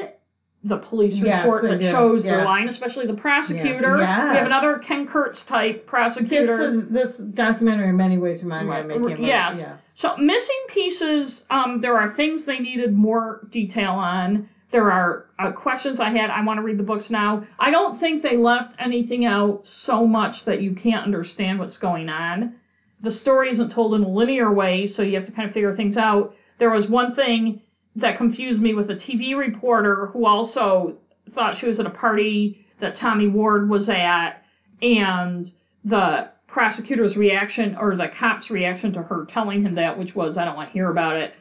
The 0.65 0.77
police 0.77 1.13
Yes, 1.13 1.45
report 1.45 1.63
that 1.63 1.79
do, 1.79 1.89
shows 1.89 2.23
they're 2.23 2.39
yeah. 2.39 2.45
lying, 2.45 2.67
especially 2.67 3.07
the 3.07 3.13
prosecutor. 3.13 3.97
Yes. 3.99 4.29
We 4.31 4.35
have 4.35 4.45
another 4.45 4.77
Ken 4.79 5.07
Kratz 5.07 5.45
type 5.45 5.75
This, 5.77 5.89
prosecutor. 5.89 6.79
is, 6.79 6.89
this 6.89 7.15
documentary 7.33 7.87
in 7.87 7.95
many 7.95 8.17
ways 8.17 8.43
reminded 8.43 8.87
me 8.87 8.95
of 8.95 9.01
making 9.01 9.25
Yes. 9.25 9.59
Yeah. 9.59 9.77
So 9.93 10.17
missing 10.17 10.59
pieces, 10.67 11.45
um, 11.49 11.79
there 11.79 11.97
are 11.97 12.13
things 12.13 12.43
they 12.43 12.59
needed 12.59 12.93
more 12.93 13.47
detail 13.51 13.91
on. 13.91 14.49
There 14.71 14.91
are 14.91 15.27
uh, 15.39 15.53
questions 15.53 16.01
I 16.01 16.09
had. 16.09 16.29
I 16.29 16.43
want 16.43 16.57
to 16.57 16.61
read 16.61 16.77
the 16.77 16.83
books 16.83 17.09
now. 17.09 17.45
I 17.57 17.71
don't 17.71 17.97
think 17.97 18.21
they 18.21 18.35
left 18.35 18.75
anything 18.79 19.23
out 19.25 19.65
so 19.65 20.05
much 20.05 20.43
that 20.43 20.61
you 20.61 20.75
can't 20.75 21.05
understand 21.05 21.57
what's 21.59 21.77
going 21.77 22.09
on. 22.09 22.55
The 23.01 23.11
story 23.11 23.49
isn't 23.49 23.71
told 23.71 23.93
in 23.93 24.03
a 24.03 24.09
linear 24.09 24.53
way, 24.53 24.87
so 24.87 25.03
you 25.03 25.15
have 25.15 25.25
to 25.25 25.31
kind 25.31 25.47
of 25.47 25.53
figure 25.53 25.73
things 25.73 25.95
out. 25.95 26.35
There 26.59 26.69
was 26.69 26.87
one 26.89 27.15
thing 27.15 27.61
that 27.99 28.17
confused 28.17 28.61
me 28.61 28.73
with 28.73 28.89
a 28.89 28.95
TV 28.95 29.35
reporter 29.35 30.07
who 30.07 30.25
also 30.25 30.97
thought 31.33 31.57
she 31.57 31.67
was 31.67 31.79
at 31.79 31.85
a 31.85 31.91
party 31.91 32.65
that 32.79 32.95
Tommy 32.95 33.27
Ward 33.27 33.69
was 33.69 33.89
at, 33.89 34.43
and 34.81 35.51
the 35.83 36.29
prosecutor's 36.47 37.15
reaction 37.15 37.75
or 37.75 37.95
the 37.95 38.07
cop's 38.07 38.49
reaction 38.49 38.93
to 38.93 39.03
her 39.03 39.25
telling 39.25 39.61
him 39.61 39.75
that, 39.75 39.97
which 39.97 40.15
was, 40.15 40.37
I 40.37 40.45
don't 40.45 40.55
want 40.55 40.69
to 40.69 40.73
hear 40.73 40.89
about 40.89 41.17
it, 41.17 41.33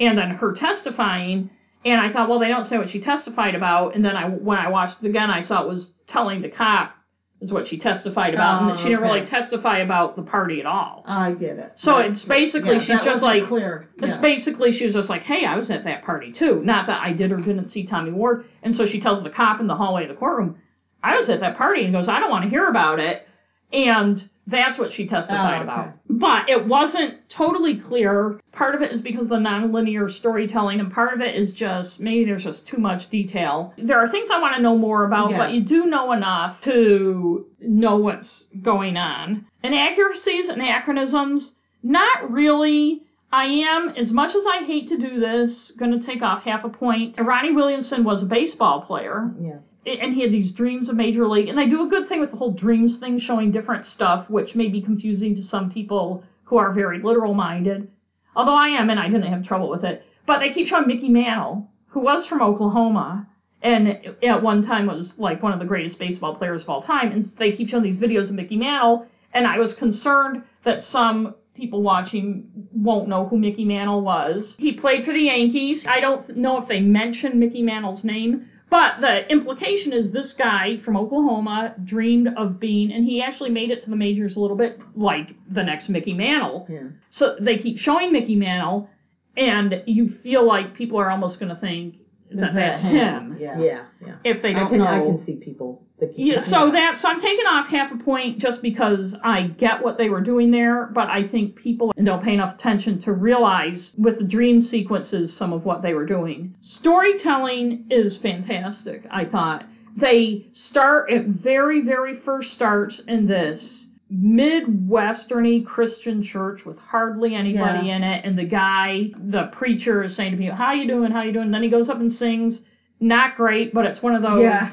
and 0.00 0.16
then 0.16 0.30
her 0.30 0.52
testifying. 0.52 1.50
And 1.84 2.00
I 2.00 2.12
thought, 2.12 2.28
well, 2.28 2.38
they 2.38 2.48
don't 2.48 2.64
say 2.64 2.78
what 2.78 2.90
she 2.90 3.00
testified 3.00 3.54
about. 3.54 3.96
And 3.96 4.04
then 4.04 4.16
I, 4.16 4.28
when 4.28 4.58
I 4.58 4.68
watched 4.68 5.02
it 5.02 5.08
again, 5.08 5.30
I 5.30 5.40
saw 5.40 5.62
it 5.62 5.68
was 5.68 5.94
telling 6.06 6.40
the 6.40 6.48
cop 6.48 6.94
is 7.42 7.52
what 7.52 7.66
she 7.66 7.76
testified 7.76 8.34
about, 8.34 8.62
and 8.62 8.70
Oh, 8.70 8.74
that 8.74 8.78
she 8.82 8.88
didn't 8.90 9.00
okay. 9.04 9.12
really 9.14 9.26
testify 9.26 9.78
about 9.78 10.14
the 10.16 10.22
party 10.22 10.60
at 10.60 10.66
all. 10.66 11.02
I 11.06 11.32
get 11.32 11.58
it. 11.58 11.72
So 11.74 11.96
That's- 11.96 12.12
it's 12.14 12.24
basically 12.24 12.76
yeah, 12.76 12.80
she's 12.82 13.02
just 13.02 13.20
like 13.22 13.44
clear. 13.46 13.88
it's 13.98 14.16
basically 14.18 14.70
she 14.72 14.84
was 14.84 14.94
just 14.94 15.08
like, 15.10 15.22
hey, 15.22 15.44
I 15.44 15.56
was 15.56 15.68
at 15.70 15.82
that 15.84 16.04
party 16.04 16.32
too. 16.32 16.62
Not 16.64 16.86
that 16.86 17.02
I 17.02 17.12
did 17.12 17.32
or 17.32 17.38
didn't 17.38 17.68
see 17.68 17.84
Tommy 17.84 18.12
Ward. 18.12 18.44
And 18.62 18.74
so 18.74 18.86
she 18.86 19.00
tells 19.00 19.22
the 19.24 19.30
cop 19.30 19.60
in 19.60 19.66
the 19.66 19.74
hallway 19.74 20.04
of 20.04 20.08
the 20.08 20.14
courtroom, 20.14 20.56
I 21.02 21.16
was 21.16 21.28
at 21.28 21.40
that 21.40 21.56
party, 21.56 21.82
and 21.84 21.92
goes, 21.92 22.06
I 22.08 22.20
don't 22.20 22.30
want 22.30 22.44
to 22.44 22.48
hear 22.50 22.68
about 22.68 23.00
it. 23.00 23.26
And 23.72 24.22
that's 24.46 24.76
what 24.78 24.92
she 24.92 25.06
testified 25.06 25.52
Oh, 25.52 25.54
okay. 25.54 25.62
about. 25.62 25.92
But 26.08 26.48
it 26.48 26.66
wasn't 26.66 27.28
totally 27.28 27.76
clear. 27.78 28.40
Part 28.52 28.74
of 28.74 28.82
it 28.82 28.90
is 28.92 29.00
because 29.00 29.22
of 29.24 29.28
the 29.28 29.36
nonlinear 29.36 30.10
storytelling, 30.10 30.80
and 30.80 30.92
part 30.92 31.14
of 31.14 31.20
it 31.20 31.34
is 31.36 31.52
just 31.52 32.00
maybe 32.00 32.24
there's 32.24 32.44
just 32.44 32.66
too 32.66 32.78
much 32.78 33.08
detail. 33.08 33.72
There 33.78 33.98
are 33.98 34.08
things 34.08 34.30
I 34.30 34.40
want 34.40 34.56
to 34.56 34.62
know 34.62 34.76
more 34.76 35.04
about, 35.04 35.30
but 35.30 35.52
you 35.52 35.62
do 35.62 35.86
know 35.86 36.12
enough 36.12 36.60
to 36.62 37.46
know 37.60 37.96
what's 37.96 38.46
going 38.62 38.96
on. 38.96 39.46
Inaccuracies 39.62 40.48
and 40.48 40.60
anachronisms, 40.60 41.54
not 41.82 42.30
really. 42.30 43.04
I 43.32 43.46
am, 43.46 43.88
as 43.90 44.12
much 44.12 44.34
as 44.34 44.44
I 44.46 44.64
hate 44.64 44.88
to 44.88 44.98
do 44.98 45.18
this, 45.18 45.70
going 45.72 45.98
to 45.98 46.04
take 46.04 46.22
off 46.22 46.42
half 46.42 46.64
a 46.64 46.68
point. 46.68 47.18
Ronnie 47.18 47.52
Williamson 47.52 48.04
was 48.04 48.22
a 48.22 48.26
baseball 48.26 48.82
player. 48.82 49.32
Yeah. 49.40 49.58
and 49.86 50.14
he 50.14 50.20
had 50.20 50.30
these 50.30 50.52
dreams 50.52 50.88
of 50.88 50.96
major 50.96 51.26
league. 51.26 51.48
And 51.48 51.56
they 51.58 51.68
do 51.68 51.82
a 51.86 51.88
good 51.88 52.08
thing 52.08 52.20
with 52.20 52.30
the 52.30 52.36
whole 52.36 52.52
dreams 52.52 52.98
thing 52.98 53.18
showing 53.18 53.50
different 53.50 53.86
stuff 53.86 54.28
which 54.28 54.54
may 54.54 54.68
be 54.68 54.82
confusing 54.82 55.34
to 55.36 55.42
some 55.42 55.70
people 55.70 56.22
who 56.44 56.58
are 56.58 56.72
very 56.72 56.98
literal 57.00 57.34
minded 57.34 57.90
although 58.34 58.54
i 58.54 58.68
am 58.68 58.90
and 58.90 59.00
i 59.00 59.08
didn't 59.08 59.32
have 59.32 59.46
trouble 59.46 59.68
with 59.68 59.84
it. 59.84 60.02
But 60.26 60.38
they 60.40 60.50
keep 60.50 60.68
showing 60.68 60.86
mickey 60.86 61.08
mantle 61.08 61.68
who 61.88 62.00
was 62.00 62.26
from 62.26 62.42
oklahoma 62.42 63.26
and 63.62 63.88
at 64.22 64.42
one 64.42 64.62
time 64.62 64.86
was 64.86 65.18
like 65.18 65.42
one 65.42 65.52
of 65.52 65.58
the 65.58 65.64
greatest 65.64 65.98
baseball 65.98 66.34
players 66.34 66.62
of 66.62 66.68
all 66.68 66.82
time. 66.82 67.12
And 67.12 67.24
they 67.38 67.52
keep 67.52 67.68
showing 67.68 67.82
these 67.82 67.98
videos 67.98 68.28
of 68.28 68.34
mickey 68.34 68.56
mantle 68.56 69.06
and 69.32 69.46
i 69.46 69.58
was 69.58 69.74
concerned 69.74 70.42
that 70.64 70.82
some 70.82 71.34
people 71.54 71.82
watching 71.82 72.50
won't 72.72 73.08
know 73.08 73.26
who 73.26 73.38
mickey 73.38 73.64
mantle 73.64 74.00
was 74.00 74.56
he 74.58 74.72
played 74.72 75.04
for 75.04 75.12
the 75.12 75.20
yankees 75.20 75.86
i 75.86 76.00
don't 76.00 76.36
know 76.36 76.60
if 76.60 76.68
they 76.68 76.80
mentioned 76.80 77.38
mickey 77.38 77.62
mantle's 77.62 78.04
name 78.04 78.46
but 78.72 79.02
the 79.02 79.30
implication 79.30 79.92
is 79.92 80.12
this 80.12 80.32
guy 80.32 80.78
from 80.78 80.96
Oklahoma 80.96 81.74
dreamed 81.84 82.28
of 82.38 82.58
being, 82.58 82.90
and 82.90 83.04
he 83.04 83.22
actually 83.22 83.50
made 83.50 83.70
it 83.70 83.82
to 83.82 83.90
the 83.90 83.96
majors 83.96 84.36
a 84.36 84.40
little 84.40 84.56
bit 84.56 84.80
like 84.96 85.34
the 85.50 85.62
next 85.62 85.90
Mickey 85.90 86.14
Mantle. 86.14 86.66
Yeah. 86.70 86.84
So 87.10 87.36
they 87.38 87.58
keep 87.58 87.76
showing 87.76 88.12
Mickey 88.12 88.34
Mantle, 88.34 88.88
and 89.36 89.82
you 89.84 90.08
feel 90.08 90.46
like 90.46 90.72
people 90.72 90.98
are 90.98 91.10
almost 91.10 91.38
going 91.38 91.54
to 91.54 91.60
think 91.60 91.96
that 92.36 92.48
Is 92.50 92.54
that's 92.54 92.82
that 92.82 92.88
him, 92.90 93.36
Yeah. 93.38 93.58
Yeah, 93.58 93.84
yeah. 94.04 94.14
if 94.24 94.42
they 94.42 94.52
don't 94.52 94.68
can 94.68 94.78
know. 94.78 94.86
I 94.86 95.00
can 95.00 95.24
see 95.24 95.36
people 95.36 95.82
that 96.00 96.18
Yeah, 96.18 96.38
so 96.38 96.66
Yeah. 96.66 96.72
that 96.72 96.96
so 96.96 97.08
I'm 97.08 97.20
taking 97.20 97.46
off 97.46 97.66
half 97.68 97.92
a 97.92 97.96
point 97.96 98.38
just 98.38 98.62
because 98.62 99.14
I 99.22 99.42
get 99.48 99.82
what 99.82 99.98
they 99.98 100.10
were 100.10 100.20
doing 100.20 100.50
there, 100.50 100.86
but 100.92 101.08
I 101.08 101.26
think 101.28 101.56
people 101.56 101.92
don't 102.02 102.22
pay 102.22 102.34
enough 102.34 102.54
attention 102.56 103.00
to 103.02 103.12
realize 103.12 103.94
with 103.98 104.18
the 104.18 104.24
dream 104.24 104.60
sequences 104.60 105.32
some 105.32 105.52
of 105.52 105.64
what 105.64 105.82
they 105.82 105.94
were 105.94 106.06
doing. 106.06 106.54
Storytelling 106.60 107.86
is 107.90 108.18
fantastic, 108.18 109.04
I 109.10 109.24
thought. 109.24 109.64
They 109.96 110.46
start 110.52 111.10
at 111.10 111.26
very, 111.26 111.82
very 111.82 112.16
first 112.16 112.52
starts 112.52 113.00
in 113.00 113.26
this 113.26 113.81
midwesterny 114.12 115.64
Christian 115.64 116.22
church 116.22 116.64
with 116.64 116.78
hardly 116.78 117.34
anybody 117.34 117.86
Yeah. 117.88 117.96
in 117.96 118.02
it, 118.02 118.24
and 118.24 118.38
the 118.38 118.44
guy, 118.44 119.10
the 119.16 119.44
preacher, 119.44 120.02
is 120.02 120.14
saying 120.14 120.32
to 120.32 120.36
me, 120.36 120.46
"How 120.46 120.72
you 120.72 120.86
doing? 120.86 121.10
How 121.10 121.22
you 121.22 121.32
doing?" 121.32 121.50
then 121.50 121.62
he 121.62 121.68
goes 121.68 121.88
up 121.88 121.98
and 122.00 122.12
sings. 122.12 122.62
Not 123.00 123.36
great, 123.36 123.72
but 123.74 123.84
it's 123.84 124.02
one 124.02 124.14
of 124.14 124.22
those 124.22 124.42
Yeah. 124.42 124.66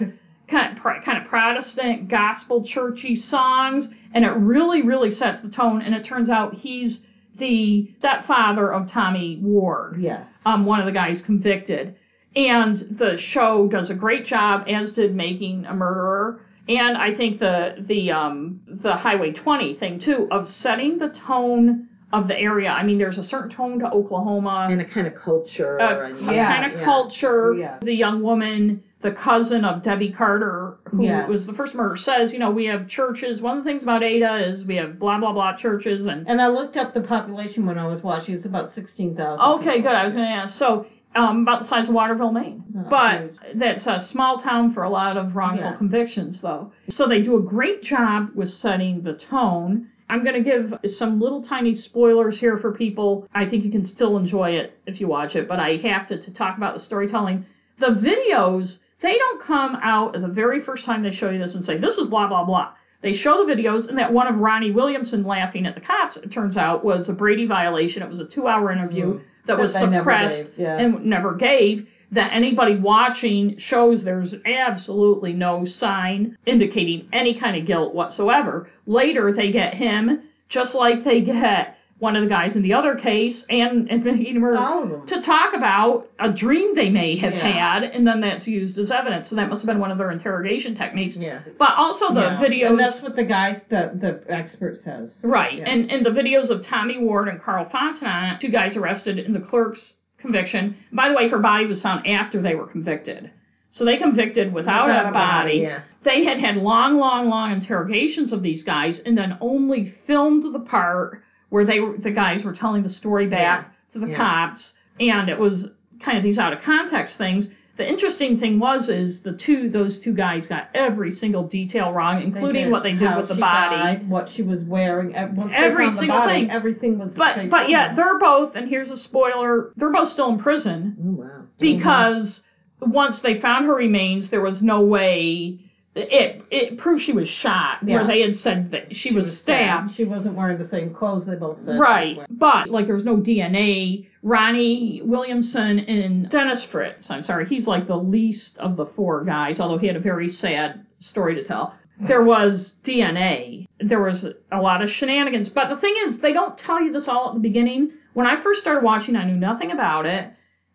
kind 0.48 0.78
of, 0.78 0.84
kind 1.04 1.18
of 1.18 1.26
Protestant 1.26 2.08
gospel 2.10 2.64
churchy 2.64 3.16
songs, 3.16 3.90
and 4.14 4.24
it 4.26 4.32
really, 4.32 4.82
really 4.82 5.10
sets 5.10 5.40
the 5.40 5.50
tone. 5.50 5.82
And 5.82 5.96
it 5.96 6.04
turns 6.04 6.30
out 6.30 6.54
he's 6.54 7.04
the 7.38 7.90
stepfather 8.00 8.72
of 8.74 8.88
Tommy 8.88 9.40
Ward, 9.42 9.98
Yes. 10.00 10.26
um, 10.46 10.66
one 10.66 10.80
of 10.80 10.86
the 10.86 10.92
guys 10.92 11.22
convicted. 11.22 11.96
And 12.36 12.76
the 12.92 13.18
show 13.18 13.68
does 13.68 13.90
a 13.90 13.96
great 13.96 14.26
job, 14.26 14.66
as 14.68 14.92
did 14.92 15.16
Making 15.16 15.66
a 15.66 15.74
Murderer. 15.74 16.42
And 16.70 16.96
I 16.98 17.14
think 17.16 17.40
the 17.40 17.76
the 17.80 18.12
um, 18.12 18.62
the 18.68 18.96
Highway 18.96 19.32
20 19.34 19.74
thing 19.76 20.00
too 20.00 20.28
of 20.32 20.48
setting 20.48 21.00
the 21.00 21.10
tone 21.10 21.88
of 22.14 22.28
the 22.28 22.38
area. 22.40 22.70
I 22.70 22.84
mean, 22.84 22.98
there's 22.98 23.18
a 23.18 23.24
certain 23.24 23.50
tone 23.52 23.80
to 23.80 23.92
Oklahoma 23.92 24.68
and 24.72 24.80
a 24.82 24.86
kind 24.86 25.08
of 25.08 25.16
culture. 25.16 25.78
a 25.78 26.06
and, 26.08 26.20
cu- 26.20 26.34
Yeah, 26.34 26.46
kind 26.60 26.72
of 26.74 26.80
yeah. 26.80 26.86
culture. 26.86 27.54
Yeah. 27.54 27.78
The 27.82 27.94
young 27.94 28.22
woman, 28.24 28.84
the 29.02 29.12
cousin 29.12 29.64
of 29.64 29.84
Debbie 29.84 30.12
Carter, 30.12 30.78
who 30.86 31.04
Yes. 31.04 31.30
was 31.30 31.46
the 31.46 31.54
first 31.54 31.76
murder, 31.76 31.98
says, 31.98 32.34
you 32.34 32.40
know, 32.40 32.50
we 32.52 32.66
have 32.66 32.88
churches. 32.88 33.42
One 33.42 33.58
of 33.60 33.64
the 33.64 33.70
things 33.70 33.84
about 33.84 34.02
Ada 34.04 34.38
is 34.48 34.66
we 34.66 34.76
have 34.78 35.00
blah 35.00 35.20
blah 35.20 35.34
blah 35.34 35.56
churches, 35.56 36.06
and 36.08 36.28
And 36.28 36.42
I 36.42 36.48
looked 36.48 36.78
up 36.78 36.94
the 36.96 37.02
population 37.02 37.66
when 37.66 37.78
I 37.80 37.86
was 37.88 38.02
watching. 38.04 38.36
It's 38.36 38.46
about 38.46 38.74
sixteen 38.74 39.16
thousand. 39.16 39.62
okay, 39.62 39.82
good. 39.82 39.92
I 39.92 40.04
was 40.06 40.14
going 40.14 40.26
to 40.28 40.32
ask. 40.34 40.56
So. 40.58 40.86
Um, 41.16 41.42
about 41.42 41.64
the 41.64 41.68
size 41.68 41.90
of 41.90 41.96
Waterville, 41.96 42.32
Maine. 42.32 42.64
But 42.90 43.22
huge. 43.22 43.32
that's 43.56 43.88
a 43.88 44.00
small 44.00 44.38
town 44.38 44.74
for 44.74 44.84
a 44.84 44.90
lot 44.90 45.18
of 45.18 45.36
wrongful 45.36 45.72
Yeah. 45.72 45.76
convictions, 45.76 46.40
though. 46.40 46.72
So 46.90 47.08
they 47.08 47.24
do 47.24 47.36
a 47.36 47.42
great 47.42 47.82
job 47.82 48.30
with 48.36 48.50
setting 48.50 49.02
the 49.02 49.14
tone. 49.14 49.88
I'm 50.08 50.24
going 50.24 50.36
to 50.36 50.48
give 50.48 50.92
some 50.92 51.20
little 51.20 51.42
tiny 51.42 51.74
spoilers 51.74 52.40
here 52.40 52.58
for 52.58 52.72
people. 52.72 53.28
I 53.34 53.46
think 53.48 53.64
you 53.64 53.72
can 53.72 53.84
still 53.86 54.18
enjoy 54.18 54.52
it 54.52 54.78
if 54.86 55.02
you 55.02 55.08
watch 55.08 55.36
it, 55.36 55.48
but 55.48 55.60
I 55.60 55.78
have 55.78 56.06
to, 56.08 56.22
to 56.22 56.32
talk 56.34 56.58
about 56.58 56.76
the 56.76 56.80
storytelling. 56.80 57.44
The 57.80 57.88
videos, 57.88 58.80
they 59.02 59.18
don't 59.18 59.42
come 59.42 59.78
out 59.82 60.14
the 60.14 60.28
very 60.28 60.62
first 60.62 60.86
time 60.86 61.02
they 61.02 61.12
show 61.12 61.32
you 61.32 61.40
this 61.40 61.56
and 61.56 61.66
say, 61.66 61.78
this 61.78 61.98
is 61.98 62.08
blah, 62.08 62.28
blah, 62.28 62.44
blah. 62.44 62.74
They 63.02 63.14
show 63.16 63.46
the 63.46 63.54
videos, 63.54 63.88
and 63.88 63.98
that 63.98 64.12
one 64.12 64.28
of 64.28 64.36
Ronnie 64.40 64.72
Williamson 64.72 65.24
laughing 65.24 65.66
at 65.66 65.74
the 65.74 65.82
cops, 65.82 66.18
it 66.18 66.32
turns 66.32 66.58
out, 66.58 66.84
was 66.84 67.08
a 67.10 67.14
Brady 67.14 67.48
violation. 67.48 68.04
It 68.04 68.10
was 68.10 68.20
a 68.20 68.26
two 68.28 68.48
hour 68.48 68.72
interview. 68.72 69.22
That 69.50 69.60
was 69.60 69.74
they 69.74 69.80
suppressed 69.80 70.52
yeah. 70.58 70.78
and 70.78 71.06
never 71.06 71.36
gave 71.36 71.88
that 72.12 72.34
anybody 72.34 72.76
watching 72.76 73.58
shows 73.58 74.04
there's 74.04 74.34
absolutely 74.46 75.34
no 75.34 75.66
sign 75.66 76.38
indicating 76.46 77.08
any 77.14 77.34
kind 77.34 77.56
of 77.56 77.66
guilt 77.66 77.94
whatsoever. 77.94 78.70
Later, 78.88 79.32
they 79.32 79.52
get 79.52 79.74
him, 79.74 80.24
just 80.48 80.74
like 80.74 81.04
they 81.04 81.22
get 81.22 81.78
one 82.00 82.16
of 82.16 82.24
the 82.24 82.30
guys 82.30 82.56
in 82.56 82.62
the 82.62 82.74
other 82.74 82.96
case 82.96 83.46
and, 83.50 83.92
and 83.92 84.04
murder 84.40 84.58
All 84.58 84.84
of 84.84 84.90
them. 84.90 85.06
to 85.08 85.22
talk 85.22 85.54
about 85.54 86.10
a 86.18 86.32
dream 86.32 86.74
they 86.74 86.90
may 86.90 87.18
have 87.18 87.34
Yeah. 87.34 87.40
had, 87.80 87.84
and 87.84 88.08
then 88.08 88.22
that's 88.22 88.48
used 88.48 88.78
as 88.80 88.90
evidence. 88.90 89.30
So 89.30 89.36
that 89.36 89.50
must 89.50 89.62
have 89.62 89.68
been 89.68 89.80
one 89.80 89.92
of 89.92 89.98
their 89.98 90.10
interrogation 90.12 90.76
techniques. 90.76 91.18
Yeah. 91.18 91.40
But 91.58 91.74
also 91.76 92.14
the 92.14 92.22
Yeah. 92.22 92.38
videos. 92.42 92.68
And 92.70 92.80
that's 92.80 93.02
what 93.02 93.16
the 93.18 93.26
guy, 93.26 93.62
the 93.70 93.92
the 93.96 94.24
expert 94.34 94.80
says. 94.82 95.14
Right, 95.24 95.58
Yeah. 95.58 95.66
and 95.70 95.92
and 95.92 96.06
the 96.06 96.10
videos 96.12 96.50
of 96.50 96.66
Tommy 96.66 96.98
Ward 96.98 97.28
and 97.28 97.42
Carl 97.42 97.66
Fontenot, 97.66 98.40
two 98.40 98.50
guys 98.50 98.78
arrested 98.78 99.20
in 99.20 99.34
the 99.34 99.40
clerk's 99.42 99.96
conviction. 100.18 100.76
By 100.94 101.10
the 101.10 101.16
way, 101.16 101.28
her 101.28 101.40
body 101.40 101.66
was 101.66 101.82
found 101.82 102.08
after 102.08 102.42
they 102.42 102.56
were 102.56 102.68
convicted, 102.68 103.30
so 103.72 103.84
they 103.86 103.98
convicted 103.98 104.54
without, 104.54 104.88
Without 104.88 105.06
a 105.06 105.10
a 105.10 105.12
body. 105.12 105.58
Yeah. 105.60 105.80
They 106.04 106.24
had 106.24 106.40
had 106.40 106.56
long, 106.58 106.98
long, 106.98 107.28
long 107.28 107.52
interrogations 107.52 108.32
of 108.32 108.42
these 108.42 108.64
guys, 108.64 109.00
and 109.00 109.18
then 109.18 109.38
only 109.42 109.94
filmed 110.08 110.44
the 110.54 110.60
part 110.60 111.22
where 111.50 111.66
they 111.66 111.80
were 111.80 111.98
the 111.98 112.12
guys 112.12 112.44
were 112.44 112.54
telling 112.54 112.84
the 112.84 112.90
story 112.90 113.28
back 113.28 113.74
to 113.94 114.00
the 114.00 114.08
Yeah. 114.08 114.16
cops, 114.18 114.74
and 115.00 115.30
it 115.30 115.38
was 115.40 115.70
kind 116.00 116.18
of 116.18 116.24
these 116.24 116.38
out 116.40 116.54
of 116.54 116.62
context 116.62 117.18
things. 117.18 117.50
The 117.78 117.90
interesting 117.90 118.38
thing 118.38 118.60
was 118.60 118.90
is 118.90 119.22
the 119.22 119.32
two 119.32 119.70
those 119.70 120.00
two 120.00 120.14
guys 120.14 120.48
got 120.48 120.68
every 120.74 121.12
single 121.12 121.44
detail 121.48 121.94
wrong, 121.94 122.22
including 122.22 122.66
did 122.66 122.72
what 122.72 122.84
they 122.84 122.92
did 122.92 123.08
how 123.08 123.20
with 123.22 123.30
the 123.30 123.36
body. 123.36 123.76
died, 123.78 124.10
what 124.10 124.28
she 124.30 124.42
was 124.42 124.64
wearing, 124.66 125.12
they 125.14 125.20
Every 125.54 125.90
single 125.90 126.18
body, 126.18 126.42
thing. 126.42 126.52
Everything 126.52 127.00
was. 127.00 127.14
But 127.14 127.50
but 127.50 127.70
yet 127.70 127.96
they're 127.96 128.20
both, 128.20 128.56
and 128.56 128.68
here's 128.68 128.92
a 128.92 128.98
spoiler, 128.98 129.72
they're 129.78 129.92
both 129.94 130.10
still 130.10 130.30
in 130.30 130.40
prison 130.40 130.98
Oh 131.02 131.22
wow. 131.22 131.42
because 131.58 132.42
once 132.82 133.20
they 133.20 133.40
found 133.40 133.66
her 133.66 133.76
remains, 133.76 134.30
there 134.30 134.42
was 134.42 134.62
no 134.62 134.82
way. 134.82 135.60
It 135.96 136.44
it 136.52 136.78
proved 136.78 137.04
she 137.04 137.14
was 137.14 137.28
shot. 137.28 137.84
Where 137.84 138.06
they 138.06 138.22
had 138.22 138.36
said 138.36 138.72
that 138.72 138.96
she, 138.96 139.12
was 139.12 139.40
stabbed. 139.40 139.94
She 139.96 140.06
wasn't 140.06 140.36
wearing 140.36 140.58
the 140.58 140.70
same 140.70 140.94
clothes 140.94 141.26
they 141.26 141.36
both 141.36 141.64
said. 141.66 141.80
Right, 141.80 142.20
but 142.30 142.70
like 142.70 142.86
there 142.86 142.96
was 142.96 143.06
no 143.06 143.18
DNA. 143.18 144.08
Ronnie 144.22 145.02
Williamson 145.04 145.80
and 145.80 146.30
Dennis 146.30 146.64
Fritz. 146.64 147.10
I'm 147.10 147.24
sorry, 147.24 147.46
he's 147.48 147.68
like 147.68 147.88
the 147.88 147.98
least 147.98 148.58
of 148.60 148.76
the 148.76 148.86
four 148.86 149.24
guys, 149.24 149.60
although 149.60 149.78
he 149.78 149.88
had 149.88 149.96
a 149.96 150.02
very 150.02 150.30
sad 150.30 150.86
story 151.00 151.36
to 151.36 151.44
tell. 151.44 151.74
There 152.02 152.24
was 152.24 152.76
DNA. 152.84 153.68
There 153.80 154.02
was 154.02 154.26
a 154.52 154.62
lot 154.62 154.82
of 154.82 154.90
shenanigans. 154.90 155.50
But 155.50 155.70
the 155.70 155.78
thing 155.78 155.94
is, 156.06 156.20
they 156.20 156.32
don't 156.32 156.58
tell 156.58 156.82
you 156.82 156.94
this 156.94 157.10
all 157.10 157.30
at 157.30 157.34
the 157.34 157.42
beginning. 157.42 157.92
When 158.14 158.26
I 158.26 158.42
first 158.42 158.62
started 158.62 158.84
watching, 158.84 159.16
I 159.16 159.26
knew 159.26 159.36
nothing 159.36 159.72
about 159.72 160.06
it 160.06 160.30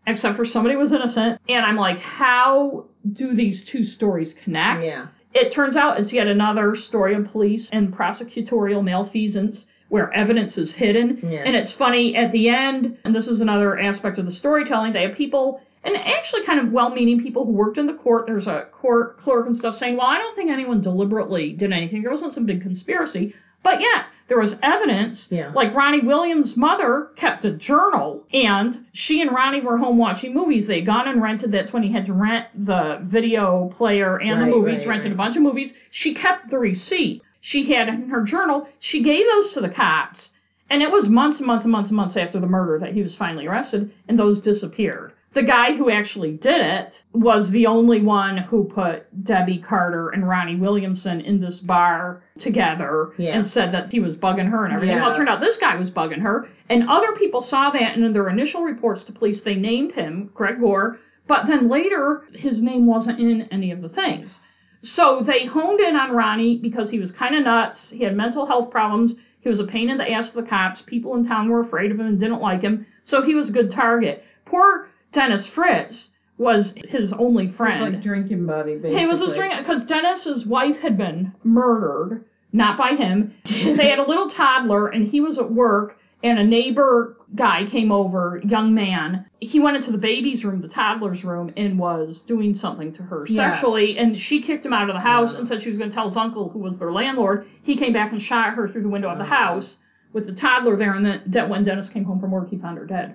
except 0.07 0.37
for 0.37 0.45
somebody 0.45 0.77
was 0.77 0.93
innocent. 0.93 1.41
And 1.49 1.65
I'm 1.65 1.77
like, 1.77 1.99
how 1.99 2.87
do 3.13 3.35
these 3.35 3.65
two 3.65 3.85
stories 3.85 4.35
connect? 4.35 4.85
Yeah. 4.85 5.07
It 5.33 5.51
turns 5.53 5.77
out 5.77 5.99
it's 5.99 6.13
yet 6.13 6.29
another 6.29 6.77
story 6.77 7.15
of 7.15 7.27
police 7.31 7.69
and 7.73 7.93
prosecutorial 7.93 8.85
malfeasance 8.85 9.67
where 9.89 10.13
evidence 10.13 10.57
is 10.57 10.73
hidden. 10.73 11.19
Yeah. 11.23 11.43
And 11.45 11.57
it's 11.57 11.73
funny 11.73 12.17
at 12.17 12.33
the 12.33 12.49
end, 12.49 12.99
and 13.05 13.15
this 13.15 13.29
is 13.29 13.41
another 13.41 13.79
aspect 13.79 14.19
of 14.19 14.25
the 14.25 14.33
storytelling, 14.33 14.93
they 14.93 15.03
have 15.03 15.17
people, 15.17 15.61
and 15.83 15.97
actually 15.97 16.45
kind 16.45 16.61
of 16.61 16.73
well 16.73 16.91
meaning 16.91 17.23
people 17.23 17.45
who 17.45 17.53
worked 17.53 17.79
in 17.79 17.87
the 17.87 17.95
court. 17.95 18.27
There's 18.27 18.47
a 18.47 18.69
court 18.73 19.21
clerk 19.21 19.47
and 19.47 19.57
stuff 19.57 19.77
saying, 19.77 19.97
well, 19.97 20.07
I 20.07 20.19
don't 20.19 20.35
think 20.35 20.51
anyone 20.51 20.81
deliberately 20.81 21.53
did 21.53 21.73
anything. 21.73 22.03
There 22.03 22.11
wasn't 22.11 22.33
some 22.33 22.47
big 22.47 22.63
conspiracy. 22.63 23.35
But 23.63 23.81
yet, 23.81 24.07
there 24.29 24.39
was 24.39 24.57
evidence. 24.63 25.29
Yeah. 25.31 25.53
Like 25.55 25.75
Ronnie 25.75 26.01
Williams' 26.01 26.57
mother 26.57 27.09
kept 27.17 27.45
a 27.45 27.53
journal, 27.53 28.25
and 28.33 28.85
she 28.93 29.21
and 29.21 29.31
Ronnie 29.33 29.61
were 29.61 29.77
home 29.79 29.99
watching 29.99 30.33
movies. 30.35 30.67
They 30.67 30.77
had 30.77 30.87
gone 30.87 31.09
and 31.09 31.23
rented. 31.23 31.53
That's 31.53 31.73
when 31.73 31.83
he 31.83 31.93
had 31.93 32.07
to 32.07 32.13
rent 32.13 32.47
the 32.67 33.01
video 33.05 33.73
player 33.77 34.19
and 34.21 34.41
Right, 34.41 34.47
the 34.51 34.57
movies. 34.57 34.79
right, 34.81 34.89
rented 34.89 35.07
right. 35.11 35.15
a 35.15 35.17
bunch 35.17 35.37
of 35.37 35.43
movies. 35.43 35.73
She 35.91 36.15
kept 36.15 36.51
the 36.51 36.59
receipt. 36.59 37.23
She 37.41 37.71
had 37.73 37.89
in 37.89 38.09
her 38.09 38.23
journal. 38.23 38.69
She 38.81 39.03
gave 39.03 39.27
those 39.27 39.53
to 39.53 39.61
the 39.61 39.69
cops, 39.69 40.33
and 40.71 40.83
it 40.83 40.91
was 40.91 41.09
months 41.09 41.39
and 41.39 41.47
months 41.47 41.65
and 41.65 41.73
months 41.73 41.91
and 41.91 41.97
months 41.97 42.17
after 42.17 42.41
the 42.41 42.47
murder 42.47 42.79
that 42.79 42.95
he 42.95 43.03
was 43.03 43.15
finally 43.15 43.47
arrested, 43.47 43.91
and 44.09 44.19
those 44.19 44.41
disappeared. 44.41 45.13
The 45.35 45.43
guy 45.43 45.75
who 45.75 45.91
actually 45.91 46.33
did 46.35 46.61
it 46.65 47.03
was 47.13 47.51
the 47.51 47.67
only 47.67 48.01
one 48.03 48.37
who 48.37 48.65
put 48.65 49.25
Debbie 49.25 49.59
Carter 49.59 50.11
and 50.11 50.29
Ronnie 50.29 50.55
Williamson 50.55 51.21
in 51.21 51.41
this 51.41 51.59
bar 51.59 52.23
together 52.39 53.13
Yeah. 53.19 53.33
and 53.37 53.45
said 53.47 53.73
that 53.73 53.91
he 53.91 53.99
was 53.99 54.17
bugging 54.17 54.49
her 54.49 54.65
and 54.65 54.73
everything. 54.73 55.01
Well, 55.01 55.11
it 55.11 55.17
turned 55.17 55.29
out 55.29 55.41
this 55.41 55.57
guy 55.57 55.75
was 55.75 55.91
bugging 55.91 56.21
her, 56.23 56.47
and 56.71 56.89
other 56.89 57.13
people 57.13 57.41
saw 57.41 57.71
that, 57.71 57.97
and 57.97 58.05
in 58.05 58.13
their 58.13 58.29
initial 58.29 58.63
reports 58.63 59.03
to 59.05 59.13
police, 59.13 59.41
they 59.41 59.57
named 59.57 59.93
him 59.93 60.31
Glen 60.35 60.61
Gore, 60.61 60.99
but 61.27 61.49
then 61.49 61.69
later 61.69 62.23
his 62.33 62.63
name 62.63 62.87
wasn't 62.87 63.19
in 63.19 63.43
any 63.51 63.73
of 63.73 63.83
the 63.83 63.89
things. 63.89 64.39
So 64.83 65.21
they 65.21 65.47
honed 65.47 65.81
in 65.81 65.97
on 65.97 66.13
Ronnie 66.13 66.59
because 66.59 66.91
he 66.91 67.01
was 67.01 67.11
kind 67.11 67.35
of 67.35 67.43
nuts. 67.43 67.91
He 67.91 68.05
had 68.05 68.15
mental 68.17 68.47
health 68.47 68.71
problems. 68.71 69.17
He 69.41 69.49
was 69.49 69.59
a 69.59 69.67
pain 69.67 69.91
in 69.91 69.99
the 69.99 70.09
ass 70.13 70.31
to 70.31 70.37
the 70.43 70.47
cops. 70.47 70.83
People 70.83 71.17
in 71.17 71.27
town 71.27 71.49
were 71.49 71.61
afraid 71.61 71.91
of 71.91 71.99
him 71.99 72.07
and 72.07 72.21
didn't 72.21 72.41
like 72.41 72.63
him. 72.63 72.87
So 73.03 73.21
he 73.23 73.35
was 73.35 73.49
a 73.49 73.53
good 73.53 73.71
target. 73.71 74.23
Poor 74.45 74.89
Dennis 75.15 75.47
Fritz 75.47 76.11
was 76.37 76.75
his 76.89 77.13
only 77.13 77.49
friend. 77.49 77.95
like 77.95 78.03
drinking 78.03 78.45
buddy, 78.45 78.75
basically. 78.75 78.99
He 78.99 79.07
was 79.07 79.21
a 79.21 79.31
string 79.31 79.57
because 79.57 79.85
Dennis's 79.85 80.45
wife 80.45 80.79
had 80.79 80.99
been 80.99 81.33
murdered, 81.45 82.25
not 82.53 82.77
by 82.77 82.91
him. 82.91 83.35
they 83.45 83.89
had 83.89 84.01
a 84.01 84.07
little 84.07 84.29
toddler, 84.29 84.89
and 84.89 85.07
he 85.07 85.21
was 85.21 85.39
at 85.39 85.53
work, 85.53 85.97
and 86.25 86.39
a 86.39 86.45
neighbor 86.45 87.17
guy 87.37 87.65
came 87.67 87.93
over, 87.93 88.43
young 88.45 88.75
man. 88.75 89.27
He 89.41 89.61
went 89.61 89.77
into 89.77 89.93
the 89.93 89.99
baby's 89.99 90.45
room, 90.45 90.61
the 90.61 90.69
toddler's 90.69 91.23
room, 91.23 91.53
and 91.57 91.79
was 91.79 92.21
doing 92.23 92.55
something 92.55 92.93
to 92.95 93.03
her 93.05 93.27
Yes. 93.29 93.55
sexually, 93.55 93.97
and 93.99 94.21
she 94.21 94.43
kicked 94.43 94.67
him 94.67 94.73
out 94.73 94.91
of 94.91 94.95
the 94.95 95.01
house 95.01 95.35
and 95.35 95.47
said 95.47 95.63
she 95.63 95.69
was 95.69 95.79
going 95.79 95.91
to 95.91 95.95
tell 95.95 96.09
his 96.09 96.17
uncle, 96.17 96.49
who 96.49 96.59
was 96.59 96.79
their 96.79 96.93
landlord. 96.93 97.47
He 97.63 97.77
came 97.77 97.93
back 97.93 98.11
and 98.11 98.21
shot 98.21 98.55
her 98.55 98.69
through 98.69 98.83
the 98.83 98.89
window 98.89 99.09
of 99.09 99.19
the 99.19 99.25
oh. 99.25 99.29
house 99.29 99.79
with 100.13 100.27
the 100.27 100.33
toddler 100.33 100.77
there, 100.77 100.95
and 100.95 101.07
then 101.27 101.49
when 101.49 101.63
Dennis 101.63 101.89
came 101.89 102.05
home 102.05 102.19
from 102.19 102.33
work, 102.33 102.51
he 102.51 102.59
found 102.59 102.79
her 102.79 102.87
dead. 102.87 103.15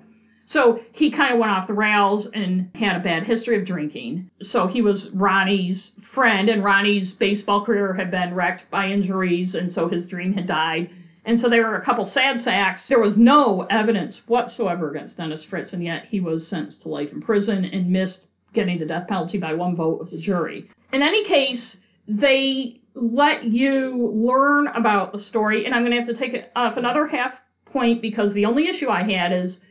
So 0.49 0.81
he 0.93 1.11
kind 1.11 1.31
of 1.31 1.37
went 1.37 1.51
off 1.51 1.67
the 1.67 1.75
rails 1.75 2.25
and 2.33 2.71
had 2.73 2.95
a 2.95 3.03
bad 3.03 3.21
history 3.21 3.59
of 3.59 3.65
drinking. 3.65 4.31
So 4.41 4.65
he 4.65 4.81
was 4.81 5.11
Ronnie's 5.11 5.91
friend, 6.01 6.49
and 6.49 6.63
Ronnie's 6.63 7.13
baseball 7.13 7.63
career 7.63 7.93
had 7.93 8.09
been 8.09 8.33
wrecked 8.33 8.67
by 8.71 8.87
injuries, 8.87 9.53
and 9.53 9.71
so 9.71 9.87
his 9.87 10.07
dream 10.07 10.33
had 10.33 10.47
died. 10.47 10.89
And 11.23 11.39
so 11.39 11.49
there 11.49 11.67
were 11.67 11.75
a 11.75 11.85
couple 11.85 12.03
sad 12.07 12.39
sacks. 12.39 12.87
There 12.87 12.99
was 12.99 13.15
no 13.15 13.67
evidence 13.69 14.27
whatsoever 14.27 14.89
against 14.89 15.17
Dennis 15.17 15.43
Fritz, 15.43 15.73
and 15.73 15.83
yet 15.83 16.05
he 16.05 16.19
was 16.19 16.47
sentenced 16.47 16.81
to 16.81 16.89
life 16.89 17.11
in 17.11 17.21
prison 17.21 17.65
and 17.65 17.91
missed 17.91 18.25
getting 18.51 18.79
the 18.79 18.87
death 18.87 19.07
penalty 19.07 19.37
by 19.37 19.53
one 19.53 19.75
vote 19.75 20.01
of 20.01 20.09
the 20.09 20.17
jury. 20.17 20.67
In 20.91 21.03
any 21.03 21.23
case, 21.25 21.77
they 22.07 22.81
let 22.95 23.43
you 23.43 23.95
learn 24.15 24.65
about 24.69 25.11
the 25.11 25.19
story, 25.19 25.67
and 25.67 25.75
I'm 25.75 25.83
going 25.83 25.91
to 25.91 25.99
have 25.99 26.07
to 26.07 26.15
take 26.15 26.33
it 26.33 26.51
off 26.55 26.75
another 26.75 27.05
half 27.05 27.39
point 27.65 28.01
because 28.01 28.33
the 28.33 28.45
only 28.45 28.67
issue 28.67 28.89
I 28.89 29.03
had 29.03 29.31
is 29.31 29.61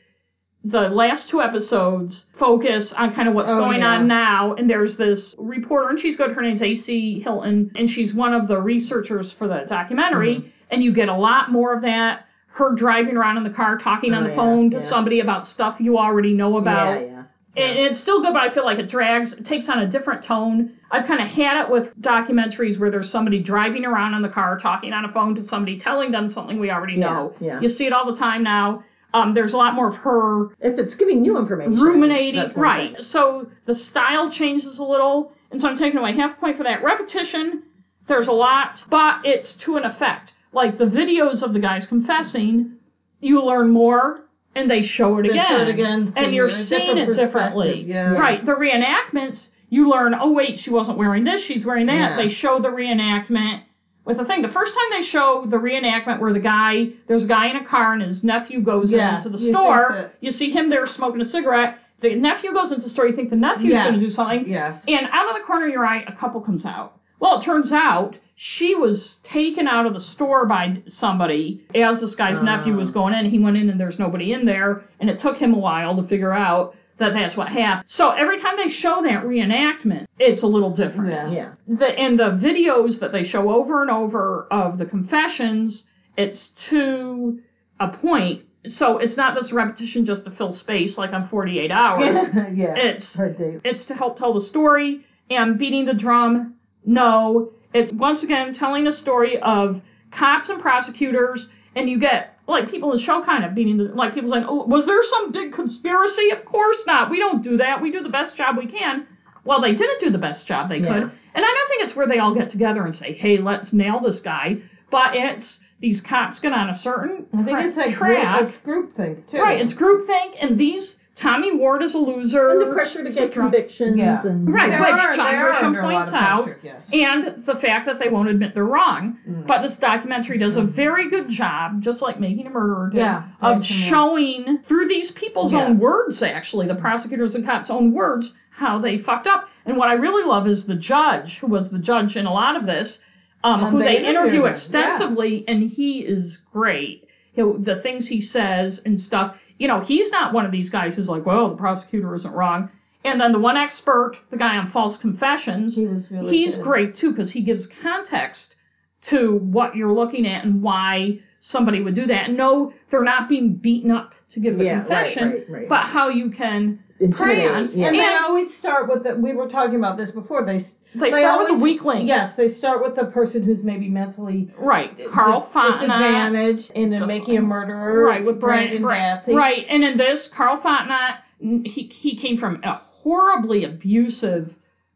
the 0.70 0.88
last 0.90 1.28
two 1.30 1.40
episodes 1.40 2.26
focus 2.38 2.92
on 2.92 3.14
kind 3.14 3.28
of 3.28 3.34
what's 3.34 3.50
Oh, 3.50 3.58
going 3.58 3.80
yeah. 3.80 3.94
on 3.94 4.06
now. 4.06 4.54
And 4.54 4.68
there's 4.68 4.96
this 4.96 5.34
reporter, 5.38 5.88
and 5.88 5.98
she's 5.98 6.16
good. 6.16 6.32
Her 6.32 6.42
name's 6.42 6.62
AC 6.62 7.20
Hilton, 7.20 7.70
and 7.74 7.90
she's 7.90 8.12
one 8.12 8.34
of 8.34 8.48
the 8.48 8.60
researchers 8.60 9.32
for 9.32 9.48
the 9.48 9.64
documentary. 9.68 10.36
Mm-hmm. 10.36 10.48
And 10.70 10.82
you 10.84 10.92
get 10.92 11.08
a 11.08 11.16
lot 11.16 11.50
more 11.50 11.74
of 11.74 11.82
that. 11.82 12.26
Her 12.48 12.74
driving 12.74 13.16
around 13.16 13.36
in 13.38 13.44
the 13.44 13.50
car, 13.50 13.78
talking 13.78 14.12
on 14.14 14.24
Oh, 14.24 14.24
the 14.24 14.30
yeah, 14.30 14.36
phone 14.36 14.70
to 14.72 14.78
yeah. 14.78 14.84
somebody 14.84 15.20
about 15.20 15.46
stuff 15.46 15.76
you 15.80 15.96
already 15.96 16.34
know 16.34 16.56
about. 16.58 17.00
Yeah, 17.00 17.06
yeah. 17.06 17.14
And 17.56 17.78
it's 17.78 17.98
still 17.98 18.20
good, 18.22 18.32
but 18.34 18.42
I 18.42 18.50
feel 18.52 18.64
like 18.64 18.78
it 18.78 18.88
drags, 18.88 19.32
it 19.32 19.44
takes 19.46 19.68
on 19.68 19.78
a 19.80 19.86
different 19.86 20.22
tone. 20.22 20.72
I've 20.90 21.06
kind 21.06 21.20
of 21.20 21.26
had 21.28 21.64
it 21.64 21.70
with 21.70 21.96
documentaries 22.00 22.78
where 22.78 22.90
there's 22.90 23.10
somebody 23.10 23.42
driving 23.42 23.84
around 23.84 24.14
in 24.14 24.22
the 24.22 24.28
car, 24.28 24.58
talking 24.58 24.92
on 24.92 25.04
a 25.04 25.12
phone 25.12 25.34
to 25.36 25.42
somebody, 25.42 25.78
telling 25.78 26.10
them 26.12 26.30
something 26.30 26.58
we 26.60 26.70
already 26.70 26.96
know. 26.96 27.34
yeah. 27.40 27.60
You 27.60 27.68
see 27.68 27.86
it 27.86 27.92
all 27.92 28.10
the 28.12 28.18
time 28.18 28.42
now. 28.42 28.84
Um, 29.14 29.32
there's 29.34 29.54
a 29.54 29.56
lot 29.56 29.74
more 29.74 29.88
of 29.88 29.96
her 29.96 30.48
If 30.60 30.78
it's 30.78 30.94
giving 30.94 31.22
new 31.22 31.38
information, 31.38 31.76
ruminating. 31.76 32.40
that's 32.40 32.56
Right. 32.56 32.94
thing. 32.94 33.02
So 33.02 33.46
the 33.66 33.74
style 33.74 34.30
changes 34.30 34.78
a 34.78 34.84
little, 34.84 35.32
and 35.50 35.60
so 35.60 35.68
I'm 35.68 35.78
taking 35.78 35.98
away 35.98 36.12
half 36.12 36.36
a 36.36 36.40
point 36.40 36.56
for 36.58 36.64
that. 36.64 36.82
Repetition, 36.82 37.62
there's 38.06 38.28
a 38.28 38.32
lot, 38.32 38.84
but 38.90 39.20
it's 39.24 39.54
to 39.58 39.76
an 39.76 39.84
effect. 39.84 40.34
Like 40.52 40.76
the 40.78 40.84
videos 40.86 41.42
of 41.42 41.52
the 41.54 41.58
guys 41.58 41.86
confessing, 41.86 42.72
you 43.20 43.42
learn 43.42 43.70
more, 43.70 44.24
and 44.54 44.70
they 44.70 44.82
show 44.82 45.18
it 45.18 45.22
They 45.22 45.30
again. 45.30 45.46
show 45.48 45.60
it 45.62 45.68
again, 45.68 46.12
and 46.16 46.34
you're 46.34 46.50
seeing 46.50 46.96
different 46.96 47.10
it 47.10 47.14
differently. 47.14 47.82
yeah. 47.82 48.12
Right. 48.12 48.44
The 48.44 48.52
reenactments, 48.52 49.48
you 49.70 49.88
learn, 49.90 50.14
oh, 50.18 50.32
wait, 50.32 50.60
she 50.60 50.70
wasn't 50.70 50.98
wearing 50.98 51.24
this, 51.24 51.42
she's 51.42 51.64
wearing 51.64 51.86
that. 51.86 52.10
Yeah. 52.12 52.16
They 52.16 52.28
show 52.28 52.58
the 52.60 52.68
reenactment. 52.68 53.62
With 54.08 54.16
the 54.16 54.24
thing, 54.24 54.40
the 54.40 54.48
first 54.48 54.74
time 54.74 54.98
they 55.02 55.06
show 55.06 55.44
the 55.46 55.58
reenactment 55.58 56.18
where 56.18 56.32
the 56.32 56.40
guy, 56.40 56.88
there's 57.08 57.24
a 57.24 57.26
guy 57.26 57.48
in 57.48 57.56
a 57.56 57.64
car 57.66 57.92
and 57.92 58.00
his 58.00 58.24
nephew 58.24 58.62
goes 58.62 58.90
Yes, 58.90 59.22
into 59.22 59.36
the 59.36 59.50
store, 59.50 60.10
you 60.22 60.30
see 60.30 60.50
him 60.50 60.70
there 60.70 60.86
smoking 60.86 61.20
a 61.20 61.26
cigarette. 61.26 61.76
The 62.00 62.14
nephew 62.14 62.54
goes 62.54 62.70
into 62.72 62.84
the 62.84 62.88
store, 62.88 63.06
you 63.06 63.14
think 63.14 63.28
the 63.28 63.36
nephew's 63.36 63.66
Yes. 63.66 63.84
going 63.86 64.00
to 64.00 64.06
do 64.06 64.10
something. 64.10 64.48
Yes. 64.48 64.82
And 64.88 65.08
out 65.12 65.28
of 65.28 65.34
the 65.34 65.42
corner 65.46 65.66
of 65.66 65.72
your 65.72 65.84
eye, 65.84 66.04
a 66.06 66.12
couple 66.12 66.40
comes 66.40 66.64
out. 66.64 66.94
Well, 67.20 67.38
it 67.38 67.42
turns 67.44 67.70
out 67.70 68.16
she 68.36 68.74
was 68.74 69.18
taken 69.24 69.68
out 69.68 69.84
of 69.84 69.92
the 69.92 70.00
store 70.00 70.46
by 70.46 70.80
somebody 70.86 71.66
as 71.74 72.00
this 72.00 72.14
guy's 72.14 72.40
nephew 72.40 72.76
was 72.76 72.90
going 72.90 73.12
in. 73.12 73.26
He 73.26 73.38
went 73.38 73.58
in 73.58 73.68
and 73.68 73.78
there's 73.78 73.98
nobody 73.98 74.32
in 74.32 74.46
there, 74.46 74.84
and 75.00 75.10
it 75.10 75.18
took 75.18 75.36
him 75.36 75.52
a 75.52 75.58
while 75.58 75.94
to 75.96 76.08
figure 76.08 76.32
out 76.32 76.74
that 76.98 77.14
that's 77.14 77.36
what 77.36 77.48
happened. 77.48 77.88
So 77.88 78.10
every 78.10 78.38
time 78.40 78.56
they 78.56 78.68
show 78.68 79.02
that 79.02 79.24
reenactment, 79.24 80.06
it's 80.18 80.42
a 80.42 80.46
little 80.46 80.70
different. 80.70 81.10
Yeah. 81.10 81.30
Yeah. 81.30 81.52
The 81.66 81.86
and 81.98 82.18
the 82.18 82.30
videos 82.30 83.00
that 83.00 83.12
they 83.12 83.24
show 83.24 83.50
over 83.50 83.82
and 83.82 83.90
over 83.90 84.46
of 84.50 84.78
the 84.78 84.86
confessions, 84.86 85.84
it's 86.16 86.48
to 86.68 87.40
a 87.80 87.88
point. 87.88 88.42
So 88.66 88.98
it's 88.98 89.16
not 89.16 89.34
this 89.34 89.52
repetition 89.52 90.04
just 90.04 90.24
to 90.24 90.30
fill 90.32 90.50
space 90.50 90.98
like 90.98 91.12
on 91.12 91.28
48 91.28 91.70
hours. 91.70 92.28
yeah. 92.54 92.74
It's 92.76 93.16
it's 93.18 93.86
to 93.86 93.94
help 93.94 94.18
tell 94.18 94.34
the 94.34 94.40
story 94.40 95.04
and 95.30 95.58
beating 95.58 95.86
the 95.86 95.94
drum. 95.94 96.54
No, 96.84 97.52
it's 97.72 97.92
once 97.92 98.22
again 98.22 98.54
telling 98.54 98.86
a 98.86 98.92
story 98.92 99.38
of 99.38 99.80
cops 100.10 100.48
and 100.48 100.60
prosecutors, 100.60 101.48
and 101.76 101.88
you 101.88 102.00
get 102.00 102.37
like 102.48 102.70
people 102.70 102.90
in 102.90 102.96
the 102.98 103.02
show 103.02 103.22
kind 103.22 103.44
of 103.44 103.54
beating 103.54 103.76
the 103.76 103.84
like 103.84 104.14
people 104.14 104.30
saying, 104.30 104.44
"Oh, 104.48 104.64
was 104.64 104.86
there 104.86 105.02
some 105.04 105.30
big 105.32 105.52
conspiracy?" 105.52 106.30
Of 106.30 106.44
course 106.44 106.84
not. 106.86 107.10
We 107.10 107.18
don't 107.18 107.42
do 107.42 107.56
that. 107.58 107.80
We 107.80 107.90
do 107.92 108.02
the 108.02 108.08
best 108.08 108.36
job 108.36 108.56
we 108.56 108.66
can. 108.66 109.06
Well, 109.44 109.60
they 109.60 109.74
didn't 109.74 110.00
do 110.00 110.10
the 110.10 110.18
best 110.18 110.46
job 110.46 110.68
they 110.68 110.78
Yeah. 110.78 110.88
could, 110.88 111.02
and 111.02 111.44
I 111.44 111.48
don't 111.48 111.68
think 111.68 111.82
it's 111.84 111.96
where 111.96 112.06
they 112.06 112.18
all 112.18 112.34
get 112.34 112.50
together 112.50 112.84
and 112.84 112.94
say, 112.94 113.12
"Hey, 113.12 113.38
let's 113.38 113.72
nail 113.72 114.00
this 114.00 114.20
guy." 114.20 114.58
But 114.90 115.14
it's 115.14 115.58
these 115.80 116.00
cops 116.00 116.40
get 116.40 116.52
on 116.52 116.68
a 116.70 116.74
certain 116.74 117.26
I 117.32 117.42
think 117.44 117.58
it's 117.60 117.76
like 117.76 117.94
track. 117.94 118.34
group, 118.34 118.48
it's 118.48 118.58
groupthink 118.98 119.30
too. 119.30 119.38
Right, 119.40 119.60
it's 119.60 119.72
groupthink, 119.72 120.34
and 120.40 120.58
these 120.58 120.96
Tommy 121.18 121.52
Ward 121.56 121.82
is 121.82 121.94
a 121.94 121.98
loser. 121.98 122.50
And 122.50 122.60
the 122.60 122.72
pressure 122.72 123.02
to 123.02 123.10
get 123.10 123.32
convictions 123.32 123.96
Yeah. 123.96 124.24
and 124.24 124.52
Right, 124.52 124.70
They 124.70 124.78
which 124.78 124.88
are- 125.00 125.16
John 125.16 125.32
they 125.32 125.38
Grisham 125.38 125.62
under 125.64 125.80
a 125.80 125.82
lot 125.86 125.92
points 125.94 126.08
of 126.08 126.14
out, 126.14 126.44
pressure, 126.44 126.60
yes. 126.62 126.90
and 126.92 127.44
the 127.44 127.56
fact 127.56 127.86
that 127.86 127.98
they 127.98 128.08
won't 128.08 128.28
admit 128.28 128.54
they're 128.54 128.64
wrong. 128.64 129.18
Mm. 129.28 129.46
But 129.46 129.62
this 129.62 129.76
documentary 129.76 130.38
does 130.38 130.56
a 130.56 130.62
very 130.62 131.10
good 131.10 131.28
job, 131.28 131.82
just 131.82 132.00
like 132.02 132.20
Making 132.20 132.46
a 132.46 132.50
Murderer 132.50 132.90
did, 132.90 132.98
Yeah, 132.98 133.22
of 133.40 133.58
Making 133.60 133.76
a- 133.76 133.88
showing 133.88 134.58
through 134.66 134.88
these 134.88 135.10
people's 135.10 135.52
Yeah. 135.52 135.64
own 135.64 135.78
words, 135.78 136.22
actually, 136.22 136.66
the 136.68 136.76
prosecutors 136.76 137.34
and 137.34 137.44
cops' 137.44 137.68
own 137.70 137.92
words, 137.92 138.32
how 138.50 138.78
they 138.78 138.98
fucked 138.98 139.26
up. 139.26 139.48
And 139.66 139.76
what 139.76 139.88
I 139.88 139.94
really 139.94 140.24
love 140.24 140.46
is 140.46 140.66
the 140.66 140.74
judge, 140.76 141.38
who 141.38 141.46
was 141.48 141.70
the 141.70 141.78
judge 141.78 142.16
in 142.16 142.26
a 142.26 142.32
lot 142.32 142.54
of 142.56 142.64
this, 142.66 143.00
um, 143.44 143.60
And 143.64 143.70
who 143.72 143.78
they 143.78 143.98
they 143.98 144.06
interview 144.06 144.40
him, 144.40 144.44
yeah. 144.46 144.50
extensively, 144.50 145.44
and 145.48 145.62
he 145.62 146.00
is 146.00 146.38
great. 146.52 147.04
He'll, 147.32 147.54
the 147.58 147.76
things 147.76 148.08
he 148.08 148.20
says 148.20 148.80
and 148.84 149.00
stuff. 149.00 149.36
You 149.58 149.68
know, 149.68 149.80
he's 149.80 150.10
not 150.10 150.32
one 150.32 150.46
of 150.46 150.52
these 150.52 150.70
guys 150.70 150.94
who's 150.94 151.08
like, 151.08 151.26
well, 151.26 151.50
the 151.50 151.56
prosecutor 151.56 152.14
isn't 152.14 152.32
wrong. 152.32 152.70
And 153.04 153.20
then 153.20 153.32
the 153.32 153.38
one 153.38 153.56
expert, 153.56 154.18
the 154.30 154.36
guy 154.36 154.56
on 154.56 154.70
false 154.70 154.96
confessions, 154.96 155.76
He 155.76 155.86
really 155.86 156.36
he's 156.36 156.56
good. 156.56 156.64
great 156.64 156.94
too 156.96 157.10
because 157.10 157.30
he 157.30 157.42
gives 157.42 157.66
context 157.82 158.56
to 159.02 159.36
what 159.36 159.76
you're 159.76 159.92
looking 159.92 160.26
at 160.26 160.44
and 160.44 160.62
why 160.62 161.20
somebody 161.38 161.80
would 161.80 161.94
do 161.94 162.06
that. 162.06 162.28
And 162.28 162.36
no, 162.36 162.72
they're 162.90 163.04
not 163.04 163.28
being 163.28 163.54
beaten 163.54 163.90
up 163.92 164.14
to 164.32 164.40
give 164.40 164.58
the 164.58 164.64
Yeah, 164.64 164.78
right, 164.80 164.86
confession, 165.14 165.30
right, 165.30 165.44
right. 165.48 165.68
but 165.68 165.82
how 165.82 166.08
you 166.08 166.30
can 166.30 166.80
Intimidate, 167.00 167.70
prey 167.72 167.80
yeah. 167.80 167.86
And 167.88 167.94
they 167.96 168.00
And 168.04 168.24
always 168.24 168.56
start 168.56 168.88
with 168.88 169.04
the. 169.04 169.14
We 169.16 169.32
were 169.32 169.48
talking 169.48 169.76
about 169.76 169.96
this 169.96 170.10
before. 170.10 170.44
They 170.44 170.64
they 170.94 171.10
start 171.10 171.38
with 171.40 171.48
the 171.58 171.62
weak 171.62 171.84
link. 171.84 172.08
Yes, 172.08 172.34
they 172.36 172.48
start 172.48 172.82
with 172.82 172.96
the 172.96 173.04
person 173.06 173.42
who's 173.42 173.62
maybe 173.62 173.88
mentally 173.88 174.50
Right. 174.58 174.98
Carl 175.10 175.40
dis- 175.42 175.50
Fontenot. 175.52 175.80
disadvantaged 175.80 176.70
and 176.74 176.92
in 176.94 176.98
Just- 177.00 177.06
making 177.08 177.36
a 177.36 177.42
murderer. 177.42 178.04
Right, 178.04 178.24
with 178.24 178.40
Brendan 178.40 178.82
Brendan 178.82 179.16
Dassey. 179.24 179.34
Right, 179.36 179.64
and 179.68 179.84
in 179.84 179.96
this, 179.98 180.26
Carl 180.28 180.58
Fontenot, 180.60 181.18
he, 181.40 181.82
he 181.94 182.16
came 182.16 182.38
from 182.38 182.60
a 182.64 182.74
horribly 182.74 183.64
abusive, 183.64 184.54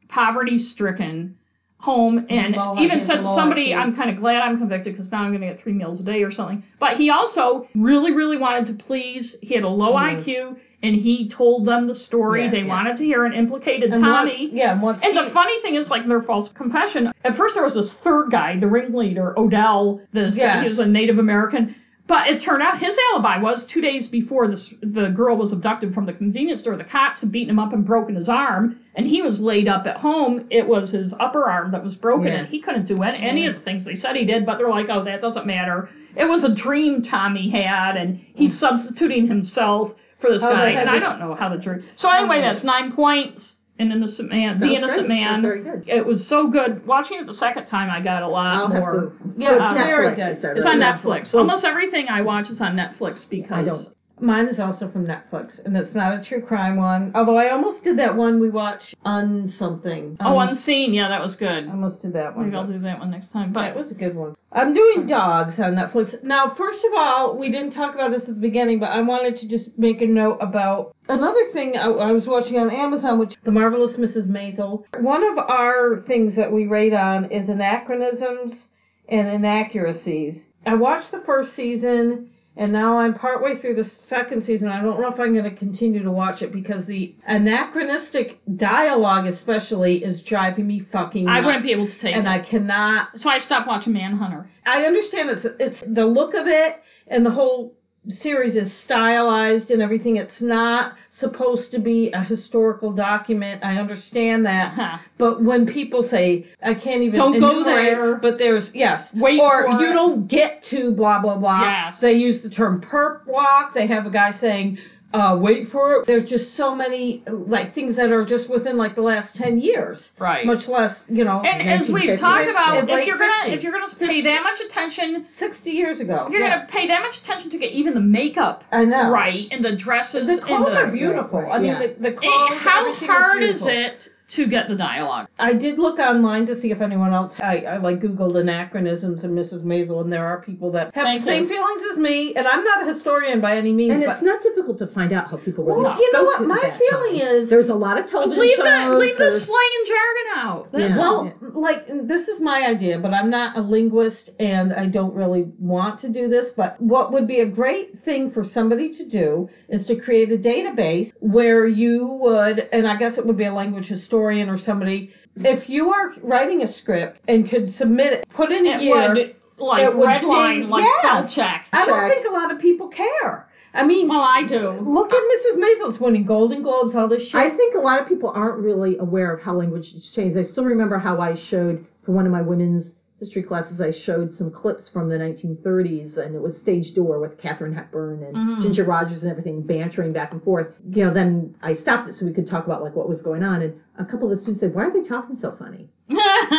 poverty 0.08 0.58
stricken 0.58 1.36
home 1.78 2.26
and 2.30 2.54
Low- 2.54 2.78
even 2.78 3.00
said 3.00 3.16
to 3.16 3.34
somebody, 3.34 3.74
I'm 3.74 3.94
kind 3.96 4.08
of 4.08 4.16
glad 4.20 4.40
I'm 4.42 4.56
convicted 4.58 4.92
because 4.94 5.10
now 5.10 5.22
I'm 5.22 5.30
going 5.30 5.40
to 5.40 5.48
get 5.48 5.60
three 5.60 5.72
meals 5.72 5.98
a 6.00 6.04
day 6.04 6.22
or 6.22 6.30
something. 6.30 6.62
But 6.78 6.96
he 6.96 7.10
also 7.10 7.66
really, 7.74 8.12
really 8.12 8.36
wanted 8.38 8.66
to 8.66 8.84
please. 8.84 9.36
He 9.42 9.54
had 9.54 9.64
a 9.64 9.68
low 9.68 9.92
Mhm. 9.94 10.24
IQ 10.24 10.56
and 10.82 10.96
he 10.96 11.28
told 11.28 11.66
them 11.66 11.86
the 11.86 11.94
story. 11.94 12.44
Yeah, 12.44 12.50
they 12.50 12.60
yeah. 12.62 12.66
wanted 12.66 12.96
to 12.96 13.04
hear 13.04 13.24
and 13.24 13.34
implicated 13.34 13.92
And 13.92 14.02
once- 14.02 14.30
Tommy. 14.30 14.50
yeah, 14.52 14.72
and 14.72 14.82
once 14.82 15.00
And 15.02 15.16
the 15.16 15.30
funny 15.30 15.60
thing 15.62 15.76
is, 15.76 15.90
like 15.90 16.06
their 16.08 16.22
false 16.22 16.50
confession. 16.52 17.12
At 17.24 17.36
first, 17.36 17.54
there 17.54 17.64
was 17.64 17.74
this 17.74 17.92
third 18.04 18.30
guy, 18.30 18.58
the 18.58 18.66
ringleader, 18.68 19.38
Odell. 19.38 20.00
This 20.12 20.36
Yeah. 20.36 20.62
he 20.62 20.68
was 20.68 20.78
a 20.78 20.86
Native 20.86 21.18
American, 21.18 21.74
but 22.08 22.26
it 22.26 22.40
turned 22.40 22.62
out 22.62 22.78
his 22.78 22.98
alibi 23.12 23.38
was 23.38 23.64
two 23.66 23.80
days 23.80 24.08
before 24.08 24.48
this 24.48 24.74
the 24.82 25.08
girl 25.10 25.36
was 25.36 25.52
abducted 25.52 25.94
from 25.94 26.04
the 26.06 26.12
convenience 26.12 26.60
store. 26.62 26.76
The 26.76 26.84
cops 26.84 27.20
had 27.20 27.30
beaten 27.30 27.50
him 27.50 27.58
up 27.60 27.72
and 27.72 27.86
broken 27.86 28.16
his 28.16 28.28
arm, 28.28 28.76
and 28.96 29.06
he 29.06 29.22
was 29.22 29.40
laid 29.40 29.68
up 29.68 29.86
at 29.86 29.98
home. 29.98 30.46
It 30.50 30.66
was 30.66 30.90
his 30.90 31.14
upper 31.20 31.44
arm 31.48 31.70
that 31.70 31.84
was 31.84 31.94
broken, 31.94 32.26
Yeah. 32.26 32.38
and 32.40 32.48
he 32.48 32.60
couldn't 32.60 32.86
do 32.86 33.02
any, 33.04 33.18
any 33.18 33.46
of 33.46 33.54
the 33.54 33.60
things 33.60 33.84
they 33.84 33.94
said 33.94 34.16
he 34.16 34.24
did. 34.24 34.44
But 34.44 34.58
they're 34.58 34.68
like, 34.68 34.88
oh, 34.90 35.04
that 35.04 35.20
doesn't 35.20 35.46
matter. 35.46 35.88
It 36.16 36.28
was 36.28 36.42
a 36.44 36.52
dream 36.54 37.02
Tommy 37.02 37.48
had, 37.48 37.96
and 37.96 38.18
he's 38.34 38.54
mm. 38.56 38.58
substituting 38.58 39.28
himself 39.28 39.94
for 40.22 40.30
this 40.30 40.42
Oh, 40.42 40.50
guy. 40.50 40.70
And 40.70 40.88
I 40.88 40.98
don't 40.98 41.18
know 41.18 41.34
how 41.34 41.50
the 41.50 41.58
dream. 41.58 41.84
So 41.96 42.08
anyway, 42.08 42.36
Okay. 42.38 42.46
that's 42.46 42.64
nine 42.64 42.92
points. 42.92 43.56
An 43.78 43.90
innocent 43.90 44.30
man, 44.30 44.60
the 44.60 44.74
innocent 44.74 45.08
man. 45.08 45.40
Good. 45.42 45.84
It 45.88 46.06
was 46.06 46.24
so 46.24 46.46
good. 46.48 46.86
Watching 46.86 47.18
it 47.18 47.26
the 47.26 47.34
second 47.34 47.66
time, 47.66 47.90
I 47.90 48.00
got 48.00 48.22
a 48.22 48.28
lot 48.28 48.54
I'll 48.54 48.68
more. 48.68 48.92
to. 48.92 49.12
Yeah, 49.36 49.48
so 49.48 49.54
it's 49.56 49.62
uh, 49.64 49.74
very 49.74 50.06
Netflix. 50.06 50.40
good. 50.42 50.56
It's 50.58 50.66
on. 50.66 50.78
Netflix. 50.78 51.34
Almost 51.34 51.64
everything 51.64 52.06
I 52.08 52.20
watch 52.20 52.50
is 52.50 52.60
on 52.60 52.76
Netflix 52.76 53.28
because 53.28 53.50
I 53.50 53.64
don't. 53.64 53.88
Mine 54.20 54.46
is 54.46 54.60
also 54.60 54.88
from 54.88 55.06
Netflix, 55.06 55.58
and 55.64 55.76
it's 55.76 55.94
not 55.94 56.18
a 56.18 56.24
true 56.24 56.40
crime 56.40 56.76
one. 56.76 57.10
Although 57.14 57.38
I 57.38 57.50
almost 57.50 57.82
did 57.82 57.98
that 57.98 58.16
one 58.16 58.38
we 58.38 58.50
watched 58.50 58.94
on 59.04 59.48
something. 59.58 60.16
Oh, 60.20 60.38
Um, 60.38 60.50
Unseen. 60.50 60.94
Yeah, 60.94 61.08
that 61.08 61.20
was 61.20 61.34
good. 61.34 61.66
I 61.66 61.70
almost 61.70 62.02
did 62.02 62.12
that 62.12 62.36
one. 62.36 62.46
Maybe 62.46 62.56
I'll 62.56 62.66
do 62.66 62.78
that 62.78 62.98
one 63.00 63.10
next 63.10 63.32
time. 63.32 63.52
But 63.52 63.68
it 63.68 63.76
was 63.76 63.90
a 63.90 63.94
good 63.94 64.14
one. 64.14 64.36
I'm 64.52 64.74
doing 64.74 65.06
dogs 65.06 65.58
on 65.58 65.74
Netflix. 65.74 66.22
Now, 66.22 66.54
first 66.54 66.84
of 66.84 66.92
all, 66.94 67.36
we 67.36 67.50
didn't 67.50 67.72
talk 67.72 67.94
about 67.94 68.10
this 68.12 68.20
at 68.22 68.28
the 68.28 68.32
beginning, 68.34 68.78
but 68.78 68.90
I 68.90 69.00
wanted 69.00 69.36
to 69.36 69.48
just 69.48 69.76
make 69.78 70.00
a 70.02 70.06
note 70.06 70.38
about 70.40 70.94
another 71.08 71.50
thing 71.52 71.76
I, 71.76 71.86
I 71.88 72.12
was 72.12 72.26
watching 72.26 72.58
on 72.58 72.70
Amazon, 72.70 73.18
which 73.18 73.34
The 73.44 73.50
Marvelous 73.50 73.96
Mrs. 73.96 74.28
Maisel. 74.28 74.84
One 75.00 75.24
of 75.24 75.38
our 75.38 76.04
things 76.06 76.36
that 76.36 76.52
we 76.52 76.66
rate 76.66 76.92
on 76.94 77.30
is 77.32 77.48
anachronisms 77.48 78.68
and 79.08 79.26
inaccuracies. 79.28 80.44
I 80.66 80.74
watched 80.74 81.10
the 81.10 81.20
first 81.26 81.56
season. 81.56 82.28
And 82.54 82.70
now 82.70 82.98
I'm 82.98 83.14
partway 83.14 83.58
through 83.58 83.76
the 83.76 83.90
second 84.08 84.44
season. 84.44 84.68
I 84.68 84.82
don't 84.82 85.00
know 85.00 85.08
if 85.08 85.18
I'm 85.18 85.32
going 85.32 85.44
to 85.50 85.56
continue 85.56 86.02
to 86.02 86.10
watch 86.10 86.42
it 86.42 86.52
because 86.52 86.84
the 86.84 87.14
anachronistic 87.26 88.40
dialogue, 88.56 89.26
especially, 89.26 90.04
is 90.04 90.22
driving 90.22 90.66
me 90.66 90.80
fucking 90.92 91.24
nuts. 91.24 91.42
I 91.42 91.46
wouldn't 91.46 91.64
be 91.64 91.72
able 91.72 91.86
to 91.86 91.98
take 91.98 92.14
and 92.14 92.26
it. 92.26 92.28
And 92.28 92.28
I 92.28 92.40
cannot 92.40 93.08
so 93.18 93.30
I 93.30 93.38
stopped 93.38 93.66
watching 93.66 93.94
Manhunter. 93.94 94.50
I 94.66 94.84
understand 94.84 95.30
it's 95.30 95.46
it's 95.58 95.82
the 95.86 96.04
look 96.04 96.34
of 96.34 96.46
it 96.46 96.82
and 97.06 97.24
the 97.24 97.30
whole 97.30 97.74
series 98.08 98.56
is 98.56 98.72
stylized 98.84 99.70
and 99.70 99.80
everything. 99.80 100.16
It's 100.16 100.40
not 100.40 100.94
supposed 101.10 101.70
to 101.70 101.78
be 101.78 102.10
a 102.12 102.22
historical 102.22 102.92
document. 102.92 103.64
I 103.64 103.76
understand 103.76 104.44
that. 104.46 104.72
Huh. 104.74 104.98
But 105.18 105.42
when 105.42 105.66
people 105.66 106.02
say 106.02 106.46
I 106.62 106.74
can't 106.74 107.02
even 107.02 107.18
Don't 107.18 107.40
go 107.40 107.62
there. 107.64 108.16
but 108.16 108.38
there's 108.38 108.70
yes, 108.74 109.08
Wait 109.14 109.40
or 109.40 109.64
for 109.64 109.82
you 109.82 109.90
it. 109.90 109.94
don't 109.94 110.26
get 110.26 110.64
to 110.64 110.90
blah 110.92 111.20
blah 111.20 111.36
blah. 111.36 111.62
Yes. 111.62 112.00
They 112.00 112.14
use 112.14 112.42
the 112.42 112.50
term 112.50 112.80
perp 112.80 113.26
walk. 113.26 113.74
They 113.74 113.86
have 113.86 114.06
a 114.06 114.10
guy 114.10 114.32
saying. 114.32 114.78
Uh, 115.12 115.36
wait 115.38 115.70
for 115.70 115.94
it. 115.96 116.06
There's 116.06 116.28
just 116.28 116.54
so 116.56 116.74
many 116.74 117.22
like 117.28 117.74
things 117.74 117.96
that 117.96 118.10
are 118.12 118.24
just 118.24 118.48
within 118.48 118.76
like 118.76 118.94
the 118.94 119.02
last 119.02 119.36
ten 119.36 119.60
years, 119.60 120.10
Right. 120.18 120.46
much 120.46 120.66
less 120.68 121.02
you 121.08 121.24
know. 121.24 121.40
and 121.40 121.68
as 121.68 121.88
we've 121.90 122.18
talked 122.18 122.48
about, 122.48 122.88
if 122.88 123.06
you're 123.06 123.18
gonna 123.18 123.32
50s. 123.50 123.52
if 123.56 123.62
you're 123.62 123.72
gonna 123.72 123.94
pay 123.98 124.22
that 124.22 124.42
much 124.42 124.60
attention, 124.60 125.26
60 125.38 125.70
years 125.70 126.00
ago. 126.00 126.24
if 126.26 126.32
you're 126.32 126.40
yeah. 126.42 126.56
gonna 126.60 126.68
pay 126.70 126.86
that 126.86 127.02
much 127.02 127.18
attention 127.18 127.50
to 127.50 127.58
get 127.58 127.72
even 127.72 127.94
the 127.94 128.00
makeup 128.00 128.64
I 128.72 128.84
know. 128.84 129.10
right 129.10 129.48
and 129.50 129.64
the 129.64 129.76
dresses 129.76 130.26
The 130.26 130.32
and 130.34 130.42
clothes 130.42 130.66
the 130.72 130.78
are 130.78 130.90
beautiful. 130.90 131.46
I 131.50 131.58
mean, 131.58 131.72
yeah. 131.72 131.78
the, 131.78 131.88
the 132.00 132.08
It- 132.08 132.16
clothes. 132.16 132.58
how 132.60 132.94
hard 132.94 133.42
is 133.42 133.62
beautiful. 133.62 133.68
it 133.68 134.08
to 134.36 134.46
get 134.46 134.68
the 134.68 134.74
dialogue? 134.76 135.28
I 135.38 135.52
did 135.54 135.78
look 135.78 135.98
online 135.98 136.46
to 136.46 136.60
see 136.60 136.70
if 136.70 136.80
anyone 136.80 137.12
else. 137.12 137.32
I, 137.40 137.58
I 137.58 137.76
like 137.78 138.00
Googled 138.00 138.36
anachronisms 138.38 139.24
and 139.24 139.36
Mrs. 139.36 139.62
Maisel, 139.64 140.00
and 140.00 140.12
there 140.12 140.26
are 140.26 140.40
people 140.42 140.70
that 140.72 140.94
have 140.94 141.04
Thank 141.04 141.20
the 141.20 141.26
same 141.26 141.42
you. 141.44 141.48
feelings 141.50 141.82
as 141.92 141.98
me. 141.98 142.34
And 142.34 142.46
I'm 142.46 142.64
not 142.64 142.88
a 142.88 142.92
historian 142.92 143.40
by 143.40 143.56
any 143.56 143.72
means. 143.72 143.92
And 143.94 144.04
but 144.04 144.14
it's 144.14 144.22
not 144.22 144.42
difficult 144.42 144.78
to 144.78 144.86
find 144.88 145.12
out 145.12 145.30
how 145.30 145.36
people 145.38 145.64
really 145.64 145.82
Well, 145.82 145.98
you 145.98 146.12
know 146.12 146.24
what? 146.24 146.42
My 146.46 146.78
feeling 146.78 147.18
time. 147.20 147.28
is- 147.36 147.50
there's 147.50 147.68
a 147.68 147.74
lot 147.74 147.98
of 147.98 148.06
television 148.06 148.40
Leave 148.40 148.56
shows. 148.56 148.88
the 148.90 148.94
leave 148.96 149.18
the 149.18 149.40
slang 149.40 149.70
and 149.78 149.86
jargon 149.88 150.28
out. 150.36 150.68
That's 150.72 150.96
Yeah. 150.96 151.02
all. 151.04 151.32
Well, 151.40 151.62
like 151.62 151.86
this 152.08 152.28
is 152.28 152.40
my 152.40 152.66
idea, 152.66 152.98
but 152.98 153.12
I'm 153.12 153.30
not 153.30 153.56
a 153.56 153.60
linguist 153.60 154.30
and 154.40 154.72
I 154.72 154.86
don't 154.86 155.14
really 155.14 155.46
want 155.58 156.00
to 156.00 156.08
do 156.08 156.28
this. 156.28 156.50
But 156.50 156.80
what 156.80 157.12
would 157.12 157.26
be 157.26 157.40
a 157.40 157.46
great 157.46 158.00
thing 158.04 158.30
for 158.30 158.44
somebody 158.44 158.94
to 158.96 159.04
do 159.08 159.48
is 159.68 159.86
to 159.86 159.96
create 159.96 160.32
a 160.32 160.36
database 160.38 161.12
where 161.20 161.66
you 161.66 162.06
would, 162.22 162.68
and 162.72 162.86
I 162.88 162.96
guess 162.96 163.18
it 163.18 163.26
would 163.26 163.36
be 163.36 163.44
a 163.44 163.52
language 163.54 163.88
historian 163.88 164.21
or 164.30 164.58
somebody, 164.58 165.10
if 165.36 165.68
you 165.68 165.92
are 165.92 166.12
writing 166.22 166.62
a 166.62 166.72
script 166.72 167.18
and 167.28 167.48
could 167.48 167.70
submit 167.74 168.12
it, 168.12 168.28
put 168.34 168.52
in 168.52 168.66
a 168.66 168.76
It 168.76 168.82
year. 168.82 169.08
would 169.14 169.36
like 169.58 169.84
it 169.84 169.96
would 169.96 170.06
red 170.06 170.20
ding- 170.20 170.28
line, 170.30 170.68
like 170.70 170.84
yes. 170.84 170.98
spell 170.98 171.28
check. 171.28 171.66
I 171.72 171.86
don't 171.86 172.00
check. 172.08 172.12
think 172.12 172.26
a 172.28 172.32
lot 172.32 172.52
of 172.52 172.58
people 172.60 172.88
care. 172.88 173.48
I 173.74 173.86
mean, 173.86 174.08
Well, 174.08 174.20
I 174.20 174.42
do. 174.46 174.70
look 174.82 175.12
at 175.12 175.18
Mrs. 175.22 175.58
Maisel's 175.58 175.98
winning 175.98 176.24
Golden 176.24 176.62
Globes, 176.62 176.94
all 176.94 177.08
this 177.08 177.22
shit. 177.24 177.34
I 177.34 177.50
think 177.50 177.74
a 177.74 177.80
lot 177.80 178.00
of 178.02 178.06
people 178.06 178.28
aren't 178.34 178.58
really 178.58 178.98
aware 178.98 179.32
of 179.32 179.40
how 179.40 179.54
language 179.54 179.92
has 179.94 180.10
changed. 180.10 180.36
I 180.38 180.42
still 180.42 180.64
remember 180.66 180.98
how 180.98 181.20
I 181.20 181.34
showed 181.36 181.86
for 182.04 182.12
one 182.12 182.26
of 182.26 182.32
my 182.32 182.42
women's 182.42 182.91
history 183.22 183.42
classes, 183.42 183.80
I 183.80 183.92
showed 183.92 184.34
some 184.34 184.50
clips 184.50 184.88
from 184.88 185.08
the 185.08 185.16
1930s, 185.16 186.16
and 186.16 186.34
it 186.34 186.42
was 186.42 186.56
stage 186.56 186.92
door 186.92 187.20
with 187.20 187.38
Katharine 187.38 187.72
Hepburn 187.72 188.24
and 188.24 188.34
Mhm. 188.36 188.62
Ginger 188.62 188.82
Rogers 188.82 189.22
and 189.22 189.30
everything 189.30 189.62
bantering 189.62 190.12
back 190.12 190.32
and 190.32 190.42
forth. 190.42 190.66
You 190.90 191.04
know, 191.04 191.12
then 191.12 191.54
I 191.62 191.74
stopped 191.74 192.08
it 192.08 192.14
so 192.16 192.26
we 192.26 192.32
could 192.32 192.48
talk 192.48 192.66
about 192.66 192.82
like 192.82 192.96
what 192.96 193.06
was 193.06 193.22
going 193.22 193.44
on, 193.44 193.62
and 193.62 193.72
a 193.96 194.04
couple 194.04 194.26
of 194.26 194.30
the 194.32 194.36
students 194.38 194.58
said, 194.58 194.74
"Why 194.74 194.86
are 194.86 194.90
they 194.90 195.02
talking 195.02 195.36
so 195.36 195.52
funny?" 195.52 195.88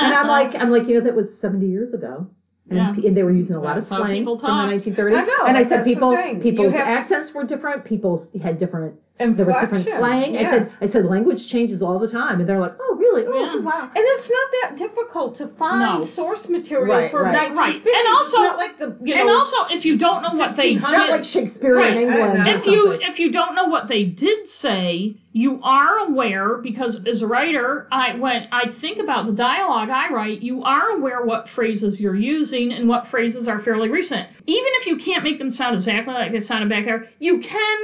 And 0.06 0.14
I'm 0.14 0.27
like, 0.27 0.56
I'm 0.57 0.72
like, 0.72 0.88
you 0.88 0.95
know, 0.95 1.02
that 1.02 1.15
was 1.15 1.27
70 1.41 1.68
years 1.68 1.94
ago. 1.94 2.27
And, 2.69 2.80
Yeah. 2.80 2.91
p- 2.94 3.06
and 3.07 3.18
they 3.18 3.23
were 3.23 3.31
using 3.31 3.56
a 3.56 3.60
lot 3.60 3.76
That's 3.76 3.91
of 3.91 3.98
slang 3.98 4.23
from 4.23 4.40
the 4.40 4.65
1930s. 4.73 5.18
I 5.18 5.23
know, 5.26 5.45
and 5.48 5.57
I 5.57 5.64
said 5.65 5.84
people 5.84 6.15
people's 6.40 6.73
accents 6.73 7.34
were 7.34 7.44
different. 7.44 7.84
People 7.84 8.22
had 8.41 8.57
different 8.57 8.95
there 9.19 9.27
was 9.45 9.56
different 9.56 9.88
Inflection, 9.88 9.98
slang. 9.99 10.38
I 10.38 10.44
said 10.49 10.72
I 10.81 10.85
said 10.88 11.06
language 11.06 11.48
changes 11.48 11.81
all 11.81 11.99
the 11.99 12.07
time, 12.07 12.40
and 12.40 12.49
they're 12.49 12.60
like, 12.60 12.73
oh 12.80 12.95
really? 12.98 13.26
Oh 13.27 13.34
Yeah. 13.34 13.60
wow. 13.61 13.81
And 13.84 13.91
it's 13.95 14.30
not 14.30 14.49
that 14.61 14.77
difficult 14.77 15.38
to 15.38 15.48
find 15.49 16.02
No. 16.02 16.06
source 16.06 16.49
material 16.49 16.88
Right, 16.95 17.11
for 17.11 17.22
right. 17.23 17.52
1950s. 17.52 17.56
Right. 17.57 17.85
And 17.85 18.07
also- 18.07 18.38
not 18.38 18.57
like 18.57 18.80
the 18.80 18.95
you 19.02 19.14
know 19.15 19.22
and 19.22 19.30
also, 19.30 19.57
if 19.69 19.85
you 19.85 19.98
don't 19.98 20.23
know 20.23 20.34
what 20.34 20.57
they 20.57 20.72
It's 20.72 20.81
not 20.81 20.91
did, 20.94 21.11
like 21.11 21.23
Shakespearean 21.23 21.77
Right, 21.77 21.98
England 21.98 22.48
or 22.48 22.52
if 22.52 22.65
you 22.65 22.91
if 22.91 23.19
you 23.19 23.31
don't 23.31 23.56
know 23.56 23.65
what 23.65 23.88
they 23.88 24.03
did 24.06 24.49
say, 24.49 25.15
you 25.31 25.60
are 25.64 25.99
aware 25.99 26.57
because 26.57 26.99
as 27.07 27.22
a 27.22 27.27
writer, 27.27 27.88
I 27.91 28.15
when 28.15 28.48
I 28.52 28.72
think 28.81 28.98
about 28.98 29.27
the 29.27 29.34
dialogue 29.34 29.90
I 29.90 30.10
write, 30.11 30.41
you 30.41 30.64
are 30.64 30.90
aware 30.90 31.23
what 31.23 31.49
phrases 31.49 31.99
you're 32.02 32.15
using 32.15 32.73
and 32.73 32.90
what 32.90 33.07
phrases 33.07 33.48
are 33.48 33.60
fairly 33.61 33.90
recent. 33.90 34.27
Even 34.48 34.69
if 34.81 34.88
you 34.88 34.98
can't 34.98 35.23
make 35.23 35.38
them 35.38 35.52
sound 35.52 35.76
exactly 35.76 36.14
like 36.14 36.31
they 36.31 36.40
sounded 36.40 36.69
back 36.69 36.85
there, 36.85 37.07
you 37.19 37.40
can 37.40 37.80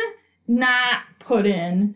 not 0.47 1.01
put 1.29 1.45
in. 1.45 1.95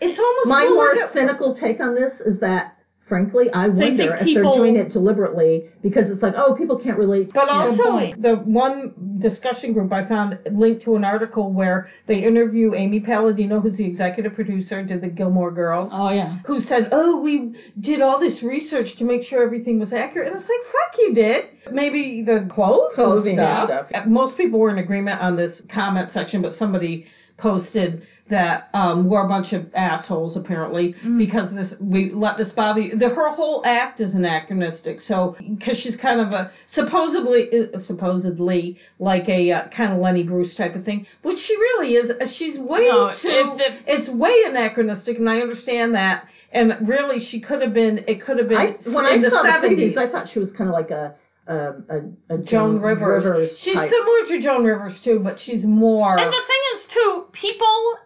it's 0.00 0.18
almost 0.18 0.46
My 0.46 0.64
well, 0.64 0.74
more 0.74 0.84
look 0.94 0.98
at- 0.98 1.12
cynical 1.12 1.54
take 1.54 1.80
on 1.80 1.94
this 1.94 2.20
is 2.20 2.38
that, 2.40 2.74
frankly, 3.08 3.50
I 3.52 3.68
They 3.68 3.88
wonder 3.88 4.14
if 4.14 4.24
people- 4.24 4.52
they're 4.52 4.58
doing 4.60 4.76
it 4.76 4.92
deliberately 4.92 5.64
because 5.82 6.10
it's 6.10 6.22
like, 6.22 6.34
oh, 6.36 6.54
people 6.54 6.76
can't 6.78 6.98
relate. 6.98 7.32
But 7.34 7.46
Yeah. 7.48 7.60
also, 7.60 7.82
point. 7.90 8.22
the 8.22 8.36
one 8.36 8.92
discussion 9.18 9.72
group 9.72 9.92
I 9.92 10.04
found 10.04 10.38
linked 10.52 10.82
to 10.82 10.94
an 10.94 11.04
article 11.04 11.50
where 11.52 11.88
they 12.06 12.18
interview 12.18 12.74
Amy 12.74 13.00
Palladino, 13.00 13.58
who's 13.60 13.76
the 13.76 13.86
executive 13.86 14.34
producer, 14.34 14.82
did 14.84 15.00
the 15.00 15.08
Gilmore 15.08 15.50
Girls. 15.50 15.90
Oh 15.92 16.10
yeah. 16.10 16.36
Who 16.46 16.60
said, 16.60 16.90
"Oh, 16.92 17.20
we 17.20 17.54
did 17.80 18.00
all 18.02 18.20
this 18.20 18.42
research 18.42 18.96
to 18.96 19.04
make 19.04 19.24
sure 19.24 19.42
everything 19.42 19.80
was 19.80 19.92
accurate?" 19.92 20.28
And 20.28 20.36
it's 20.38 20.48
like, 20.48 20.64
"Fuck, 20.74 20.98
you 20.98 21.14
did." 21.14 21.44
Maybe 21.72 22.22
the 22.22 22.44
clothes 22.48 22.92
Clothing 22.94 23.38
and 23.38 23.48
and 23.48 23.68
stuff. 23.68 23.88
stuff. 23.88 24.06
Most 24.06 24.36
people 24.36 24.60
were 24.60 24.70
in 24.70 24.78
agreement 24.78 25.20
on 25.22 25.34
this 25.34 25.62
comment 25.68 26.10
section, 26.10 26.42
but 26.42 26.52
somebody 26.54 27.06
posted 27.38 28.02
that 28.28 28.68
um, 28.74 29.08
we're 29.08 29.24
a 29.24 29.28
bunch 29.28 29.52
of 29.54 29.72
assholes 29.74 30.36
apparently 30.36 30.94
because 31.16 31.50
this 31.52 31.72
we 31.80 32.12
let 32.12 32.36
this 32.36 32.52
bother 32.52 32.80
you. 32.80 32.96
The, 32.98 33.08
her 33.08 33.30
whole 33.30 33.62
act 33.64 34.00
is 34.00 34.12
anachronistic. 34.12 35.00
So 35.00 35.34
because 35.56 35.78
she's 35.78 35.96
kind 35.96 36.20
of 36.20 36.32
a 36.32 36.50
supposedly 36.66 37.48
uh, 37.72 37.80
supposedly 37.80 38.76
like 38.98 39.28
a 39.28 39.52
uh, 39.52 39.68
kind 39.68 39.92
of 39.92 39.98
Lenny 39.98 40.24
Bruce 40.24 40.54
type 40.54 40.74
of 40.74 40.84
thing, 40.84 41.06
which 41.22 41.38
she 41.40 41.54
really 41.56 41.94
is. 41.94 42.10
Uh, 42.10 42.26
She's 42.26 42.58
way 42.58 42.86
No, 42.88 43.12
too. 43.14 43.28
if- 43.28 43.60
if- 43.60 43.82
it's 43.86 44.08
way 44.08 44.42
anachronistic, 44.46 45.18
and 45.18 45.28
I 45.30 45.40
understand 45.40 45.94
that. 45.94 46.28
And 46.52 46.88
really, 46.88 47.18
she 47.20 47.40
could 47.40 47.60
have 47.62 47.74
been. 47.74 48.04
It 48.08 48.22
could 48.22 48.38
have 48.38 48.48
been 48.48 48.58
I, 48.58 48.76
when 48.90 49.04
I 49.04 49.14
in 49.14 49.22
the 49.22 49.30
saw 49.30 49.42
the 49.42 49.48
70s. 49.48 49.68
previews, 49.76 49.96
I 49.98 50.08
thought 50.10 50.28
she 50.28 50.38
was 50.38 50.50
kind 50.52 50.68
of 50.68 50.74
like 50.74 50.90
a 50.90 51.14
a, 51.48 51.74
a, 51.88 52.34
a 52.34 52.38
Joan 52.38 52.80
Rivers. 52.80 53.58
she's 53.58 53.74
type. 53.74 53.90
similar 53.90 54.26
to 54.28 54.40
Joan 54.40 54.64
Rivers 54.64 55.00
too, 55.00 55.20
but 55.20 55.40
she's 55.40 55.64
more. 55.64 56.18
And 56.18 56.32
the 56.32 56.36
thing 56.46 56.60
is, 56.74 56.86
too, 56.88 57.26
people 57.32 57.98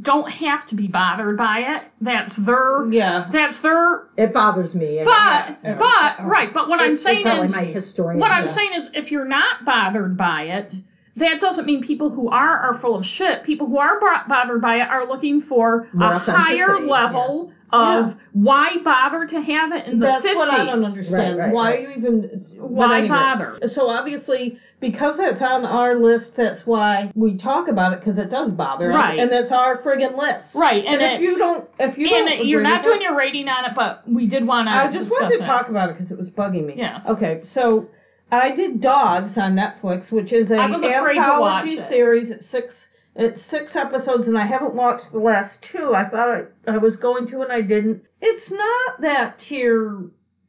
don't 0.00 0.30
have 0.30 0.66
to 0.68 0.74
be 0.76 0.86
bothered 0.86 1.36
by 1.36 1.58
it. 1.60 1.82
That's 2.00 2.36
their. 2.36 2.90
yeah. 2.90 3.28
That's 3.32 3.58
their. 3.60 4.08
It 4.16 4.32
bothers 4.32 4.74
me. 4.74 4.98
and- 4.98 5.06
But 5.06 5.58
Yeah. 5.64 5.78
but 5.78 6.26
right. 6.26 6.52
But 6.52 6.68
what 6.68 6.80
I'm 6.80 6.96
saying 6.96 7.26
it's 7.26 7.44
is, 7.46 7.52
like 7.52 7.66
my 7.66 7.72
historian. 7.72 8.20
What 8.20 8.30
I'm 8.30 8.46
yeah. 8.46 8.54
saying 8.54 8.70
is, 8.74 8.90
if 8.94 9.10
you're 9.10 9.24
not 9.28 9.64
bothered 9.64 10.16
by 10.16 10.42
it, 10.42 10.74
that 11.18 11.40
doesn't 11.40 11.66
mean 11.66 11.82
people 11.82 12.10
who 12.10 12.28
are 12.28 12.58
are 12.58 12.78
full 12.80 12.94
of 12.96 13.04
shit. 13.06 13.44
People 13.44 13.66
who 13.66 13.78
are 13.78 14.00
bothered 14.28 14.60
by 14.60 14.76
it 14.76 14.88
are 14.88 15.06
looking 15.06 15.42
for 15.42 15.86
More 15.92 16.12
a 16.12 16.18
higher 16.18 16.64
authenticity, 16.76 16.90
level 16.90 17.52
of 17.70 18.06
Yeah. 18.08 18.14
why 18.32 18.76
bother 18.82 19.26
to 19.26 19.40
have 19.42 19.72
it 19.72 19.86
in 19.86 19.98
the 19.98 20.06
50s. 20.06 20.22
That's 20.22 20.26
50s. 20.26 20.36
what 20.36 20.50
I 20.50 20.64
don't 20.64 20.84
understand. 20.84 21.36
Right, 21.38 21.44
right, 21.46 21.52
Why 21.54 21.70
right. 21.70 21.80
you 21.82 21.88
even 21.98 22.22
Why 22.58 22.98
anyway. 23.00 23.08
bother? 23.14 23.58
So 23.66 23.88
obviously, 23.90 24.58
because 24.80 25.18
that's 25.18 25.42
on 25.42 25.66
our 25.66 25.96
list, 25.96 26.34
that's 26.34 26.66
why 26.66 27.12
we 27.14 27.36
talk 27.36 27.68
about 27.68 27.92
it 27.92 28.00
because 28.00 28.16
it 28.16 28.30
does 28.30 28.50
bother 28.52 28.90
us, 28.90 28.96
Right. 28.96 29.18
and 29.20 29.30
that's 29.30 29.52
our 29.52 29.76
friggin' 29.82 30.16
list. 30.16 30.54
Right, 30.54 30.82
And, 30.82 31.02
and, 31.02 31.22
if 31.22 31.28
you 31.30 31.36
don't, 31.36 31.68
if 31.78 31.98
you 31.98 32.06
and 32.14 32.26
don't, 32.28 32.46
you're 32.46 32.62
not 32.62 32.82
doing 32.84 33.00
it- 33.00 33.04
your 33.04 33.16
rating 33.16 33.48
on 33.50 33.66
it, 33.66 33.72
but 33.74 34.02
we 34.08 34.26
did 34.26 34.46
want 34.46 34.68
to. 34.68 34.72
I 34.74 34.90
just 34.90 35.10
wanted 35.10 35.36
to 35.36 35.42
it. 35.42 35.46
talk 35.46 35.68
about 35.68 35.90
it 35.90 35.96
because 35.98 36.10
it 36.10 36.16
was 36.16 36.30
bugging 36.30 36.64
me. 36.64 36.74
Yes. 36.76 37.06
Okay, 37.06 37.40
so 37.44 37.86
I 38.30 38.52
did 38.52 38.80
Dogs 38.80 39.38
on 39.38 39.56
Netflix, 39.56 40.12
which 40.12 40.32
is 40.32 40.50
a 40.50 40.56
I 40.56 40.66
was 40.66 40.82
afraid 40.82 41.14
to 41.14 41.20
anthology 41.20 41.76
series. 41.88 42.30
It's 42.30 42.46
six. 42.46 42.88
It's 43.16 43.42
six 43.42 43.74
episodes, 43.74 44.28
and 44.28 44.38
I 44.38 44.46
haven't 44.46 44.74
watched 44.74 45.10
the 45.10 45.18
last 45.18 45.60
two. 45.62 45.92
I 45.94 46.08
thought 46.08 46.28
I, 46.28 46.72
I 46.72 46.78
was 46.78 46.96
going 46.96 47.26
to, 47.28 47.40
and 47.40 47.50
I 47.50 47.62
didn't. 47.62 48.04
It's 48.20 48.50
not 48.50 49.00
that 49.00 49.38
tier. 49.38 50.04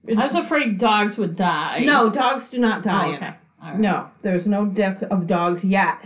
I 0.08 0.26
was 0.26 0.36
afraid 0.36 0.78
dogs 0.78 1.18
would 1.18 1.36
die. 1.36 1.80
No, 1.84 2.10
dogs 2.10 2.50
do 2.50 2.60
not 2.60 2.84
die. 2.84 3.08
Oh, 3.08 3.16
okay. 3.16 3.34
right. 3.62 3.80
No, 3.80 4.10
there's 4.22 4.46
no 4.46 4.66
death 4.66 5.02
of 5.04 5.26
dogs 5.26 5.64
yet. 5.64 5.98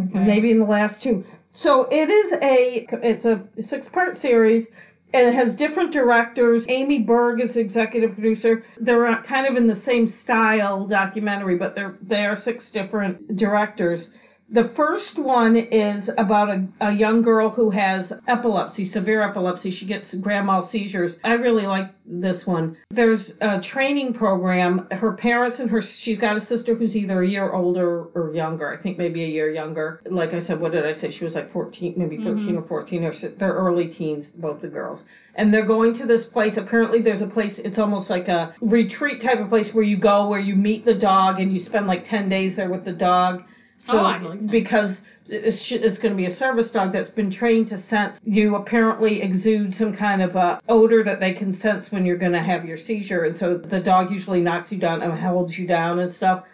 Okay. 0.00 0.18
Maybe 0.18 0.50
in 0.50 0.60
the 0.60 0.64
last 0.64 1.02
two. 1.02 1.24
So 1.52 1.86
it 1.90 2.08
is 2.08 2.32
a 2.32 2.86
it's 3.06 3.24
a 3.26 3.42
six 3.68 3.88
part 3.88 4.16
series. 4.16 4.66
And 5.12 5.26
it 5.26 5.34
has 5.34 5.54
different 5.54 5.92
directors. 5.92 6.64
Amy 6.68 7.00
Berg 7.00 7.40
is 7.40 7.56
executive 7.56 8.14
producer. 8.14 8.62
They're 8.78 9.22
kind 9.26 9.46
of 9.46 9.56
in 9.56 9.66
the 9.66 9.76
same 9.76 10.08
style 10.08 10.86
documentary, 10.86 11.56
but 11.56 11.74
they're 11.74 11.96
they 12.02 12.24
are 12.24 12.36
six 12.36 12.70
different 12.70 13.36
directors. 13.36 14.08
The 14.52 14.70
first 14.76 15.18
one 15.18 15.56
is 15.56 16.10
about 16.18 16.50
a, 16.50 16.68
a 16.82 16.92
young 16.92 17.22
girl 17.22 17.48
who 17.48 17.70
has 17.70 18.12
epilepsy, 18.28 18.84
severe 18.84 19.22
epilepsy. 19.22 19.70
She 19.70 19.86
gets 19.86 20.14
grand 20.16 20.46
mal 20.46 20.68
seizures. 20.68 21.14
I 21.24 21.32
really 21.32 21.66
like 21.66 21.90
this 22.04 22.46
one. 22.46 22.76
There's 22.90 23.32
a 23.40 23.62
training 23.62 24.12
program. 24.12 24.88
Her 24.90 25.12
parents 25.12 25.58
and 25.58 25.70
her, 25.70 25.80
she's 25.80 26.18
got 26.18 26.36
a 26.36 26.40
sister 26.40 26.74
who's 26.74 26.94
either 26.94 27.22
a 27.22 27.26
year 27.26 27.50
older 27.50 28.04
or 28.14 28.34
younger. 28.34 28.70
I 28.70 28.76
think 28.76 28.98
maybe 28.98 29.24
a 29.24 29.26
year 29.26 29.50
younger. 29.50 30.02
Like 30.04 30.34
I 30.34 30.40
said, 30.40 30.60
what 30.60 30.72
did 30.72 30.84
I 30.84 30.92
say? 30.92 31.10
She 31.10 31.24
was 31.24 31.34
like 31.34 31.50
14, 31.50 31.94
maybe 31.96 32.18
mm-hmm. 32.18 32.40
13 32.40 32.56
or 32.56 32.68
14. 32.68 33.04
Or 33.04 33.14
they're 33.38 33.54
early 33.54 33.88
teens, 33.88 34.26
both 34.34 34.60
the 34.60 34.68
girls. 34.68 35.00
And 35.34 35.54
they're 35.54 35.64
going 35.64 35.94
to 35.94 36.04
this 36.04 36.24
place. 36.24 36.58
Apparently, 36.58 37.00
there's 37.00 37.22
a 37.22 37.26
place, 37.26 37.58
it's 37.58 37.78
almost 37.78 38.10
like 38.10 38.28
a 38.28 38.54
retreat 38.60 39.22
type 39.22 39.38
of 39.38 39.48
place 39.48 39.72
where 39.72 39.84
you 39.84 39.96
go, 39.96 40.28
where 40.28 40.40
you 40.40 40.56
meet 40.56 40.84
the 40.84 40.92
dog 40.92 41.40
and 41.40 41.54
you 41.54 41.60
spend 41.60 41.86
like 41.86 42.06
10 42.06 42.28
days 42.28 42.54
there 42.54 42.68
with 42.68 42.84
the 42.84 42.92
dog. 42.92 43.44
So, 43.86 43.98
Oh, 43.98 44.04
I 44.04 44.36
because 44.36 45.00
it's, 45.26 45.70
it's 45.70 45.98
going 45.98 46.12
to 46.12 46.16
be 46.16 46.26
a 46.26 46.34
service 46.36 46.70
dog 46.70 46.92
that's 46.92 47.10
been 47.10 47.30
trained 47.30 47.68
to 47.68 47.82
sense, 47.88 48.18
you 48.24 48.54
apparently 48.56 49.22
exude 49.22 49.74
some 49.74 49.96
kind 49.96 50.22
of 50.22 50.36
uh, 50.36 50.60
odor 50.68 51.02
that 51.04 51.18
they 51.20 51.32
can 51.32 51.58
sense 51.60 51.90
when 51.90 52.06
you're 52.06 52.16
going 52.18 52.32
to 52.32 52.42
have 52.42 52.64
your 52.64 52.78
seizure. 52.78 53.24
And 53.24 53.36
so 53.38 53.58
the 53.58 53.80
dog 53.80 54.12
usually 54.12 54.40
knocks 54.40 54.70
you 54.70 54.78
down 54.78 55.02
and 55.02 55.12
holds 55.18 55.58
you 55.58 55.66
down 55.66 55.98
and 55.98 56.14
stuff. 56.14 56.44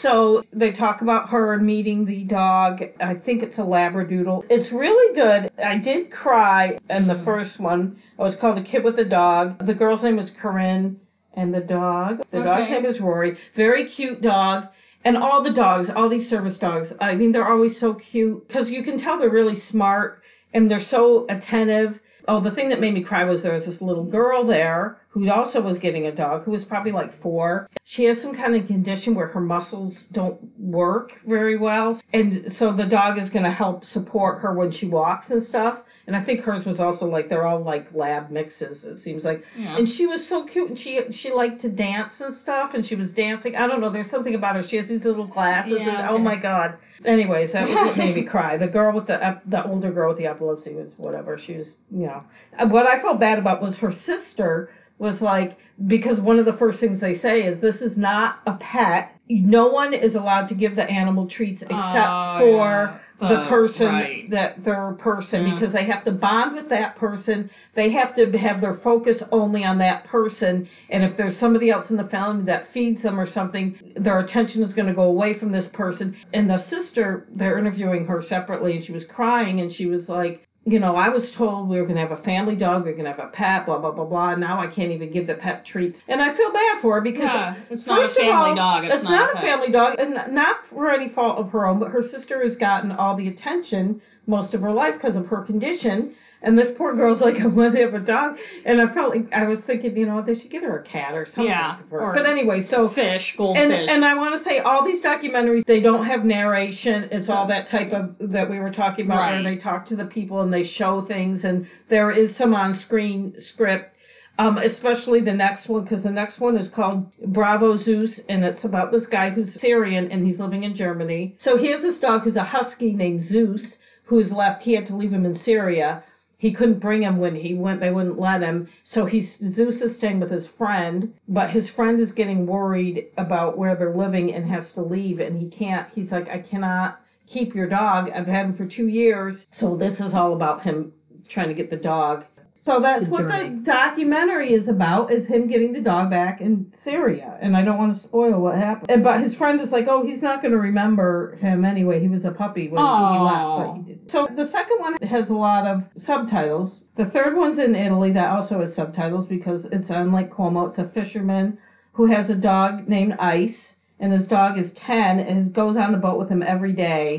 So 0.00 0.44
they 0.52 0.70
talk 0.72 1.02
about 1.02 1.30
her 1.30 1.56
meeting 1.58 2.04
the 2.04 2.24
dog. 2.24 2.82
I 3.00 3.14
think 3.14 3.42
it's 3.42 3.58
a 3.58 3.62
Labradoodle. 3.62 4.44
It's 4.50 4.70
really 4.70 5.14
good. 5.14 5.50
I 5.64 5.76
did 5.78 6.10
cry 6.12 6.78
in 6.88 7.08
the 7.08 7.20
first 7.24 7.58
one. 7.58 7.96
It 8.18 8.22
was 8.22 8.36
called 8.36 8.58
A 8.58 8.62
Kid 8.62 8.84
with 8.84 8.98
a 8.98 9.04
Dog. 9.04 9.64
The 9.66 9.74
girl's 9.74 10.02
name 10.04 10.18
is 10.18 10.30
Corinne, 10.30 11.00
and 11.34 11.52
the 11.54 11.60
dog, 11.60 12.22
the 12.30 12.42
dog's 12.44 12.70
name 12.70 12.84
is 12.86 13.00
Rory. 13.00 13.38
Very 13.56 13.88
cute 13.88 14.20
dog. 14.20 14.68
And 15.04 15.16
all 15.16 15.42
the 15.42 15.52
dogs, 15.52 15.88
all 15.88 16.08
these 16.08 16.28
service 16.28 16.58
dogs, 16.58 16.92
I 17.00 17.14
mean, 17.14 17.32
they're 17.32 17.50
always 17.50 17.78
so 17.78 17.94
cute 17.94 18.46
because 18.46 18.70
you 18.70 18.82
can 18.82 18.98
tell 18.98 19.18
they're 19.18 19.30
really 19.30 19.58
smart 19.58 20.22
and 20.52 20.70
they're 20.70 20.80
so 20.80 21.26
attentive. 21.28 21.98
Oh, 22.28 22.40
the 22.40 22.50
thing 22.50 22.68
that 22.68 22.80
made 22.80 22.92
me 22.92 23.02
cry 23.02 23.24
was 23.24 23.42
there 23.42 23.54
was 23.54 23.64
this 23.64 23.80
little 23.80 24.04
girl 24.04 24.46
there 24.46 25.00
who 25.08 25.28
also 25.30 25.60
was 25.60 25.78
getting 25.78 26.06
a 26.06 26.14
dog 26.14 26.44
who 26.44 26.50
was 26.50 26.64
probably 26.64 26.92
like 26.92 27.20
four. 27.22 27.68
She 27.84 28.04
has 28.04 28.20
some 28.20 28.34
kind 28.36 28.54
of 28.54 28.66
condition 28.66 29.14
where 29.14 29.28
her 29.28 29.40
muscles 29.40 29.96
don't 30.12 30.38
work 30.58 31.12
very 31.26 31.56
well. 31.56 32.00
And 32.12 32.54
so 32.58 32.76
the 32.76 32.84
dog 32.84 33.18
is 33.18 33.30
going 33.30 33.44
to 33.44 33.50
help 33.50 33.84
support 33.84 34.42
her 34.42 34.54
when 34.54 34.70
she 34.70 34.86
walks 34.86 35.30
and 35.30 35.44
stuff. 35.46 35.80
And 36.06 36.16
I 36.16 36.24
think 36.24 36.40
hers 36.40 36.64
was 36.64 36.80
also 36.80 37.06
like 37.06 37.28
they're 37.28 37.46
all 37.46 37.62
like 37.62 37.86
lab 37.94 38.30
mixes. 38.30 38.84
It 38.84 39.02
seems 39.02 39.22
like, 39.24 39.44
Yeah. 39.56 39.76
and 39.76 39.88
she 39.88 40.06
was 40.06 40.26
so 40.26 40.44
cute, 40.46 40.70
and 40.70 40.78
she 40.78 41.00
she 41.10 41.30
liked 41.30 41.60
to 41.62 41.68
dance 41.68 42.12
and 42.20 42.36
stuff, 42.38 42.72
and 42.74 42.84
she 42.84 42.94
was 42.94 43.10
dancing. 43.10 43.54
I 43.54 43.66
don't 43.66 43.80
know. 43.80 43.90
There's 43.90 44.10
something 44.10 44.34
about 44.34 44.56
her. 44.56 44.66
She 44.66 44.76
has 44.76 44.88
these 44.88 45.04
little 45.04 45.26
glasses. 45.26 45.78
Yeah, 45.78 46.00
and, 46.00 46.08
oh 46.10 46.18
my 46.18 46.36
god. 46.36 46.76
Anyways, 47.04 47.52
that 47.52 47.68
was 47.68 47.74
what 47.76 47.96
made 47.96 48.14
me 48.16 48.22
cry. 48.34 48.56
The 48.56 48.66
girl 48.66 48.94
with 48.94 49.06
the 49.06 49.22
ep- 49.24 49.42
the 49.48 49.64
older 49.66 49.90
girl 49.92 50.08
with 50.10 50.18
the 50.18 50.26
epilepsy 50.26 50.74
was 50.74 50.94
whatever. 50.96 51.38
She 51.38 51.56
was, 51.56 51.76
you 51.90 52.06
know. 52.06 52.24
Uh, 52.58 52.66
what 52.66 52.86
I 52.86 53.00
felt 53.00 53.20
bad 53.20 53.38
about 53.38 53.62
was 53.62 53.76
her 53.78 53.92
sister 53.92 54.70
was 54.98 55.22
like 55.22 55.56
because 55.86 56.20
one 56.20 56.38
of 56.38 56.44
the 56.44 56.52
first 56.54 56.78
things 56.78 57.00
they 57.00 57.16
say 57.16 57.42
is 57.42 57.60
this 57.60 57.76
is 57.76 57.96
not 57.96 58.40
a 58.46 58.54
pet. 58.54 59.12
No 59.28 59.68
one 59.68 59.94
is 59.94 60.14
allowed 60.14 60.48
to 60.48 60.54
give 60.54 60.76
the 60.76 60.82
animal 60.84 61.26
treats 61.28 61.62
except 61.62 61.74
Oh, 61.78 62.38
for 62.40 63.00
the 63.20 63.26
uh, 63.26 63.48
person 63.48 63.86
right. 63.86 64.30
that 64.30 64.64
their 64.64 64.92
person 64.98 65.46
Yeah. 65.46 65.54
because 65.54 65.72
they 65.72 65.84
have 65.84 66.04
to 66.04 66.12
bond 66.12 66.56
with 66.56 66.68
that 66.70 66.96
person. 66.96 67.50
They 67.74 67.90
have 67.90 68.14
to 68.16 68.30
have 68.38 68.60
their 68.60 68.76
focus 68.76 69.22
only 69.30 69.64
on 69.64 69.78
that 69.78 70.04
person. 70.04 70.68
And 70.88 71.04
if 71.04 71.16
there's 71.16 71.38
somebody 71.38 71.70
else 71.70 71.90
in 71.90 71.96
the 71.96 72.04
family 72.04 72.44
that 72.44 72.72
feeds 72.72 73.02
them 73.02 73.20
or 73.20 73.26
something, 73.26 73.78
their 73.96 74.18
attention 74.20 74.62
is 74.62 74.72
going 74.72 74.88
to 74.88 74.94
go 74.94 75.04
away 75.04 75.38
from 75.38 75.52
this 75.52 75.68
person. 75.68 76.16
And 76.32 76.48
the 76.48 76.58
sister, 76.58 77.26
they're 77.34 77.58
interviewing 77.58 78.06
her 78.06 78.22
separately, 78.22 78.76
and 78.76 78.84
she 78.84 78.92
was 78.92 79.04
crying, 79.04 79.60
and 79.60 79.72
she 79.72 79.86
was 79.86 80.08
like. 80.08 80.46
You 80.70 80.78
know, 80.78 80.94
I 80.94 81.08
was 81.08 81.32
told 81.32 81.68
we 81.68 81.78
were 81.78 81.82
going 81.82 81.96
to 81.96 82.06
have 82.06 82.16
a 82.16 82.22
family 82.22 82.54
dog, 82.54 82.84
we 82.84 82.90
are 82.90 82.92
going 82.92 83.04
to 83.04 83.10
have 83.10 83.18
a 83.18 83.32
pet, 83.32 83.66
blah 83.66 83.78
blah 83.78 83.90
blah 83.90 84.04
blah. 84.04 84.36
Now 84.36 84.60
I 84.60 84.68
can't 84.68 84.92
even 84.92 85.12
give 85.12 85.26
the 85.26 85.34
pet 85.34 85.66
treats, 85.66 85.98
and 86.06 86.22
I 86.22 86.36
feel 86.36 86.52
bad 86.52 86.80
for 86.80 86.94
her 86.94 87.00
because 87.00 87.24
Yeah, 87.24 87.56
it's 87.70 87.86
not 87.88 88.04
a 88.04 88.14
family 88.14 88.50
all, 88.50 88.54
dog. 88.54 88.84
It's, 88.84 88.94
it's 88.94 89.02
not, 89.04 89.30
a 89.30 89.34
pet. 89.34 89.42
family 89.42 89.72
dog, 89.72 89.98
and 89.98 90.32
not 90.32 90.58
for 90.70 90.92
any 90.92 91.08
fault 91.08 91.38
of 91.38 91.50
her 91.50 91.66
own, 91.66 91.80
but 91.80 91.88
her 91.90 92.06
sister 92.08 92.46
has 92.46 92.56
gotten 92.56 92.92
all 92.92 93.16
the 93.16 93.26
attention 93.26 94.00
most 94.28 94.54
of 94.54 94.60
her 94.60 94.70
life 94.72 94.94
because 94.94 95.16
of 95.16 95.26
her 95.26 95.42
condition. 95.42 96.14
And 96.42 96.56
this 96.58 96.70
poor 96.76 96.94
girl's 96.96 97.20
like, 97.20 97.38
I 97.40 97.46
want 97.46 97.74
to 97.74 97.80
have 97.82 97.92
a 97.94 97.98
dog. 98.00 98.38
And 98.64 98.80
I 98.80 98.92
felt 98.94 99.14
like 99.14 99.30
I 99.32 99.44
was 99.46 99.60
thinking, 99.60 99.96
you 99.96 100.06
know, 100.06 100.22
they 100.22 100.34
should 100.34 100.50
get 100.50 100.62
her 100.62 100.78
a 100.78 100.82
cat 100.82 101.14
or 101.14 101.26
something. 101.26 101.44
Yeah, 101.44 101.76
But 101.90 102.24
anyway, 102.26 102.62
so 102.62 102.88
Fish, 102.88 103.32
and 103.32 103.38
goldfish. 103.38 103.88
and 103.88 104.04
I 104.04 104.14
want 104.14 104.38
to 104.38 104.44
say 104.44 104.58
all 104.60 104.84
these 104.84 105.02
documentaries 105.04 105.64
they 105.66 105.80
don't 105.80 106.06
have 106.06 106.24
narration. 106.24 107.08
It's 107.12 107.28
all 107.28 107.46
that 107.48 107.66
type 107.66 107.92
of 107.92 108.16
that 108.20 108.48
we 108.48 108.58
were 108.58 108.70
talking 108.70 109.04
about 109.06 109.18
Right. 109.18 109.42
where 109.42 109.54
they 109.54 109.60
talk 109.60 109.84
to 109.86 109.96
the 109.96 110.06
people 110.06 110.40
and 110.40 110.52
they 110.52 110.62
show 110.62 111.02
things 111.02 111.44
and 111.44 111.66
there 111.90 112.10
is 112.10 112.34
some 112.36 112.54
on-screen 112.54 113.34
script. 113.38 113.94
Um, 114.38 114.56
especially 114.56 115.20
the 115.20 115.34
next 115.34 115.68
one 115.68 115.82
because 115.82 116.02
the 116.02 116.10
next 116.10 116.40
one 116.40 116.56
is 116.56 116.68
called 116.68 117.12
Bravo 117.26 117.76
Zeus 117.76 118.18
and 118.30 118.42
it's 118.42 118.64
about 118.64 118.90
this 118.90 119.04
guy 119.04 119.28
who's 119.28 119.52
Syrian 119.60 120.10
and 120.10 120.26
he's 120.26 120.40
living 120.40 120.62
in 120.62 120.74
Germany. 120.74 121.36
So 121.40 121.58
he 121.58 121.70
has 121.72 121.82
this 121.82 121.98
dog 122.00 122.22
who's 122.22 122.36
a 122.36 122.44
husky 122.44 122.92
named 122.94 123.26
Zeus 123.26 123.76
who's 124.04 124.32
left. 124.32 124.62
He 124.62 124.72
had 124.72 124.86
to 124.86 124.96
leave 124.96 125.12
him 125.12 125.26
in 125.26 125.38
Syria 125.40 126.02
he 126.40 126.52
couldn't 126.52 126.80
bring 126.80 127.02
him 127.02 127.18
when 127.18 127.36
he 127.36 127.54
went 127.54 127.80
they 127.80 127.90
wouldn't 127.90 128.18
let 128.18 128.42
him. 128.42 128.68
So 128.84 129.04
he's 129.04 129.38
zeus 129.54 129.80
is 129.80 129.96
staying 129.96 130.20
with 130.20 130.30
his 130.30 130.48
friend 130.58 131.12
but 131.28 131.50
his 131.50 131.70
friend 131.70 132.00
is 132.00 132.10
getting 132.12 132.46
worried 132.46 133.06
about 133.16 133.56
where 133.56 133.76
they're 133.76 133.94
living 133.94 134.34
and 134.34 134.44
has 134.50 134.72
to 134.72 134.82
leave 134.82 135.20
and 135.20 135.38
he 135.40 135.48
can't 135.48 135.86
he's 135.94 136.10
like 136.10 136.28
i 136.28 136.38
cannot 136.38 137.00
keep 137.30 137.54
your 137.54 137.68
dog. 137.68 138.10
I've 138.10 138.26
had 138.26 138.46
him 138.46 138.56
for 138.56 138.66
two 138.66 138.88
years. 138.88 139.46
So 139.52 139.76
this 139.76 140.00
is 140.00 140.14
all 140.14 140.34
about 140.34 140.62
him 140.62 140.92
trying 141.28 141.48
to 141.48 141.54
get 141.54 141.70
the 141.70 141.76
dog 141.76 142.24
so 142.64 142.80
that's 142.80 143.06
what 143.08 143.22
the 143.28 143.62
documentary 143.64 144.52
is 144.52 144.68
about 144.68 145.12
is 145.12 145.26
him 145.26 145.48
getting 145.48 145.72
the 145.72 145.80
dog 145.80 146.10
back 146.10 146.40
in 146.40 146.72
syria. 146.84 147.38
And 147.40 147.56
i 147.56 147.62
don't 147.64 147.78
want 147.78 147.96
to 147.96 148.02
spoil 148.02 148.40
what 148.40 148.56
happened. 148.56 148.90
And- 148.90 149.02
but 149.04 149.20
his 149.20 149.34
friend 149.34 149.60
is 149.60 149.70
like 149.70 149.86
oh 149.88 150.04
he's 150.06 150.22
not 150.22 150.42
going 150.42 150.52
to 150.52 150.58
remember 150.58 151.36
him 151.40 151.64
anyway. 151.64 152.00
He 152.00 152.08
was 152.08 152.24
a 152.24 152.30
puppy 152.32 152.68
when 152.68 152.82
he 152.82 153.18
left 153.24 153.58
but 153.58 153.74
he 153.76 153.82
did 153.82 154.10
so 154.10 154.28
the 154.36 154.46
second 154.48 154.78
one 154.78 154.96
has 155.02 155.28
a 155.30 155.34
lot 155.34 155.66
of 155.66 155.82
subtitles. 155.96 156.80
The 156.96 157.06
third 157.06 157.36
one's 157.36 157.58
in 157.58 157.74
Italy. 157.74 158.12
That 158.12 158.28
also 158.30 158.60
has 158.60 158.74
subtitles 158.74 159.26
because 159.26 159.64
it's 159.72 159.90
on 159.90 160.12
Lake 160.12 160.30
Como. 160.30 160.66
It's 160.66 160.78
a 160.78 160.88
fisherman 160.88 161.58
who 161.92 162.06
has 162.06 162.28
a 162.30 162.34
dog 162.36 162.88
named 162.88 163.14
Ice, 163.18 163.74
and 164.00 164.12
his 164.12 164.26
dog 164.28 164.58
is 164.58 164.72
ten 164.74 165.18
and 165.20 165.44
he 165.46 165.50
goes 165.50 165.76
on 165.76 165.92
the 165.92 165.98
boat 165.98 166.18
with 166.18 166.28
him 166.28 166.42
every 166.42 166.72
day. 166.72 167.18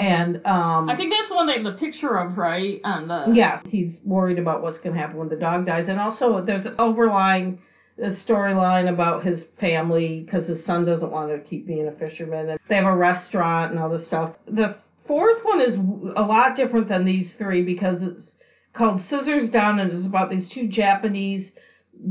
And 0.00 0.44
um, 0.46 0.88
I 0.88 0.96
think 0.96 1.12
that's 1.12 1.28
the 1.28 1.34
one 1.34 1.46
they 1.46 1.54
have 1.54 1.64
the 1.64 1.74
picture 1.74 2.16
of, 2.18 2.38
right? 2.38 2.80
On 2.84 3.08
the 3.08 3.32
yes, 3.32 3.62
he's 3.68 3.98
worried 4.04 4.38
about 4.38 4.62
what's 4.62 4.78
going 4.78 4.94
to 4.94 5.00
happen 5.00 5.16
when 5.16 5.28
the 5.28 5.36
dog 5.36 5.66
dies, 5.66 5.88
and 5.88 6.00
also 6.00 6.44
there's 6.44 6.66
an 6.66 6.76
overlying 6.78 7.60
storyline 7.98 8.88
about 8.88 9.24
his 9.24 9.44
family 9.60 10.20
because 10.20 10.48
his 10.48 10.64
son 10.64 10.84
doesn't 10.84 11.10
want 11.10 11.30
to 11.30 11.38
keep 11.48 11.66
being 11.66 11.88
a 11.88 11.92
fisherman, 11.92 12.50
and 12.50 12.60
they 12.68 12.76
have 12.76 12.86
a 12.86 12.96
restaurant 12.96 13.72
and 13.72 13.80
all 13.80 13.90
this 13.90 14.06
stuff. 14.06 14.34
The 14.46 14.76
fourth 15.06 15.44
one 15.44 15.60
is 15.60 15.74
a 15.74 16.22
lot 16.22 16.56
different 16.56 16.88
than 16.88 17.04
these 17.04 17.34
three 17.34 17.62
because 17.62 18.02
it's 18.02 18.36
called 18.72 19.02
Scissors 19.02 19.50
Down, 19.50 19.78
and 19.78 19.92
it's 19.92 20.06
about 20.06 20.30
these 20.30 20.48
two 20.48 20.68
Japanese 20.68 21.52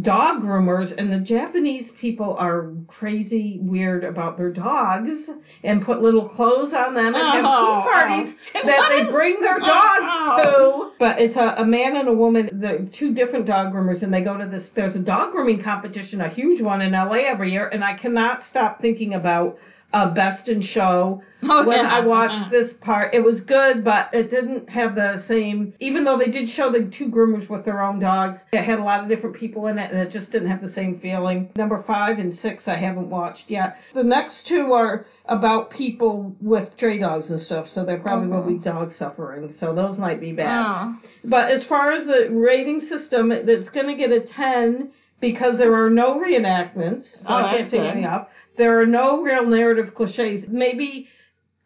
dog 0.02 0.42
groomers, 0.42 0.94
and 0.98 1.12
the 1.12 1.20
Japanese 1.20 1.90
people 2.00 2.36
are 2.40 2.72
crazy 2.88 3.60
weird 3.62 4.04
about 4.04 4.38
their 4.38 4.52
dogs 4.52 5.30
and 5.64 5.84
put 5.84 6.02
little 6.02 6.30
clothes 6.30 6.74
on 6.74 6.94
them 6.94 7.08
and 7.08 7.16
have 7.16 7.44
Oh, 7.46 7.82
tea 7.84 7.90
parties 7.92 8.36
oh. 8.56 8.62
that 8.66 8.78
What 8.78 8.90
they 8.90 9.02
is- 9.02 9.12
bring 9.12 9.42
their 9.42 9.56
oh, 9.62 9.66
dogs 9.66 10.02
oh. 10.06 10.92
to. 10.92 10.92
But 11.00 11.20
it's 11.20 11.36
a, 11.36 11.56
a 11.58 11.66
man 11.66 11.98
and 11.98 12.08
a 12.08 12.14
woman, 12.14 12.50
the 12.62 12.90
two 12.98 13.14
different 13.14 13.46
dog 13.48 13.74
groomers, 13.74 14.02
and 14.04 14.14
they 14.14 14.22
go 14.22 14.38
to 14.38 14.46
this. 14.48 14.70
There's 14.70 14.96
a 14.96 15.00
dog 15.00 15.32
grooming 15.32 15.62
competition, 15.64 16.22
a 16.22 16.30
huge 16.30 16.62
one 16.62 16.82
in 16.82 16.92
LA 16.94 17.26
every 17.28 17.52
year, 17.52 17.68
and 17.68 17.84
I 17.84 17.98
cannot 17.98 18.46
stop 18.50 18.80
thinking 18.82 19.14
about 19.16 19.58
uh, 19.94 20.14
Best 20.14 20.48
in 20.48 20.62
Show 20.62 21.22
Oh, 21.44 21.66
when 21.68 21.80
yeah. 21.80 21.92
I 21.92 22.02
watched 22.02 22.52
this 22.52 22.72
part. 22.74 23.16
It 23.16 23.22
was 23.24 23.42
good, 23.42 23.84
but 23.84 24.14
it 24.14 24.30
didn't 24.30 24.70
have 24.70 24.94
the 24.94 25.24
same. 25.28 25.74
Even 25.80 26.04
though 26.04 26.16
they 26.18 26.30
did 26.30 26.48
show 26.48 26.72
the 26.72 26.84
two 26.84 27.08
groomers 27.10 27.50
with 27.50 27.66
their 27.66 27.82
own 27.82 28.00
dogs, 28.00 28.38
it 28.54 28.64
had 28.64 28.78
a 28.78 28.84
lot 28.84 29.02
of 29.02 29.10
different 29.10 29.36
people 29.36 29.66
in 29.66 29.80
it, 29.80 29.92
and 29.92 30.00
it 30.00 30.12
just 30.12 30.32
didn't 30.32 30.52
have 30.52 30.62
the 30.62 30.72
same 30.72 31.00
feeling. 31.00 31.50
Number 31.56 31.82
five 31.88 32.20
and 32.20 32.38
six, 32.38 32.68
I 32.68 32.76
haven't 32.76 33.10
watched 33.10 33.50
yet. 33.50 33.78
The 33.96 34.04
next 34.04 34.46
two 34.46 34.72
are 34.74 35.08
about 35.26 35.72
people 35.72 36.36
with 36.42 36.72
stray 36.76 37.00
dogs 37.00 37.32
and 37.32 37.42
stuff, 37.42 37.68
so 37.70 37.84
there 37.86 37.98
probably 37.98 38.28
will 38.28 38.44
be 38.46 38.60
dog 38.64 38.94
suffering. 38.94 39.56
So 39.60 39.74
those 39.74 39.98
might 39.98 40.22
be 40.22 40.34
bad. 40.34 40.64
Oh. 40.64 40.96
But 41.24 41.50
as 41.50 41.64
far 41.64 41.92
as 41.94 42.06
the 42.06 42.28
rating 42.32 42.82
system, 42.82 43.32
it's 43.32 43.70
going 43.70 43.88
to 43.88 43.96
get 43.96 44.12
a 44.12 44.20
10 44.22 44.92
because 45.20 45.58
there 45.58 45.74
are 45.76 45.90
no 45.90 46.20
reenactments. 46.20 47.04
So 47.20 47.26
Oh, 47.30 47.36
I 47.36 47.58
can't 47.58 47.72
take 47.72 48.06
up. 48.06 48.32
There 48.58 48.82
are 48.82 48.86
no 48.86 49.22
real 49.22 49.46
narrative 49.46 49.96
cliches. 49.96 50.48
Maybe 50.48 51.08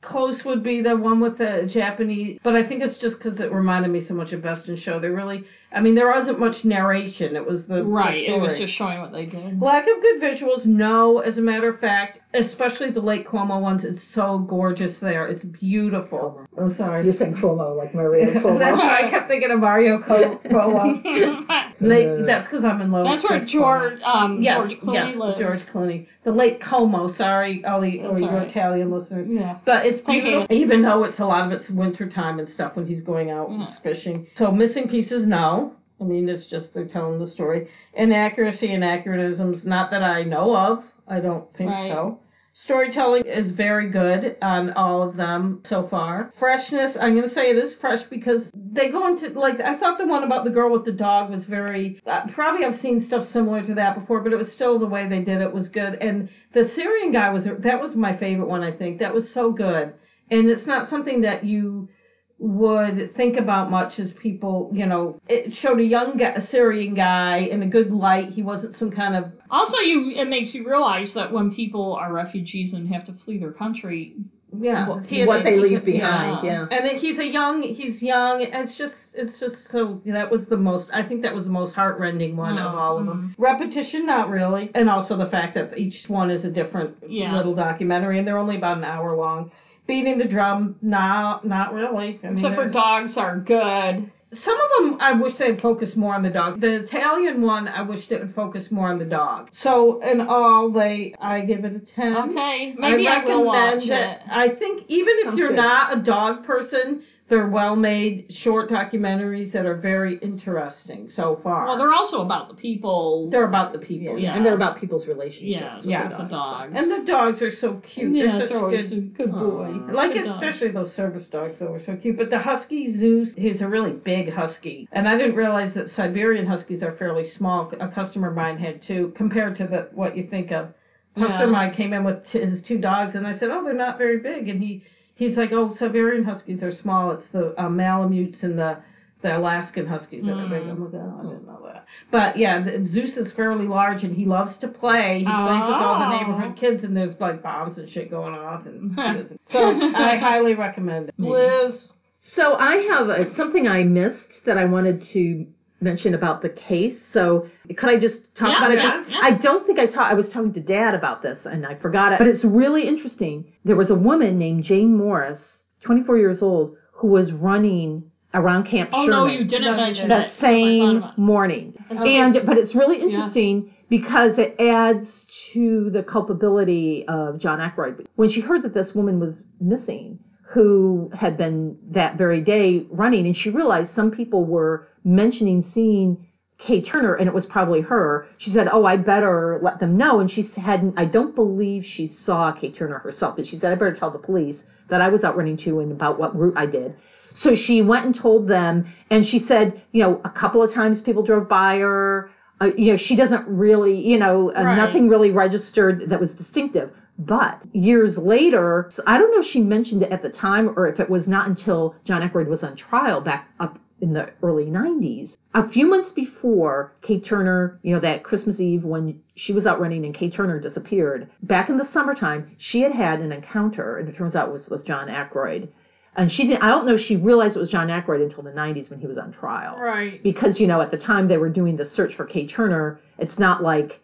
close 0.06 0.46
would 0.46 0.64
be 0.64 0.82
the 0.82 0.96
one 0.96 1.20
with 1.20 1.38
the 1.38 1.68
Japanese, 1.68 2.40
but 2.44 2.56
I 2.56 2.66
think 2.66 2.84
it's 2.84 2.98
just 2.98 3.18
because 3.18 3.40
it 3.40 3.52
reminded 3.52 3.92
me 3.92 4.06
so 4.06 4.14
much 4.14 4.32
of 4.34 4.42
Best 4.42 4.70
in 4.70 4.76
Show. 4.76 5.00
They 5.00 5.10
really, 5.10 5.44
I 5.72 5.82
mean, 5.82 5.96
there 5.96 6.10
wasn't 6.10 6.40
much 6.40 6.64
narration. 6.64 7.36
It 7.36 7.46
was 7.46 7.66
the 7.66 7.76
the 7.76 7.84
Right. 7.84 8.30
It 8.30 8.40
was 8.40 8.58
just 8.58 8.74
showing 8.74 9.00
what 9.00 9.12
they 9.12 9.26
did. 9.26 9.60
Lack 9.60 9.88
of 9.88 10.02
good 10.02 10.22
visuals, 10.22 10.66
no. 10.66 11.20
As 11.20 11.38
a 11.38 11.42
matter 11.42 11.68
of 11.68 11.80
fact, 11.80 12.20
especially 12.36 12.92
the 12.92 13.00
Lake 13.00 13.26
Como 13.28 13.60
ones, 13.60 13.84
it's 13.86 14.04
so 14.14 14.40
gorgeous 14.40 14.98
there. 15.00 15.28
It's 15.28 15.44
beautiful. 15.44 16.42
I'm 16.58 16.76
sorry. 16.76 17.06
You're 17.06 17.14
saying 17.14 17.36
Cuomo, 17.36 17.76
like 17.78 17.94
Maria 17.96 18.34
That's 18.34 18.44
why 18.78 19.04
I 19.06 19.10
kept 19.10 19.28
thinking 19.28 19.52
of 19.52 19.60
Mario 19.60 20.02
Co- 20.02 20.38
Cuomo. 20.46 21.42
They, 21.82 22.08
Uh, 22.08 22.26
that's 22.26 22.46
because 22.48 22.64
I'm 22.64 22.80
in 22.82 22.92
love 22.92 23.06
That's 23.06 23.22
with 23.24 23.30
where 23.32 23.40
Chris 23.40 23.52
George, 23.52 24.02
um, 24.04 24.38
Cuomo. 24.38 24.44
Yes, 24.44 24.58
George 24.70 24.80
Clooney 24.80 24.94
yes, 24.94 25.16
lives. 25.18 25.40
George 25.40 25.60
Clooney. 25.74 26.08
The 26.24 26.32
Lake 26.32 26.62
Como. 26.62 27.12
Sorry, 27.14 27.64
all 27.66 27.82
the 27.82 28.02
all 28.02 28.18
your 28.20 28.30
all 28.30 28.38
right. 28.38 28.50
Italian 28.50 28.92
listeners. 28.92 29.28
Yeah. 29.30 29.58
But 29.66 29.86
it's 29.86 30.00
Hey, 30.06 30.22
beautiful, 30.22 30.56
even 30.56 30.82
though 30.82 31.04
it's 31.04 31.20
a 31.20 31.26
lot 31.26 31.46
of 31.46 31.52
it's 31.60 31.70
winter 31.70 32.08
time 32.10 32.40
and 32.40 32.50
stuff 32.50 32.76
when 32.78 32.86
he's 32.88 33.02
going 33.02 33.30
out 33.30 33.50
Yeah. 33.52 33.68
fishing. 33.84 34.28
So 34.38 34.52
missing 34.52 34.88
pieces, 34.88 35.28
no. 35.28 35.74
I 36.00 36.04
mean, 36.06 36.28
it's 36.30 36.48
just 36.48 36.74
they're 36.74 36.86
telling 36.88 37.20
the 37.20 37.28
story. 37.28 37.68
Inaccuracy 37.94 38.74
and 38.74 38.84
accuratisms, 38.84 39.66
not 39.66 39.92
that 39.92 40.04
I 40.04 40.24
know 40.24 40.56
of. 40.56 40.84
I 41.08 41.20
don't 41.20 41.46
think 41.58 41.70
Right. 41.72 41.92
so. 41.92 42.20
Storytelling 42.58 43.26
is 43.26 43.52
very 43.52 43.90
good 43.90 44.38
on 44.42 44.72
all 44.72 45.04
of 45.04 45.18
them 45.18 45.60
so 45.66 45.90
far. 45.90 46.32
Freshness, 46.40 46.96
I'm 46.96 47.14
going 47.14 47.28
to 47.28 47.34
say 47.36 47.50
it 47.50 47.58
is 47.58 47.76
fresh 47.76 48.04
because 48.04 48.50
they 48.54 48.90
go 48.90 49.08
into, 49.08 49.28
like, 49.38 49.60
I 49.60 49.78
thought 49.78 49.98
the 49.98 50.08
one 50.08 50.24
about 50.24 50.46
the 50.46 50.52
girl 50.52 50.72
with 50.72 50.86
the 50.86 50.94
dog 50.94 51.32
was 51.32 51.46
very, 51.46 52.00
uh, 52.08 52.28
probably 52.28 52.66
I've 52.66 52.80
seen 52.80 53.06
stuff 53.06 53.30
similar 53.30 53.62
to 53.66 53.74
that 53.76 54.00
before, 54.00 54.22
but 54.22 54.32
it 54.32 54.38
was 54.38 54.54
still 54.54 54.80
the 54.80 54.88
way 54.88 55.06
they 55.10 55.22
did 55.22 55.42
it 55.42 55.54
was 55.54 55.68
good. 55.68 55.96
And 55.96 56.30
the 56.54 56.70
Syrian 56.70 57.12
guy 57.12 57.30
was, 57.30 57.44
that 57.44 57.82
was 57.82 57.94
my 57.94 58.16
favorite 58.16 58.48
one, 58.48 58.64
I 58.64 58.72
think. 58.72 59.00
That 59.00 59.14
was 59.14 59.30
so 59.30 59.52
good. 59.52 59.94
And 60.32 60.50
it's 60.50 60.66
not 60.66 60.90
something 60.90 61.22
that 61.22 61.44
you 61.44 61.90
would 62.38 63.16
think 63.16 63.38
about 63.38 63.72
much 63.72 63.98
as 64.00 64.12
people, 64.14 64.70
you 64.74 64.86
know, 64.86 65.20
it 65.30 65.54
showed 65.54 65.80
a 65.80 65.84
young 65.84 66.18
guy, 66.18 66.30
a 66.36 66.42
Syrian 66.48 66.94
guy 66.94 67.38
in 67.38 67.64
a 67.64 67.68
good 67.68 67.92
light. 67.92 68.30
He 68.30 68.42
wasn't 68.44 68.76
some 68.76 68.92
kind 68.92 69.16
of 69.16 69.32
Also, 69.50 69.78
you 69.78 70.12
it 70.12 70.28
makes 70.28 70.54
you 70.54 70.68
realize 70.68 71.14
that 71.14 71.32
when 71.32 71.54
people 71.56 71.94
are 71.94 72.12
refugees 72.12 72.74
and 72.74 72.88
have 72.94 73.06
to 73.06 73.14
flee 73.14 73.38
their 73.38 73.54
country, 73.54 74.16
yeah, 74.58 74.88
What- 74.88 75.10
what 75.28 75.44
they 75.44 75.58
leave 75.58 75.86
behind, 75.86 76.46
yeah. 76.46 76.68
yeah. 76.70 76.78
And 76.78 76.86
then 76.88 76.98
he's 76.98 77.20
a 77.20 77.26
young, 77.26 77.62
he's 77.62 78.02
young. 78.02 78.42
It's 78.42 78.78
just, 78.78 78.94
it's 79.14 79.40
just 79.40 79.70
so. 79.72 80.02
That 80.06 80.30
was 80.30 80.46
the 80.48 80.58
most. 80.58 80.90
I 80.94 81.04
think 81.04 81.22
that 81.24 81.34
was 81.34 81.46
the 81.46 81.52
most 81.52 81.74
heartrending 81.74 82.36
one 82.38 82.58
of 82.58 82.74
Oh, 82.74 82.78
all 82.78 82.98
of 82.98 83.06
them. 83.06 83.34
Mm-hmm. 83.38 83.42
Repetition, 83.42 84.06
not 84.06 84.30
really, 84.30 84.72
and 84.76 84.90
also 84.90 85.16
the 85.18 85.30
fact 85.30 85.56
that 85.56 85.78
each 85.78 86.06
one 86.10 86.30
is 86.30 86.44
a 86.46 86.52
different 86.52 86.96
Yeah. 87.08 87.36
little 87.36 87.56
documentary, 87.56 88.18
and 88.20 88.28
they're 88.28 88.38
only 88.38 88.58
about 88.58 88.78
an 88.78 88.84
hour 88.84 89.16
long. 89.16 89.52
Beating 89.88 90.18
the 90.18 90.26
drum, 90.26 90.76
not, 90.82 91.46
not 91.46 91.74
really. 91.74 92.20
I 92.24 92.28
mean, 92.28 92.34
except 92.34 92.56
for 92.56 92.70
dogs 92.70 93.18
are 93.18 93.38
good. 93.38 94.12
some 94.34 94.58
of 94.60 94.70
them, 94.78 94.98
I 95.00 95.14
wish 95.14 95.36
they'd 95.38 95.62
focus 95.62 95.96
more 95.96 96.16
on 96.16 96.24
the 96.24 96.30
dog. 96.30 96.60
The 96.60 96.84
Italian 96.84 97.42
one, 97.42 97.68
I 97.68 97.82
wish 97.84 98.08
they 98.08 98.18
would 98.18 98.34
focus 98.34 98.72
more 98.72 98.88
on 98.90 98.98
the 99.00 99.06
dog. 99.06 99.50
So 99.54 100.02
in 100.02 100.22
all, 100.22 100.72
they, 100.72 101.14
I 101.22 101.42
give 101.42 101.64
it 101.66 101.76
a 101.76 101.80
ten. 101.80 102.18
Okay, 102.18 102.74
maybe 102.78 103.08
I, 103.08 103.24
will 103.24 103.46
recommend 103.46 103.46
watch 103.46 103.84
it. 103.84 103.92
it. 103.92 104.20
I 104.30 104.50
think 104.50 104.86
even 104.88 105.14
if 105.20 105.26
Sounds 105.28 105.40
you're 105.40 105.50
good. 105.50 105.58
not 105.58 105.98
a 105.98 106.02
dog 106.02 106.46
person, 106.46 107.04
they're 107.28 107.48
well 107.48 107.76
made 107.76 108.32
short 108.32 108.70
documentaries 108.70 109.52
that 109.54 109.66
are 109.66 109.76
very 109.76 110.18
interesting 110.20 111.10
so 111.10 111.40
far. 111.42 111.66
Well, 111.66 111.78
they're 111.78 111.94
also 111.94 112.22
about 112.22 112.50
the 112.50 112.54
people. 112.54 113.30
They're 113.32 113.48
about 113.48 113.74
the 113.74 113.80
people. 113.80 114.20
Yeah. 114.20 114.36
And 114.36 114.46
they're 114.46 114.54
about 114.54 114.80
people's 114.80 115.08
relationships. 115.08 115.50
yeah, 115.52 115.78
with 115.78 115.86
yeah. 115.86 116.04
the 116.04 116.10
the 116.10 116.30
dogs. 116.30 116.30
dogs. 116.30 116.74
And 116.76 116.92
the 116.92 117.12
dogs 117.12 117.42
are 117.42 117.56
so 117.56 117.78
cute. 117.78 118.16
yeah, 118.16 118.34
they're 118.34 118.42
it's 118.42 118.50
such 118.50 118.58
always 118.58 118.90
good 118.90 118.98
a 118.98 119.02
good 119.02 119.32
oh, 119.34 119.50
boy. 119.50 119.92
Aw. 119.92 119.92
Like 119.92 120.14
Good 120.14 120.26
dog. 120.26 120.44
especially 120.44 120.72
those 120.72 120.94
service 120.94 121.28
dogs 121.28 121.58
though 121.58 121.74
are 121.74 121.80
so 121.80 121.96
cute. 121.96 122.16
But 122.16 122.30
the 122.30 122.40
husky 122.40 122.96
Zeus, 122.96 123.34
he's 123.36 123.62
a 123.62 123.68
really 123.68 123.94
big 123.94 124.32
husky, 124.32 124.88
and 124.92 125.08
I 125.08 125.18
didn't 125.18 125.36
realize 125.36 125.74
that 125.74 125.90
Siberian 125.90 126.46
huskies 126.46 126.84
are 126.84 126.96
fairly 126.96 127.28
small. 127.28 127.74
A 127.80 127.88
customer 127.88 128.30
of 128.30 128.36
mine 128.36 128.60
had 128.60 128.84
two, 128.84 129.14
compared 129.16 129.56
to 129.56 129.66
the 129.66 129.90
what 129.94 130.16
you 130.16 130.28
think 130.28 130.52
of. 130.52 130.70
A 131.16 131.22
customer 131.22 131.46
of 131.46 131.50
mine 131.50 131.74
came 131.74 131.94
in 131.94 132.04
with 132.04 132.28
t- 132.28 132.42
his 132.42 132.62
two 132.62 132.78
dogs, 132.78 133.16
and 133.16 133.26
I 133.26 133.38
said, 133.38 133.50
"Oh, 133.50 133.64
they're 133.64 133.74
not 133.74 133.98
very 133.98 134.20
big," 134.20 134.50
and 134.50 134.62
he 134.62 134.84
he's 135.16 135.38
like, 135.38 135.52
"Oh, 135.52 135.74
Siberian 135.76 136.24
huskies 136.24 136.62
are 136.64 136.72
small. 136.72 137.12
It's 137.12 137.28
the 137.30 137.60
uh, 137.60 137.70
Malamutes 137.70 138.44
and 138.44 138.60
the." 138.60 138.78
The 139.22 139.38
Alaskan 139.40 139.88
Huskies 139.88 140.26
that 140.26 140.34
are 140.38 140.48
big. 140.48 140.68
I'm 140.68 140.84
like, 140.86 140.94
oh, 140.94 141.18
I 141.20 141.24
didn't 141.24 141.48
know 141.48 141.60
that. 141.66 141.88
But 142.12 142.38
yeah, 142.38 142.62
the, 142.62 142.86
Zeus 142.86 143.18
is 143.18 143.32
fairly 143.32 143.66
large 143.66 144.04
and 144.04 144.16
he 144.16 144.26
loves 144.26 144.56
to 144.58 144.68
play. 144.68 145.20
He 145.20 145.26
plays 145.26 145.64
with 145.64 145.72
all 145.72 145.98
the 145.98 146.06
Oh. 146.06 146.18
neighborhood 146.20 146.58
kids 146.58 146.84
and 146.84 146.96
there's 146.96 147.20
like 147.20 147.42
bombs 147.42 147.80
and 147.80 147.90
shit 147.90 148.12
going 148.12 148.36
off. 148.36 148.68
And 148.68 148.94
so 149.52 149.60
I 149.96 150.18
highly 150.18 150.54
recommend 150.54 151.10
it. 151.10 151.16
Liz. 151.18 151.92
So 152.22 152.54
I 152.56 152.76
have 152.92 153.10
a, 153.10 153.34
something 153.36 153.68
I 153.68 153.84
missed 153.84 154.42
that 154.46 154.60
I 154.60 154.66
wanted 154.66 155.02
to 155.14 155.48
mention 155.86 156.14
about 156.14 156.42
the 156.42 156.50
case. 156.50 157.00
So 157.14 157.48
could 157.78 157.90
I 157.90 157.98
just 157.98 158.36
talk 158.36 158.50
Yeah, 158.50 158.58
about 158.58 158.72
it? 158.72 158.82
Just 158.82 159.10
yeah. 159.12 159.20
I 159.22 159.32
don't 159.38 159.66
think 159.66 159.80
I 159.80 159.86
taught. 159.86 160.12
I 160.12 160.16
was 160.16 160.28
talking 160.28 160.52
to 160.54 160.60
Dad 160.60 160.94
about 160.94 161.22
this 161.22 161.46
and 161.46 161.66
I 161.66 161.76
forgot 161.76 162.12
it. 162.12 162.20
But 162.20 162.28
it's 162.28 162.44
really 162.44 162.86
interesting. 162.86 163.54
There 163.64 163.78
was 163.78 163.90
a 163.90 163.96
woman 163.96 164.38
named 164.38 164.66
Jane 164.66 164.98
Morris, 164.98 165.62
24 165.84 166.18
years 166.18 166.42
old, 166.42 166.76
who 166.92 167.08
was 167.08 167.32
running 167.32 168.12
around 168.34 168.66
Camp 168.66 168.90
oh 168.92 169.06
Sherman 169.06 169.20
no, 169.20 169.26
you 169.28 169.46
didn't 169.46 169.78
mention 169.78 170.10
didn't. 170.10 170.20
the 170.20 170.26
it. 170.26 170.30
'cause 170.34 170.44
I 170.44 171.00
thought 171.00 171.14
same 171.16 171.24
morning. 171.26 171.74
And 171.90 172.42
but 172.46 172.58
it's 172.58 172.76
really 172.76 172.98
interesting 173.02 173.72
because 173.88 174.38
it 174.40 174.56
adds 174.60 175.26
to 175.54 175.90
the 175.92 176.04
culpability 176.04 177.08
of 177.08 177.40
John 177.40 177.62
Ackroyd. 177.62 178.08
When 178.16 178.30
she 178.30 178.42
heard 178.42 178.64
that 178.64 178.74
this 178.74 178.94
woman 178.94 179.20
was 179.22 179.44
missing, 179.62 180.20
who 180.48 181.10
had 181.14 181.38
been 181.38 181.78
that 181.92 182.18
very 182.18 182.40
day 182.40 182.86
running, 182.90 183.26
and 183.26 183.36
she 183.36 183.50
realized 183.50 183.94
some 183.94 184.12
people 184.12 184.46
were 184.46 184.88
mentioning 185.04 185.64
seeing 185.74 186.18
Kaye 186.58 186.82
Turner, 186.82 187.14
and 187.16 187.28
it 187.28 187.34
was 187.34 187.46
probably 187.46 187.82
her. 187.82 188.26
She 188.38 188.50
said, 188.52 188.70
"Oh, 188.72 188.86
I 188.86 188.96
better 188.96 189.60
let 189.62 189.80
them 189.80 189.98
know." 189.98 190.20
And 190.20 190.30
she 190.32 190.44
hadn't. 190.44 190.94
I 190.98 191.06
don't 191.06 191.36
believe 191.36 191.84
she 191.84 192.08
saw 192.08 192.52
Kaye 192.52 192.70
Turner 192.70 193.00
herself, 193.00 193.36
but 193.36 193.46
she 193.46 193.58
said, 193.58 193.72
"I 193.72 193.76
better 193.76 193.92
tell 193.92 194.12
the 194.12 194.20
police 194.20 194.62
that 194.90 195.02
I 195.02 195.10
was 195.10 195.24
out 195.24 195.36
running 195.36 195.58
too, 195.58 195.80
and 195.80 195.92
about 195.92 196.18
what 196.18 196.38
route 196.38 196.54
I 196.56 196.66
did." 196.68 196.96
So 197.34 197.56
she 197.56 197.82
went 197.82 198.06
and 198.06 198.16
told 198.16 198.48
them, 198.48 198.86
and 199.10 199.26
she 199.26 199.40
said, 199.40 199.82
you 199.92 200.02
know, 200.02 200.22
a 200.24 200.30
couple 200.30 200.64
of 200.64 200.72
times 200.72 201.02
people 201.02 201.24
drove 201.24 201.50
by 201.50 201.80
her. 201.80 202.30
Uh, 202.62 202.72
you 202.78 202.92
know, 202.92 202.96
she 202.96 203.18
doesn't 203.18 203.46
really, 203.46 204.00
you 204.08 204.18
know, 204.18 204.50
uh, 204.54 204.64
Right. 204.64 204.78
nothing 204.78 205.10
really 205.10 205.32
registered 205.32 206.10
that 206.10 206.22
was 206.22 206.34
distinctive. 206.34 206.90
But 207.18 207.62
years 207.74 208.18
later, 208.18 208.90
so 208.94 209.02
I 209.08 209.18
don't 209.18 209.32
know 209.32 209.40
if 209.42 209.46
she 209.48 209.62
mentioned 209.62 210.04
it 210.04 210.12
at 210.12 210.22
the 210.22 210.30
time 210.30 210.74
or 210.78 210.88
if 210.88 211.00
it 211.00 211.10
was 211.10 211.28
not 211.28 211.48
until 211.48 211.96
John 212.04 212.22
Ackroyd 212.22 212.48
was 212.48 212.64
on 212.64 212.76
trial 212.76 213.22
back 213.22 213.50
up 213.60 213.80
in 214.02 214.14
the 214.14 214.30
early 214.44 214.66
90s. 214.66 215.36
A 215.54 215.70
few 215.70 215.88
months 215.88 216.12
before 216.12 216.92
Kaye 217.02 217.22
Turner, 217.22 217.80
you 217.82 217.94
know, 217.94 218.02
that 218.02 218.24
Christmas 218.24 218.60
Eve 218.60 218.84
when 218.84 219.22
she 219.36 219.54
was 219.54 219.66
out 219.66 219.80
running 219.80 220.04
and 220.06 220.14
Kaye 220.14 220.30
Turner 220.30 220.60
disappeared, 220.60 221.30
back 221.44 221.70
in 221.70 221.78
the 221.78 221.86
summertime, 221.86 222.52
she 222.58 222.82
had 222.82 222.92
had 222.92 223.22
an 223.22 223.32
encounter, 223.32 223.98
and 223.98 224.10
it 224.10 224.18
turns 224.18 224.36
out 224.36 224.50
it 224.50 224.52
was 224.52 224.70
with 224.70 224.86
John 224.86 225.08
Ackroyd. 225.08 225.70
And 226.18 226.30
she 226.30 226.48
didn't, 226.48 226.64
I 226.64 226.68
don't 226.68 226.86
know 226.86 226.96
if 226.96 227.02
she 227.02 227.16
realized 227.16 227.56
it 227.56 227.60
was 227.60 227.72
John 227.72 227.90
Ackroyd 227.90 228.22
until 228.22 228.44
the 228.44 228.52
90s 228.52 228.90
when 228.90 229.00
he 229.00 229.08
was 229.08 229.18
on 229.18 229.32
trial 229.32 229.78
Right. 229.80 230.22
because 230.22 230.60
you 230.60 230.68
know 230.68 230.82
at 230.82 230.92
the 230.92 230.98
time 230.98 231.28
they 231.30 231.38
were 231.38 231.50
doing 231.50 231.78
the 231.78 231.86
search 231.86 232.16
for 232.16 232.26
Kaye 232.26 232.48
Turner, 232.48 233.00
it's 233.18 233.40
not 233.40 233.64
like 233.64 234.02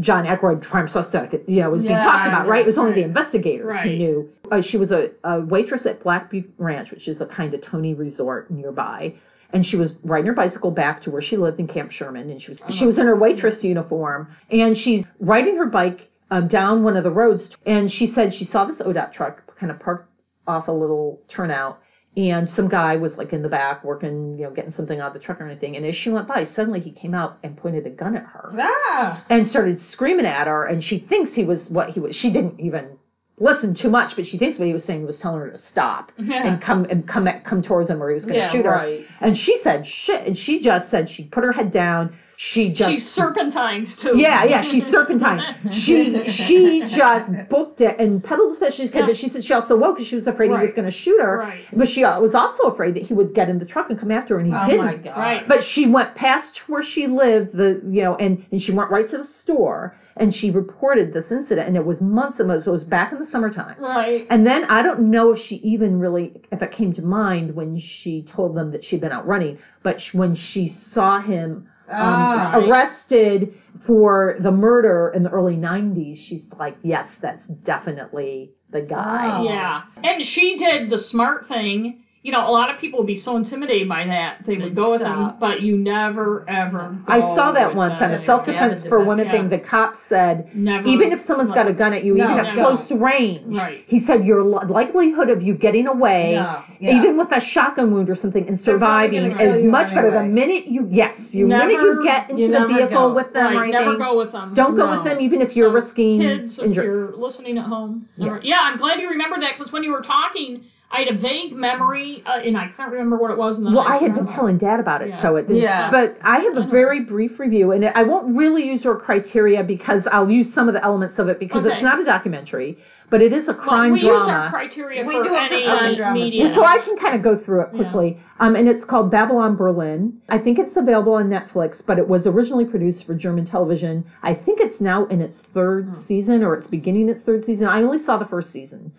John 0.00 0.26
Ackroyd 0.26 0.62
prime 0.62 0.88
suspect, 0.88 1.34
you 1.48 1.62
know, 1.62 1.70
was 1.70 1.82
being 1.82 1.96
talked 1.96 2.28
about, 2.28 2.46
right? 2.46 2.60
It 2.60 2.66
was 2.66 2.78
only 2.78 2.92
the 2.92 3.00
right. 3.00 3.08
investigators 3.08 3.80
who 3.80 3.96
knew. 3.96 4.28
Uh, 4.50 4.60
she 4.60 4.76
was 4.76 4.90
a, 4.90 5.10
a 5.24 5.40
waitress 5.40 5.86
at 5.86 6.02
Black 6.02 6.30
Butte 6.30 6.52
Ranch, 6.58 6.90
which 6.90 7.08
is 7.08 7.20
a 7.20 7.26
kind 7.26 7.54
of 7.54 7.62
Tony 7.62 7.94
resort 7.94 8.50
nearby. 8.50 9.14
And 9.52 9.64
she 9.64 9.76
was 9.76 9.94
riding 10.04 10.26
her 10.26 10.34
bicycle 10.34 10.70
back 10.70 11.00
to 11.02 11.10
where 11.10 11.22
she 11.22 11.38
lived 11.38 11.58
in 11.58 11.66
Camp 11.66 11.90
Sherman, 11.90 12.28
and 12.30 12.40
she 12.40 12.50
was 12.50 12.60
she 12.68 12.84
was 12.84 12.98
in 12.98 13.06
her 13.06 13.16
waitress 13.16 13.64
uniform, 13.64 14.28
and 14.50 14.76
she's 14.76 15.06
riding 15.20 15.56
her 15.56 15.66
bike 15.66 16.10
um, 16.30 16.48
down 16.48 16.82
one 16.82 16.96
of 16.98 17.04
the 17.04 17.10
roads, 17.10 17.56
and 17.64 17.90
she 17.90 18.06
said 18.06 18.34
she 18.34 18.44
saw 18.44 18.66
this 18.66 18.82
ODOT 18.82 19.12
truck 19.12 19.56
kind 19.56 19.72
of 19.72 19.80
parked 19.80 20.10
off 20.46 20.68
a 20.68 20.72
little 20.72 21.20
turnout, 21.28 21.80
and 22.16 22.48
some 22.48 22.68
guy 22.68 22.96
was 22.96 23.16
like 23.16 23.32
in 23.32 23.42
the 23.42 23.48
back 23.48 23.84
working, 23.84 24.36
you 24.38 24.44
know, 24.44 24.50
getting 24.50 24.72
something 24.72 24.98
out 25.00 25.08
of 25.08 25.12
the 25.12 25.18
truck 25.20 25.40
or 25.40 25.44
anything. 25.44 25.76
And 25.76 25.86
as 25.86 25.96
she 25.96 26.10
went 26.10 26.26
by, 26.26 26.44
suddenly 26.44 26.80
he 26.80 26.90
came 26.90 27.14
out 27.14 27.38
and 27.42 27.56
pointed 27.56 27.86
a 27.86 27.90
gun 27.90 28.16
at 28.16 28.24
her 28.24 28.50
Ah. 28.58 29.24
and 29.30 29.46
started 29.46 29.80
screaming 29.80 30.26
at 30.26 30.46
her. 30.46 30.64
And 30.64 30.82
she 30.82 30.98
thinks 30.98 31.32
he 31.32 31.44
was 31.44 31.68
what 31.70 31.88
he 31.90 32.00
was. 32.00 32.14
She 32.16 32.30
didn't 32.30 32.58
even 32.58 32.97
listen 33.40 33.74
too 33.74 33.90
much, 33.90 34.16
but 34.16 34.26
she 34.26 34.38
thinks 34.38 34.58
what 34.58 34.66
he 34.66 34.72
was 34.72 34.84
saying 34.84 35.06
was 35.06 35.18
telling 35.18 35.40
her 35.40 35.50
to 35.50 35.60
stop 35.62 36.12
Yeah. 36.18 36.46
and 36.46 36.60
come 36.60 36.84
and 36.90 37.06
come 37.06 37.28
at, 37.28 37.44
come 37.44 37.62
towards 37.62 37.88
him 37.90 37.98
where 38.00 38.10
he 38.10 38.14
was 38.14 38.24
going 38.24 38.34
to 38.40 38.40
Yeah, 38.46 38.50
shoot 38.52 38.64
her. 38.64 38.70
right. 38.72 39.04
And 39.20 39.36
she 39.36 39.60
said 39.62 39.86
shit, 39.86 40.26
and 40.26 40.36
she 40.36 40.60
just 40.60 40.90
said 40.90 41.08
she 41.08 41.24
put 41.24 41.44
her 41.44 41.52
head 41.52 41.72
down. 41.72 42.16
She 42.40 42.72
just 42.72 42.92
She's 42.92 43.10
serpentined 43.10 43.88
too. 44.00 44.16
yeah, 44.16 44.44
yeah, 44.44 44.62
she's 44.62 44.86
serpentine. 44.92 45.72
She 45.72 46.28
she 46.28 46.82
just 46.84 47.32
booked 47.48 47.80
it 47.80 47.98
and 47.98 48.22
pedaled 48.22 48.52
as 48.52 48.58
fast 48.58 48.78
as 48.78 48.86
she 48.86 48.88
could. 48.92 49.00
Yeah. 49.00 49.06
But 49.06 49.16
she 49.16 49.28
said 49.28 49.42
she 49.44 49.52
also 49.52 49.76
woke 49.76 49.96
because 49.96 50.06
she 50.08 50.14
was 50.14 50.28
afraid 50.28 50.52
he 50.52 50.56
was 50.56 50.72
going 50.72 50.84
to 50.84 50.92
shoot 50.92 51.20
her. 51.20 51.38
Right. 51.38 51.64
But 51.72 51.88
she 51.88 52.02
was 52.04 52.36
also 52.36 52.64
afraid 52.68 52.94
that 52.94 53.02
he 53.02 53.12
would 53.12 53.34
get 53.34 53.48
in 53.48 53.58
the 53.58 53.64
truck 53.64 53.90
and 53.90 53.98
come 53.98 54.12
after 54.12 54.34
her, 54.34 54.40
and 54.40 54.52
he 54.52 54.56
Oh 54.56 54.66
didn't. 54.66 55.04
Right. 55.06 55.48
But 55.48 55.64
she 55.64 55.86
went 55.88 56.14
past 56.14 56.58
where 56.68 56.84
she 56.84 57.08
lived, 57.08 57.56
the 57.56 57.80
you 57.88 58.02
know, 58.04 58.14
and 58.14 58.46
and 58.52 58.62
she 58.62 58.70
went 58.70 58.90
right 58.92 59.08
to 59.08 59.18
the 59.18 59.26
store, 59.26 59.96
and 60.18 60.34
she 60.34 60.50
reported 60.50 61.12
this 61.12 61.30
incident, 61.30 61.66
and 61.68 61.76
it 61.76 61.84
was 61.84 62.00
months 62.00 62.38
and 62.38 62.48
months. 62.48 62.66
It 62.66 62.70
was 62.70 62.84
back 62.84 63.12
in 63.12 63.18
the 63.18 63.26
summertime. 63.26 63.76
Right. 63.80 64.26
And 64.30 64.46
then 64.46 64.64
I 64.64 64.82
don't 64.82 65.10
know 65.10 65.32
if 65.32 65.40
she 65.40 65.56
even 65.56 65.98
really, 65.98 66.42
if 66.52 66.60
it 66.62 66.72
came 66.72 66.92
to 66.94 67.02
mind 67.02 67.54
when 67.54 67.78
she 67.78 68.22
told 68.22 68.56
them 68.56 68.70
that 68.72 68.84
she'd 68.84 69.00
been 69.00 69.12
out 69.12 69.26
running, 69.26 69.58
but 69.82 70.00
sh- 70.00 70.14
when 70.14 70.34
she 70.34 70.68
saw 70.68 71.20
him 71.20 71.68
um, 71.88 71.96
Ah. 71.96 72.58
arrested 72.58 73.54
for 73.86 74.36
the 74.40 74.50
murder 74.50 75.10
in 75.14 75.22
the 75.22 75.30
early 75.30 75.56
90s, 75.56 76.18
she's 76.18 76.42
like, 76.58 76.76
yes, 76.82 77.08
that's 77.22 77.44
definitely 77.64 78.52
the 78.70 78.82
guy. 78.82 79.38
Oh. 79.38 79.44
Yeah. 79.44 79.82
And 80.04 80.24
she 80.24 80.58
did 80.58 80.90
the 80.90 80.98
smart 80.98 81.48
thing. 81.48 82.04
You 82.22 82.32
know, 82.32 82.48
a 82.48 82.50
lot 82.50 82.68
of 82.68 82.78
people 82.80 82.98
would 82.98 83.06
be 83.06 83.16
so 83.16 83.36
intimidated 83.36 83.88
by 83.88 84.04
that 84.06 84.44
they 84.44 84.56
would 84.56 84.74
go 84.74 84.90
with 84.90 85.00
them, 85.00 85.36
but 85.38 85.60
you 85.62 85.76
never 85.78 86.44
ever. 86.48 86.98
I 87.06 87.20
saw 87.20 87.52
that 87.52 87.76
once 87.76 88.02
on 88.02 88.10
a 88.10 88.24
self 88.24 88.44
defense 88.44 88.84
for 88.86 89.04
women 89.04 89.26
Yeah. 89.26 89.30
thing. 89.32 89.48
The 89.50 89.58
cop 89.58 89.94
said, 90.08 90.50
Never. 90.52 90.88
even 90.88 91.12
if 91.12 91.20
someone's 91.20 91.52
got 91.52 91.68
a 91.68 91.72
gun 91.72 91.92
at 91.92 92.02
you, 92.02 92.14
No, 92.16 92.24
even 92.24 92.38
at 92.44 92.56
no. 92.56 92.62
close 92.64 92.90
range, 92.90 93.56
Right. 93.56 93.84
he 93.86 94.00
said 94.00 94.24
your 94.24 94.42
likelihood 94.42 95.30
of 95.30 95.42
you 95.42 95.54
getting 95.54 95.86
away, 95.86 96.32
yeah. 96.32 96.62
even 96.80 97.16
with 97.16 97.30
a 97.30 97.38
shotgun 97.40 97.92
wound 97.92 98.10
or 98.10 98.16
something, 98.16 98.46
and 98.48 98.58
surviving 98.58 99.30
is 99.38 99.62
much 99.62 99.94
better. 99.94 100.10
The 100.10 100.24
minute 100.24 100.66
you, 100.66 100.88
yes, 100.90 101.32
you 101.32 101.46
minute 101.46 101.70
you 101.70 102.02
get 102.02 102.30
into 102.30 102.42
you 102.42 102.48
the 102.52 102.66
vehicle 102.66 103.10
go. 103.10 103.14
with 103.14 103.32
them 103.32 103.56
or 103.56 103.60
right, 103.60 103.70
never 103.72 103.96
go 103.96 104.18
with 104.18 104.32
them. 104.32 104.54
don't 104.54 104.74
go 104.74 104.90
with 104.90 105.04
them, 105.04 105.20
even 105.20 105.40
if 105.40 105.54
you're 105.54 105.68
So, 105.70 105.74
risking 105.74 106.20
kids, 106.20 106.58
if 106.58 106.74
you're 106.74 107.14
listening 107.16 107.58
at 107.58 107.64
home. 107.64 108.08
Yeah. 108.16 108.38
Yeah. 108.42 108.58
I'm 108.60 108.76
glad 108.78 109.00
you 109.00 109.08
remembered 109.08 109.42
that 109.42 109.52
because 109.56 109.72
when 109.72 109.84
you 109.84 109.92
were 109.92 110.02
talking, 110.02 110.64
I 110.90 111.00
had 111.00 111.08
a 111.14 111.18
vague 111.18 111.52
memory, 111.52 112.22
uh, 112.24 112.38
and 112.38 112.56
I 112.56 112.68
can't 112.68 112.90
remember 112.90 113.18
what 113.18 113.30
it 113.30 113.36
was. 113.36 113.58
And 113.58 113.66
then 113.66 113.74
Well, 113.74 113.86
I 113.86 113.98
had 113.98 114.14
been 114.14 114.26
telling 114.26 114.56
Dad 114.56 114.80
about 114.80 115.02
it, 115.02 115.08
Yeah. 115.08 115.20
so 115.20 115.36
it 115.36 115.46
didn't. 115.46 115.60
But 115.90 116.16
I 116.22 116.38
have 116.40 116.56
a 116.56 116.66
very 116.66 117.00
brief 117.00 117.38
review, 117.38 117.72
and 117.72 117.84
I 117.84 118.04
won't 118.04 118.34
really 118.34 118.64
use 118.66 118.84
her 118.84 118.94
criteria 118.94 119.62
because 119.62 120.06
I'll 120.10 120.30
use 120.30 120.50
some 120.54 120.66
of 120.66 120.72
the 120.72 120.82
elements 120.82 121.18
of 121.18 121.28
it 121.28 121.38
because 121.38 121.66
it's 121.66 121.82
not 121.82 122.00
a 122.00 122.04
documentary, 122.04 122.78
but 123.10 123.20
it 123.20 123.34
is 123.34 123.50
a 123.50 123.52
Well, 123.52 123.60
crime 123.60 123.92
we 123.92 124.00
drama. 124.00 124.18
use 124.18 124.28
our 124.28 124.48
criteria 124.48 125.04
We 125.06 125.14
for 125.18 125.24
do 125.24 125.34
any 125.34 125.64
crime 125.66 125.94
dramas, 125.94 126.22
media. 126.22 126.54
So 126.54 126.64
I 126.64 126.78
can 126.78 126.96
kind 126.96 127.14
of 127.14 127.20
go 127.22 127.36
through 127.36 127.62
it 127.64 127.70
quickly. 127.74 128.16
Um, 128.40 128.56
and 128.56 128.66
it's 128.66 128.84
called 128.86 129.10
Babylon 129.10 129.56
Berlin. 129.56 130.14
I 130.30 130.38
think 130.38 130.58
it's 130.58 130.76
available 130.76 131.12
on 131.14 131.28
Netflix, 131.28 131.82
but 131.84 131.98
it 131.98 132.08
was 132.08 132.26
originally 132.26 132.64
produced 132.64 133.04
for 133.04 133.14
German 133.14 133.44
television. 133.44 134.04
I 134.22 134.32
think 134.32 134.58
it's 134.60 134.80
now 134.80 135.04
in 135.06 135.20
its 135.20 135.40
third 135.52 135.92
season 136.06 136.42
or 136.42 136.54
it's 136.54 136.66
beginning 136.66 137.10
its 137.10 137.22
third 137.22 137.44
season. 137.44 137.66
I 137.66 137.82
only 137.82 137.98
saw 137.98 138.16
the 138.16 138.24
first 138.24 138.50
season. 138.52 138.92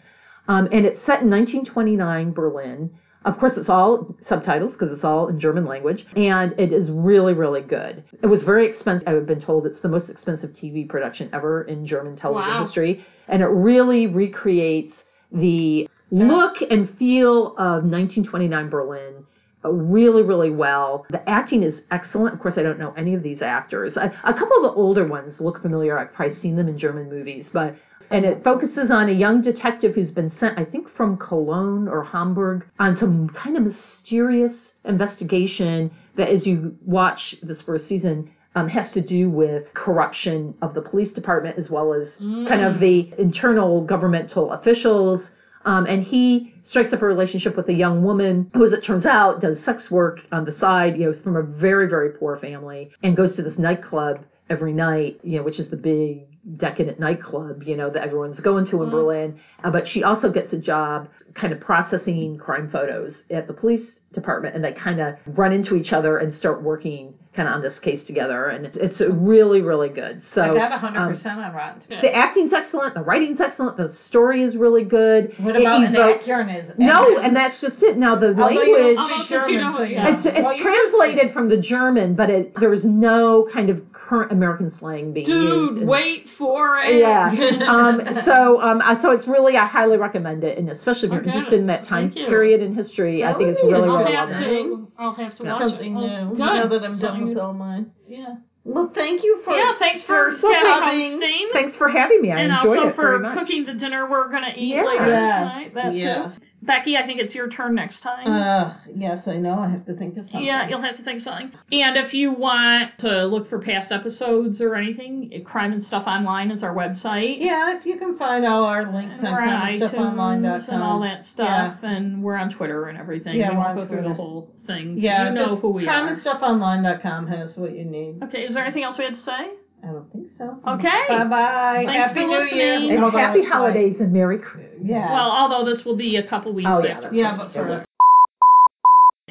Um, 0.50 0.68
and 0.72 0.84
it's 0.86 1.00
set 1.02 1.22
in 1.22 1.30
1929 1.30 2.32
Berlin. 2.34 2.90
Of 3.26 3.38
course, 3.38 3.56
it's 3.56 3.70
all 3.70 4.16
subtitles 4.22 4.74
because 4.74 4.92
it's 4.92 5.04
all 5.04 5.28
in 5.28 5.40
German 5.40 5.66
language, 5.66 6.08
and 6.16 6.54
it 6.58 6.74
is 6.74 6.90
really, 6.90 7.34
really 7.34 7.62
good. 7.62 8.04
It 8.24 8.28
was 8.28 8.44
very 8.44 8.66
expensive. 8.66 9.08
I've 9.08 9.26
been 9.28 9.42
told 9.42 9.68
it's 9.68 9.82
the 9.82 9.90
most 9.90 10.10
expensive 10.10 10.52
TV 10.52 10.88
production 10.90 11.30
ever 11.34 11.64
in 11.64 11.86
German 11.86 12.16
television 12.16 12.54
Wow. 12.54 12.64
history, 12.64 13.06
and 13.28 13.42
it 13.44 13.48
really 13.48 14.08
recreates 14.08 15.04
the 15.32 15.88
look 16.12 16.62
and 16.72 16.90
feel 16.98 17.50
of 17.58 17.84
1929 17.84 18.70
Berlin 18.70 19.26
uh, 19.66 19.72
really, 19.72 20.24
really 20.24 20.50
well. 20.50 21.06
The 21.10 21.28
acting 21.30 21.64
is 21.64 21.82
excellent. 21.92 22.34
Of 22.34 22.40
course, 22.40 22.58
I 22.58 22.64
don't 22.64 22.80
know 22.80 22.94
any 22.96 23.14
of 23.14 23.22
these 23.22 23.42
actors. 23.42 23.98
A, 23.98 24.12
a 24.24 24.34
couple 24.34 24.56
of 24.58 24.64
the 24.64 24.72
older 24.72 25.06
ones 25.06 25.42
look 25.42 25.62
familiar. 25.62 26.00
I've 26.00 26.14
probably 26.14 26.36
seen 26.36 26.56
them 26.56 26.70
in 26.70 26.78
German 26.78 27.10
movies, 27.10 27.50
but 27.52 27.76
and 28.12 28.26
it 28.26 28.44
focuses 28.44 28.90
on 28.92 29.10
a 29.10 29.14
young 29.14 29.42
detective 29.42 29.96
who's 29.96 30.12
been 30.12 30.32
sent, 30.32 30.58
I 30.58 30.66
think, 30.66 30.90
from 30.90 31.18
Cologne 31.18 31.88
or 31.88 32.04
Hamburg 32.04 32.66
on 32.80 32.96
some 32.96 33.30
kind 33.30 33.56
of 33.58 33.64
mysterious 33.64 34.74
investigation 34.86 35.92
that, 36.16 36.30
as 36.30 36.48
you 36.48 36.76
watch 36.86 37.36
this 37.44 37.62
first 37.62 37.88
season, 37.88 38.32
um, 38.56 38.68
has 38.68 38.92
to 38.92 39.02
do 39.02 39.30
with 39.30 39.74
corruption 39.74 40.56
of 40.62 40.74
the 40.74 40.82
police 40.82 41.12
department 41.12 41.58
as 41.58 41.70
well 41.70 41.94
as 41.94 42.16
kind 42.48 42.62
of 42.62 42.80
the 42.80 43.14
internal 43.18 43.84
governmental 43.84 44.52
officials. 44.52 45.30
Um, 45.66 45.86
and 45.86 46.02
he 46.02 46.54
strikes 46.64 46.94
up 46.94 47.02
a 47.02 47.06
relationship 47.06 47.56
with 47.56 47.68
a 47.70 47.74
young 47.74 48.04
woman 48.04 48.50
who, 48.54 48.64
as 48.66 48.74
it 48.74 48.82
turns 48.82 49.06
out, 49.06 49.42
does 49.42 49.64
sex 49.64 49.92
work 49.92 50.22
on 50.32 50.46
the 50.46 50.56
side. 50.58 50.98
You 50.98 51.04
know, 51.06 51.10
is 51.12 51.22
from 51.22 51.36
a 51.36 51.44
very, 51.44 51.88
very 51.88 52.12
poor 52.12 52.38
family 52.38 52.92
and 53.04 53.16
goes 53.16 53.36
to 53.36 53.44
this 53.44 53.58
nightclub 53.60 54.24
every 54.50 54.74
night. 54.74 55.20
You 55.22 55.38
know, 55.38 55.44
which 55.44 55.60
is 55.60 55.70
the 55.70 55.78
big 55.78 56.29
decadent 56.56 57.00
nightclub. 57.00 57.64
You 57.64 57.76
know 57.76 57.90
that 57.90 58.04
everyone's 58.04 58.40
going 58.40 58.66
to 58.66 58.82
in 58.84 58.90
Berlin. 58.90 59.40
Uh, 59.64 59.72
but 59.72 59.88
she 59.88 60.04
also 60.04 60.32
gets 60.32 60.54
a 60.54 60.58
job 60.58 61.10
kind 61.34 61.54
of 61.54 61.60
processing 61.60 62.38
crime 62.38 62.70
photos 62.70 63.24
at 63.30 63.48
the 63.48 63.54
police 63.54 64.00
department, 64.14 64.56
and 64.56 64.64
they 64.64 64.74
kind 64.74 65.00
of 65.00 65.16
run 65.28 65.52
into 65.52 65.76
each 65.76 65.94
other 65.94 66.18
and 66.18 66.34
start 66.34 66.62
working 66.62 67.14
kind 67.36 67.48
of 67.48 67.54
on 67.56 67.62
this 67.62 67.78
case 67.80 68.04
together. 68.06 68.46
And 68.48 68.66
it's, 68.66 68.76
it's 68.78 69.02
really, 69.02 69.62
really 69.62 69.90
good. 69.90 70.22
So 70.34 70.42
I 70.42 70.70
got 70.70 70.80
hundred 70.80 71.00
um, 71.00 71.40
on 71.40 71.54
Rotten. 71.54 71.82
Tomatoes. 71.82 72.02
the 72.02 72.16
acting's 72.16 72.54
excellent, 72.54 72.96
the 72.96 73.02
writing's 73.04 73.40
excellent, 73.40 73.78
the 73.78 73.94
story 73.94 74.42
is 74.42 74.56
really 74.58 74.84
good. 74.84 75.34
What 75.38 75.56
It 75.56 75.62
about 75.62 75.84
an 75.84 75.96
evokes- 75.96 76.28
actor 76.28 76.42
and? 76.42 76.80
No, 76.80 77.18
and 77.20 77.36
that's 77.36 77.62
just 77.62 77.84
it. 77.84 77.98
Now 77.98 78.16
the 78.16 78.32
language. 78.32 78.96
don't 78.96 79.06
speak 79.06 79.28
since 79.28 79.48
you 79.48 79.60
German, 79.60 79.72
know- 79.72 79.78
so 79.78 79.84
yeah. 79.84 80.08
It's, 80.16 80.26
it's 80.26 80.40
Well, 80.40 80.58
translated 80.58 81.32
from 81.34 81.50
the 81.50 81.58
German, 81.62 82.16
but 82.16 82.30
it, 82.30 82.56
there 82.60 82.70
was 82.70 82.84
no 82.84 83.48
kind 83.54 83.70
of 83.70 83.82
current 83.94 84.32
American 84.32 84.72
slang 84.72 85.14
being 85.14 85.28
used. 85.28 85.74
Dude, 85.76 85.84
in- 85.84 85.88
wait 85.88 86.28
for 86.38 86.80
it. 86.80 86.96
Yeah. 86.96 87.30
um, 87.68 88.02
so 88.26 88.60
um, 88.60 88.82
uh, 88.82 89.00
so 89.02 89.12
it's 89.12 89.28
really 89.28 89.56
I 89.56 89.68
highly 89.68 89.98
recommend 89.98 90.44
it, 90.44 90.58
and 90.58 90.70
especially 90.70 91.10
if 91.10 91.12
you're 91.14 91.22
Okay. 91.22 91.30
interested 91.30 91.60
in 91.60 91.68
that 91.68 91.84
time 91.84 92.12
period 92.12 92.62
in 92.62 92.74
history, 92.74 93.24
I 93.24 93.34
think 93.38 93.50
it's 93.50 93.60
really 93.62 93.74
really 93.74 93.88
well 93.88 94.08
interesting. 94.08 94.70
done. 94.72 94.89
To. 95.00 95.04
I'll 95.04 95.14
have 95.16 95.36
to 95.38 95.44
watch 95.44 95.60
something 95.60 95.96
it. 95.96 96.00
new. 96.00 96.08
Oh, 96.08 96.34
Now 96.34 96.68
good. 96.68 96.82
that 96.82 96.86
I'm 96.88 97.00
done 97.00 97.28
with 97.28 97.38
all 97.38 97.54
mine. 97.54 97.92
Yeah. 98.08 98.36
Well, 98.66 98.92
thank 98.94 99.24
you 99.24 99.42
for 99.44 99.56
Yeah. 99.56 99.74
Thanks 99.80 100.04
for 100.04 100.34
for 100.34 100.52
yeah, 100.52 100.64
having- 100.82 101.12
hosting. 101.14 101.50
Thanks 101.54 101.76
for 101.78 101.88
having 101.90 102.22
me. 102.22 102.32
I 102.32 102.40
and 102.42 102.52
enjoyed 102.52 102.78
also 102.78 102.90
it 102.90 102.96
for 102.96 103.02
very 103.04 103.20
much. 103.20 103.38
cooking 103.38 103.66
the 103.66 103.74
dinner 103.74 104.10
we're 104.10 104.30
gonna 104.30 104.54
eat 104.56 104.76
Yeah. 104.76 104.84
later 104.84 105.08
Yes, 105.08 105.52
tonight. 105.52 105.74
That 105.76 105.96
yes. 105.96 106.36
too. 106.36 106.42
Becky, 106.62 106.98
I 106.98 107.06
think 107.06 107.20
it's 107.22 107.34
your 107.34 107.50
turn 107.50 107.74
next 107.76 108.02
time. 108.02 108.28
Uh, 108.28 108.74
yes, 108.94 109.28
I 109.28 109.38
know. 109.38 109.60
I 109.60 109.70
have 109.70 109.86
to 109.86 109.94
think 109.96 110.18
of 110.18 110.26
something. 110.26 110.44
yeah, 110.44 110.68
you'll 110.68 110.82
have 110.82 110.98
to 110.98 111.04
think 111.04 111.18
of 111.18 111.24
something. 111.24 111.52
And 111.72 111.96
if 111.98 112.14
you 112.14 112.34
want 112.34 113.00
to 113.00 113.26
look 113.26 113.50
for 113.50 113.60
past 113.60 113.92
episodes 113.94 114.60
or 114.62 114.76
anything, 114.76 115.42
Crime 115.46 115.72
and 115.72 115.82
Stuff 115.84 116.06
Online 116.06 116.52
is 116.52 116.62
our 116.62 116.76
website. 116.76 117.38
Yeah, 117.40 117.78
if 117.78 117.86
you 117.86 117.98
can 117.98 118.18
find 118.18 118.46
all 118.46 118.66
our 118.66 118.92
links 118.92 119.16
And 119.20 119.28
on 119.28 119.36
iTunes 119.42 120.68
and 120.70 120.84
all 120.84 121.00
that 121.02 121.26
stuff, 121.26 121.78
Yeah. 121.82 121.90
and 121.92 122.22
we're 122.22 122.36
on 122.36 122.50
Twitter 122.52 122.86
and 122.88 122.98
everything. 122.98 123.38
Yeah, 123.38 123.52
we 123.52 123.56
we're 123.56 123.64
won't 123.64 123.80
on 123.80 123.88
go 123.88 123.88
through 123.88 124.04
the 124.10 124.14
whole 124.14 124.52
thing. 124.68 124.98
Yeah, 124.98 125.30
you 125.30 125.36
know 125.36 125.56
who 125.56 125.70
we 125.70 125.88
are. 125.88 126.10
crimeandstuffonline.com 126.10 127.28
has 127.28 127.58
what 127.58 127.72
you 127.72 127.86
need. 127.86 128.22
Okay, 128.24 128.42
is 128.46 128.54
there 128.54 128.64
anything 128.66 128.84
else 128.84 128.98
we 128.98 129.06
had 129.06 129.16
to 129.16 129.22
say? 129.22 129.52
I 129.84 129.88
don't 129.88 130.12
think 130.12 130.28
so. 130.38 130.60
Okay. 130.68 131.06
Bye 131.08 131.24
bye. 131.26 131.84
Thanks 131.86 132.10
Happy 132.10 132.22
for 132.22 132.28
New 132.28 132.34
Year. 132.34 132.40
listening. 132.80 132.92
and 132.96 133.04
Although 133.04 133.18
happy 133.18 133.40
it's 133.40 133.50
like- 133.50 133.54
holidays 133.58 134.00
and 134.00 134.12
Merry 134.14 134.38
Christmas. 134.38 134.80
Yeah. 134.82 135.12
Well, 135.12 135.32
although 135.32 135.64
this 135.70 135.86
will 135.86 135.96
be 135.96 136.18
a 136.18 136.24
couple 136.24 136.52
weeks 136.54 136.70
Oh, 136.72 136.84
yeah, 136.84 136.92
after. 136.92 137.02
that's 137.04 137.14
yeah, 137.16 137.30
right. 137.30 137.38
but 137.38 137.52
for 137.52 137.72
us. 137.72 137.86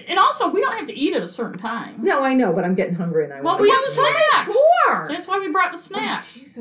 And 0.08 0.18
also, 0.18 0.48
we 0.48 0.60
don't 0.62 0.72
have 0.72 0.86
to 0.86 0.94
eat 0.98 1.14
at 1.14 1.22
a 1.22 1.28
certain 1.28 1.58
time. 1.58 1.96
No, 2.02 2.22
I 2.22 2.32
know, 2.32 2.52
but 2.54 2.64
I'm 2.64 2.74
getting 2.74 2.94
hungry 2.94 3.24
and 3.24 3.32
I 3.32 3.36
Well, 3.42 3.58
want 3.58 3.60
Well, 3.60 3.70
we 3.70 3.94
to 3.94 4.02
have 4.02 4.14
snacks. 4.32 4.56
Sure. 4.86 5.08
That's 5.08 5.28
why 5.28 5.38
we 5.38 5.50
brought 5.52 5.72
the 5.72 5.78
oh, 5.78 5.82
snacks. 5.82 6.32
Jesus. 6.34 6.56